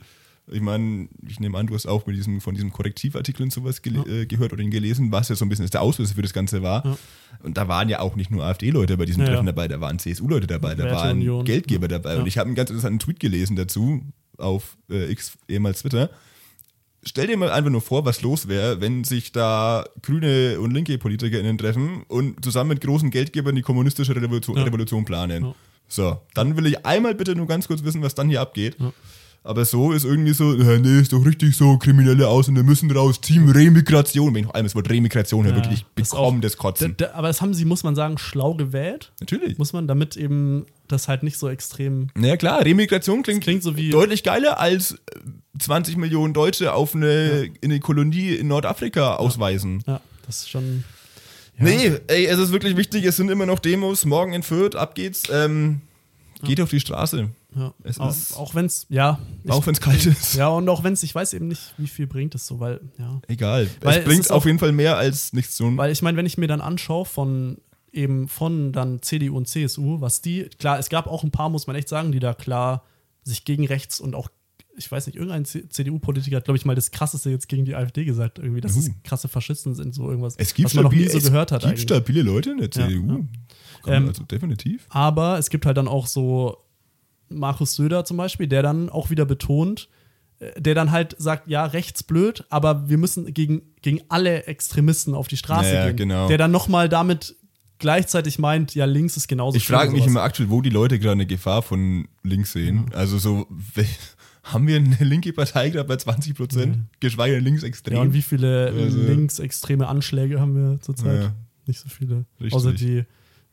Ich 0.52 0.62
meine, 0.62 1.08
ich 1.26 1.40
nehme 1.40 1.58
an, 1.58 1.68
du 1.68 1.74
hast 1.74 1.86
auch 1.86 2.06
mit 2.06 2.18
diesem, 2.18 2.42
von 2.42 2.54
diesem 2.54 2.74
Korrektivartikel 2.74 3.44
und 3.44 3.54
sowas 3.54 3.82
ge 3.82 3.94
ja. 3.94 4.06
äh, 4.06 4.26
gehört 4.26 4.52
oder 4.52 4.62
ihn 4.62 4.72
gelesen, 4.72 5.10
was 5.12 5.30
ja 5.30 5.36
so 5.36 5.46
ein 5.46 5.50
bisschen 5.50 5.68
der 5.68 5.82
Auslöser 5.82 6.16
für 6.16 6.22
das 6.22 6.34
Ganze 6.34 6.62
war. 6.62 6.86
Ja. 6.86 6.98
Und 7.44 7.58
da 7.58 7.70
waren 7.70 7.88
ja 7.88 8.00
auch 8.00 8.18
nicht 8.18 8.30
nur 8.30 8.44
AfD-Leute 8.44 8.98
bei 8.98 9.06
diesem 9.06 9.22
ja, 9.24 9.30
Treffen 9.30 9.46
dabei, 9.46 9.70
da 9.70 9.80
waren 9.80 10.00
CSU-Leute 10.00 10.48
dabei, 10.48 10.76
da 10.76 10.92
waren 10.92 11.20
Union. 11.20 11.46
Geldgeber 11.46 11.88
dabei. 11.88 12.18
Und 12.18 12.28
ich 12.28 12.38
habe 12.38 12.48
einen 12.48 12.56
ganz 12.56 12.70
interessanten 12.70 13.00
Tweet 13.00 13.22
gelesen 13.22 13.56
dazu 13.56 14.02
auf 14.38 14.76
äh, 14.90 15.10
X, 15.12 15.38
ehemals 15.48 15.82
Twitter. 15.82 16.10
Stell 17.06 17.28
dir 17.28 17.38
mal 17.38 17.52
einfach 17.52 17.70
nur 17.70 17.82
vor, 17.82 18.06
was 18.06 18.22
los 18.22 18.48
wäre, 18.48 18.80
wenn 18.82 19.04
sich 19.04 19.32
da 19.32 19.84
grüne 20.02 20.60
und 20.60 20.72
linke 20.72 20.98
PolitikerInnen 20.98 21.58
treffen 21.58 22.04
und 22.08 22.44
zusammen 22.44 22.70
mit 22.70 22.82
großen 22.82 23.10
Geldgebern 23.12 23.56
die 23.56 23.62
kommunistische 23.62 24.16
Revolution, 24.16 24.58
Revolution 24.58 25.06
planen. 25.06 25.44
So, 25.88 26.22
dann 26.34 26.56
will 26.58 26.66
ich 26.66 26.86
einmal 26.86 27.14
bitte 27.14 27.36
nur 27.36 27.46
ganz 27.46 27.68
kurz 27.68 27.84
wissen, 27.84 28.02
was 28.02 28.16
dann 28.16 28.30
hier 28.30 28.42
abgeht. 28.42 28.78
Aber 29.46 29.66
so 29.66 29.92
ist 29.92 30.06
irgendwie 30.06 30.34
so, 30.34 30.54
ja, 30.54 30.78
nee, 30.80 31.02
ist 31.02 31.12
doch 31.12 31.26
richtig 31.26 31.58
so, 31.58 31.78
Kriminelle 31.78 32.30
aus 32.30 32.48
und 32.48 32.56
wir 32.56 32.64
müssen 32.64 32.90
raus, 32.90 33.20
Team 33.20 33.50
Remigration. 33.50 34.34
Wenn 34.34 34.42
ich 34.42 34.46
noch 34.46 34.54
einmal 34.54 34.64
das 34.64 34.76
Wort 34.76 34.90
Remigration 34.90 35.46
ja, 35.46 35.54
wirklich 35.54 35.86
bekommen, 35.96 36.40
das, 36.40 36.56
Kotzen. 36.56 36.96
Da, 36.96 37.08
da, 37.08 37.14
aber 37.16 37.28
das 37.28 37.42
haben 37.42 37.54
sie, 37.54 37.66
muss 37.66 37.84
man 37.84 37.94
sagen, 37.94 38.18
schlau 38.18 38.54
gewählt. 38.54 39.12
Natürlich. 39.20 39.58
Muss 39.58 39.74
man, 39.74 39.86
damit 39.86 40.16
eben 40.16 40.66
das 40.88 41.10
halt 41.10 41.24
nicht 41.24 41.38
so 41.38 41.50
extrem. 41.50 42.08
Naja, 42.16 42.38
klar, 42.38 42.64
Remigration 42.64 43.22
klingt, 43.22 43.44
klingt 43.44 43.64
so 43.64 43.76
wie 43.76 43.90
deutlich 43.90 44.24
geiler 44.24 44.62
als 44.62 44.98
20 45.60 45.98
Millionen 45.98 46.34
Deutsche 46.34 46.74
auf 46.74 46.96
eine, 46.96 47.44
ja. 47.44 47.52
in 47.60 47.72
eine 47.72 47.82
Kolonie 47.82 48.36
in 48.36 48.48
Nordafrika 48.48 49.16
ausweisen. 49.16 49.84
Ja, 49.86 50.00
das 50.26 50.38
ist 50.38 50.50
schon. 50.52 50.86
Ja. 51.58 51.66
Nee, 51.66 51.92
ey, 52.08 52.26
es 52.26 52.40
ist 52.40 52.54
wirklich 52.54 52.78
wichtig, 52.78 53.04
es 53.04 53.18
sind 53.18 53.30
immer 53.30 53.46
noch 53.46 53.60
Demos, 53.60 54.06
morgen 54.06 54.34
in 54.34 54.42
Fürth, 54.42 54.76
ab 54.76 54.96
geht's. 54.96 55.24
Ähm, 55.32 55.82
geht 56.44 56.62
auf 56.62 56.70
die 56.70 56.80
Straße. 56.80 57.30
Ja. 57.56 57.74
Es 57.84 58.00
auch, 58.00 58.10
ist, 58.10 58.36
auch 58.36 58.56
wenn 58.56 58.66
es, 58.66 58.86
ja. 58.90 59.20
Auch 59.48 59.66
wenn 59.66 59.74
es 59.74 59.82
kalt 59.82 60.06
ist. 60.06 60.36
Ja, 60.36 60.48
und 60.50 60.68
auch 60.70 60.84
wenn 60.84 60.94
es, 60.94 61.04
ich 61.04 61.14
weiß 61.14 61.34
eben 61.34 61.48
nicht, 61.48 61.74
wie 61.78 61.88
viel 61.88 62.08
bringt 62.08 62.36
es 62.36 62.48
so, 62.48 62.60
weil, 62.60 62.82
ja. 62.98 63.22
Egal. 63.28 63.70
Weil 63.82 64.00
es 64.00 64.06
bringt 64.06 64.22
es 64.22 64.32
auf 64.32 64.46
jeden 64.46 64.60
Fall 64.60 64.72
mehr 64.72 64.98
als 64.98 65.34
nichts 65.34 65.56
zu 65.56 65.64
tun. 65.64 65.78
Weil 65.78 65.92
ich 65.92 66.02
meine, 66.02 66.18
wenn 66.18 66.26
ich 66.26 66.38
mir 66.38 66.48
dann 66.48 66.62
anschaue 66.62 67.06
von 67.06 67.58
eben 67.92 68.28
von 68.28 68.74
dann 68.74 69.02
CDU 69.02 69.38
und 69.38 69.48
CSU, 69.48 70.02
was 70.02 70.22
die, 70.22 70.50
klar, 70.58 70.80
es 70.80 70.90
gab 70.90 71.08
auch 71.08 71.24
ein 71.24 71.32
paar, 71.32 71.50
muss 71.50 71.68
man 71.68 71.76
echt 71.76 71.88
sagen, 71.88 72.12
die 72.12 72.20
da 72.20 72.34
klar 72.34 72.84
sich 73.24 73.46
gegen 73.46 73.66
rechts 73.68 74.00
und 74.00 74.16
auch, 74.16 74.30
ich 74.76 74.92
weiß 74.92 75.06
nicht, 75.06 75.16
irgendein 75.16 75.46
CDU-Politiker 75.46 76.38
hat, 76.38 76.46
glaube 76.46 76.58
ich, 76.58 76.66
mal 76.66 76.76
das 76.76 76.90
krasseste 76.90 77.30
jetzt 77.30 77.48
gegen 77.48 77.64
die 77.66 77.76
AfD 77.76 78.04
gesagt, 78.06 78.40
irgendwie, 78.40 78.62
dass 78.62 78.76
uh. 78.76 78.80
es 78.80 78.92
krasse 79.04 79.28
Faschisten 79.28 79.76
sind, 79.76 79.94
so 79.94 80.10
irgendwas, 80.10 80.36
es 80.38 80.56
gibt 80.56 80.66
was 80.66 80.74
man 80.74 80.86
stabile, 80.86 81.06
noch 81.06 81.14
nie 81.14 81.20
so 81.20 81.30
gehört 81.30 81.52
hat. 81.52 81.64
Es 81.64 81.70
gibt 81.70 81.72
eigentlich. 81.72 81.84
stabile 81.84 82.22
Leute 82.24 82.52
in 82.52 82.58
der 82.58 82.72
CDU. 82.72 83.08
Ja, 83.08 83.18
ja. 83.18 83.26
Ähm, 83.88 84.08
also 84.08 84.24
definitiv. 84.24 84.86
Aber 84.90 85.38
es 85.38 85.50
gibt 85.50 85.66
halt 85.66 85.78
dann 85.78 85.88
auch 85.88 86.08
so 86.08 86.58
Markus 87.30 87.76
Söder 87.76 88.06
zum 88.06 88.18
Beispiel, 88.18 88.48
der 88.48 88.62
dann 88.62 88.90
auch 88.90 89.10
wieder 89.10 89.26
betont, 89.26 89.90
äh, 90.40 90.60
der 90.60 90.76
dann 90.76 90.92
halt 90.92 91.16
sagt, 91.20 91.48
ja, 91.48 91.66
rechts 91.66 92.04
blöd, 92.04 92.46
aber 92.50 92.90
wir 92.90 92.98
müssen 92.98 93.34
gegen, 93.34 93.62
gegen 93.82 94.02
alle 94.10 94.46
Extremisten 94.46 95.16
auf 95.16 95.28
die 95.28 95.38
Straße 95.38 95.74
ja, 95.74 95.88
gehen. 95.88 95.98
Genau. 95.98 96.28
Der 96.28 96.38
dann 96.38 96.52
nochmal 96.52 96.90
damit 96.90 97.36
gleichzeitig 97.80 98.40
meint, 98.40 98.76
ja, 98.76 98.86
links 98.86 99.18
ist 99.18 99.28
genauso 99.28 99.58
Ich 99.58 99.68
frage 99.68 99.92
mich 99.92 100.06
immer 100.06 100.22
aktuell, 100.22 100.50
wo 100.50 100.62
die 100.62 100.70
Leute 100.70 101.00
gerade 101.00 101.14
eine 101.14 101.26
Gefahr 101.26 101.62
von 101.62 102.08
links 102.24 102.54
sehen. 102.54 102.86
Mhm. 102.86 102.92
Also 102.94 103.18
so, 103.18 103.48
haben 104.44 104.68
wir 104.68 104.78
eine 104.78 104.96
linke 105.00 105.34
Partei 105.34 105.70
gerade 105.70 105.88
bei 105.88 105.98
20 105.98 106.36
Prozent, 106.36 106.78
mhm. 106.78 106.86
geschweige 107.00 107.36
denn 107.36 107.44
linksextrem. 107.44 107.96
Ja, 107.96 108.02
und 108.02 108.14
wie 108.14 108.22
viele 108.22 108.74
also, 108.76 108.98
linksextreme 108.98 109.88
Anschläge 109.88 110.40
haben 110.40 110.56
wir 110.56 110.80
zurzeit? 110.82 111.24
Ja, 111.24 111.36
Nicht 111.66 111.80
so 111.80 111.90
viele. 111.90 112.26
Richtig. 112.40 112.54
Außer 112.54 112.74
die 112.74 113.04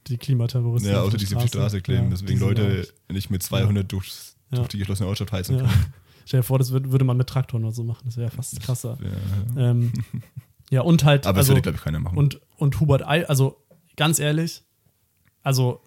die 0.07 0.19
Klimaterroristen. 0.19 0.93
Ja, 0.93 1.03
außer 1.03 1.17
die, 1.17 1.27
die 1.27 1.37
auf 1.37 1.43
die 1.43 1.49
Straße 1.49 1.81
kleben, 1.81 2.05
ja, 2.05 2.11
deswegen 2.11 2.41
Leute 2.41 2.89
nicht 3.09 3.31
mit 3.31 3.43
200 3.43 3.83
ja. 3.85 3.89
durch, 3.89 4.13
durch 4.51 4.69
die 4.69 4.79
geschlossene 4.79 5.09
Ortschaft 5.09 5.33
heizen 5.33 5.59
können. 5.59 5.71
Stell 6.27 6.41
dir 6.41 6.45
vor, 6.45 6.59
das 6.59 6.71
würde 6.71 7.05
man 7.05 7.17
mit 7.17 7.29
Traktoren 7.29 7.65
oder 7.65 7.75
so 7.75 7.83
machen, 7.83 8.03
das 8.05 8.17
wäre 8.17 8.31
ja 8.31 8.35
fast 8.35 8.61
krasser. 8.61 8.99
Ja, 9.57 9.71
ähm, 9.71 9.93
ja, 10.71 10.83
und 10.83 11.05
halt. 11.05 11.27
Aber 11.27 11.39
also, 11.39 11.49
das 11.49 11.57
würde, 11.57 11.63
glaube 11.63 11.77
ich, 11.77 11.83
keiner 11.83 11.99
machen. 11.99 12.17
Und, 12.17 12.41
und 12.57 12.79
Hubert 12.81 13.07
Ei, 13.07 13.27
also 13.29 13.65
ganz 13.97 14.19
ehrlich, 14.19 14.63
also 15.43 15.83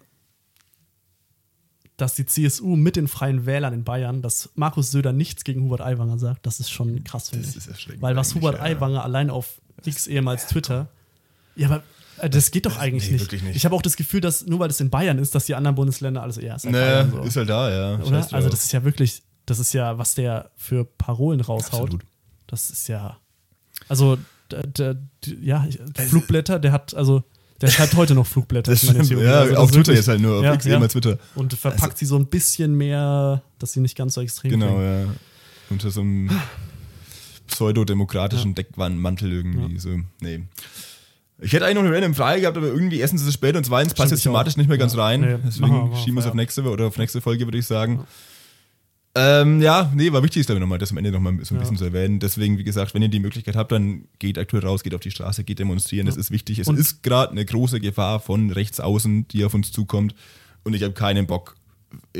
dass 1.96 2.16
die 2.16 2.26
CSU 2.26 2.74
mit 2.76 2.96
den 2.96 3.06
Freien 3.06 3.46
Wählern 3.46 3.72
in 3.72 3.84
Bayern, 3.84 4.20
dass 4.20 4.50
Markus 4.56 4.90
Söder 4.90 5.12
nichts 5.12 5.44
gegen 5.44 5.62
Hubert 5.62 5.80
Aiwanger 5.80 6.18
sagt, 6.18 6.44
das 6.44 6.58
ist 6.58 6.70
schon 6.70 7.04
krass, 7.04 7.30
finde 7.30 7.46
ich. 7.46 8.02
Weil 8.02 8.16
was 8.16 8.34
Hubert 8.34 8.56
ja. 8.56 8.62
Aiwanger 8.62 9.04
allein 9.04 9.30
auf 9.30 9.60
X 9.84 10.06
ehemals 10.06 10.46
Twitter, 10.48 10.88
ja, 11.56 11.68
aber 11.68 11.84
das 12.22 12.50
geht 12.50 12.66
doch 12.66 12.78
eigentlich 12.78 13.10
nee, 13.10 13.16
nicht. 13.16 13.32
nicht. 13.32 13.56
Ich 13.56 13.64
habe 13.64 13.74
auch 13.74 13.82
das 13.82 13.96
Gefühl, 13.96 14.20
dass 14.20 14.46
nur 14.46 14.58
weil 14.60 14.68
das 14.68 14.80
in 14.80 14.90
Bayern 14.90 15.18
ist, 15.18 15.34
dass 15.34 15.46
die 15.46 15.54
anderen 15.54 15.74
Bundesländer 15.74 16.22
alles 16.22 16.38
eher 16.38 16.56
ist. 16.56 16.64
Halt 16.64 16.72
naja, 16.72 17.08
so. 17.08 17.20
ist 17.22 17.36
halt 17.36 17.48
da, 17.48 17.70
ja. 17.70 18.04
Oder? 18.04 18.26
Also 18.32 18.48
das 18.48 18.64
ist 18.64 18.72
ja 18.72 18.84
wirklich, 18.84 19.22
das 19.46 19.58
ist 19.58 19.72
ja, 19.72 19.98
was 19.98 20.14
der 20.14 20.50
für 20.56 20.84
Parolen 20.84 21.40
raushaut. 21.40 21.82
Absolut. 21.82 22.02
Das 22.46 22.70
ist 22.70 22.88
ja, 22.88 23.18
also 23.88 24.18
der, 24.50 24.62
der, 24.64 24.96
ja, 25.40 25.66
Flugblätter, 26.08 26.58
der 26.58 26.72
hat, 26.72 26.94
also 26.94 27.24
der 27.60 27.68
schreibt 27.68 27.94
heute 27.94 28.14
noch 28.14 28.26
Flugblätter. 28.26 28.70
Das 28.70 28.82
stimmt, 28.82 29.08
ja, 29.10 29.40
also 29.40 29.56
auf 29.56 29.70
Twitter 29.70 29.94
jetzt 29.94 30.08
halt 30.08 30.20
nur, 30.20 30.38
auf 30.38 30.44
ja, 30.44 30.54
X 30.54 30.64
ja. 30.66 30.76
immer 30.76 30.88
Twitter. 30.88 31.18
Und 31.34 31.54
verpackt 31.54 31.82
also, 31.82 31.96
sie 31.96 32.06
so 32.06 32.16
ein 32.16 32.26
bisschen 32.26 32.74
mehr, 32.74 33.42
dass 33.58 33.72
sie 33.72 33.80
nicht 33.80 33.96
ganz 33.96 34.14
so 34.14 34.20
extrem 34.20 34.50
Genau, 34.50 34.74
klingen. 34.74 35.06
ja. 35.06 35.14
Unter 35.70 35.90
so 35.90 36.00
einem 36.00 36.30
pseudodemokratischen 37.46 38.50
ja. 38.50 38.54
Deckwandmantel 38.56 39.32
irgendwie. 39.32 39.78
So, 39.78 39.98
nee. 40.20 40.42
Ich 41.44 41.52
hätte 41.52 41.66
eigentlich 41.66 41.76
noch 41.76 41.84
eine 41.84 41.94
random 41.94 42.14
Frage 42.14 42.40
gehabt, 42.40 42.56
aber 42.56 42.68
irgendwie 42.68 42.98
erstens 43.00 43.20
ist 43.22 43.28
es 43.28 43.34
spät 43.34 43.54
und 43.54 43.64
zweitens 43.64 43.92
passt 43.92 44.10
jetzt 44.10 44.22
thematisch 44.22 44.56
nicht 44.56 44.68
mehr 44.68 44.78
ganz 44.78 44.96
rein. 44.96 45.20
Nee, 45.20 45.36
Deswegen 45.44 45.94
schieben 45.96 46.14
wir 46.14 46.20
es 46.20 46.26
auf 46.26 46.34
nächste 46.34 46.62
oder 46.62 46.86
auf 46.86 46.96
nächste 46.96 47.20
Folge, 47.20 47.44
würde 47.46 47.58
ich 47.58 47.66
sagen. 47.66 48.00
Ja. 48.00 48.06
Ähm, 49.16 49.60
ja, 49.60 49.92
nee, 49.94 50.10
war 50.10 50.22
wichtig, 50.24 50.44
glaube 50.46 50.58
ich, 50.58 50.60
nochmal, 50.60 50.78
das 50.78 50.90
am 50.90 50.96
Ende 50.96 51.12
nochmal 51.12 51.34
so 51.42 51.54
ein 51.54 51.58
ja. 51.58 51.60
bisschen 51.60 51.76
zu 51.76 51.84
erwähnen. 51.84 52.18
Deswegen, 52.18 52.58
wie 52.58 52.64
gesagt, 52.64 52.94
wenn 52.94 53.02
ihr 53.02 53.08
die 53.08 53.20
Möglichkeit 53.20 53.54
habt, 53.54 53.70
dann 53.70 54.08
geht 54.18 54.38
aktuell 54.38 54.64
raus, 54.64 54.82
geht 54.82 54.94
auf 54.94 55.02
die 55.02 55.10
Straße, 55.12 55.44
geht 55.44 55.60
demonstrieren. 55.60 56.06
Ja. 56.06 56.10
Das 56.10 56.16
ist 56.16 56.30
wichtig. 56.30 56.58
Es 56.58 56.66
und 56.66 56.78
ist 56.78 57.02
gerade 57.02 57.30
eine 57.30 57.44
große 57.44 57.78
Gefahr 57.78 58.18
von 58.18 58.50
rechts 58.50 58.80
außen, 58.80 59.28
die 59.28 59.44
auf 59.44 59.54
uns 59.54 59.70
zukommt. 59.70 60.14
Und 60.64 60.74
ich 60.74 60.82
habe 60.82 60.94
keinen 60.94 61.26
Bock, 61.26 61.54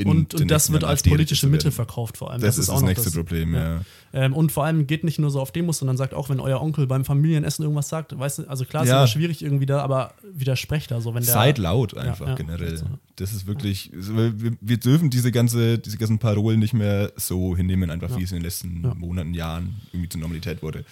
und, 0.05 0.35
und 0.35 0.51
das 0.51 0.73
wird 0.73 0.85
als 0.85 1.03
politische 1.03 1.47
Mittel 1.47 1.71
verkauft, 1.71 2.17
vor 2.17 2.31
allem. 2.31 2.41
Das, 2.41 2.57
das 2.57 2.65
ist, 2.65 2.69
ist 2.69 2.75
das 2.75 2.83
nächste 2.83 3.05
das, 3.07 3.15
Problem, 3.15 3.55
ja. 3.55 3.75
ja. 3.75 3.81
Ähm, 4.13 4.33
und 4.33 4.53
vor 4.53 4.65
allem 4.65 4.87
geht 4.87 5.05
nicht 5.05 5.19
nur 5.19 5.31
so 5.31 5.41
auf 5.41 5.53
Demos, 5.53 5.79
sondern 5.79 5.97
sagt 5.97 6.15
auch, 6.15 6.29
wenn 6.29 6.41
euer 6.41 6.61
Onkel 6.61 6.87
beim 6.87 7.05
Familienessen 7.05 7.63
irgendwas 7.63 7.89
sagt, 7.89 8.19
weißt 8.19 8.41
du, 8.41 8.49
also 8.49 8.65
klar 8.65 8.85
ist 8.85 8.91
ja. 8.91 8.99
immer 8.99 9.07
schwierig 9.07 9.43
irgendwie 9.43 9.67
da, 9.67 9.81
aber 9.81 10.15
widersprecht 10.23 10.91
da 10.91 11.01
so, 11.01 11.15
wenn 11.15 11.25
der. 11.25 11.33
Seid 11.33 11.59
laut 11.59 11.97
einfach 11.97 12.29
ja, 12.29 12.35
generell. 12.35 12.77
So. 12.77 12.87
Das 13.17 13.33
ist 13.33 13.47
wirklich, 13.47 13.91
wir, 13.93 14.35
wir, 14.61 14.77
dürfen 14.77 15.11
diese 15.11 15.33
ganze, 15.33 15.79
diese 15.79 15.99
ganzen 15.99 16.19
Parolen 16.19 16.61
nicht 16.61 16.75
mehr 16.75 17.13
so 17.17 17.57
hinnehmen, 17.57 17.91
einfach 17.91 18.17
wie 18.17 18.23
es 18.23 18.33
in 18.33 18.39
den 18.39 18.45
letzten 18.45 18.83
Monaten, 18.99 19.35
Jahren 19.35 19.81
irgendwie 19.93 20.09
zur 20.09 20.21
Normalität 20.21 20.63
wurde. 20.63 20.85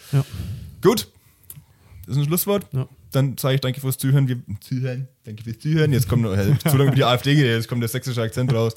Gut, 0.83 1.09
das 2.07 2.17
ist 2.17 2.23
ein 2.23 2.27
Schlusswort. 2.27 2.67
Ja. 2.73 2.89
Dann 3.13 3.37
sage 3.39 3.57
ich 3.57 3.61
danke 3.61 3.81
fürs 3.81 3.99
Zuhören. 3.99 4.29
Wir, 4.29 4.39
Zuhören. 4.61 5.09
Danke 5.25 5.45
fürs 5.45 5.59
Zuhören. 5.59 5.93
Jetzt 5.93 6.09
kommt 6.09 6.23
noch, 6.23 6.37
äh, 6.37 6.59
zu 6.59 6.77
lange 6.77 6.89
über 6.89 6.95
die 6.95 7.05
AfD 7.05 7.35
geredet, 7.35 7.57
jetzt 7.59 7.69
kommt 7.69 7.83
der 7.83 7.89
sächsische 7.89 8.23
Akzent 8.23 8.53
raus. 8.53 8.75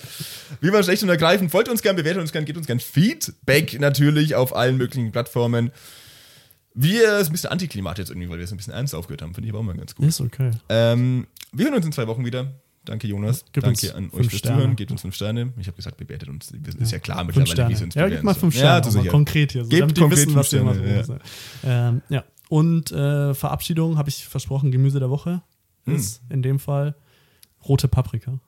Wie 0.62 0.72
war 0.72 0.84
schlecht 0.84 1.04
und 1.04 1.10
ergreifend? 1.10 1.52
Folgt 1.52 1.70
uns 1.70 1.82
gern, 1.82 1.96
bewertet 1.96 2.22
uns 2.22 2.32
gern, 2.32 2.46
gebt 2.46 2.58
uns 2.58 2.68
gern 2.68 2.80
Feedback 2.80 3.80
natürlich 3.80 4.36
auf 4.36 4.56
allen 4.56 4.78
möglichen 4.78 5.12
Plattformen. 5.12 5.72
Wir 6.74 7.20
sind 7.20 7.28
ein 7.28 7.32
bisschen 7.32 7.50
antiklimatisch 7.52 8.00
jetzt 8.04 8.10
irgendwie, 8.10 8.30
weil 8.30 8.38
wir 8.38 8.44
es 8.44 8.52
ein 8.52 8.58
bisschen 8.58 8.74
ernst 8.74 8.94
aufgehört 8.94 9.22
haben. 9.22 9.34
Finde 9.34 9.48
ich 9.48 9.54
aber 9.54 9.60
auch 9.60 9.64
mal 9.64 9.78
ganz 9.78 9.96
gut. 9.96 10.06
Ist 10.06 10.20
okay. 10.20 10.52
Ähm, 10.68 11.26
wir 11.54 11.66
hören 11.66 11.76
uns 11.76 11.86
in 11.86 11.94
zwei 11.94 12.06
Wochen 12.08 12.26
wieder. 12.26 12.52
Danke, 12.86 13.08
Jonas. 13.08 13.46
Gib 13.52 13.64
Danke 13.64 13.96
an 13.96 14.06
euch 14.12 14.28
fürs 14.28 14.38
Sterne. 14.38 14.58
Zuhören. 14.58 14.76
Gebt 14.76 14.92
uns 14.92 15.02
fünf 15.02 15.16
Sterne. 15.16 15.54
Ich 15.58 15.68
habe 15.68 15.76
gesagt, 15.76 15.98
bewertet 15.98 16.30
uns. 16.30 16.52
Ist 16.52 16.92
ja 16.92 17.00
klar 17.00 17.24
mittlerweile, 17.24 17.70
wie 17.70 17.76
sie 17.76 17.84
uns. 17.86 17.96
Ja, 17.96 18.08
gib 18.08 18.24
mal 18.24 18.36
fünf 18.36 18.56
Sterne. 18.56 18.88
Ja, 18.88 19.04
mal 19.04 19.08
konkret 19.08 19.54
hier. 19.54 19.64
So, 19.64 19.70
Gebt 19.70 19.98
konkret 19.98 20.12
wissen, 20.12 20.36
was 20.36 20.48
Sterne, 20.48 21.06
ja. 21.64 21.90
Ähm, 21.90 22.02
ja. 22.10 22.24
Und 22.50 22.92
äh, 22.92 23.34
Verabschiedung 23.34 23.98
habe 23.98 24.10
ich 24.10 24.26
versprochen, 24.26 24.72
Gemüse 24.72 25.00
der 25.00 25.10
Woche 25.10 25.42
hm. 25.86 25.96
ist 25.96 26.22
in 26.30 26.42
dem 26.42 26.60
Fall 26.60 26.96
rote 27.68 27.88
Paprika. 27.88 28.40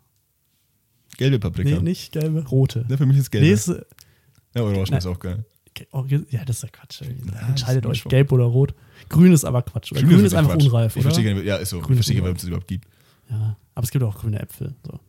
Gelbe 1.18 1.40
Paprika? 1.40 1.70
Nee, 1.70 1.82
nicht 1.82 2.12
gelbe, 2.12 2.46
rote. 2.48 2.86
Ja, 2.90 2.98
für 2.98 3.06
mich 3.06 3.18
ist 3.18 3.32
gelbe. 3.32 3.48
Nee, 3.48 3.54
ist, 3.54 3.68
ja, 3.68 4.62
Orange 4.62 4.96
ist 4.96 5.06
auch 5.08 5.20
geil. 5.20 5.46
Oh, 5.92 6.06
ja, 6.08 6.44
das 6.44 6.58
ist 6.58 6.64
ja 6.64 6.70
Quatsch. 6.70 7.02
Ja, 7.02 7.48
Entscheidet 7.48 7.86
euch, 7.86 8.04
gelb 8.06 8.32
oder 8.32 8.46
rot. 8.46 8.74
Grün 9.10 9.32
ist 9.32 9.46
aber 9.46 9.62
Quatsch. 9.62 9.92
Grün, 9.92 10.08
Grün 10.08 10.20
ist, 10.20 10.26
ist 10.28 10.34
einfach 10.34 10.54
Quatsch. 10.54 10.66
unreif, 10.66 10.96
ich 10.96 11.04
Verstehe, 11.04 11.36
nicht, 11.36 11.46
ja, 11.46 11.58
ist 11.58 11.70
so. 11.70 11.82
Grün 11.82 11.94
ich 11.94 12.06
verstehe, 12.06 12.22
warum 12.22 12.36
es 12.36 12.42
das 12.42 12.48
überhaupt 12.48 12.68
gibt. 12.68 12.88
Ja, 13.30 13.58
aber 13.76 13.84
es 13.84 13.92
gibt 13.92 14.04
auch 14.04 14.18
grüne 14.18 14.40
Äpfel. 14.40 14.76
So. 14.86 15.00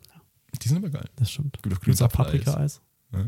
Die 0.62 0.69
sind 0.69 0.78
aber 0.78 0.90
geil. 0.90 1.09
Das 1.16 1.31
stimmt. 1.31 1.62
Gibt 1.62 1.74
auch 1.74 1.81
grünes 1.81 2.01
Paprika-Eis. 2.01 2.82
Ja. 3.12 3.24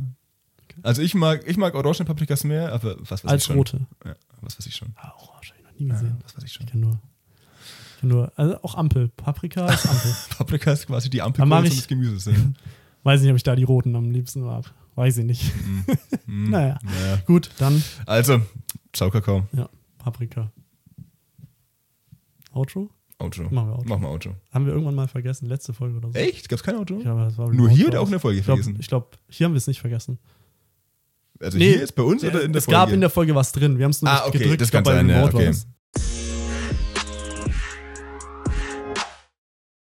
Also 0.82 1.02
ich 1.02 1.15
mag, 1.15 1.43
ich 1.47 1.57
mag 1.57 1.74
orange 1.74 2.05
Paprikas 2.05 2.44
mehr, 2.44 2.73
aber 2.73 2.97
was 3.01 3.24
weiß 3.24 3.31
Als 3.31 3.43
ich 3.43 3.47
schon. 3.47 3.57
rote. 3.57 3.86
Ja, 4.05 4.15
was 4.40 4.59
weiß 4.59 4.66
ich 4.66 4.74
schon. 4.74 4.89
Ah, 4.97 5.12
orange 5.19 5.51
habe 5.51 5.59
ich 5.59 5.65
noch 5.65 5.78
nie 5.78 5.89
gesehen. 5.89 6.16
Ja, 6.19 6.24
was 6.24 6.36
weiß 6.36 6.44
ich 6.44 6.52
schon. 6.52 6.66
Ich 6.66 6.73
kann 6.73 6.81
nur, 6.81 7.01
ich 7.94 8.01
kann 8.01 8.11
nur, 8.11 8.32
also 8.36 8.62
auch 8.62 8.74
Ampel. 8.74 9.09
Paprika 9.09 9.66
ist 9.66 9.86
Ampel. 9.86 10.15
Paprika 10.39 10.73
ist 10.73 10.86
quasi 10.86 11.11
die 11.11 11.23
Ampel 11.23 11.47
des 11.62 11.86
Gemüses. 11.86 12.27
Ja. 12.27 12.32
Weiß 13.02 13.20
nicht, 13.23 13.31
ob 13.31 13.36
ich 13.36 13.43
da 13.43 13.57
die 13.57 13.65
roten 13.65 13.97
am 13.97 14.11
liebsten 14.11 14.43
mag. 14.43 14.73
Weiß 14.94 15.16
ich 15.19 15.24
nicht. 15.24 15.52
Mm. 15.66 15.81
Mm. 16.27 16.51
naja. 16.51 16.78
naja. 16.82 17.16
Gut, 17.27 17.51
dann. 17.59 17.82
Also, 18.07 18.40
ciao 18.93 19.11
Kakao. 19.11 19.48
Ja, 19.52 19.69
Paprika. 19.98 20.52
Outro? 22.52 22.90
Outro. 23.19 23.44
Machen 23.51 23.69
wir 23.69 23.77
Outro. 23.77 23.89
Machen 23.89 24.02
wir 24.02 24.09
Outro. 24.11 24.36
Haben 24.52 24.66
wir 24.66 24.73
irgendwann 24.73 24.94
mal 24.94 25.09
vergessen, 25.09 25.47
letzte 25.47 25.73
Folge 25.73 25.97
oder 25.97 26.11
so. 26.11 26.15
Echt? 26.19 26.48
Gab 26.48 26.59
es 26.59 26.62
kein 26.62 26.77
Outro? 26.77 27.02
Das 27.02 27.36
war 27.36 27.52
Nur 27.52 27.69
hier 27.69 27.89
oder 27.89 28.01
auch 28.01 28.07
in 28.07 28.12
der 28.12 28.20
Folge 28.20 28.39
ich 28.39 28.44
glaub, 28.44 28.59
vergessen? 28.59 28.81
Ich 28.81 28.89
glaube, 28.89 29.09
hier 29.28 29.47
haben 29.47 29.52
wir 29.52 29.59
es 29.59 29.66
nicht 29.66 29.81
vergessen. 29.81 30.19
Also 31.42 31.56
nee, 31.58 31.70
hier 31.70 31.78
jetzt 31.78 31.94
bei 31.94 32.02
uns 32.02 32.22
oder 32.22 32.42
in 32.42 32.52
der 32.52 32.58
es 32.58 32.66
Folge? 32.66 32.76
Es 32.76 32.84
gab 32.84 32.92
in 32.92 33.00
der 33.00 33.10
Folge 33.10 33.34
was 33.34 33.52
drin. 33.52 33.78
Wir 33.78 33.84
haben 33.84 33.90
es 33.90 34.02
nur 34.02 34.10
ah, 34.10 34.26
okay, 34.26 34.38
gedrückt. 34.38 34.60
Das 34.60 34.70
kann 34.70 34.84
sein, 34.84 35.08
ja, 35.08 35.24
okay. 35.24 35.52